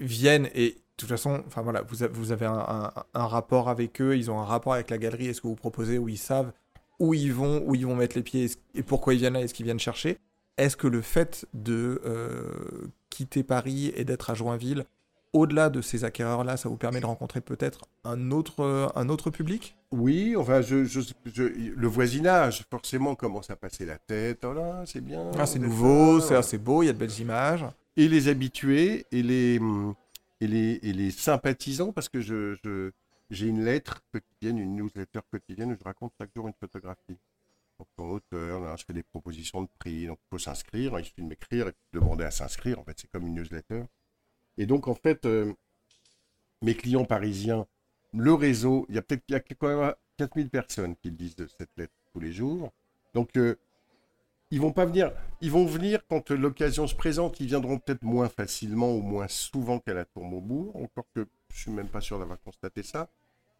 viennent 0.00 0.50
et 0.54 0.70
de 0.70 0.80
toute 0.96 1.08
façon, 1.08 1.42
enfin 1.46 1.62
voilà, 1.62 1.82
vous, 1.82 2.02
a, 2.02 2.08
vous 2.08 2.30
avez 2.30 2.46
un, 2.46 2.58
un, 2.68 2.92
un, 3.14 3.26
rapport 3.26 3.68
avec 3.68 4.00
eux, 4.00 4.16
ils 4.16 4.30
ont 4.30 4.38
un 4.38 4.44
rapport 4.44 4.74
avec 4.74 4.90
la 4.90 4.98
galerie, 4.98 5.26
est-ce 5.26 5.40
que 5.40 5.48
vous 5.48 5.56
proposez, 5.56 5.98
où 5.98 6.08
ils 6.08 6.18
savent 6.18 6.52
où 6.98 7.14
ils 7.14 7.32
vont, 7.32 7.62
où 7.66 7.74
ils 7.74 7.86
vont 7.86 7.96
mettre 7.96 8.16
les 8.16 8.22
pieds 8.22 8.50
et 8.74 8.82
pourquoi 8.82 9.14
ils 9.14 9.20
viennent 9.20 9.34
là, 9.34 9.40
est-ce 9.40 9.54
qu'ils 9.54 9.64
viennent 9.64 9.80
chercher? 9.80 10.18
Est-ce 10.56 10.76
que 10.76 10.86
le 10.86 11.02
fait 11.02 11.46
de 11.52 12.00
euh, 12.04 12.86
quitter 13.10 13.42
Paris 13.42 13.92
et 13.96 14.04
d'être 14.04 14.30
à 14.30 14.34
Joinville 14.34 14.84
au-delà 15.34 15.68
de 15.68 15.82
ces 15.82 16.04
acquéreurs-là, 16.04 16.56
ça 16.56 16.70
vous 16.70 16.78
permet 16.78 17.00
de 17.00 17.06
rencontrer 17.06 17.42
peut-être 17.42 17.82
un 18.04 18.30
autre, 18.30 18.60
euh, 18.60 18.88
un 18.94 19.10
autre 19.10 19.28
public? 19.30 19.76
Oui, 19.90 20.34
enfin, 20.36 20.62
je, 20.62 20.84
je, 20.84 21.00
je, 21.26 21.42
le 21.42 21.86
voisinage, 21.86 22.64
forcément, 22.70 23.14
commence 23.14 23.50
à 23.50 23.56
passer 23.56 23.84
la 23.84 23.98
tête. 23.98 24.44
Oh 24.44 24.54
là, 24.54 24.84
c'est 24.86 25.02
bien. 25.02 25.30
Ah, 25.38 25.44
c'est 25.44 25.58
nouveau, 25.58 26.20
c'est 26.20 26.36
assez 26.36 26.56
beau, 26.56 26.82
il 26.82 26.86
y 26.86 26.88
a 26.88 26.92
de 26.92 26.98
belles 26.98 27.20
images. 27.20 27.66
Et 27.96 28.08
les 28.08 28.28
habitués 28.28 29.04
et 29.12 29.22
les, 29.22 29.60
et 30.40 30.46
les, 30.46 30.80
et 30.82 30.92
les 30.92 31.10
sympathisants, 31.10 31.92
parce 31.92 32.08
que 32.08 32.20
je, 32.20 32.56
j'ai 33.30 33.46
une 33.46 33.64
lettre 33.64 34.02
quotidienne, 34.12 34.58
une 34.58 34.76
newsletter 34.76 35.20
quotidienne 35.30 35.72
où 35.72 35.76
je 35.78 35.84
raconte 35.84 36.12
chaque 36.18 36.30
jour 36.34 36.46
une 36.46 36.54
photographie. 36.58 37.18
Donc, 37.78 37.88
en 37.98 38.10
auteur, 38.10 38.60
là, 38.60 38.76
je 38.76 38.84
fais 38.84 38.92
des 38.92 39.02
propositions 39.02 39.62
de 39.62 39.68
prix. 39.78 40.06
Donc, 40.06 40.18
il 40.24 40.28
faut 40.30 40.38
s'inscrire. 40.38 40.96
Il 40.98 41.04
suffit 41.04 41.22
de 41.22 41.26
m'écrire 41.26 41.66
et 41.66 41.72
de 41.72 41.98
demander 42.00 42.22
à 42.24 42.30
s'inscrire. 42.30 42.78
En 42.78 42.84
fait, 42.84 42.96
c'est 43.00 43.10
comme 43.10 43.26
une 43.26 43.34
newsletter. 43.34 43.82
Et 44.58 44.66
donc, 44.66 44.88
en 44.88 44.94
fait, 44.94 45.26
euh, 45.26 45.52
mes 46.62 46.74
clients 46.74 47.04
parisiens, 47.04 47.66
le 48.12 48.32
réseau, 48.32 48.86
il 48.88 48.94
y 48.94 48.98
a 48.98 49.02
peut-être 49.02 49.24
il 49.28 49.32
y 49.32 49.34
a 49.36 49.40
quand 49.40 49.68
même 49.68 49.94
4000 50.16 50.48
personnes 50.48 50.94
qui 50.96 51.10
lisent 51.10 51.36
de 51.36 51.46
cette 51.46 51.70
lettre 51.76 51.92
tous 52.12 52.20
les 52.20 52.32
jours. 52.32 52.72
Donc, 53.14 53.36
euh, 53.36 53.56
ils 54.50 54.60
vont 54.60 54.72
pas 54.72 54.84
venir. 54.84 55.12
Ils 55.40 55.50
vont 55.50 55.66
venir 55.66 56.00
quand 56.08 56.30
l'occasion 56.30 56.86
se 56.86 56.94
présente. 56.94 57.40
Ils 57.40 57.46
viendront 57.46 57.78
peut-être 57.78 58.02
moins 58.02 58.28
facilement 58.28 58.92
ou 58.94 59.00
moins 59.00 59.28
souvent 59.28 59.78
qu'à 59.80 59.94
la 59.94 60.04
Tour 60.04 60.24
Maubourg. 60.24 60.76
Encore 60.76 61.06
que 61.14 61.26
je 61.52 61.60
suis 61.60 61.70
même 61.70 61.88
pas 61.88 62.00
sûr 62.00 62.18
d'avoir 62.18 62.40
constaté 62.40 62.82
ça. 62.82 63.08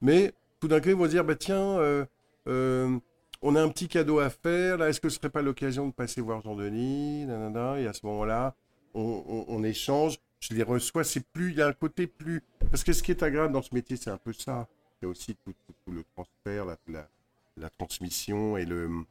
Mais 0.01 0.33
tout 0.61 0.69
d'un 0.69 0.81
coup, 0.81 0.91
ils 0.91 0.95
vont 0.95 1.07
dire 1.07 1.25
bah 1.25 1.35
tiens, 1.35 1.79
euh, 1.79 2.05
euh, 2.47 2.97
on 3.43 3.57
a 3.57 3.63
un 3.63 3.69
petit 3.69 3.89
cadeau 3.89 4.21
à 4.21 4.31
faire. 4.31 4.83
Est-ce 4.83 5.01
que 5.01 5.09
ce 5.09 5.17
serait 5.17 5.31
pas 5.31 5.43
l'occasion 5.43 5.89
de 5.89 5.93
passer 5.93 6.21
voir 6.21 6.43
Jean-Denis? 6.43 7.23
Et 7.23 7.87
à 7.87 7.93
ce 7.93 8.07
moment-là, 8.07 8.55
on 8.95 9.65
échange 9.65 10.21
je 10.45 10.55
les 10.55 10.63
reçois, 10.63 11.05
c'est 11.05 11.25
plus, 11.27 11.53
il 11.53 11.57
y 11.57 11.63
a 11.63 11.69
un 11.69 11.73
côté 11.73 12.07
plus. 12.07 12.43
Parce 12.71 12.85
que 12.85 12.93
ce 12.93 13.03
qui 13.03 13.11
est 13.13 13.23
agréable 13.23 13.53
dans 13.53 13.63
ce 13.63 13.75
métier, 13.75 13.97
c'est 13.97 14.11
un 14.11 14.19
peu 14.19 14.33
ça. 14.35 14.69
Il 15.01 15.07
y 15.07 15.09
a 15.09 15.09
aussi 15.09 15.37
tout, 15.37 15.55
le 15.91 16.05
transfert, 16.15 16.67
la, 16.87 17.71
transmission 17.79 18.59
et 18.59 18.67
le, 18.67 19.07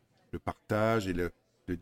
partage 0.45 1.07
et 1.07 1.14
le, 1.14 1.31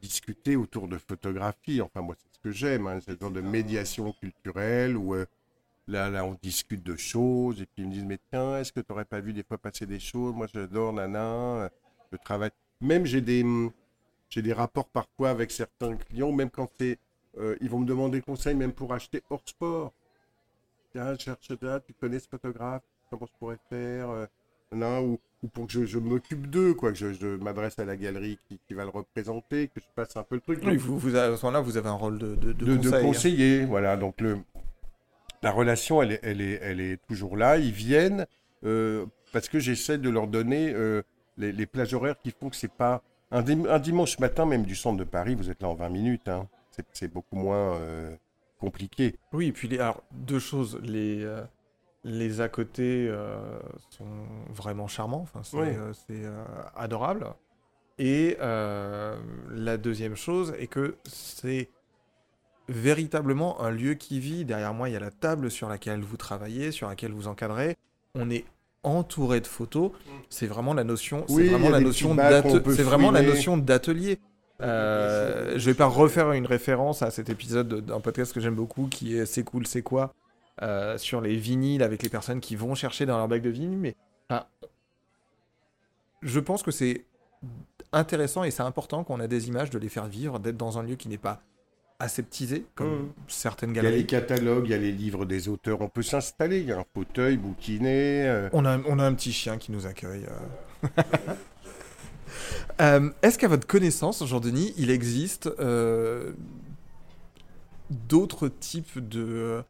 discuter 0.01 0.55
autour 0.55 0.87
de 0.87 0.97
photographie. 0.97 1.81
Enfin, 1.81 2.01
moi, 2.01 2.15
c'est 2.17 2.33
ce 2.33 2.39
que 2.39 2.51
j'aime, 2.51 2.87
hein, 2.87 2.99
ce 3.05 3.11
genre 3.19 3.31
de 3.31 3.41
médiation 3.41 4.13
culturelle 4.13 4.95
où 4.95 5.15
euh, 5.15 5.25
là, 5.87 6.09
là, 6.09 6.23
on 6.23 6.37
discute 6.41 6.83
de 6.83 6.95
choses 6.95 7.61
et 7.61 7.65
puis 7.65 7.83
ils 7.83 7.87
me 7.87 7.93
disent, 7.93 8.05
mais 8.05 8.19
tiens, 8.29 8.57
est-ce 8.57 8.71
que 8.71 8.79
tu 8.79 8.85
n'aurais 8.89 9.05
pas 9.05 9.19
vu 9.19 9.33
des 9.33 9.43
fois 9.43 9.57
passer 9.57 9.85
des 9.85 9.99
choses? 9.99 10.33
Moi, 10.33 10.47
j'adore, 10.53 10.93
nana, 10.93 11.69
le 12.09 12.17
travail. 12.19 12.51
Même 12.79 13.05
j'ai 13.05 13.21
des, 13.21 13.43
j'ai 14.29 14.41
des 14.41 14.53
rapports 14.53 14.87
parfois 14.87 15.29
avec 15.29 15.51
certains 15.51 15.97
clients, 15.97 16.31
même 16.31 16.49
quand 16.49 16.69
c'est 16.79 16.99
euh, 17.37 17.55
ils 17.61 17.69
vont 17.69 17.79
me 17.79 17.85
demander 17.85 18.21
conseil 18.21 18.55
même 18.55 18.73
pour 18.73 18.93
acheter 18.93 19.21
hors 19.29 19.41
sport. 19.45 19.93
Tiens, 20.91 21.17
cherche 21.17 21.49
là, 21.61 21.79
tu 21.79 21.93
connais 21.93 22.19
ce 22.19 22.27
photographe, 22.27 22.83
comment 23.09 23.25
je 23.25 23.39
pourrais 23.39 23.59
faire 23.69 24.09
euh, 24.09 24.25
non, 24.73 25.01
ou, 25.01 25.19
ou, 25.43 25.47
pour 25.47 25.67
que 25.67 25.73
je, 25.73 25.85
je 25.85 25.99
m'occupe 25.99 26.47
d'eux, 26.47 26.73
quoi, 26.73 26.91
que 26.91 26.97
je, 26.97 27.13
je 27.13 27.27
m'adresse 27.27 27.77
à 27.79 27.85
la 27.85 27.97
galerie 27.97 28.39
qui, 28.47 28.59
qui, 28.67 28.73
va 28.73 28.83
le 28.83 28.89
représenter, 28.89 29.67
que 29.67 29.81
je 29.81 29.85
passe 29.95 30.15
un 30.15 30.23
peu 30.23 30.35
le 30.35 30.41
truc. 30.41 30.61
Oui, 30.65 30.77
vous, 30.77 30.97
vous, 30.97 31.15
à 31.15 31.35
ce 31.35 31.45
moment-là, 31.45 31.61
vous 31.61 31.77
avez 31.77 31.89
un 31.89 31.93
rôle 31.93 32.17
de, 32.17 32.35
de, 32.35 32.53
de, 32.53 32.65
de, 32.65 32.75
conseil, 32.77 32.91
de 32.91 33.01
conseiller. 33.01 33.65
Voilà, 33.65 33.97
donc 33.97 34.21
le, 34.21 34.37
la 35.41 35.51
relation, 35.51 36.01
elle 36.01 36.13
est, 36.13 36.19
elle, 36.23 36.41
est, 36.41 36.59
elle 36.61 36.79
est 36.79 37.01
toujours 37.07 37.35
là. 37.35 37.57
Ils 37.57 37.71
viennent 37.71 38.25
euh, 38.63 39.05
parce 39.33 39.49
que 39.49 39.59
j'essaie 39.59 39.97
de 39.97 40.09
leur 40.09 40.27
donner 40.27 40.71
euh, 40.73 41.01
les, 41.37 41.51
les, 41.51 41.65
plages 41.65 41.93
horaires 41.93 42.17
qui 42.21 42.31
font 42.31 42.49
que 42.49 42.55
c'est 42.55 42.71
pas. 42.71 43.01
Un, 43.31 43.43
un, 43.65 43.79
dimanche 43.79 44.19
matin, 44.19 44.45
même 44.45 44.63
du 44.63 44.75
centre 44.75 44.97
de 44.97 45.03
Paris, 45.03 45.35
vous 45.35 45.49
êtes 45.49 45.61
là 45.61 45.69
en 45.69 45.75
20 45.75 45.89
minutes. 45.89 46.27
Hein 46.27 46.47
c'est 46.93 47.11
beaucoup 47.11 47.35
moins 47.35 47.75
euh, 47.75 48.15
compliqué. 48.59 49.15
Oui, 49.33 49.47
et 49.47 49.51
puis 49.51 49.67
les, 49.67 49.79
alors, 49.79 50.03
deux 50.11 50.39
choses. 50.39 50.79
Les, 50.83 51.23
euh, 51.23 51.43
les 52.03 52.41
à 52.41 52.49
côté 52.49 53.07
euh, 53.09 53.59
sont 53.89 54.05
vraiment 54.49 54.87
charmants, 54.87 55.21
enfin, 55.21 55.41
c'est 55.43 55.57
oui. 55.57 56.25
Adorable. 56.75 57.27
Et 57.99 58.37
la 58.39 59.77
deuxième 59.77 60.15
chose 60.15 60.53
est 60.57 60.67
que 60.67 60.97
c'est 61.05 61.69
véritablement 62.67 63.61
un 63.61 63.69
lieu 63.69 63.93
qui 63.93 64.19
vit. 64.19 64.45
Derrière 64.45 64.73
moi, 64.73 64.89
il 64.89 64.93
y 64.93 64.95
a 64.95 64.99
la 64.99 65.11
table 65.11 65.51
sur 65.51 65.69
laquelle 65.69 66.01
vous 66.01 66.17
travaillez, 66.17 66.71
sur 66.71 66.87
laquelle 66.87 67.11
vous 67.11 67.27
encadrez. 67.27 67.77
On 68.15 68.29
est 68.29 68.45
entouré 68.83 69.41
de 69.41 69.47
photos. 69.47 69.91
C'est 70.29 70.47
vraiment 70.47 70.73
la 70.73 70.83
notion, 70.83 71.25
oui, 71.29 71.43
c'est 71.43 71.49
vraiment 71.49 71.69
la 71.69 71.79
notion 71.79 72.15
c'est 72.65 72.83
vraiment 72.83 73.11
la 73.11 73.21
notion 73.21 73.57
d'atelier. 73.57 74.19
Euh, 74.61 75.53
je 75.57 75.65
vais 75.65 75.73
pas 75.73 75.87
refaire 75.87 76.31
une 76.33 76.45
référence 76.45 77.01
à 77.01 77.11
cet 77.11 77.29
épisode 77.29 77.85
d'un 77.85 77.99
podcast 77.99 78.33
que 78.33 78.39
j'aime 78.39 78.55
beaucoup 78.55 78.87
qui 78.87 79.17
est 79.17 79.25
C'est 79.25 79.43
cool, 79.43 79.65
c'est 79.65 79.81
quoi 79.81 80.13
euh, 80.61 80.97
sur 80.97 81.21
les 81.21 81.35
vinyles 81.37 81.81
avec 81.81 82.03
les 82.03 82.09
personnes 82.09 82.39
qui 82.39 82.55
vont 82.55 82.75
chercher 82.75 83.05
dans 83.05 83.17
leur 83.17 83.27
bac 83.27 83.41
de 83.41 83.49
vinyle, 83.49 83.79
mais 83.79 83.95
enfin, 84.29 84.45
je 86.21 86.39
pense 86.39 86.61
que 86.61 86.69
c'est 86.69 87.05
intéressant 87.93 88.43
et 88.43 88.51
c'est 88.51 88.61
important 88.61 89.03
qu'on 89.03 89.19
a 89.19 89.27
des 89.27 89.47
images, 89.47 89.71
de 89.71 89.79
les 89.79 89.89
faire 89.89 90.05
vivre, 90.05 90.37
d'être 90.39 90.57
dans 90.57 90.77
un 90.77 90.83
lieu 90.83 90.95
qui 90.95 91.09
n'est 91.09 91.17
pas 91.17 91.41
aseptisé, 91.99 92.65
comme 92.75 92.93
mmh. 92.93 93.13
certaines 93.27 93.73
galeries. 93.73 93.93
Il 93.93 93.95
y 93.95 93.99
a 93.99 94.01
les 94.01 94.07
catalogues, 94.07 94.65
il 94.67 94.71
y 94.71 94.75
a 94.75 94.77
les 94.77 94.91
livres 94.91 95.25
des 95.25 95.49
auteurs, 95.49 95.81
on 95.81 95.89
peut 95.89 96.03
s'installer, 96.03 96.59
il 96.59 96.67
y 96.67 96.71
a 96.71 96.79
un 96.79 96.85
fauteuil, 96.93 97.37
bouquiné. 97.37 98.27
Euh... 98.27 98.49
On, 98.53 98.65
a, 98.65 98.77
on 98.87 98.99
a 98.99 99.03
un 99.03 99.13
petit 99.13 99.31
chien 99.31 99.57
qui 99.57 99.71
nous 99.71 99.87
accueille. 99.87 100.25
Euh. 102.81 102.99
Euh, 102.99 103.09
Est-ce 103.21 103.37
qu'à 103.37 103.47
votre 103.47 103.67
connaissance, 103.67 104.25
Jean-Denis, 104.25 104.73
il 104.77 104.89
existe 104.89 105.47
euh, 105.59 106.33
d'autres 107.89 108.47
types 108.47 108.99
de 108.99 109.63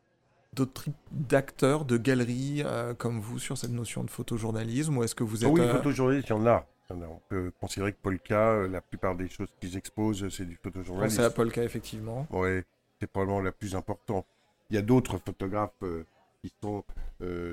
d'autres 0.54 0.84
types 0.84 0.94
d'acteurs, 1.12 1.86
de 1.86 1.96
galeries 1.96 2.62
euh, 2.66 2.94
comme 2.94 3.22
vous 3.22 3.40
sur 3.40 3.58
cette 3.58 3.72
notion 3.72 4.04
de 4.04 4.10
photojournalisme 4.10 4.98
ou 4.98 5.04
est-ce 5.04 5.16
que 5.16 5.24
vous 5.24 5.46
êtes 5.46 5.50
oh 5.50 5.58
Oui, 5.58 5.66
photojournaliste, 5.66 6.28
il 6.28 6.32
y 6.32 6.34
en 6.34 6.46
a. 6.46 6.66
On 6.90 7.22
peut 7.30 7.54
considérer 7.62 7.94
que 7.94 8.00
Polka, 8.02 8.68
la 8.68 8.82
plupart 8.82 9.16
des 9.16 9.30
choses 9.30 9.48
qu'ils 9.62 9.78
exposent, 9.78 10.28
c'est 10.28 10.44
du 10.44 10.60
photojournalisme. 10.62 11.16
C'est 11.16 11.24
à 11.24 11.30
Polka, 11.30 11.64
effectivement. 11.64 12.28
Oui, 12.32 12.64
c'est 13.00 13.08
probablement 13.08 13.40
la 13.40 13.54
plus 13.54 13.76
importante. 13.76 14.26
Il 14.70 14.76
y 14.76 14.80
a 14.80 14.82
d'autres 14.82 15.18
photographes 15.18 15.82
qui 16.42 16.52
sont 16.62 16.84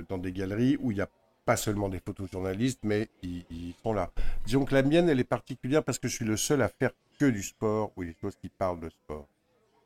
dans 0.08 0.18
des 0.18 0.32
galeries 0.32 0.76
où 0.80 0.90
il 0.90 0.96
n'y 0.96 1.00
a 1.00 1.08
pas 1.48 1.56
seulement 1.56 1.88
des 1.88 1.98
photojournalistes, 1.98 2.80
mais 2.82 3.08
ils, 3.22 3.74
sont 3.82 3.94
là. 3.94 4.10
Disons 4.44 4.66
que 4.66 4.74
la 4.74 4.82
mienne, 4.82 5.08
elle 5.08 5.18
est 5.18 5.24
particulière 5.24 5.82
parce 5.82 5.98
que 5.98 6.06
je 6.06 6.14
suis 6.14 6.26
le 6.26 6.36
seul 6.36 6.60
à 6.60 6.68
faire 6.68 6.90
que 7.18 7.24
du 7.24 7.42
sport 7.42 7.90
ou 7.96 8.04
des 8.04 8.14
choses 8.20 8.36
qui 8.36 8.50
parlent 8.50 8.80
de 8.80 8.90
sport. 8.90 9.26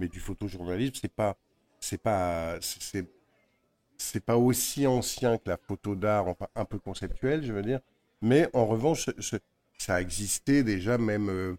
Mais 0.00 0.08
du 0.08 0.18
photojournalisme, 0.18 0.94
c'est 1.00 1.14
pas, 1.14 1.36
c'est 1.78 2.02
pas, 2.02 2.56
c'est, 2.60 3.06
c'est 3.96 4.24
pas 4.24 4.36
aussi 4.36 4.88
ancien 4.88 5.38
que 5.38 5.48
la 5.50 5.56
photo 5.56 5.94
d'art, 5.94 6.26
enfin 6.26 6.48
un 6.56 6.64
peu 6.64 6.80
conceptuel, 6.80 7.44
je 7.44 7.52
veux 7.52 7.62
dire. 7.62 7.78
Mais 8.22 8.48
en 8.54 8.66
revanche, 8.66 9.08
ça 9.78 9.94
a 9.94 10.00
existé 10.00 10.64
déjà 10.64 10.98
même 10.98 11.30
euh, 11.30 11.54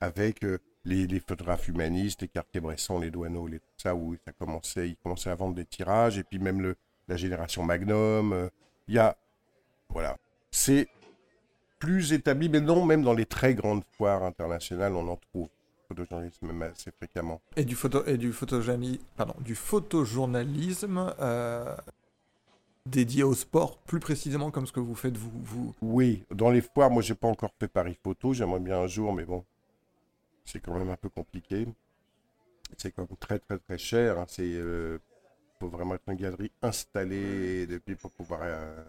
avec 0.00 0.42
euh, 0.42 0.58
les, 0.84 1.06
les, 1.06 1.20
photographes 1.20 1.68
humanistes, 1.68 2.22
les 2.22 2.28
Cartier-Bresson, 2.28 2.98
les 2.98 3.12
Douaneaux, 3.12 3.48
tout 3.48 3.60
ça, 3.76 3.94
où 3.94 4.16
ça 4.26 4.32
commençait, 4.32 4.88
ils 4.88 4.96
commençaient 4.96 5.30
à 5.30 5.36
vendre 5.36 5.54
des 5.54 5.64
tirages, 5.64 6.18
et 6.18 6.24
puis 6.24 6.40
même 6.40 6.60
le, 6.60 6.74
la 7.06 7.16
génération 7.16 7.62
Magnum. 7.62 8.32
Euh, 8.32 8.48
il 8.88 8.94
y 8.94 8.98
a 8.98 9.16
voilà. 9.90 10.16
C'est 10.50 10.88
plus 11.78 12.12
établi, 12.12 12.48
mais 12.48 12.60
non, 12.60 12.84
même 12.84 13.02
dans 13.02 13.14
les 13.14 13.26
très 13.26 13.54
grandes 13.54 13.84
foires 13.96 14.22
internationales, 14.22 14.94
on 14.94 15.08
en 15.08 15.16
trouve 15.16 15.48
photojournalisme 15.88 16.46
même 16.46 16.62
assez 16.62 16.90
fréquemment. 16.90 17.40
Et 17.56 17.64
du, 17.64 17.74
photo, 17.74 18.04
et 18.06 18.18
du, 18.18 18.32
photojournalisme, 18.32 19.02
pardon, 19.16 19.34
du 19.40 19.54
photojournalisme 19.54 21.14
euh, 21.20 21.74
dédié 22.86 23.22
au 23.22 23.34
sport, 23.34 23.78
plus 23.78 24.00
précisément 24.00 24.50
comme 24.50 24.66
ce 24.66 24.72
que 24.72 24.80
vous 24.80 24.94
faites 24.94 25.16
vous, 25.16 25.32
vous... 25.42 25.74
Oui, 25.80 26.24
dans 26.30 26.50
les 26.50 26.60
foires, 26.60 26.90
moi 26.90 27.02
j'ai 27.02 27.14
pas 27.14 27.28
encore 27.28 27.52
fait 27.58 27.68
Paris 27.68 27.98
Photo, 28.02 28.34
j'aimerais 28.34 28.60
bien 28.60 28.78
un 28.78 28.86
jour, 28.86 29.12
mais 29.12 29.24
bon, 29.24 29.44
c'est 30.44 30.60
quand 30.60 30.76
même 30.76 30.90
un 30.90 30.96
peu 30.96 31.08
compliqué. 31.08 31.66
C'est 32.76 32.92
quand 32.92 33.02
même 33.02 33.16
très 33.18 33.38
très 33.38 33.58
très 33.58 33.78
cher. 33.78 34.18
Hein. 34.18 34.26
C'est 34.28 34.42
euh, 34.44 34.98
faut 35.58 35.68
vraiment 35.68 35.94
être 35.94 36.08
une 36.08 36.16
galerie 36.16 36.52
installée 36.62 37.66
depuis 37.66 37.96
pour 37.96 38.10
pouvoir 38.10 38.40
euh, 38.42 38.84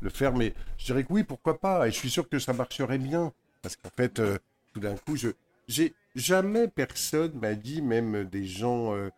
le 0.00 0.10
faire, 0.10 0.34
mais 0.34 0.54
je 0.76 0.86
dirais 0.86 1.04
que 1.04 1.12
oui, 1.12 1.24
pourquoi 1.24 1.58
pas. 1.58 1.88
Et 1.88 1.90
je 1.90 1.96
suis 1.96 2.10
sûr 2.10 2.28
que 2.28 2.38
ça 2.38 2.52
marcherait 2.52 2.98
bien. 2.98 3.32
Parce 3.62 3.76
qu'en 3.76 3.90
fait, 3.96 4.18
euh, 4.18 4.38
tout 4.72 4.80
d'un 4.80 4.96
coup, 4.96 5.16
je 5.16 5.28
j'ai 5.66 5.94
jamais 6.14 6.66
personne 6.68 7.38
m'a 7.38 7.54
dit, 7.54 7.82
même 7.82 8.24
des 8.24 8.46
gens 8.46 8.94
euh, 8.94 9.10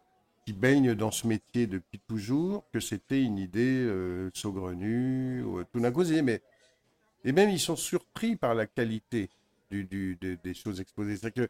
qui 0.45 0.53
baignent 0.53 0.95
dans 0.95 1.13
ce 1.13 1.29
métier 1.29 1.69
depuis 1.69 2.01
toujours, 2.09 2.65
que 2.73 2.81
c'était 2.81 3.23
une 3.23 3.39
idée 3.39 3.85
euh, 3.85 4.31
saugrenue. 4.35 5.43
Ou, 5.45 5.63
tout 5.65 5.79
d'un 5.79 5.93
coup, 5.93 6.05
mais 6.25 6.43
et 7.25 7.33
même 7.33 7.51
ils 7.51 7.61
sont 7.61 7.77
surpris 7.77 8.35
par 8.35 8.55
la 8.55 8.67
qualité 8.67 9.31
du, 9.71 10.19
des 10.21 10.55
choses 10.55 10.81
exposées. 10.81 11.17
C'est 11.17 11.31
que 11.31 11.49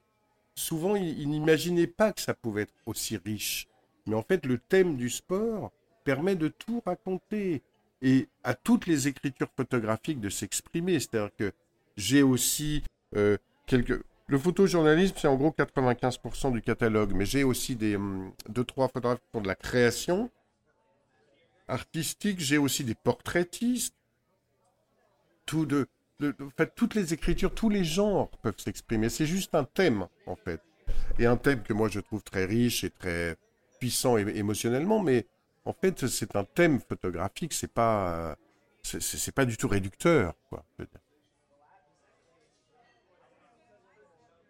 souvent, 0.54 0.96
ils 0.96 1.28
n'imaginaient 1.30 1.86
pas 1.86 2.12
que 2.12 2.20
ça 2.20 2.34
pouvait 2.34 2.62
être 2.62 2.74
aussi 2.84 3.16
riche. 3.16 3.68
Mais 4.06 4.14
en 4.14 4.22
fait, 4.22 4.44
le 4.44 4.58
thème 4.58 4.96
du 4.96 5.08
sport 5.08 5.72
permet 6.04 6.36
de 6.36 6.48
tout 6.48 6.82
raconter 6.84 7.62
et 8.02 8.28
à 8.44 8.54
toutes 8.54 8.86
les 8.86 9.08
écritures 9.08 9.50
photographiques 9.56 10.20
de 10.20 10.28
s'exprimer. 10.28 11.00
C'est-à-dire 11.00 11.34
que 11.36 11.52
j'ai 11.96 12.22
aussi 12.22 12.82
euh, 13.16 13.36
quelques... 13.66 14.02
Le 14.26 14.38
photojournalisme, 14.38 15.16
c'est 15.18 15.28
en 15.28 15.36
gros 15.36 15.50
95% 15.50 16.52
du 16.52 16.62
catalogue, 16.62 17.12
mais 17.14 17.26
j'ai 17.26 17.42
aussi 17.42 17.74
des 17.74 17.96
hum, 17.96 18.32
deux, 18.48 18.64
trois 18.64 18.88
photographes 18.88 19.18
qui 19.18 19.30
font 19.32 19.40
de 19.40 19.48
la 19.48 19.56
création 19.56 20.30
artistique, 21.68 22.40
j'ai 22.40 22.58
aussi 22.58 22.84
des 22.84 22.94
portraitistes. 22.94 23.94
Tout 25.46 25.66
de, 25.66 25.88
en 26.22 26.50
fait, 26.56 26.74
toutes 26.74 26.94
les 26.94 27.14
écritures, 27.14 27.54
tous 27.54 27.68
les 27.70 27.84
genres 27.84 28.30
peuvent 28.42 28.58
s'exprimer. 28.58 29.08
C'est 29.08 29.26
juste 29.26 29.54
un 29.54 29.64
thème, 29.64 30.06
en 30.26 30.36
fait. 30.36 30.60
Et 31.18 31.26
un 31.26 31.36
thème 31.36 31.62
que 31.62 31.72
moi 31.72 31.88
je 31.88 32.00
trouve 32.00 32.22
très 32.22 32.44
riche 32.44 32.84
et 32.84 32.90
très 32.90 33.36
puissant 33.78 34.16
émotionnellement, 34.16 35.02
mais 35.02 35.26
en 35.64 35.72
fait, 35.72 36.06
c'est 36.06 36.36
un 36.36 36.44
thème 36.44 36.80
photographique, 36.80 37.52
c'est 37.52 37.72
pas, 37.72 38.36
c'est 38.82 39.34
pas 39.34 39.44
du 39.44 39.56
tout 39.56 39.68
réducteur, 39.68 40.34
quoi. 40.48 40.64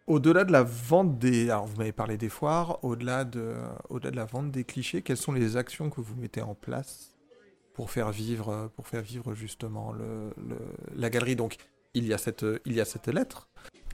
Au-delà 0.07 0.43
de 0.43 0.51
la 0.51 0.63
vente 0.63 1.19
des, 1.19 1.49
alors 1.49 1.67
vous 1.67 1.77
m'avez 1.77 1.93
parlé 1.93 2.17
des 2.17 2.27
foires, 2.27 2.83
au-delà 2.83 3.23
de, 3.23 3.55
au-delà 3.89 4.11
de 4.11 4.15
la 4.17 4.25
vente 4.25 4.51
des 4.51 4.65
clichés, 4.65 5.01
quelles 5.01 5.15
sont 5.15 5.31
les 5.31 5.55
actions 5.55 5.89
que 5.89 6.01
vous 6.01 6.15
mettez 6.15 6.41
en 6.41 6.55
place 6.55 7.15
pour 7.73 7.91
faire 7.91 8.11
vivre, 8.11 8.69
pour 8.75 8.87
faire 8.87 9.03
vivre 9.03 9.33
justement 9.35 9.93
le, 9.93 10.33
la 10.95 11.09
galerie? 11.09 11.37
Donc, 11.37 11.55
il 11.93 12.05
y 12.05 12.13
a 12.13 12.17
cette, 12.17 12.45
il 12.65 12.73
y 12.73 12.81
a 12.81 12.85
cette 12.85 13.07
lettre. 13.07 13.47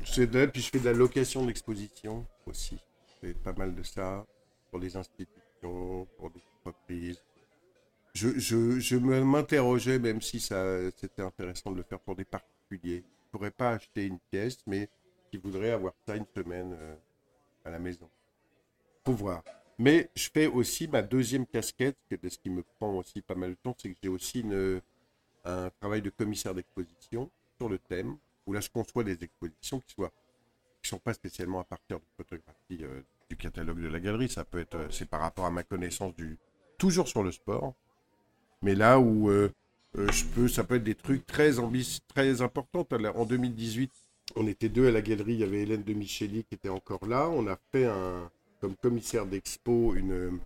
C'est 0.06 0.27
de, 0.27 0.45
puis 0.48 0.61
je 0.61 0.69
fais 0.69 0.80
de 0.80 0.85
la 0.85 0.94
location 0.94 1.45
d'exposition 1.45 2.26
aussi. 2.45 2.80
Je 3.07 3.27
fais 3.27 3.34
pas 3.34 3.53
mal 3.53 3.76
de 3.76 3.84
ça 3.84 4.26
pour 4.72 4.80
des 4.80 4.95
institutions, 4.95 6.07
pour 6.18 6.31
des 6.31 6.41
je, 8.14 8.80
je, 8.80 8.95
m'interrogeais, 8.95 9.99
même 9.99 10.22
si 10.22 10.39
ça 10.39 10.91
c'était 10.98 11.22
intéressant 11.22 11.72
de 11.72 11.77
le 11.77 11.84
faire 11.84 11.99
pour 11.99 12.15
des 12.15 12.26
particuliers. 12.26 13.03
Je 13.03 13.27
ne 13.27 13.31
pourrais 13.31 13.52
pas 13.52 13.72
acheter 13.72 14.06
une 14.06 14.19
pièce, 14.31 14.57
mais 14.65 14.89
qui 15.30 15.38
voudraient 15.38 15.72
avoir 15.72 15.94
ça 16.07 16.15
une 16.15 16.26
semaine 16.35 16.76
euh, 16.80 16.95
à 17.65 17.69
la 17.69 17.80
maison. 17.80 18.10
Faut 19.06 19.14
voir. 19.14 19.44
Mais 19.77 20.10
je 20.15 20.30
fais 20.34 20.48
aussi 20.48 20.88
ma 20.88 21.02
deuxième 21.02 21.45
casquette, 21.45 21.98
ce 22.10 22.38
qui 22.38 22.49
me 22.49 22.64
prend 22.64 22.95
aussi 22.95 23.22
pas 23.22 23.35
mal 23.35 23.52
de 23.52 23.56
temps, 23.56 23.76
c'est 23.77 23.91
que 23.91 23.98
j'ai 24.02 24.10
aussi 24.10 24.44
un 25.45 25.69
travail 25.80 26.02
de 26.02 26.10
commissaire 26.10 26.56
d'exposition 26.56 27.30
sur 27.57 27.69
le 27.69 27.77
thème, 27.77 28.18
où 28.48 28.53
là 28.53 28.60
je 28.60 28.69
conçois 28.69 29.03
des 29.03 29.23
expositions 29.23 29.80
qui 29.81 29.94
soient 29.94 30.11
qui 30.81 30.89
sont 30.89 30.99
pas 30.99 31.14
spécialement 31.14 31.60
à 31.60 31.64
partir 31.64 31.99
de 31.99 32.06
photographie 32.15 32.80
euh, 32.81 33.02
du 33.30 33.35
catalogue 33.35 33.81
de 33.81 33.88
la 33.88 33.99
galerie. 33.99 34.30
Ça 34.30 34.45
peut 34.45 34.60
être, 34.60 34.76
euh, 34.76 34.89
c'est 34.89 35.10
par 35.10 35.22
rapport 35.22 35.45
à 35.45 35.52
ma 35.52 35.64
connaissance 35.64 36.15
du, 36.15 36.38
toujours 36.78 37.08
sur 37.08 37.24
le 37.24 37.32
sport. 37.32 37.74
Mais 38.62 38.76
là 38.76 38.99
où 38.99 39.30
euh, 39.30 39.52
euh, 39.98 40.12
je 40.12 40.26
peux, 40.26 40.48
ça 40.48 40.64
peut 40.64 40.76
être 40.76 40.84
des 40.84 40.95
trucs 40.95 41.26
très 41.26 41.60
ambitieux, 41.60 42.02
très 42.08 42.41
importants. 42.41 42.86
En 43.16 43.26
2018, 43.26 43.91
on 44.36 44.48
était 44.48 44.70
deux 44.70 44.88
à 44.88 44.91
la 44.91 45.02
galerie. 45.02 45.34
Il 45.34 45.40
y 45.40 45.44
avait 45.44 45.62
Hélène 45.62 45.84
de 45.84 45.94
Micheli 45.94 46.44
qui 46.44 46.56
était 46.56 46.70
encore 46.70 47.06
là. 47.08 47.30
On 47.30 47.48
a 47.48 47.58
fait 47.72 47.86
un, 47.86 48.30
comme 48.60 48.76
commissaire 48.76 49.26
d'expo 49.26 49.95
une, 49.95 50.40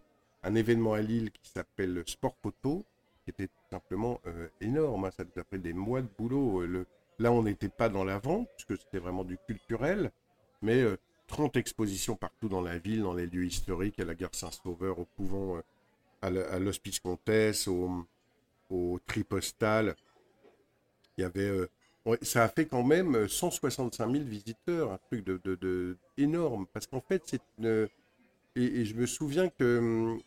un 0.44 0.56
événement 0.56 0.94
à 0.94 1.02
Lille 1.02 1.32
qui 1.32 1.50
s'appelle 1.50 2.04
Sport 2.06 2.36
Photo, 2.42 2.84
qui 3.24 3.32
était 3.32 3.50
simplement 3.70 4.20
euh, 4.28 4.48
énorme. 4.60 5.06
Hein. 5.06 5.12
Ça 5.12 5.24
nous 5.24 5.42
a 5.42 5.44
fait 5.44 5.60
des 5.60 5.74
mois 5.74 6.02
de 6.02 6.10
boulot. 6.18 6.64
Là, 7.20 7.32
on 7.32 7.44
n'était 7.44 7.70
pas 7.70 7.90
dans 7.90 8.04
la 8.04 8.20
vente, 8.20 8.50
puisque 8.58 8.82
c'était 8.82 9.00
vraiment 9.00 9.24
du 9.24 9.38
culturel, 9.46 10.12
mais 10.62 10.84
30 11.28 11.56
expositions 11.56 12.16
partout 12.16 12.50
dans 12.50 12.62
la 12.62 12.80
ville, 12.80 13.04
dans 13.04 13.14
les 13.14 13.28
lieux 13.28 13.46
historiques, 13.46 14.00
à 14.00 14.06
la 14.06 14.16
gare 14.16 14.34
Saint-Sauveur, 14.34 14.98
au 14.98 15.06
couvent 15.18 15.62
à 16.22 16.60
l'Hospice 16.60 17.00
Comtesse, 17.00 17.68
au, 17.68 18.06
au 18.70 19.00
Tripostal. 19.06 19.96
Il 21.18 21.22
y 21.22 21.24
avait, 21.24 21.42
euh, 21.42 21.68
ça 22.22 22.44
a 22.44 22.48
fait 22.48 22.66
quand 22.66 22.84
même 22.84 23.28
165 23.28 24.12
000 24.12 24.24
visiteurs, 24.24 24.92
un 24.92 24.98
truc 24.98 25.24
de, 25.26 25.40
de, 25.44 25.98
énorme. 26.18 26.66
Parce 26.74 26.88
qu'en 26.88 27.02
fait, 27.02 27.24
c'est 27.26 27.42
une. 27.58 27.88
Et, 28.56 28.86
je 28.86 28.96
me 28.96 29.06
souviens 29.06 29.50
que 29.50 29.78
hum, 29.78 30.20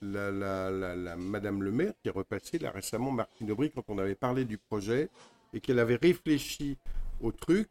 la, 0.00 0.30
la, 0.30 0.70
la, 0.70 1.16
Madame 1.16 1.62
le 1.62 1.72
maire 1.72 1.92
qui 2.02 2.08
est 2.08 2.12
repassée 2.12 2.58
là 2.58 2.70
récemment, 2.70 3.10
Martine 3.10 3.50
Aubry, 3.50 3.70
quand 3.70 3.84
on 3.88 3.98
avait 3.98 4.14
parlé 4.14 4.44
du 4.44 4.58
projet 4.58 5.08
et 5.52 5.60
qu'elle 5.60 5.78
avait 5.78 5.96
réfléchi 5.96 6.78
au 7.20 7.32
truc, 7.32 7.70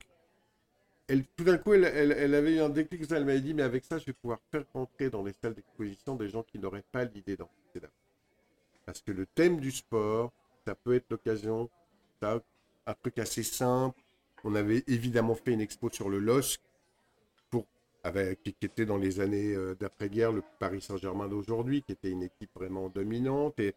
elle, 1.07 1.25
tout 1.35 1.43
d'un 1.43 1.57
coup, 1.57 1.73
elle, 1.73 1.83
elle, 1.83 2.35
avait 2.35 2.55
eu 2.55 2.59
un 2.59 2.69
déclic. 2.69 3.03
Elle 3.11 3.25
m'avait 3.25 3.41
dit, 3.41 3.53
mais 3.53 3.63
avec 3.63 3.83
ça, 3.83 3.97
je 3.97 4.05
vais 4.05 4.13
pouvoir 4.13 4.39
faire 4.51 4.63
rentrer 4.73 5.09
dans 5.09 5.23
les 5.23 5.33
salles 5.33 5.53
d'exposition 5.53 6.15
des 6.15 6.29
gens 6.29 6.43
qui 6.43 6.59
n'auraient 6.59 6.85
pas 6.91 7.05
l'idée 7.05 7.35
d'en. 7.35 7.49
Parce 8.85 9.01
que 9.01 9.11
le 9.11 9.25
thème 9.25 9.59
du 9.59 9.71
sport, 9.71 10.33
ça 10.65 10.75
peut 10.75 10.95
être 10.95 11.09
l'occasion, 11.09 11.69
un 12.21 12.93
truc 13.01 13.17
assez 13.17 13.43
simple. 13.43 13.99
On 14.43 14.55
avait 14.55 14.83
évidemment 14.87 15.35
fait 15.35 15.51
une 15.51 15.61
expo 15.61 15.89
sur 15.89 16.09
le 16.09 16.19
LOSC, 16.19 16.59
avec, 18.03 18.43
qui 18.43 18.55
était 18.61 18.85
dans 18.85 18.97
les 18.97 19.21
années 19.21 19.55
euh, 19.55 19.75
d'après-guerre 19.79 20.33
le 20.33 20.43
Paris 20.59 20.81
Saint-Germain 20.81 21.29
d'aujourd'hui, 21.29 21.81
qui 21.83 21.93
était 21.93 22.11
une 22.11 22.23
équipe 22.23 22.53
vraiment 22.53 22.89
dominante, 22.89 23.57
et, 23.59 23.73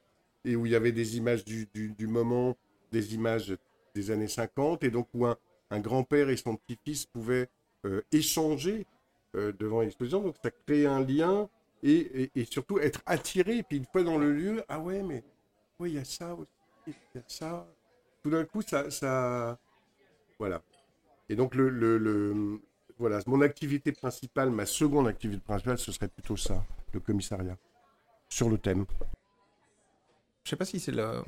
où 0.57 0.67
il 0.67 0.73
y 0.73 0.75
avait 0.75 0.93
des 0.93 1.17
images 1.17 1.45
du, 1.45 1.69
du, 1.73 1.91
du 1.91 2.07
moment, 2.09 2.57
des 2.91 3.15
images 3.15 3.57
des 3.95 4.11
années 4.11 4.27
50, 4.27 4.83
et 4.83 4.91
donc 4.91 5.07
où 5.15 5.27
un, 5.27 5.37
un 5.71 5.81
grand-père 5.81 6.29
et 6.31 6.37
son 6.37 6.57
petit-fils 6.57 7.07
pouvaient 7.07 7.49
euh, 7.85 8.03
échanger 8.13 8.87
euh, 9.35 9.53
devant 9.53 9.81
l'exposition. 9.81 10.23
Donc 10.23 10.37
ça 10.43 10.51
crée 10.51 10.87
un 10.87 11.01
lien 11.01 11.49
et, 11.83 12.31
surtout 12.51 12.79
être 12.79 13.03
attiré. 13.07 13.63
Puis 13.63 13.79
une 13.79 13.87
fois 13.87 14.03
dans 14.03 14.19
le 14.19 14.33
lieu, 14.33 14.65
ah 14.69 14.81
ouais, 14.81 15.03
mais 15.03 15.23
il 15.81 15.95
y 15.95 15.99
a 15.99 16.05
ça 16.05 16.35
aussi, 16.35 16.51
il 16.87 16.95
y 17.15 17.19
a 17.19 17.23
ça. 17.27 17.67
Tout 18.23 18.31
d'un 18.31 18.45
coup, 18.45 18.63
ça, 18.63 18.91
ça. 18.91 19.59
Voilà. 20.39 20.63
Et 21.29 21.37
donc, 21.37 21.55
le, 21.55 21.69
le, 21.69 22.61
voilà, 22.99 23.21
mon 23.27 23.41
activité 23.41 23.93
principale, 23.93 24.51
ma 24.51 24.67
seconde 24.67 25.07
activité 25.09 25.41
principale, 25.41 25.79
ce 25.79 25.93
serait 25.93 26.09
plutôt 26.09 26.37
ça, 26.37 26.65
le 26.93 27.01
commissariat, 27.01 27.57
sur 28.29 28.49
le 28.49 28.59
thème. 28.59 28.87
Je 30.45 30.51
sais 30.51 30.57
pas 30.57 30.65
si 30.65 30.81
c'est 30.81 30.93
le 30.93 31.23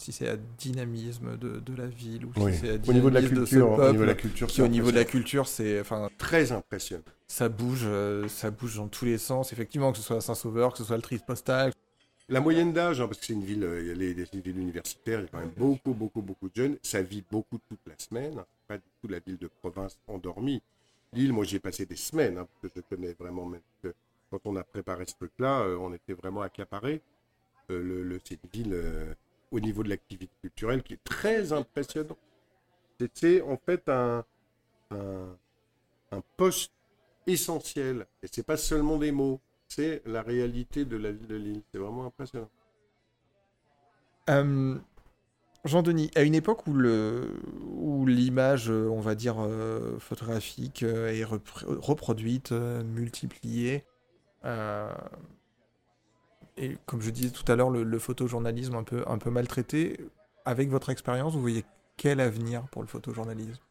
si 0.00 0.12
c'est 0.12 0.28
à 0.28 0.36
dynamisme 0.36 1.36
de, 1.36 1.60
de, 1.60 1.74
la 1.74 1.86
ville 1.86 2.24
ou 2.24 2.32
oui. 2.36 2.54
si 2.54 2.60
c'est 2.60 2.70
à 2.70 2.90
au 2.90 2.92
niveau 2.94 3.10
de 3.10 3.14
la 3.14 3.22
culture, 3.22 3.76
peuple, 3.76 3.82
au 3.82 3.92
niveau 3.92 4.02
de 4.02 4.08
la 4.08 4.14
culture, 4.14 4.46
qui 4.46 4.62
au 4.62 4.68
niveau 4.68 4.90
de 4.90 4.96
la 4.96 5.04
culture, 5.04 5.46
c'est 5.46 5.78
enfin 5.78 6.08
très 6.16 6.52
impressionnant. 6.52 7.04
Ça 7.28 7.50
bouge, 7.50 7.82
euh, 7.84 8.26
ça 8.26 8.50
bouge 8.50 8.76
dans 8.76 8.88
tous 8.88 9.04
les 9.04 9.18
sens. 9.18 9.52
Effectivement, 9.52 9.92
que 9.92 9.98
ce 9.98 10.04
soit 10.04 10.16
à 10.16 10.20
Saint-Sauveur, 10.22 10.72
que 10.72 10.78
ce 10.78 10.84
soit 10.84 10.96
le 10.96 11.02
Triste 11.02 11.26
Postal. 11.26 11.72
La 12.30 12.40
moyenne 12.40 12.72
d'âge, 12.72 13.00
hein, 13.00 13.08
parce 13.08 13.20
que 13.20 13.26
c'est 13.26 13.34
une 13.34 13.44
ville, 13.44 13.68
il 13.80 13.86
y 13.88 13.90
a 13.90 13.94
les, 13.94 14.12
une 14.32 14.40
ville 14.40 14.58
universitaire, 14.58 15.20
il 15.20 15.24
y 15.24 15.26
a 15.26 15.28
quand 15.28 15.38
même 15.40 15.52
beaucoup, 15.54 15.92
beaucoup, 15.92 16.22
beaucoup 16.22 16.48
de 16.48 16.54
jeunes. 16.54 16.78
Ça 16.82 17.02
vit 17.02 17.22
beaucoup 17.30 17.58
toute 17.68 17.80
la 17.86 17.94
semaine. 17.98 18.38
Hein. 18.38 18.46
Pas 18.68 18.78
du 18.78 18.84
tout 19.02 19.08
la 19.08 19.18
ville 19.18 19.36
de 19.36 19.48
province 19.48 19.98
endormie. 20.06 20.62
L'île, 21.12 21.34
moi, 21.34 21.44
j'ai 21.44 21.58
passé 21.58 21.84
des 21.84 21.96
semaines, 21.96 22.38
hein, 22.38 22.48
parce 22.62 22.72
que 22.72 22.80
je 22.80 22.96
connais 22.96 23.12
vraiment. 23.18 23.44
Même 23.44 23.60
que 23.82 23.92
quand 24.30 24.40
on 24.46 24.56
a 24.56 24.64
préparé 24.64 25.04
ce 25.06 25.14
truc-là, 25.14 25.60
euh, 25.60 25.76
on 25.78 25.92
était 25.92 26.14
vraiment 26.14 26.40
accaparés. 26.40 27.02
Euh, 27.70 27.82
le, 27.82 28.02
le 28.02 28.18
c'est 28.24 28.38
une 28.42 28.50
ville 28.50 28.72
euh, 28.72 29.12
au 29.50 29.60
niveau 29.60 29.82
de 29.82 29.88
l'activité 29.88 30.32
culturelle 30.40 30.82
qui 30.82 30.94
est 30.94 31.04
très 31.04 31.52
impressionnant. 31.52 32.16
C'est 33.14 33.40
en 33.40 33.56
fait 33.56 33.88
un, 33.88 34.24
un, 34.90 36.22
poste 36.36 36.72
essentiel. 37.26 38.06
Et 38.22 38.26
c'est 38.30 38.42
pas 38.42 38.56
seulement 38.56 38.98
des 38.98 39.12
mots, 39.12 39.40
c'est 39.68 40.02
la 40.06 40.22
réalité 40.22 40.84
de 40.84 40.96
la 40.96 41.12
ville 41.12 41.26
de 41.26 41.36
Lille. 41.36 41.62
C'est 41.72 41.78
vraiment 41.78 42.06
impressionnant. 42.06 42.50
Euh, 44.28 44.78
Jean-Denis, 45.64 46.10
à 46.14 46.22
une 46.22 46.34
époque 46.34 46.66
où 46.66 46.74
le 46.74 47.40
où 47.72 48.06
l'image, 48.06 48.70
euh, 48.70 48.88
on 48.88 49.00
va 49.00 49.14
dire 49.14 49.36
euh, 49.38 49.98
photographique, 49.98 50.82
est 50.82 51.24
reproduite, 51.24 52.52
multipliée, 52.52 53.84
et 56.60 56.76
comme 56.86 57.00
je 57.00 57.10
disais 57.10 57.30
tout 57.30 57.50
à 57.50 57.56
l'heure, 57.56 57.70
le, 57.70 57.98
photojournalisme 57.98 58.74
un 58.74 58.84
peu 59.18 59.30
maltraité. 59.30 59.98
Avec 60.44 60.68
votre 60.68 60.90
expérience, 60.90 61.34
vous 61.34 61.40
voyez 61.40 61.64
quel 61.96 62.20
avenir 62.20 62.66
pour 62.68 62.82
le 62.82 62.88
photojournalisme? 62.88 63.62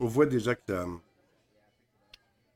On 0.00 0.06
voit 0.06 0.26
déjà 0.26 0.54
que 0.54 0.72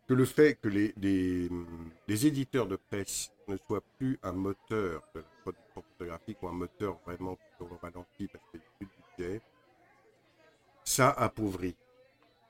le 0.08 0.24
fait 0.24 0.54
que 0.54 0.68
les, 0.68 2.26
éditeurs 2.26 2.66
de 2.68 2.76
presse 2.76 3.32
ne 3.48 3.56
soient 3.56 3.82
plus 3.98 4.18
un 4.22 4.32
moteur 4.32 5.02
de 5.14 5.20
la 5.20 5.26
production 5.42 5.82
photographique 5.90 6.42
ou 6.42 6.48
un 6.48 6.52
moteur 6.52 6.98
vraiment 7.04 7.36
au 7.60 7.66
ralenti 7.82 8.28
parce 8.28 8.44
qu'il 8.50 8.60
n'y 8.60 8.66
a 8.66 8.70
plus 8.78 8.86
de 8.86 8.90
budget, 9.16 9.40
ça 10.84 11.10
appauvrit. 11.10 11.76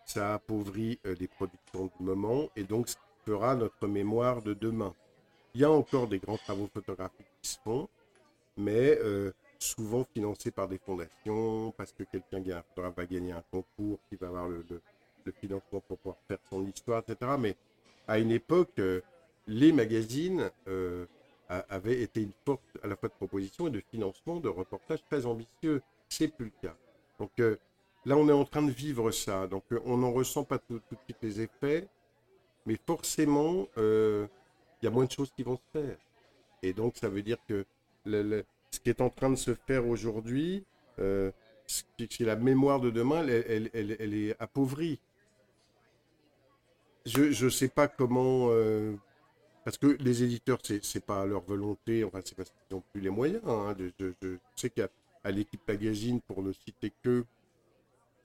Ça 0.04 0.34
appauvrit 0.34 0.98
euh, 1.06 1.14
les 1.18 1.28
productions 1.28 1.90
du 1.98 2.04
moment 2.04 2.50
et 2.56 2.64
donc 2.64 2.88
ça 2.88 2.98
fera 3.24 3.54
notre 3.54 3.86
mémoire 3.86 4.42
de 4.42 4.52
demain. 4.52 4.94
Il 5.54 5.60
y 5.60 5.64
a 5.64 5.70
encore 5.70 6.06
des 6.06 6.18
grands 6.18 6.38
travaux 6.38 6.68
photographiques 6.72 7.26
qui 7.42 7.50
se 7.50 7.58
font, 7.62 7.86
mais 8.56 8.98
euh, 9.02 9.32
souvent 9.58 10.04
financés 10.14 10.50
par 10.50 10.66
des 10.66 10.78
fondations, 10.78 11.72
parce 11.76 11.92
que 11.92 12.04
quelqu'un 12.04 12.42
va 12.76 13.06
gagner 13.06 13.32
un 13.32 13.44
concours 13.50 13.98
qui 14.08 14.16
va 14.16 14.28
avoir 14.28 14.48
le, 14.48 14.64
financement 15.40 15.80
pour 15.86 15.98
pouvoir 15.98 16.16
faire 16.26 16.38
son 16.50 16.66
histoire, 16.66 17.02
etc. 17.06 17.32
Mais 17.38 17.56
à 18.08 18.18
une 18.18 18.30
époque, 18.32 18.70
euh, 18.78 19.02
les 19.46 19.72
magazines 19.72 20.50
euh, 20.68 21.04
avaient 21.48 22.00
été 22.00 22.22
une 22.22 22.32
porte 22.44 22.62
à 22.82 22.86
la 22.86 22.96
fois 22.96 23.10
de 23.10 23.14
proposition 23.14 23.68
et 23.68 23.70
de 23.70 23.82
financement 23.90 24.40
de 24.40 24.48
reportages 24.48 25.04
très 25.04 25.26
ambitieux. 25.26 25.82
C'est 26.08 26.28
plus 26.28 26.46
le 26.46 26.68
cas. 26.68 26.74
Donc 27.18 27.30
là, 27.38 28.16
on 28.16 28.26
est 28.28 28.32
en 28.32 28.46
train 28.46 28.62
de 28.62 28.70
vivre 28.70 29.10
ça. 29.10 29.46
Donc 29.46 29.64
on 29.84 29.98
n'en 29.98 30.12
ressent 30.12 30.44
pas 30.44 30.58
tout, 30.58 30.76
de 30.76 30.96
suite 31.04 31.18
les 31.20 31.42
effets, 31.42 31.88
mais 32.64 32.78
forcément, 32.86 33.68
il 34.82 34.86
y 34.86 34.88
a 34.88 34.90
moins 34.90 35.04
de 35.04 35.12
choses 35.12 35.32
qui 35.36 35.42
vont 35.42 35.56
se 35.56 35.78
faire. 35.78 35.96
Et 36.62 36.72
donc 36.72 36.96
ça 36.96 37.08
veut 37.08 37.22
dire 37.22 37.38
que 37.48 37.64
ce 38.06 38.80
qui 38.80 38.90
est 38.90 39.00
en 39.00 39.10
train 39.10 39.30
de 39.30 39.36
se 39.36 39.54
faire 39.54 39.86
aujourd'hui, 39.86 40.64
euh, 40.98 41.30
la 42.20 42.36
mémoire 42.36 42.80
de 42.80 42.90
demain, 42.90 43.26
elle, 43.26 44.14
est 44.14 44.36
appauvrie 44.40 44.98
je 47.04 47.44
ne 47.44 47.50
sais 47.50 47.68
pas 47.68 47.88
comment. 47.88 48.48
Euh, 48.50 48.94
parce 49.64 49.78
que 49.78 49.96
les 50.00 50.22
éditeurs, 50.22 50.58
c'est 50.62 50.82
n'est 50.94 51.00
pas 51.00 51.24
leur 51.24 51.42
volonté, 51.42 52.04
enfin, 52.04 52.20
c'est 52.24 52.34
parce 52.34 52.50
qu'ils 52.50 52.76
n'ont 52.76 52.82
plus 52.92 53.00
les 53.00 53.10
moyens. 53.10 53.42
Hein, 53.46 53.76
je, 53.78 53.86
je, 53.98 54.12
je, 54.20 54.36
sais 54.56 54.70
qu'à 54.70 54.88
l'équipe 55.30 55.60
magazine, 55.66 56.20
pour 56.20 56.42
ne 56.42 56.52
citer 56.52 56.92
que, 57.02 57.24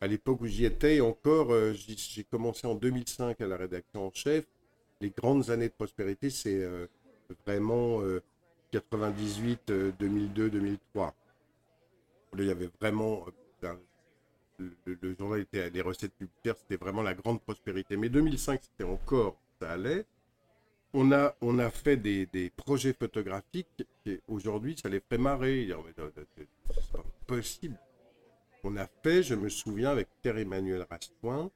à 0.01 0.07
l'époque 0.07 0.41
où 0.41 0.47
j'y 0.47 0.65
étais, 0.65 0.99
encore, 0.99 1.51
euh, 1.51 1.73
j'ai 1.73 2.23
commencé 2.23 2.65
en 2.65 2.75
2005 2.75 3.39
à 3.39 3.47
la 3.47 3.57
rédaction 3.57 4.07
en 4.07 4.11
chef. 4.13 4.45
Les 5.01 5.11
grandes 5.11 5.49
années 5.49 5.69
de 5.69 5.73
prospérité, 5.73 6.29
c'est 6.29 6.63
euh, 6.63 6.87
vraiment 7.45 8.01
98, 8.71 9.71
2002, 9.99 10.49
2003. 10.49 11.13
Là, 12.33 12.43
il 12.43 12.45
y 12.45 12.51
avait 12.51 12.69
vraiment 12.79 13.25
le, 14.59 14.97
le, 15.01 15.15
journal 15.17 15.41
était 15.41 15.69
les 15.69 15.81
recettes 15.81 16.13
publicitaires, 16.13 16.55
c'était 16.57 16.77
vraiment 16.77 17.01
la 17.01 17.13
grande 17.13 17.41
prospérité. 17.41 17.97
Mais 17.97 18.09
2005, 18.09 18.61
c'était 18.63 18.89
encore, 18.89 19.39
ça 19.59 19.71
allait. 19.71 20.05
On 20.93 21.11
a, 21.11 21.35
on 21.41 21.59
a 21.59 21.69
fait 21.69 21.97
des, 21.97 22.25
des 22.27 22.49
projets 22.49 22.93
photographiques 22.93 23.85
et 24.05 24.21
aujourd'hui, 24.27 24.75
ça 24.81 24.89
les 24.89 24.99
ferait 24.99 25.17
marrer. 25.17 25.69
C'est 26.35 26.91
pas 26.91 27.03
possible. 27.27 27.79
On 28.63 28.75
a 28.77 28.87
fait, 29.03 29.21
je 29.21 29.35
me 29.35 29.49
souviens, 29.49 29.91
avec 29.91 30.07
Pierre-Emmanuel 30.21 30.85
Rastoin, 30.89 31.51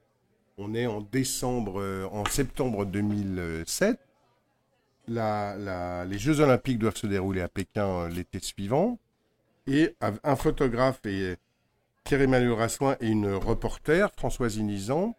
on 0.61 0.75
est 0.75 0.85
en 0.85 1.01
décembre, 1.01 1.81
euh, 1.81 2.07
en 2.11 2.25
septembre 2.25 2.85
2007. 2.85 3.99
La, 5.07 5.55
la, 5.57 6.05
les 6.05 6.19
Jeux 6.19 6.39
Olympiques 6.39 6.77
doivent 6.77 6.95
se 6.95 7.07
dérouler 7.07 7.41
à 7.41 7.47
Pékin 7.47 7.88
euh, 7.88 8.09
l'été 8.09 8.39
suivant. 8.39 8.99
Et 9.67 9.95
un 10.23 10.35
photographe 10.35 11.05
et 11.05 11.35
Pierre-Emmanuel 12.03 12.53
Rassoin 12.53 12.97
et 12.99 13.09
une 13.09 13.31
reporter, 13.31 14.11
Françoise 14.17 14.57
Inizan, 14.57 15.15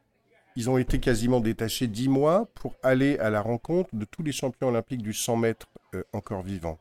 ils 0.56 0.68
ont 0.68 0.78
été 0.78 1.00
quasiment 1.00 1.40
détachés 1.40 1.86
dix 1.86 2.08
mois 2.08 2.48
pour 2.54 2.74
aller 2.82 3.18
à 3.18 3.30
la 3.30 3.40
rencontre 3.40 3.94
de 3.94 4.04
tous 4.04 4.22
les 4.22 4.32
champions 4.32 4.68
olympiques 4.68 5.02
du 5.02 5.14
100 5.14 5.36
mètres 5.36 5.68
euh, 5.94 6.02
encore 6.12 6.42
vivants. 6.42 6.78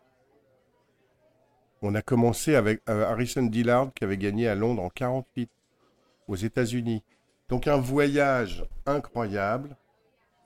On 1.81 1.95
a 1.95 2.01
commencé 2.01 2.55
avec 2.55 2.81
euh, 2.89 3.05
Harrison 3.05 3.43
Dillard 3.43 3.93
qui 3.93 4.03
avait 4.03 4.17
gagné 4.17 4.47
à 4.47 4.55
Londres 4.55 4.83
en 4.83 4.89
48 4.89 5.49
aux 6.27 6.35
États-Unis. 6.35 7.03
Donc 7.51 7.67
un 7.67 7.77
voyage 7.77 8.63
incroyable 8.85 9.75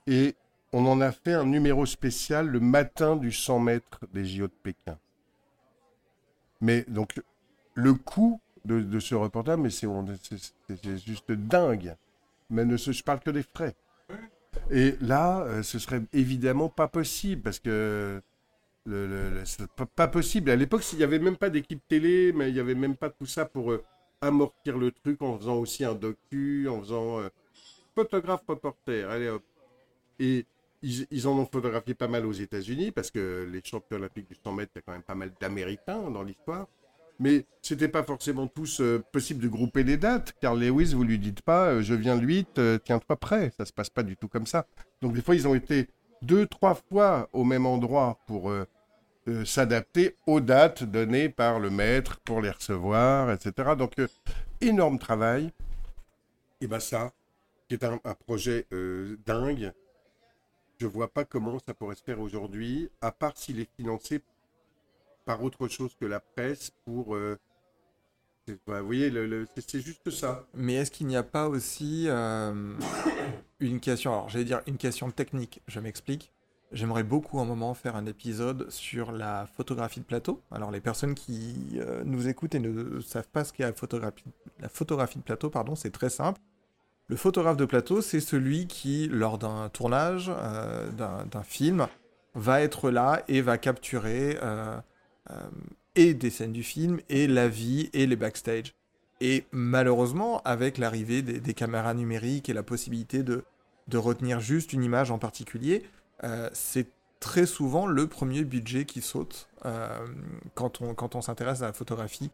et 0.07 0.35
on 0.73 0.87
en 0.87 1.01
a 1.01 1.11
fait 1.11 1.33
un 1.33 1.45
numéro 1.45 1.85
spécial 1.85 2.47
le 2.47 2.59
matin 2.59 3.15
du 3.15 3.31
100 3.31 3.59
mètres 3.59 3.99
des 4.11 4.25
JO 4.25 4.47
de 4.47 4.53
Pékin. 4.63 4.97
Mais 6.61 6.83
donc 6.87 7.21
le 7.75 7.93
coût 7.93 8.41
de, 8.65 8.99
ce 8.99 9.13
reportage, 9.13 9.59
mais 9.59 9.69
c'est 9.69 9.87
juste 11.05 11.31
dingue. 11.31 11.95
Mais 12.49 12.65
ne 12.65 12.75
je 12.75 13.03
parle 13.03 13.19
que 13.19 13.29
des 13.29 13.43
frais. 13.43 13.75
Et 14.71 14.95
là, 14.99 15.41
euh, 15.41 15.61
ce 15.61 15.77
serait 15.77 16.01
évidemment 16.11 16.69
pas 16.69 16.87
possible 16.87 17.43
parce 17.43 17.59
que 17.59 18.19
le, 18.87 19.07
le, 19.07 19.43
pas, 19.95 20.07
possible. 20.07 20.49
À 20.49 20.55
l'époque, 20.55 20.81
il 20.93 20.97
n'y 20.97 21.03
avait 21.03 21.19
même 21.19 21.37
pas 21.37 21.51
d'équipe 21.51 21.81
télé, 21.87 22.33
mais 22.33 22.49
il 22.49 22.53
n'y 22.55 22.59
avait 22.59 22.73
même 22.73 22.95
pas 22.95 23.11
tout 23.11 23.27
ça 23.27 23.45
pour 23.45 23.71
euh, 23.71 23.83
amortir 24.25 24.77
le 24.77 24.91
truc 24.91 25.21
en 25.21 25.37
faisant 25.37 25.57
aussi 25.57 25.83
un 25.85 25.95
docu, 25.95 26.67
en 26.67 26.79
faisant 26.81 27.19
euh, 27.19 27.29
photographe 27.95 28.43
reporter. 28.47 29.09
Allez 29.09 29.29
hop. 29.29 29.43
Et 30.19 30.45
ils, 30.81 31.27
en 31.27 31.37
ont 31.37 31.45
photographié 31.45 31.93
pas 31.93 32.07
mal 32.07 32.25
aux 32.25 32.31
États-Unis 32.31 32.91
parce 32.91 33.09
que 33.11 33.49
les 33.51 33.61
champions 33.63 33.97
olympiques 33.97 34.27
du 34.27 34.35
100 34.35 34.51
mètres, 34.53 34.71
il 34.75 34.77
y 34.77 34.79
a 34.79 34.81
quand 34.83 34.91
même 34.91 35.03
pas 35.03 35.15
mal 35.15 35.31
d'Américains 35.39 36.09
dans 36.11 36.23
l'histoire. 36.23 36.67
Mais 37.19 37.45
c'était 37.61 37.87
pas 37.87 38.03
forcément 38.03 38.47
tous 38.47 38.81
euh, 38.81 39.01
possible 39.13 39.41
de 39.41 39.47
grouper 39.47 39.83
les 39.83 39.95
dates, 39.95 40.33
car 40.41 40.53
Lewis, 40.53 40.93
vous 40.93 41.03
lui 41.03 41.17
dites 41.17 41.41
pas, 41.41 41.67
euh, 41.67 41.81
je 41.81 41.93
viens 41.93 42.15
le 42.15 42.27
8, 42.27 42.59
euh, 42.59 42.77
tiens-toi 42.83 43.15
prêt. 43.15 43.53
Ça 43.57 43.65
se 43.65 43.71
passe 43.71 43.89
pas 43.89 44.03
du 44.03 44.17
tout 44.17 44.27
comme 44.27 44.45
ça. 44.45 44.67
Donc 45.01 45.13
des 45.13 45.21
fois, 45.21 45.33
ils 45.33 45.47
ont 45.47 45.55
été 45.55 45.87
deux, 46.21 46.45
trois 46.45 46.75
fois 46.75 47.29
au 47.31 47.45
même 47.45 47.65
endroit 47.65 48.19
pour 48.27 48.51
euh, 49.27 49.45
s'adapter 49.45 50.15
aux 50.27 50.39
dates 50.39 50.83
données 50.83 51.29
par 51.29 51.59
le 51.59 51.69
maître 51.69 52.19
pour 52.21 52.41
les 52.41 52.51
recevoir, 52.51 53.31
etc. 53.31 53.75
Donc 53.77 53.93
énorme 54.61 54.99
travail. 54.99 55.51
Et 56.61 56.67
ben 56.67 56.79
ça, 56.79 57.11
qui 57.67 57.75
est 57.75 57.83
un, 57.83 57.99
projet 58.25 58.65
dingue, 59.25 59.73
je 60.77 60.87
vois 60.87 61.07
pas 61.07 61.25
comment 61.25 61.59
ça 61.59 61.73
pourrait 61.73 61.95
se 61.95 62.03
faire 62.03 62.19
aujourd'hui, 62.19 62.89
à 63.01 63.11
part 63.11 63.37
s'il 63.37 63.59
est 63.59 63.69
financé 63.75 64.21
par 65.25 65.43
autre 65.43 65.67
chose 65.67 65.95
que 65.99 66.05
la 66.05 66.19
presse 66.19 66.71
pour... 66.85 67.15
Euh, 67.15 67.37
bah, 68.67 68.81
vous 68.81 68.85
voyez, 68.85 69.11
c'est 69.67 69.81
juste 69.81 70.11
ça. 70.11 70.45
Mais 70.53 70.75
est-ce 70.75 70.91
qu'il 70.91 71.07
n'y 71.07 71.17
a 71.17 71.23
pas 71.23 71.49
aussi 71.49 72.05
euh, 72.07 72.75
une 73.59 73.79
question, 73.79 74.11
alors 74.11 74.29
j'allais 74.29 74.45
dire 74.45 74.61
une 74.67 74.77
question 74.77 75.09
technique, 75.09 75.61
je 75.67 75.79
m'explique. 75.79 76.31
J'aimerais 76.71 77.03
beaucoup 77.03 77.39
un 77.39 77.45
moment 77.45 77.73
faire 77.73 77.95
un 77.95 78.05
épisode 78.05 78.69
sur 78.69 79.11
la 79.11 79.47
photographie 79.55 79.99
de 79.99 80.05
plateau. 80.05 80.41
Alors 80.51 80.71
les 80.71 80.81
personnes 80.81 81.13
qui 81.13 81.75
euh, 81.75 82.03
nous 82.05 82.27
écoutent 82.27 82.55
et 82.55 82.59
ne 82.59 82.99
savent 83.01 83.29
pas 83.29 83.43
ce 83.43 83.53
qu'est 83.53 83.63
la 83.63 83.73
photographie, 83.73 85.19
de 85.19 85.23
plateau, 85.23 85.49
pardon, 85.49 85.75
c'est 85.75 85.91
très 85.91 86.09
simple. 86.09 86.41
Le 87.07 87.15
photographe 87.15 87.57
de 87.57 87.65
plateau, 87.65 88.01
c'est 88.01 88.19
celui 88.19 88.65
qui, 88.65 89.07
lors 89.09 89.37
d'un 89.37 89.69
tournage, 89.69 90.31
euh, 90.35 90.89
d'un 90.91 91.43
film, 91.43 91.87
va 92.33 92.61
être 92.61 92.89
là 92.89 93.23
et 93.27 93.41
va 93.41 93.59
capturer 93.59 94.37
euh, 94.41 94.75
et 95.95 96.15
des 96.15 96.31
scènes 96.31 96.51
du 96.51 96.63
film, 96.63 96.99
et 97.09 97.27
la 97.27 97.47
vie, 97.47 97.89
et 97.93 98.07
les 98.07 98.15
backstage. 98.15 98.73
Et 99.21 99.45
malheureusement, 99.51 100.41
avec 100.43 100.77
l'arrivée 100.77 101.21
des, 101.21 101.53
caméras 101.53 101.93
numériques 101.93 102.49
et 102.49 102.53
la 102.53 102.63
possibilité 102.63 103.23
de, 103.23 103.45
de 103.87 103.97
retenir 103.97 104.39
juste 104.39 104.73
une 104.73 104.83
image 104.83 105.11
en 105.11 105.19
particulier, 105.19 105.83
euh, 106.23 106.49
c'est 106.53 106.87
très 107.19 107.45
souvent 107.45 107.87
le 107.87 108.07
premier 108.07 108.43
budget 108.43 108.85
qui 108.85 109.01
saute 109.01 109.49
euh, 109.65 110.07
quand 110.53 110.81
on, 110.81 111.21
s'intéresse 111.21 111.61
à 111.61 111.67
la 111.67 111.73
photographie 111.73 112.29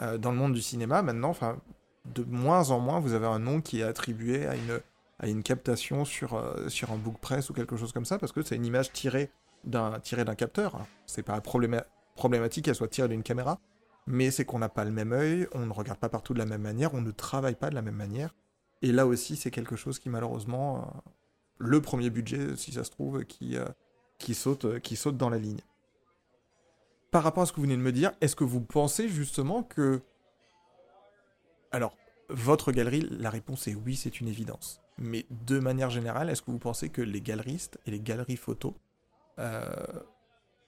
euh, 0.00 0.18
dans 0.18 0.30
le 0.30 0.36
monde 0.36 0.52
du 0.52 0.62
cinéma. 0.62 1.02
Maintenant, 1.02 1.30
enfin, 1.30 1.58
de 2.04 2.22
moins 2.22 2.70
en 2.70 2.78
moins, 2.78 3.00
vous 3.00 3.12
avez 3.12 3.26
un 3.26 3.38
nom 3.38 3.60
qui 3.60 3.80
est 3.80 3.84
attribué 3.84 4.46
à 4.46 5.26
une, 5.26 5.42
captation 5.42 6.04
sur, 6.04 6.36
un 6.36 6.96
book 6.96 7.18
press 7.20 7.50
ou 7.50 7.54
quelque 7.54 7.76
chose 7.76 7.92
comme 7.92 8.04
ça, 8.04 8.18
parce 8.18 8.32
que 8.32 8.42
c'est 8.42 8.56
une 8.56 8.66
image 8.66 8.92
tirée 8.92 9.30
d'un 9.64 9.98
d'un 9.98 10.34
capteur. 10.34 10.78
C'est 11.06 11.24
pas 11.24 11.40
problématique 11.40 12.66
qu'elle 12.66 12.74
soit 12.74 12.88
tirée 12.88 13.08
d'une 13.08 13.24
caméra, 13.24 13.58
mais 14.06 14.30
c'est 14.30 14.44
qu'on 14.44 14.60
n'a 14.60 14.68
pas 14.68 14.84
le 14.84 14.92
même 14.92 15.12
œil, 15.12 15.48
on 15.52 15.66
ne 15.66 15.72
regarde 15.72 15.98
pas 15.98 16.08
partout 16.08 16.34
de 16.34 16.38
la 16.38 16.46
même 16.46 16.62
manière, 16.62 16.94
on 16.94 17.00
ne 17.00 17.10
travaille 17.10 17.56
pas 17.56 17.70
de 17.70 17.74
la 17.74 17.82
même 17.82 17.96
manière. 17.96 18.34
Et 18.82 18.92
là 18.92 19.06
aussi, 19.06 19.36
c'est 19.36 19.50
quelque 19.50 19.74
chose 19.74 19.98
qui 19.98 20.08
malheureusement, 20.08 21.02
le 21.58 21.80
premier 21.80 22.10
budget, 22.10 22.56
si 22.56 22.72
ça 22.72 22.84
se 22.84 22.90
trouve, 22.90 23.24
qui, 23.24 23.56
euh, 23.56 23.66
qui, 24.18 24.34
saute, 24.34 24.64
euh, 24.64 24.78
qui 24.78 24.96
saute 24.96 25.16
dans 25.16 25.30
la 25.30 25.38
ligne. 25.38 25.60
Par 27.10 27.22
rapport 27.22 27.44
à 27.44 27.46
ce 27.46 27.52
que 27.52 27.56
vous 27.56 27.62
venez 27.62 27.76
de 27.76 27.82
me 27.82 27.92
dire, 27.92 28.12
est-ce 28.20 28.36
que 28.36 28.44
vous 28.44 28.60
pensez 28.60 29.08
justement 29.08 29.62
que... 29.62 30.02
Alors, 31.70 31.96
votre 32.28 32.72
galerie, 32.72 33.06
la 33.10 33.30
réponse 33.30 33.68
est 33.68 33.74
oui, 33.74 33.96
c'est 33.96 34.20
une 34.20 34.28
évidence. 34.28 34.80
Mais 34.98 35.26
de 35.30 35.58
manière 35.58 35.90
générale, 35.90 36.30
est-ce 36.30 36.42
que 36.42 36.50
vous 36.50 36.58
pensez 36.58 36.88
que 36.88 37.02
les 37.02 37.20
galeristes 37.20 37.78
et 37.86 37.90
les 37.90 38.00
galeries 38.00 38.36
photos 38.36 38.74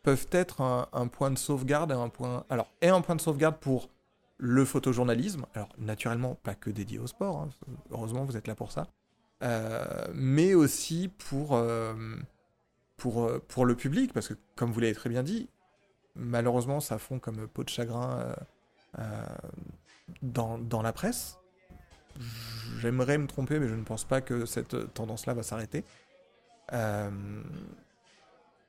peuvent 0.02 0.28
être 0.32 0.62
un, 0.62 1.06
point 1.08 1.30
de 1.30 1.38
sauvegarde 1.38 1.90
et 1.90 1.94
un 1.94 2.08
point. 2.08 2.44
Alors, 2.48 2.70
et 2.80 2.88
un 2.88 3.00
point 3.00 3.14
de 3.16 3.20
sauvegarde 3.20 3.58
pour 3.58 3.90
le 4.38 4.64
photojournalisme, 4.64 5.44
alors 5.54 5.68
naturellement 5.78 6.34
pas 6.36 6.54
que 6.54 6.70
dédié 6.70 6.98
au 6.98 7.06
sport, 7.06 7.38
hein, 7.38 7.48
heureusement 7.90 8.24
vous 8.24 8.36
êtes 8.36 8.46
là 8.46 8.54
pour 8.54 8.70
ça, 8.72 8.82
euh, 8.82 8.86
mais 10.14 10.54
aussi 10.54 11.08
pour, 11.08 11.54
euh, 11.54 11.94
pour, 12.96 13.24
euh, 13.24 13.42
pour 13.48 13.64
le 13.64 13.76
public, 13.76 14.12
parce 14.12 14.28
que 14.28 14.34
comme 14.56 14.72
vous 14.72 14.80
l'avez 14.80 14.94
très 14.94 15.10
bien 15.10 15.22
dit, 15.22 15.48
malheureusement 16.14 16.80
ça 16.80 16.98
fond 16.98 17.18
comme 17.18 17.46
peau 17.48 17.64
de 17.64 17.68
chagrin 17.68 18.34
dans, 20.22 20.58
dans 20.58 20.82
la 20.82 20.92
presse. 20.92 21.38
J'aimerais 22.80 23.18
me 23.18 23.26
tromper, 23.26 23.60
mais 23.60 23.68
je 23.68 23.74
ne 23.74 23.84
pense 23.84 24.04
pas 24.04 24.20
que 24.20 24.44
cette 24.44 24.92
tendance-là 24.94 25.34
va 25.34 25.42
s'arrêter. 25.42 25.84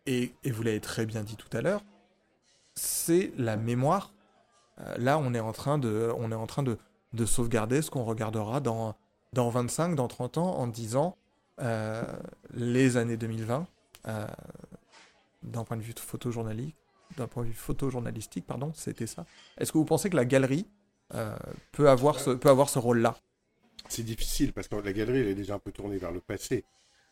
Et, 0.09 0.33
vous 0.43 0.63
l'avez 0.63 0.79
très 0.79 1.05
bien 1.05 1.21
dit 1.21 1.35
tout 1.35 1.55
à 1.55 1.61
l'heure, 1.61 1.83
c'est 2.73 3.31
la 3.37 3.57
mémoire. 3.57 4.11
Euh, 4.79 4.97
là, 4.97 5.19
on 5.19 5.35
est 5.35 5.39
en 5.39 5.51
train 5.51 5.77
de, 5.77 6.11
on 6.17 6.31
est 6.31 6.35
en 6.35 6.47
train 6.47 6.63
de, 6.63 6.77
sauvegarder 7.25 7.83
ce 7.83 7.91
qu'on 7.91 8.03
regardera 8.03 8.59
dans, 8.59 8.95
dans 9.33 9.49
25, 9.49 9.95
dans 9.95 10.07
30 10.07 10.37
ans, 10.37 10.57
en 10.57 10.67
disant 10.67 11.17
euh, 11.59 12.03
les 12.53 12.97
années 12.97 13.17
2020, 13.17 13.67
euh, 14.07 14.27
d'un 15.43 15.63
point 15.63 15.77
de 15.77 15.81
vue 15.81 15.93
photojournalistique, 15.97 16.75
d'un 17.17 17.27
point 17.27 17.43
de 17.43 17.49
vue 17.49 17.53
photojournalistique, 17.53 18.45
pardon, 18.45 18.71
c'était 18.75 19.07
ça. 19.07 19.25
Est-ce 19.57 19.71
que 19.71 19.77
vous 19.77 19.85
pensez 19.85 20.09
que 20.09 20.15
la 20.15 20.25
galerie 20.25 20.67
peut 21.71 21.89
avoir 21.89 22.19
ce, 22.19 22.37
ce 22.39 22.79
rôle-là? 22.79 23.17
C'est 23.87 24.03
difficile 24.03 24.53
parce 24.53 24.67
que 24.67 24.75
la 24.75 24.93
galerie 24.93 25.19
elle 25.19 25.29
est 25.29 25.35
déjà 25.35 25.55
un 25.55 25.59
peu 25.59 25.71
tournée 25.71 25.97
vers 25.97 26.11
le 26.11 26.19
passé 26.19 26.63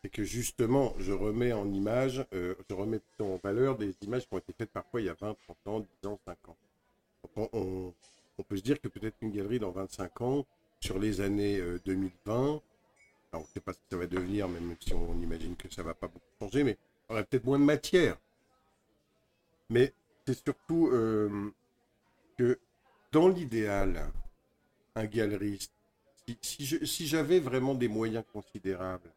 c'est 0.02 0.10
que 0.10 0.22
justement, 0.22 0.94
je 0.98 1.12
remets 1.12 1.52
en 1.52 1.72
image, 1.72 2.24
euh, 2.32 2.54
je 2.68 2.74
remets 2.74 3.00
en 3.20 3.38
valeur 3.42 3.76
des 3.76 3.94
images 4.02 4.28
qui 4.28 4.34
ont 4.34 4.38
été 4.38 4.52
faites 4.52 4.70
parfois 4.70 5.00
il 5.00 5.06
y 5.06 5.10
a 5.10 5.16
20, 5.20 5.36
30 5.44 5.56
ans, 5.66 5.80
10 6.02 6.08
ans, 6.08 6.18
5 6.24 6.48
ans. 6.48 6.56
on, 7.52 7.92
peut 8.46 8.56
se 8.56 8.62
dire 8.62 8.80
que 8.80 8.88
peut-être 8.88 9.16
une 9.20 9.32
galerie 9.32 9.58
dans 9.58 9.72
25 9.72 10.20
ans, 10.20 10.46
sur 10.80 10.98
les 10.98 11.20
années 11.20 11.60
2020, 11.84 12.32
euh, 12.32 12.36
alors 12.36 12.60
on 13.32 13.38
ne 13.40 13.44
sait 13.44 13.60
pas 13.60 13.72
ce 13.72 13.78
que 13.78 13.84
ça 13.90 13.96
va 13.96 14.06
devenir, 14.06 14.48
même 14.48 14.76
si 14.80 14.94
on 14.94 15.14
imagine 15.18 15.56
que 15.56 15.72
ça 15.72 15.82
ne 15.82 15.86
va 15.86 15.94
pas 15.94 16.08
beaucoup 16.08 16.26
changer, 16.38 16.64
mais 16.64 16.78
on 17.08 17.14
aurait 17.14 17.24
peut-être 17.24 17.44
moins 17.44 17.58
de 17.58 17.64
matière. 17.64 18.16
Mais 19.70 19.92
c'est 20.26 20.42
surtout 20.42 20.88
euh, 20.92 21.52
que 22.36 22.58
dans 23.12 23.28
l'idéal, 23.28 24.10
un 24.94 25.04
galeriste, 25.04 25.72
si 26.42 27.06
j'avais 27.06 27.40
vraiment 27.40 27.74
des 27.74 27.88
moyens 27.88 28.24
considérables, 28.32 29.10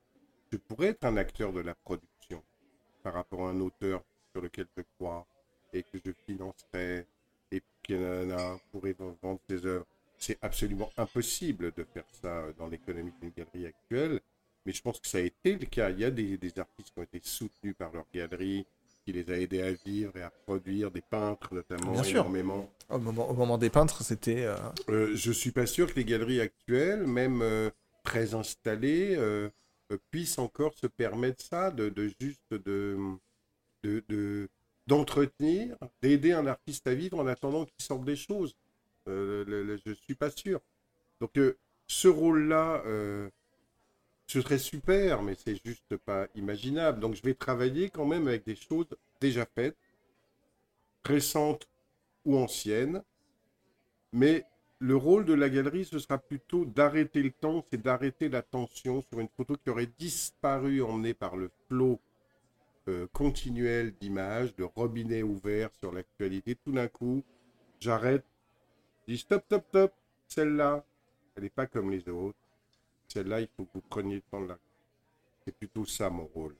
je 0.51 0.57
pourrais 0.57 0.87
être 0.87 1.05
un 1.05 1.17
acteur 1.17 1.53
de 1.53 1.61
la 1.61 1.75
production 1.75 2.43
par 3.03 3.13
rapport 3.13 3.47
à 3.47 3.51
un 3.51 3.59
auteur 3.61 4.03
sur 4.31 4.41
lequel 4.41 4.67
je 4.77 4.83
crois 4.97 5.25
et 5.73 5.83
que 5.83 5.97
je 6.03 6.11
financerais 6.25 7.07
et 7.51 7.61
qui 7.83 7.95
pourrait 8.71 8.95
vendre 9.21 9.39
ses 9.49 9.65
œuvres. 9.65 9.85
C'est 10.21 10.37
absolument 10.43 10.91
impossible 10.97 11.71
de 11.75 11.83
faire 11.83 12.05
ça 12.21 12.43
dans 12.59 12.67
l'économie 12.67 13.11
d'une 13.19 13.31
galerie 13.31 13.65
actuelle, 13.65 14.21
mais 14.67 14.71
je 14.71 14.79
pense 14.79 14.99
que 14.99 15.07
ça 15.07 15.17
a 15.17 15.21
été 15.21 15.53
le 15.53 15.65
cas. 15.65 15.89
Il 15.89 15.99
y 15.99 16.05
a 16.05 16.11
des, 16.11 16.37
artistes 16.59 16.93
qui 16.93 16.99
ont 16.99 17.03
été 17.03 17.19
soutenus 17.23 17.73
par 17.75 17.91
leur 17.91 18.05
galerie, 18.13 18.67
qui 19.03 19.13
les 19.13 19.31
a 19.31 19.39
aidés 19.39 19.63
à 19.63 19.71
vivre 19.71 20.15
et 20.15 20.21
à 20.21 20.29
produire, 20.29 20.91
des 20.91 21.01
peintres 21.01 21.55
notamment, 21.55 21.93
Bien 21.93 22.03
énormément. 22.03 22.69
Au, 22.89 22.99
moment, 22.99 23.57
des 23.57 23.71
peintres, 23.71 24.03
c'était... 24.03 24.45
Euh... 24.45 24.55
Euh, 24.89 25.15
je 25.15 25.31
suis 25.31 25.51
pas 25.51 25.65
sûr 25.65 25.91
que 25.91 25.99
les 25.99 26.05
galeries 26.05 26.39
actuelles, 26.39 27.07
même 27.07 27.41
euh, 27.41 27.71
très 28.03 28.35
installées, 28.35 29.15
euh, 29.15 29.49
euh, 29.91 29.97
puisse 30.11 30.37
encore 30.37 30.73
se 30.75 30.85
permettre 30.85 31.43
ça, 31.43 31.71
de, 31.71 31.91
juste 32.19 32.53
de, 32.53 32.95
de, 33.83 34.49
d'entretenir, 34.85 35.77
d'aider 36.03 36.33
un 36.33 36.45
artiste 36.45 36.85
à 36.85 36.93
vivre 36.93 37.19
en 37.19 37.25
attendant 37.25 37.65
qu'il 37.65 37.83
sorte 37.83 38.03
des 38.05 38.15
choses. 38.15 38.55
Euh, 39.07 39.77
je 39.83 39.89
ne 39.89 39.95
suis 39.95 40.15
pas 40.15 40.29
sûr. 40.29 40.61
Donc 41.19 41.37
euh, 41.37 41.57
ce 41.87 42.07
rôle-là, 42.07 42.83
ce 44.27 44.41
serait 44.41 44.57
super, 44.57 45.21
mais 45.21 45.35
c'est 45.35 45.59
juste 45.65 45.97
pas 45.97 46.27
imaginable. 46.35 46.99
Donc 46.99 47.15
je 47.15 47.21
vais 47.21 47.33
travailler 47.33 47.89
quand 47.89 48.05
même 48.05 48.27
avec 48.27 48.45
des 48.45 48.55
choses 48.55 48.87
déjà 49.19 49.45
faites, 49.45 49.77
récentes 51.03 51.67
ou 52.25 52.37
anciennes, 52.37 53.03
mais 54.13 54.45
le 54.79 54.95
rôle 54.95 55.25
de 55.25 55.33
la 55.33 55.49
galerie, 55.49 55.85
ce 55.85 55.99
sera 55.99 56.17
plutôt 56.17 56.65
d'arrêter 56.65 57.21
le 57.21 57.31
temps, 57.31 57.63
c'est 57.69 57.81
d'arrêter 57.81 58.29
la 58.29 58.41
tension 58.41 59.03
sur 59.03 59.19
une 59.19 59.27
photo 59.37 59.55
qui 59.55 59.69
aurait 59.69 59.91
disparu 59.99 60.81
emmenée 60.81 61.13
par 61.13 61.37
le 61.37 61.51
flot 61.67 61.99
euh, 62.87 63.05
continuel 63.13 63.93
d'images, 64.01 64.55
de 64.55 64.63
robinets 64.63 65.21
ouverts 65.21 65.69
sur 65.79 65.91
l'actualité. 65.91 66.55
Tout 66.55 66.71
d'un 66.71 66.87
coup, 66.87 67.23
j'arrête, 67.79 68.25
dis 69.11 69.17
stop, 69.17 69.43
stop, 69.45 69.65
stop, 69.69 69.93
celle-là, 70.27 70.83
elle 71.35 71.43
n'est 71.43 71.49
pas 71.49 71.67
comme 71.67 71.91
les 71.91 72.07
autres. 72.09 72.37
Celle-là, 73.07 73.41
il 73.41 73.47
faut 73.55 73.65
que 73.65 73.71
vous 73.75 73.81
preniez 73.81 74.15
le 74.15 74.21
temps 74.21 74.41
de 74.41 74.47
la... 74.47 74.57
C'est 75.45 75.55
plutôt 75.55 75.85
ça 75.85 76.09
mon 76.09 76.25
rôle. 76.25 76.55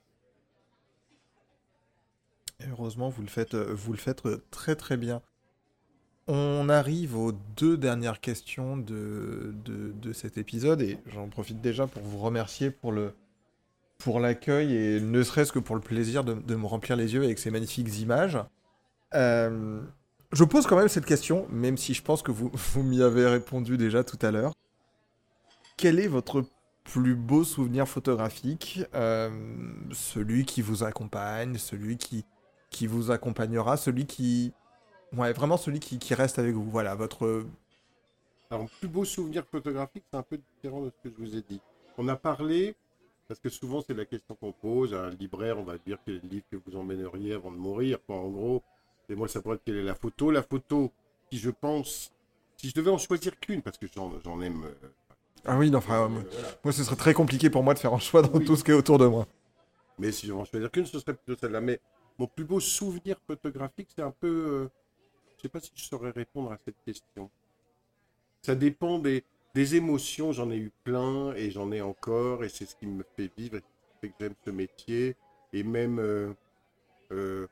heureusement, 2.68 3.08
vous 3.08 3.22
le 3.22 3.28
faites, 3.28 3.54
euh, 3.54 3.72
vous 3.74 3.92
le 3.92 3.98
faites 3.98 4.26
euh, 4.26 4.44
très 4.50 4.76
très 4.76 4.96
bien. 4.96 5.22
On 6.28 6.68
arrive 6.68 7.16
aux 7.16 7.32
deux 7.32 7.76
dernières 7.76 8.20
questions 8.20 8.76
de, 8.76 9.54
de, 9.64 10.12
cet 10.12 10.38
épisode 10.38 10.80
et 10.80 10.98
j'en 11.06 11.28
profite 11.28 11.60
déjà 11.60 11.86
pour 11.88 12.02
vous 12.02 12.18
remercier 12.18 12.70
pour 12.70 12.92
le 12.92 13.14
pour 13.98 14.20
l'accueil 14.20 14.74
et 14.74 15.00
ne 15.00 15.22
serait-ce 15.22 15.52
que 15.52 15.58
pour 15.58 15.74
le 15.74 15.80
plaisir 15.80 16.22
de, 16.22 16.54
me 16.54 16.66
remplir 16.66 16.96
les 16.96 17.14
yeux 17.14 17.24
avec 17.24 17.38
ces 17.38 17.50
magnifiques 17.50 17.98
images. 17.98 18.38
Euh, 19.14 19.80
je 20.32 20.44
pose 20.44 20.66
quand 20.66 20.76
même 20.76 20.88
cette 20.88 21.06
question, 21.06 21.46
même 21.50 21.76
si 21.76 21.94
je 21.94 22.02
pense 22.02 22.22
que 22.22 22.30
vous, 22.30 22.50
vous 22.54 22.82
m'y 22.82 23.02
avez 23.02 23.26
répondu 23.26 23.76
déjà 23.76 24.04
tout 24.04 24.18
à 24.22 24.30
l'heure. 24.30 24.52
Quel 25.76 25.98
est 25.98 26.08
votre 26.08 26.44
plus 26.84 27.14
beau 27.14 27.44
souvenir 27.44 27.86
photographique 27.88 28.80
euh, 28.94 29.30
Celui 29.92 30.44
qui 30.44 30.62
vous 30.62 30.82
accompagne, 30.84 31.56
celui 31.58 31.96
qui, 31.96 32.24
qui 32.70 32.86
vous 32.86 33.10
accompagnera, 33.10 33.76
celui 33.76 34.06
qui, 34.06 34.52
Ouais, 35.16 35.32
vraiment 35.34 35.58
celui 35.58 35.78
qui, 35.78 36.14
reste 36.14 36.38
avec 36.38 36.54
vous? 36.54 36.70
Voilà, 36.70 36.94
votre. 36.94 37.44
Alors, 38.50 38.66
plus 38.80 38.88
beau 38.88 39.04
souvenir 39.04 39.44
photographique, 39.44 40.04
c'est 40.10 40.16
un 40.16 40.22
peu 40.22 40.38
différent 40.38 40.80
de 40.80 40.90
ce 40.90 41.08
que 41.08 41.14
je 41.14 41.22
vous 41.22 41.36
ai 41.36 41.42
dit. 41.42 41.60
On 41.98 42.08
a 42.08 42.16
parlé, 42.16 42.74
parce 43.28 43.38
que 43.38 43.50
souvent 43.50 43.82
c'est 43.86 43.94
la 43.94 44.06
question 44.06 44.34
qu'on 44.34 44.52
pose 44.52 44.94
à 44.94 45.04
un 45.04 45.10
libraire, 45.10 45.58
on 45.58 45.64
va 45.64 45.76
dire 45.76 45.98
quel 46.06 46.20
livre 46.20 46.46
que 46.50 46.56
vous 46.56 46.76
emmèneriez 46.76 47.34
avant 47.34 47.50
de 47.50 47.56
mourir, 47.56 47.98
quoi, 48.06 48.16
en 48.16 48.30
gros. 48.30 48.62
Et 49.12 49.14
moi, 49.14 49.28
ça 49.28 49.42
pourrait 49.42 49.56
être 49.56 49.64
quelle 49.64 49.76
est 49.76 49.82
la 49.82 49.94
photo? 49.94 50.30
La 50.30 50.42
photo, 50.42 50.90
si 51.30 51.38
je 51.38 51.50
pense, 51.50 52.12
si 52.56 52.70
je 52.70 52.74
devais 52.74 52.90
en 52.90 52.96
choisir 52.96 53.38
qu'une, 53.38 53.60
parce 53.60 53.76
que 53.76 53.86
j'en 53.94 54.40
aime. 54.40 54.64
Euh, 54.64 54.88
ah 55.44 55.58
oui, 55.58 55.70
non, 55.70 55.78
enfin, 55.78 56.08
moi, 56.64 56.72
ce 56.72 56.82
serait 56.82 56.96
très 56.96 57.12
compliqué 57.12 57.50
pour 57.50 57.62
moi 57.62 57.74
de 57.74 57.78
faire 57.78 57.92
un 57.92 57.98
choix 57.98 58.22
dans 58.22 58.40
tout 58.40 58.56
ce 58.56 58.64
qui 58.64 58.70
est 58.70 58.74
autour 58.74 58.96
de 58.98 59.06
moi. 59.06 59.26
Mais 59.98 60.12
si 60.12 60.26
je 60.26 60.32
devais 60.32 60.40
en 60.40 60.44
choisir 60.46 60.70
qu'une, 60.70 60.86
ce 60.86 60.98
serait 60.98 61.12
plutôt 61.12 61.38
celle-là. 61.38 61.60
Mais 61.60 61.78
mon 62.18 62.26
plus 62.26 62.44
beau 62.44 62.58
souvenir 62.58 63.18
photographique, 63.26 63.88
c'est 63.94 64.02
un 64.02 64.12
peu. 64.12 64.28
Euh, 64.28 64.70
je 65.26 65.34
ne 65.36 65.42
sais 65.42 65.48
pas 65.48 65.60
si 65.60 65.72
je 65.74 65.82
saurais 65.82 66.10
répondre 66.10 66.50
à 66.50 66.58
cette 66.64 66.80
question. 66.86 67.28
Ça 68.40 68.54
dépend 68.54 68.98
des, 68.98 69.24
émotions, 69.74 70.32
j'en 70.32 70.50
ai 70.50 70.56
eu 70.56 70.72
plein 70.84 71.34
et 71.34 71.50
j'en 71.50 71.70
ai 71.70 71.82
encore, 71.82 72.44
et 72.44 72.48
c'est 72.48 72.64
ce 72.64 72.74
qui 72.76 72.86
me 72.86 73.04
fait 73.16 73.30
vivre, 73.36 73.56
et 73.56 73.62
fait 74.00 74.08
que 74.08 74.14
j'aime 74.20 74.34
ce 74.42 74.50
métier. 74.50 75.16
Et 75.52 75.64
même 75.64 75.98
euh, 75.98 76.32
euh, 77.10 77.46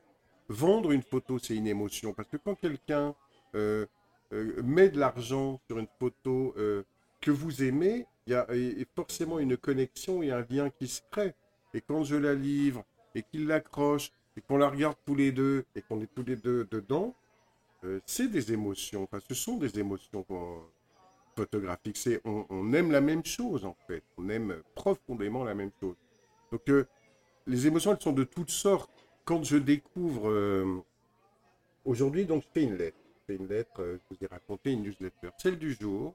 vendre 0.51 0.91
une 0.91 1.03
photo, 1.03 1.39
c'est 1.39 1.55
une 1.55 1.69
émotion. 1.69 2.13
Parce 2.13 2.29
que 2.29 2.37
quand 2.37 2.57
quelqu'un 2.57 3.15
euh, 3.55 3.87
euh, 4.33 4.61
met 4.63 4.91
de 4.91 4.99
l'argent 4.99 5.61
sur 5.67 5.79
une 5.79 5.87
photo 5.99 6.53
euh, 6.59 6.83
que 7.21 7.31
vous 7.31 7.63
aimez, 7.63 8.07
il 8.27 8.33
y 8.33 8.37
a 8.37 8.47
forcément 8.95 9.39
une 9.39 9.57
connexion 9.57 10.23
et 10.23 10.31
un 10.31 10.45
lien 10.51 10.71
qui 10.71 10.89
se 10.89 11.01
crée. 11.11 11.35
Et 11.73 11.81
quand 11.81 12.05
je 12.05 12.17
la 12.17 12.35
livre 12.35 12.85
et 13.15 13.23
qu'il 13.23 13.47
l'accroche 13.47 14.13
et 14.37 14.41
qu'on 14.41 14.59
la 14.59 14.69
regarde 14.69 14.97
tous 15.07 15.15
les 15.15 15.33
deux 15.33 15.65
et 15.75 15.83
qu'on 15.83 16.01
est 16.01 16.13
tous 16.15 16.25
les 16.25 16.37
deux 16.37 16.67
dedans, 16.71 17.15
c'est 18.07 18.29
des 18.29 18.53
émotions. 18.53 19.05
Enfin, 19.05 19.19
ce 19.27 19.35
sont 19.35 19.57
des 19.57 19.79
émotions 19.79 20.25
photographiques. 21.35 21.97
C'est 21.97 22.21
on, 22.25 22.47
on, 22.51 22.73
aime 22.73 22.93
la 22.93 23.01
même 23.01 23.25
chose 23.25 23.65
en 23.65 23.77
fait. 23.89 24.05
On 24.17 24.29
aime 24.29 24.63
profondément 24.75 25.43
la 25.43 25.55
même 25.55 25.71
chose. 25.81 25.97
Donc 26.53 26.63
les 27.47 27.67
émotions, 27.67 27.93
elles 27.93 28.03
sont 28.03 28.13
de 28.13 28.25
toutes 28.25 28.51
sortes. 28.51 29.00
Quand 29.31 29.45
je 29.45 29.59
découvre 29.59 30.83
aujourd'hui, 31.85 32.25
donc 32.25 32.43
je 32.43 32.49
fais 32.53 32.65
une 32.65 32.77
lettre 32.77 32.99
une 33.35 33.49
lettre, 33.49 33.81
euh, 33.81 33.99
je 33.99 34.17
vous 34.17 34.25
ai 34.25 34.27
raconté 34.27 34.73
une 34.73 34.83
newsletter. 34.83 35.31
Celle 35.39 35.59
du 35.59 35.75
jour, 35.75 36.15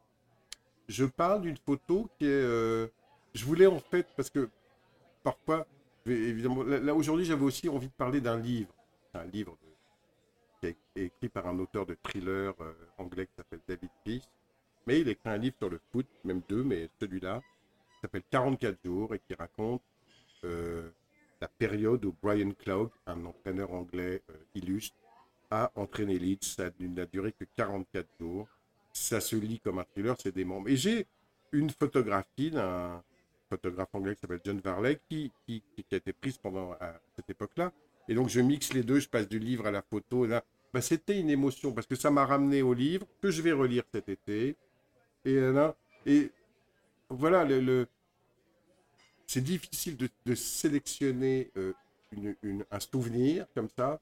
je 0.87 1.05
parle 1.05 1.41
d'une 1.41 1.57
photo 1.57 2.09
qui 2.17 2.25
est. 2.25 2.29
Euh, 2.29 2.87
je 3.33 3.45
voulais 3.45 3.67
en 3.67 3.79
fait, 3.79 4.07
parce 4.15 4.29
que 4.29 4.49
parfois, 5.23 5.65
évidemment, 6.05 6.63
là, 6.63 6.93
aujourd'hui, 6.93 7.25
j'avais 7.25 7.43
aussi 7.43 7.67
envie 7.69 7.87
de 7.87 7.93
parler 7.93 8.21
d'un 8.21 8.39
livre. 8.39 8.73
Un 9.13 9.25
livre 9.25 9.57
qui 10.59 10.67
est 10.67 10.77
écrit 10.95 11.29
par 11.29 11.47
un 11.47 11.57
auteur 11.59 11.85
de 11.85 11.97
thriller 12.03 12.53
euh, 12.61 12.73
anglais 12.97 13.27
qui 13.27 13.33
s'appelle 13.35 13.61
David 13.67 13.89
Peace. 14.03 14.29
Mais 14.87 15.01
il 15.01 15.07
écrit 15.09 15.29
un 15.29 15.37
livre 15.37 15.55
sur 15.57 15.69
le 15.69 15.79
foot, 15.91 16.05
même 16.23 16.41
deux, 16.47 16.63
mais 16.63 16.89
celui-là, 16.99 17.41
s'appelle 18.01 18.23
44 18.29 18.77
jours 18.85 19.15
et 19.15 19.19
qui 19.19 19.33
raconte 19.33 19.81
la 21.41 21.47
période 21.47 22.03
où 22.05 22.15
Brian 22.21 22.51
Clough, 22.51 22.91
un 23.05 23.25
entraîneur 23.25 23.73
anglais 23.73 24.21
illustre, 24.53 24.95
a 25.51 25.71
entraîné 25.75 26.17
Leeds. 26.17 26.55
Ça 26.55 26.69
n'a 26.79 27.05
duré 27.05 27.31
que 27.31 27.45
44 27.55 28.07
jours. 28.19 28.47
Ça 28.93 29.19
se 29.19 29.35
lit 29.35 29.59
comme 29.59 29.79
un 29.79 29.83
thriller, 29.83 30.15
c'est 30.19 30.33
des 30.33 30.45
membres. 30.45 30.69
Et 30.69 30.77
j'ai 30.77 31.05
une 31.51 31.69
photographie 31.69 32.51
d'un 32.51 33.03
photographe 33.49 33.89
anglais 33.93 34.15
qui 34.15 34.21
s'appelle 34.21 34.41
John 34.43 34.59
Varley 34.59 34.99
qui, 35.09 35.31
a 35.47 35.95
été 35.95 36.13
prise 36.13 36.37
pendant 36.37 36.75
cette 37.15 37.29
époque-là. 37.29 37.71
Et 38.07 38.15
donc 38.15 38.29
je 38.29 38.39
mixe 38.39 38.73
les 38.73 38.83
deux, 38.83 38.99
je 38.99 39.09
passe 39.09 39.27
du 39.27 39.39
livre 39.39 39.65
à 39.67 39.71
la 39.71 39.81
photo. 39.81 40.25
Là, 40.25 40.43
bah, 40.73 40.81
c'était 40.81 41.19
une 41.19 41.29
émotion 41.29 41.73
parce 41.73 41.87
que 41.87 41.95
ça 41.95 42.11
m'a 42.11 42.25
ramené 42.25 42.61
au 42.61 42.73
livre 42.73 43.07
que 43.21 43.31
je 43.31 43.41
vais 43.41 43.51
relire 43.51 43.83
cet 43.93 44.09
été. 44.09 44.55
Et 45.25 46.31
voilà, 47.09 47.43
le, 47.45 47.87
c'est 49.27 49.41
difficile 49.41 49.97
de, 49.97 50.35
sélectionner 50.35 51.51
euh, 51.57 51.73
une, 52.43 52.65
un 52.71 52.79
souvenir 52.79 53.45
comme 53.53 53.69
ça. 53.75 53.99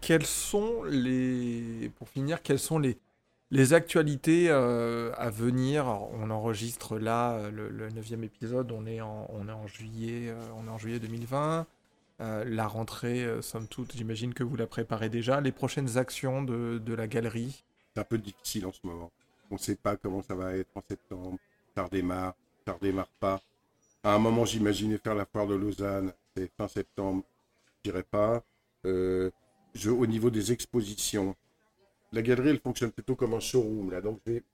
quelles 0.00 0.26
sont 0.26 0.82
les, 0.84 1.90
pour 1.96 2.08
finir, 2.08 2.42
quelles 2.42 2.58
sont 2.58 2.78
les, 2.78 2.98
les 3.50 3.74
actualités 3.74 4.46
euh, 4.48 5.12
à 5.16 5.30
venir? 5.30 5.86
On 5.86 6.30
enregistre 6.30 6.98
là 6.98 7.34
euh, 7.34 7.50
le, 7.50 7.68
le 7.68 7.90
9 7.90 8.24
épisode, 8.24 8.72
on 8.72 8.86
est 8.86 9.00
en, 9.00 9.28
on 9.30 9.48
est 9.48 9.52
en, 9.52 9.66
juillet, 9.66 10.30
euh, 10.30 10.40
on 10.56 10.66
est 10.66 10.70
en 10.70 10.78
juillet 10.78 10.98
2020. 10.98 11.66
la 12.18 12.66
rentrée, 12.66 13.24
somme 13.40 13.66
toute, 13.68 13.96
j'imagine 13.96 14.34
que 14.34 14.42
vous 14.42 14.56
la 14.56 14.66
préparez 14.66 15.08
déjà. 15.08 15.40
Les 15.40 15.52
prochaines 15.52 15.96
actions 15.96 16.42
de, 16.42 16.78
de 16.84 16.94
la 16.94 17.06
galerie? 17.06 17.64
C'est 17.94 18.00
un 18.00 18.04
peu 18.04 18.18
difficile 18.18 18.66
en 18.66 18.72
ce 18.72 18.80
moment. 18.84 19.10
On 19.50 19.54
ne 19.54 19.58
sait 19.60 19.76
pas 19.76 19.96
comment 19.96 20.22
ça 20.22 20.34
va 20.34 20.56
être 20.56 20.70
en 20.74 20.82
septembre. 20.88 21.38
Ça 21.74 21.84
redémarre, 21.84 22.34
ça 22.66 22.72
redémarre 22.74 23.10
pas. 23.18 23.40
À 24.02 24.14
un 24.14 24.18
moment, 24.18 24.44
j'imaginais 24.44 24.98
faire 24.98 25.14
la 25.14 25.26
foire 25.26 25.46
de 25.46 25.54
Lausanne. 25.54 26.12
C'est 26.36 26.50
fin 26.56 26.68
septembre. 26.68 27.24
Je 27.78 27.90
dirais 27.90 28.04
pas. 28.04 28.42
Euh, 28.86 29.30
je, 29.74 29.90
au 29.90 30.06
niveau 30.06 30.30
des 30.30 30.52
expositions, 30.52 31.34
la 32.12 32.22
galerie, 32.22 32.50
elle 32.50 32.60
fonctionne 32.60 32.90
plutôt 32.90 33.14
comme 33.14 33.34
un 33.34 33.40
showroom. 33.40 33.90
Là. 33.90 34.00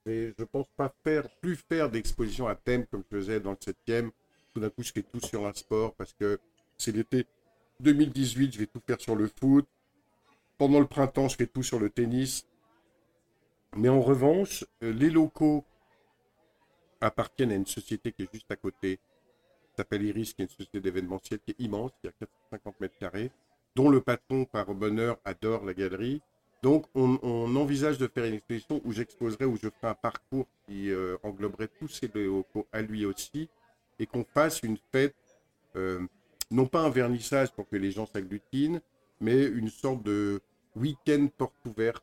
Je 0.07 0.33
ne 0.39 0.45
pense 0.45 0.67
pas 0.77 0.93
faire, 1.05 1.29
plus 1.41 1.57
faire 1.57 1.91
d'expositions 1.91 2.49
à 2.49 2.55
thème 2.55 2.87
comme 2.87 3.03
je 3.11 3.17
faisais 3.17 3.41
dans 3.41 3.53
le 3.53 3.57
7e. 3.57 4.11
Tout 4.53 4.61
d'un 4.61 4.71
coup, 4.71 4.83
je 4.83 4.93
fais 4.93 5.03
tout 5.03 5.21
sur 5.21 5.47
un 5.47 5.53
sport 5.53 5.95
parce 5.95 6.13
que 6.13 6.39
c'est 6.77 6.93
l'été 6.93 7.27
2018, 7.81 8.55
je 8.55 8.59
vais 8.59 8.67
tout 8.67 8.81
faire 8.87 9.01
sur 9.01 9.15
le 9.15 9.29
foot. 9.29 9.67
Pendant 10.59 10.81
le 10.81 10.87
printemps, 10.87 11.29
je 11.29 11.37
fais 11.37 11.47
tout 11.47 11.63
sur 11.63 11.79
le 11.79 11.91
tennis. 11.91 12.47
Mais 13.75 13.89
en 13.89 14.01
revanche, 14.01 14.65
euh, 14.83 14.93
les 14.93 15.11
locaux 15.11 15.65
appartiennent 17.01 17.53
à 17.53 17.57
une 17.57 17.67
société 17.67 18.13
qui 18.13 18.23
est 18.23 18.33
juste 18.33 18.51
à 18.51 18.57
côté, 18.57 18.99
s'appelle 19.77 20.03
Iris, 20.03 20.33
qui 20.33 20.43
est 20.43 20.45
une 20.45 20.51
société 20.51 20.81
d'événementiel 20.81 21.41
qui 21.41 21.51
est 21.51 21.61
immense, 21.61 21.93
qui 22.01 22.09
a 22.09 22.13
450 22.13 22.81
mètres 22.81 22.99
carrés 22.99 23.31
dont 23.77 23.91
le 23.91 24.01
patron, 24.01 24.47
par 24.47 24.75
bonheur, 24.75 25.19
adore 25.25 25.65
la 25.65 25.75
galerie. 25.75 26.23
Donc, 26.63 26.87
on, 26.95 27.55
envisage 27.55 27.99
de 27.99 28.09
faire 28.09 28.25
une 28.25 28.35
exposition 28.35 28.81
où 28.85 28.93
j'exposerai, 28.93 29.45
où 29.45 29.57
je 29.57 29.69
ferai 29.69 29.89
un 29.89 29.95
parcours 29.95 30.47
qui 30.67 30.91
euh, 30.91 31.17
engloberait 31.23 31.69
tous 31.79 31.89
ces 31.89 32.09
locaux 32.09 32.67
à 32.73 32.81
lui 32.81 33.05
aussi, 33.05 33.49
et 33.99 34.07
qu'on 34.07 34.25
fasse 34.25 34.63
une 34.63 34.79
fête, 34.91 35.15
euh, 35.77 36.01
non 36.51 36.67
pas 36.67 36.81
un 36.81 36.89
vernissage 36.89 37.53
pour 37.53 37.69
que 37.69 37.77
les 37.77 37.91
gens 37.91 38.07
s'agglutinent, 38.07 38.81
mais 39.21 39.45
une 39.45 39.69
sorte 39.69 40.03
de 40.03 40.41
week-end 40.75 41.29
porte 41.37 41.55
ouverte, 41.67 42.03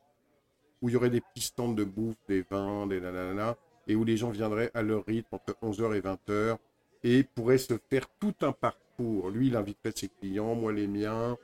où 0.84 0.90
il 0.90 0.92
y 0.92 0.96
aurait 0.98 1.10
des 1.10 1.22
petits 1.22 1.54
de 1.58 1.84
bouffe, 1.86 2.18
des 2.28 2.42
vins, 2.42 2.86
des 2.86 3.00
nanana, 3.00 3.56
et 3.88 3.96
où 3.96 4.04
les 4.04 4.18
gens 4.18 4.30
viendraient 4.30 4.70
à 4.74 4.82
leur 4.82 5.06
rythme 5.06 5.30
entre 5.32 5.56
11h 5.64 5.96
et 5.96 6.02
20h, 6.02 6.58
et 7.06 7.24
pourraient 7.24 7.58
se 7.58 7.74
faire 7.90 8.06
tout 8.20 8.36
un 8.42 8.52
parcours. 8.52 9.30
Lui, 9.30 9.48
il 9.48 9.56
inviterait 9.56 9.94
ses 9.96 10.10
clients, 10.10 10.56
moi 10.56 10.74
les 10.74 10.88
miens, 10.88 11.38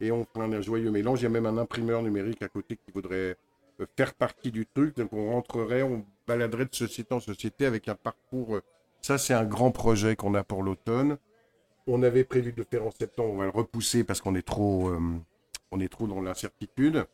et 0.00 0.12
on 0.12 0.24
prend 0.24 0.52
un 0.52 0.60
joyeux 0.60 0.92
mélange. 0.92 1.20
Il 1.20 1.24
y 1.24 1.26
a 1.26 1.30
même 1.30 1.46
un 1.46 1.58
imprimeur 1.58 2.00
numérique 2.02 2.42
à 2.42 2.48
côté 2.48 2.76
qui 2.76 2.92
voudrait 2.92 3.36
euh, 3.80 3.86
faire 3.96 4.14
partie 4.14 4.52
du 4.52 4.66
truc. 4.66 4.96
Donc 4.96 5.12
on 5.12 5.32
rentrerait, 5.32 5.82
on 5.82 6.04
baladerait 6.28 6.66
de 6.66 6.74
société 6.74 7.12
en 7.12 7.20
société 7.20 7.66
avec 7.66 7.88
un 7.88 7.96
parcours. 7.96 8.56
Euh, 8.56 8.62
ça, 9.02 9.18
c'est 9.18 9.34
un 9.34 9.44
grand 9.44 9.72
projet 9.72 10.14
qu'on 10.14 10.34
a 10.34 10.44
pour 10.44 10.62
l'automne. 10.62 11.18
On 11.88 12.04
avait 12.04 12.24
prévu 12.24 12.52
de 12.52 12.58
le 12.58 12.66
faire 12.68 12.86
en 12.86 12.92
septembre, 12.92 13.32
on 13.32 13.36
va 13.36 13.44
le 13.44 13.50
repousser 13.50 14.04
parce 14.04 14.20
qu'on 14.20 14.34
est 14.36 14.48
euh, 14.58 15.80
est 15.80 15.88
trop 15.88 16.06
dans 16.06 16.20
l'incertitude. 16.20 17.04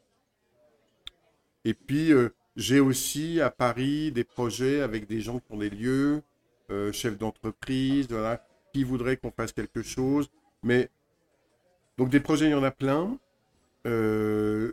Et 1.65 1.75
puis, 1.75 2.13
j'ai 2.57 2.81
aussi 2.81 3.41
à 3.41 3.51
Paris 3.51 4.13
des 4.13 4.25
projets 4.25 4.81
avec 4.81 5.07
des 5.07 5.21
gens 5.21 5.39
qui 5.39 5.53
ont 5.53 5.59
des 5.59 5.71
lieux, 5.71 6.23
chefs 6.93 7.19
d'entreprise, 7.19 8.09
qui 8.73 8.85
voudraient 8.85 9.17
qu'on 9.17 9.31
fasse 9.31 9.53
quelque 9.53 9.83
chose. 9.83 10.31
Mais 10.63 10.91
donc 11.99 12.09
des 12.09 12.21
projets, 12.21 12.47
il 12.47 12.53
y 12.53 12.55
en 12.55 12.63
a 12.63 12.71
plein. 12.71 13.19
Euh, 13.87 14.73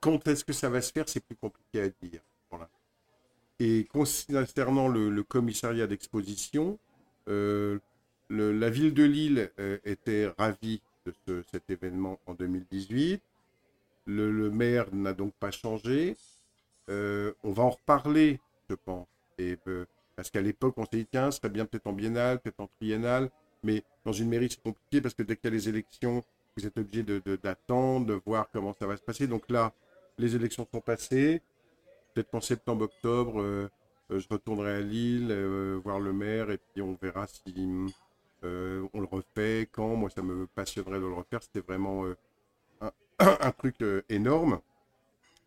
quand 0.00 0.26
est-ce 0.28 0.44
que 0.44 0.52
ça 0.52 0.68
va 0.68 0.80
se 0.80 0.92
faire, 0.92 1.08
c'est 1.08 1.24
plus 1.24 1.36
compliqué 1.36 1.80
à 1.80 1.88
dire. 1.88 2.20
Et 3.60 3.84
concernant 3.84 4.88
le, 4.88 5.22
commissariat 5.22 5.86
d'exposition, 5.86 6.78
euh, 7.28 7.78
la 8.28 8.68
ville 8.68 8.92
de 8.94 9.04
Lille 9.04 9.50
euh, 9.60 9.78
était 9.84 10.26
ravie 10.38 10.82
de 11.26 11.44
cet 11.52 11.70
événement 11.70 12.18
en 12.26 12.34
2018. 12.34 13.22
Le, 14.06 14.50
maire 14.50 14.94
n'a 14.94 15.14
donc 15.14 15.32
pas 15.34 15.50
changé. 15.50 16.16
on 16.88 17.52
va 17.52 17.62
en 17.62 17.70
reparler, 17.70 18.40
je 18.68 18.74
pense. 18.74 19.06
Et, 19.38 19.56
parce 20.16 20.30
qu'à 20.30 20.40
l'époque, 20.40 20.74
on 20.76 20.84
s'est 20.84 20.98
dit, 20.98 21.06
tiens, 21.06 21.30
ce 21.30 21.38
serait 21.38 21.48
bien 21.48 21.66
peut-être 21.66 21.86
en 21.86 21.92
biennale, 21.92 22.40
peut-être 22.40 22.60
en 22.60 22.68
triennale. 22.78 23.30
Mais 23.62 23.82
dans 24.04 24.12
une 24.12 24.28
mairie, 24.28 24.48
c'est 24.50 24.62
compliqué 24.62 25.00
parce 25.00 25.14
que 25.14 25.22
dès 25.22 25.36
qu'il 25.36 25.46
y 25.50 25.52
a 25.52 25.56
les 25.56 25.68
élections, 25.68 26.22
vous 26.56 26.66
êtes 26.66 26.78
obligé 26.78 27.02
d'attendre, 27.02 28.06
de, 28.06 28.14
de, 28.14 28.20
voir 28.24 28.48
comment 28.52 28.74
ça 28.74 28.86
va 28.86 28.96
se 28.96 29.02
passer. 29.02 29.26
Donc 29.26 29.50
là, 29.50 29.72
les 30.18 30.36
élections 30.36 30.66
sont 30.70 30.80
passées. 30.80 31.42
Peut-être 32.12 32.30
qu'en 32.30 32.40
septembre-octobre, 32.40 33.40
euh, 33.40 33.68
euh, 34.10 34.20
je 34.20 34.28
retournerai 34.30 34.76
à 34.76 34.80
Lille, 34.80 35.28
euh, 35.30 35.80
voir 35.82 35.98
le 35.98 36.12
maire, 36.12 36.50
et 36.50 36.58
puis 36.58 36.80
on 36.80 36.96
verra 37.00 37.26
si 37.26 37.42
on 38.42 39.00
le 39.00 39.06
refait, 39.06 39.68
quand. 39.72 39.96
Moi, 39.96 40.10
ça 40.10 40.22
me 40.22 40.46
passionnerait 40.46 41.00
de 41.00 41.06
le 41.06 41.14
refaire. 41.14 41.42
C'était 41.42 41.60
vraiment 41.60 42.04
un, 43.18 43.52
truc 43.52 43.76
énorme. 44.08 44.60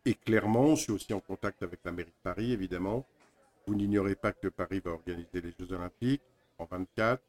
Et 0.06 0.14
clairement, 0.14 0.76
je 0.76 0.84
suis 0.84 0.92
aussi 0.92 1.14
en 1.14 1.20
contact 1.20 1.64
avec 1.64 1.80
la 1.84 1.92
mairie 1.92 2.10
de 2.10 2.24
Paris, 2.24 2.52
évidemment. 2.52 3.06
Vous 3.66 3.76
n'ignorez 3.76 4.16
pas 4.16 4.32
que 4.32 4.48
Paris 4.48 4.80
va 4.84 4.92
organiser 4.92 5.42
les 5.42 5.54
Jeux 5.60 5.74
Olympiques 5.74 6.22
en 6.58 6.66
24 6.66 7.22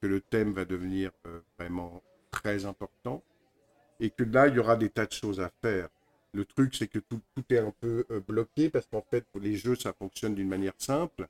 que 0.00 0.06
le 0.06 0.20
thème 0.20 0.52
va 0.52 0.64
devenir 0.64 1.10
euh, 1.26 1.40
vraiment 1.58 2.02
très 2.30 2.66
important 2.66 3.22
et 4.00 4.10
que 4.10 4.24
là, 4.24 4.48
il 4.48 4.54
y 4.54 4.58
aura 4.58 4.76
des 4.76 4.90
tas 4.90 5.06
de 5.06 5.12
choses 5.12 5.40
à 5.40 5.50
faire. 5.62 5.88
Le 6.32 6.44
truc, 6.44 6.74
c'est 6.74 6.88
que 6.88 6.98
tout, 6.98 7.20
tout, 7.34 7.44
est 7.50 7.58
un 7.58 7.72
peu 7.80 8.04
euh, 8.10 8.20
bloqué 8.20 8.70
parce 8.70 8.86
qu'en 8.86 9.02
fait, 9.02 9.24
pour 9.26 9.40
les 9.40 9.56
jeux, 9.56 9.74
ça 9.74 9.92
fonctionne 9.92 10.34
d'une 10.34 10.48
manière 10.48 10.74
simple. 10.78 11.26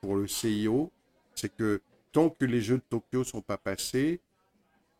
Pour 0.00 0.16
le 0.16 0.26
CIO, 0.26 0.90
c'est 1.34 1.54
que 1.54 1.80
tant 2.12 2.30
que 2.30 2.44
les 2.44 2.60
jeux 2.60 2.78
de 2.78 2.82
Tokyo 2.88 3.24
sont 3.24 3.42
pas 3.42 3.58
passés, 3.58 4.20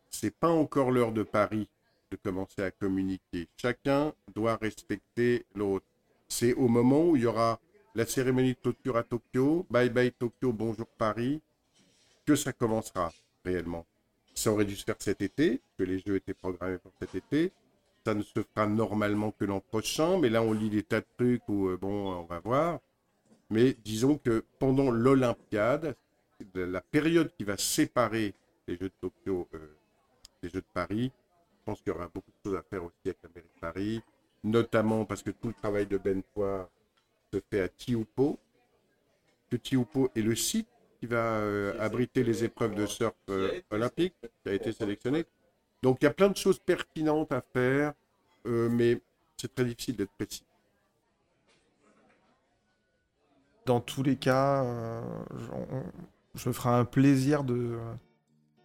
c'est 0.09 0.33
pas 0.33 0.49
encore 0.49 0.91
l'heure 0.91 1.11
de 1.11 1.23
Paris 1.23 1.67
de 2.11 2.17
commencer 2.17 2.63
à 2.63 2.71
communiquer. 2.71 3.47
Chacun 3.57 4.13
doit 4.33 4.55
respecter 4.55 5.45
l'autre. 5.55 5.85
C'est 6.27 6.53
au 6.53 6.67
moment 6.67 7.05
où 7.05 7.15
il 7.15 7.23
y 7.23 7.25
aura 7.25 7.59
la 7.95 8.05
cérémonie 8.05 8.53
de 8.53 8.59
clôture 8.59 8.97
à 8.97 9.03
Tokyo, 9.03 9.65
bye 9.69 9.89
bye 9.89 10.11
Tokyo, 10.11 10.53
bonjour 10.53 10.87
Paris, 10.87 11.41
que 12.25 12.35
ça 12.35 12.53
commencera 12.53 13.11
réellement. 13.43 13.85
Ça 14.35 14.51
aurait 14.51 14.65
dû 14.65 14.75
se 14.75 14.85
faire 14.85 14.95
cet 14.99 15.21
été, 15.21 15.59
que 15.77 15.83
les 15.83 15.99
jeux 15.99 16.15
étaient 16.15 16.33
programmés 16.33 16.77
pour 16.77 16.91
cet 16.99 17.15
été. 17.15 17.51
Ça 18.05 18.13
ne 18.13 18.21
se 18.21 18.41
fera 18.41 18.67
normalement 18.67 19.31
que 19.31 19.45
l'an 19.45 19.59
prochain, 19.59 20.17
mais 20.17 20.29
là 20.29 20.41
on 20.41 20.53
lit 20.53 20.69
des 20.69 20.83
tas 20.83 21.01
de 21.01 21.05
trucs 21.17 21.47
où, 21.49 21.67
euh, 21.67 21.77
bon, 21.77 22.13
on 22.13 22.23
va 22.23 22.39
voir. 22.39 22.79
Mais 23.49 23.75
disons 23.83 24.17
que 24.17 24.43
pendant 24.59 24.91
l'Olympiade, 24.91 25.95
la 26.53 26.81
période 26.81 27.31
qui 27.37 27.43
va 27.43 27.57
séparer 27.57 28.33
les 28.67 28.77
Jeux 28.77 28.89
de 28.89 28.93
Tokyo 29.01 29.47
euh, 29.55 29.75
des 30.41 30.49
Jeux 30.49 30.61
de 30.61 30.65
Paris, 30.73 31.11
pense 31.69 31.81
qu'il 31.81 31.93
y 31.93 31.95
aura 31.95 32.07
beaucoup 32.07 32.31
de 32.31 32.49
choses 32.49 32.57
à 32.57 32.63
faire 32.63 32.83
aussi 32.83 32.95
avec 33.05 33.17
la 33.21 33.29
mairie 33.35 33.47
de 33.55 33.59
Paris, 33.59 34.01
notamment 34.43 35.05
parce 35.05 35.21
que 35.21 35.29
tout 35.29 35.49
le 35.49 35.53
travail 35.53 35.85
de 35.85 35.97
Ben 35.97 36.23
se 37.31 37.41
fait 37.51 37.61
à 37.61 37.69
Tiupo, 37.69 38.39
que 39.51 39.55
Tiupo 39.55 40.09
est 40.15 40.21
le 40.21 40.35
site 40.35 40.67
qui 40.99 41.05
va 41.05 41.37
euh, 41.37 41.79
abriter 41.79 42.23
les 42.23 42.43
épreuves 42.43 42.73
de 42.73 42.87
surf 42.87 43.13
euh, 43.29 43.61
olympiques, 43.69 44.15
qui 44.43 44.49
a 44.49 44.53
été 44.53 44.71
sélectionné. 44.71 45.25
Donc 45.83 45.99
il 46.01 46.05
y 46.05 46.07
a 46.07 46.13
plein 46.13 46.29
de 46.29 46.35
choses 46.35 46.57
pertinentes 46.57 47.31
à 47.31 47.41
faire, 47.41 47.93
euh, 48.47 48.67
mais 48.69 48.99
c'est 49.37 49.53
très 49.53 49.65
difficile 49.65 49.95
d'être 49.95 50.11
précis. 50.17 50.43
Dans 53.67 53.79
tous 53.79 54.01
les 54.01 54.15
cas, 54.15 54.65
je, 56.33 56.49
me 56.49 56.53
ferai 56.53 56.69
un 56.69 56.85
plaisir 56.85 57.43
de, 57.43 57.77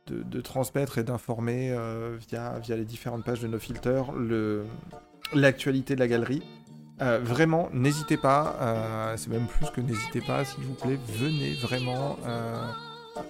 de, 0.06 0.40
transmettre 0.40 0.98
et 0.98 1.04
d'informer 1.04 1.76
via, 2.28 2.58
via 2.58 2.76
les 2.76 2.84
différentes 2.84 3.24
pages 3.24 3.40
de 3.40 3.48
nos 3.48 3.58
filters 3.58 4.12
l'actualité 5.32 5.94
de 5.94 6.00
la 6.00 6.08
galerie. 6.08 6.42
Euh, 7.02 7.18
vraiment, 7.22 7.68
n'hésitez 7.72 8.16
pas, 8.16 8.56
euh, 8.60 9.14
c'est 9.16 9.30
même 9.30 9.46
plus 9.46 9.68
que 9.70 9.80
n'hésitez 9.80 10.20
pas, 10.20 10.44
s'il 10.44 10.64
vous 10.64 10.74
plaît, 10.74 10.98
venez 11.18 11.54
vraiment 11.54 12.16
euh, 12.24 12.70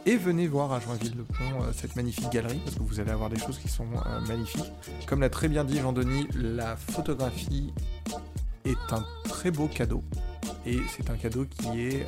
et 0.05 0.17
venez 0.17 0.47
voir 0.47 0.73
à 0.73 0.81
Joinville-le-Pont 0.81 1.73
cette 1.73 1.97
magnifique 1.97 2.31
galerie 2.31 2.61
parce 2.63 2.77
que 2.77 2.83
vous 2.83 3.01
allez 3.01 3.11
avoir 3.11 3.31
des 3.31 3.39
choses 3.39 3.59
qui 3.59 3.69
sont 3.69 3.87
magnifiques. 4.29 4.73
Comme 5.07 5.21
l'a 5.21 5.31
très 5.31 5.49
bien 5.49 5.65
dit 5.65 5.79
Jean-Denis, 5.79 6.29
la 6.35 6.77
photographie 6.77 7.73
est 8.67 8.93
un 8.93 9.05
très 9.25 9.51
beau 9.51 9.67
cadeau 9.67 10.03
et 10.67 10.79
c'est 10.89 11.09
un 11.11 11.17
cadeau 11.17 11.47
qui 11.47 11.87
est 11.87 12.07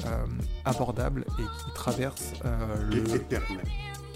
abordable 0.65 1.25
et 1.39 1.43
qui 1.43 1.75
traverse 1.75 2.33
le 2.91 3.03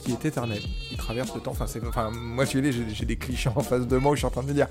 qui 0.01 0.13
est 0.13 0.25
éternel, 0.25 0.61
qui 0.89 0.97
traverse 0.97 1.35
le 1.35 1.41
temps. 1.41 1.53
Enfin, 1.53 1.67
c'est, 1.67 1.85
enfin 1.87 2.11
moi, 2.11 2.45
je 2.45 2.51
suis 2.51 2.95
j'ai, 2.95 3.07
des 3.07 3.17
clichés 3.17 3.51
en 3.55 3.61
face 3.61 3.87
de 3.87 3.97
moi 3.97 4.13
où 4.13 4.15
je 4.15 4.21
suis 4.21 4.27
en 4.27 4.31
train 4.31 4.43
de 4.43 4.49
me 4.49 4.53
dire. 4.53 4.69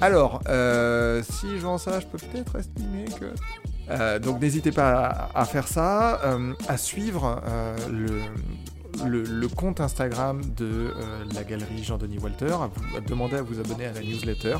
Alors, 0.00 0.40
euh, 0.48 1.22
si 1.22 1.58
je 1.58 1.62
vends 1.62 1.78
ça, 1.78 2.00
je 2.00 2.06
peux 2.06 2.18
peut-être 2.18 2.56
estimer 2.56 3.04
que. 3.18 3.26
Euh, 3.90 4.18
donc, 4.18 4.40
n'hésitez 4.40 4.72
pas 4.72 5.30
à, 5.34 5.44
faire 5.44 5.68
ça, 5.68 6.20
euh, 6.24 6.54
à 6.68 6.76
suivre 6.76 7.40
le, 7.90 9.22
le, 9.22 9.48
compte 9.48 9.80
Instagram 9.80 10.40
de 10.56 10.92
la 11.34 11.44
galerie 11.44 11.84
Jean-Denis 11.84 12.18
Walter, 12.18 12.52
à, 12.52 12.68
vous, 12.72 12.96
à 12.96 13.00
demander 13.00 13.36
à 13.36 13.42
vous 13.42 13.60
abonner 13.60 13.86
à 13.86 13.92
la 13.92 14.00
newsletter. 14.00 14.56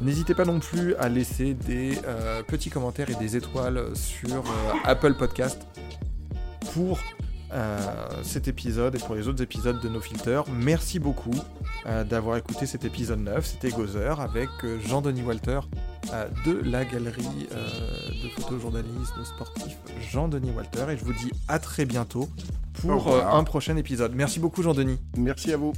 N'hésitez 0.00 0.34
pas 0.34 0.44
non 0.44 0.60
plus 0.60 0.94
à 0.96 1.08
laisser 1.08 1.54
des 1.54 1.98
petits 2.46 2.70
commentaires 2.70 3.10
et 3.10 3.14
des 3.14 3.36
étoiles 3.36 3.84
sur 3.94 4.44
Apple 4.84 5.14
Podcast 5.14 5.60
pour 6.72 6.98
euh, 7.52 7.78
cet 8.22 8.46
épisode 8.46 8.94
et 8.94 8.98
pour 8.98 9.14
les 9.14 9.26
autres 9.26 9.42
épisodes 9.42 9.80
de 9.80 9.88
nos 9.88 10.00
filters. 10.00 10.44
Merci 10.50 10.98
beaucoup 10.98 11.34
euh, 11.86 12.04
d'avoir 12.04 12.36
écouté 12.36 12.66
cet 12.66 12.84
épisode 12.84 13.20
9. 13.20 13.44
C'était 13.44 13.70
Gozer 13.70 14.20
avec 14.20 14.50
euh, 14.64 14.78
Jean-Denis 14.80 15.22
Walter 15.22 15.60
de 16.46 16.60
la 16.64 16.84
galerie 16.84 17.48
de 17.50 18.28
photojournalisme 18.30 19.24
sportif 19.24 19.76
Jean-Denis 20.10 20.52
Walter. 20.56 20.86
Et 20.90 20.96
je 20.96 21.04
vous 21.04 21.12
dis 21.12 21.30
à 21.48 21.58
très 21.58 21.84
bientôt 21.84 22.28
pour 22.82 23.14
un 23.14 23.44
prochain 23.44 23.76
épisode. 23.76 24.14
Merci 24.14 24.40
beaucoup 24.40 24.62
Jean-Denis. 24.62 24.98
Merci 25.16 25.52
à 25.52 25.58
vous. 25.58 25.72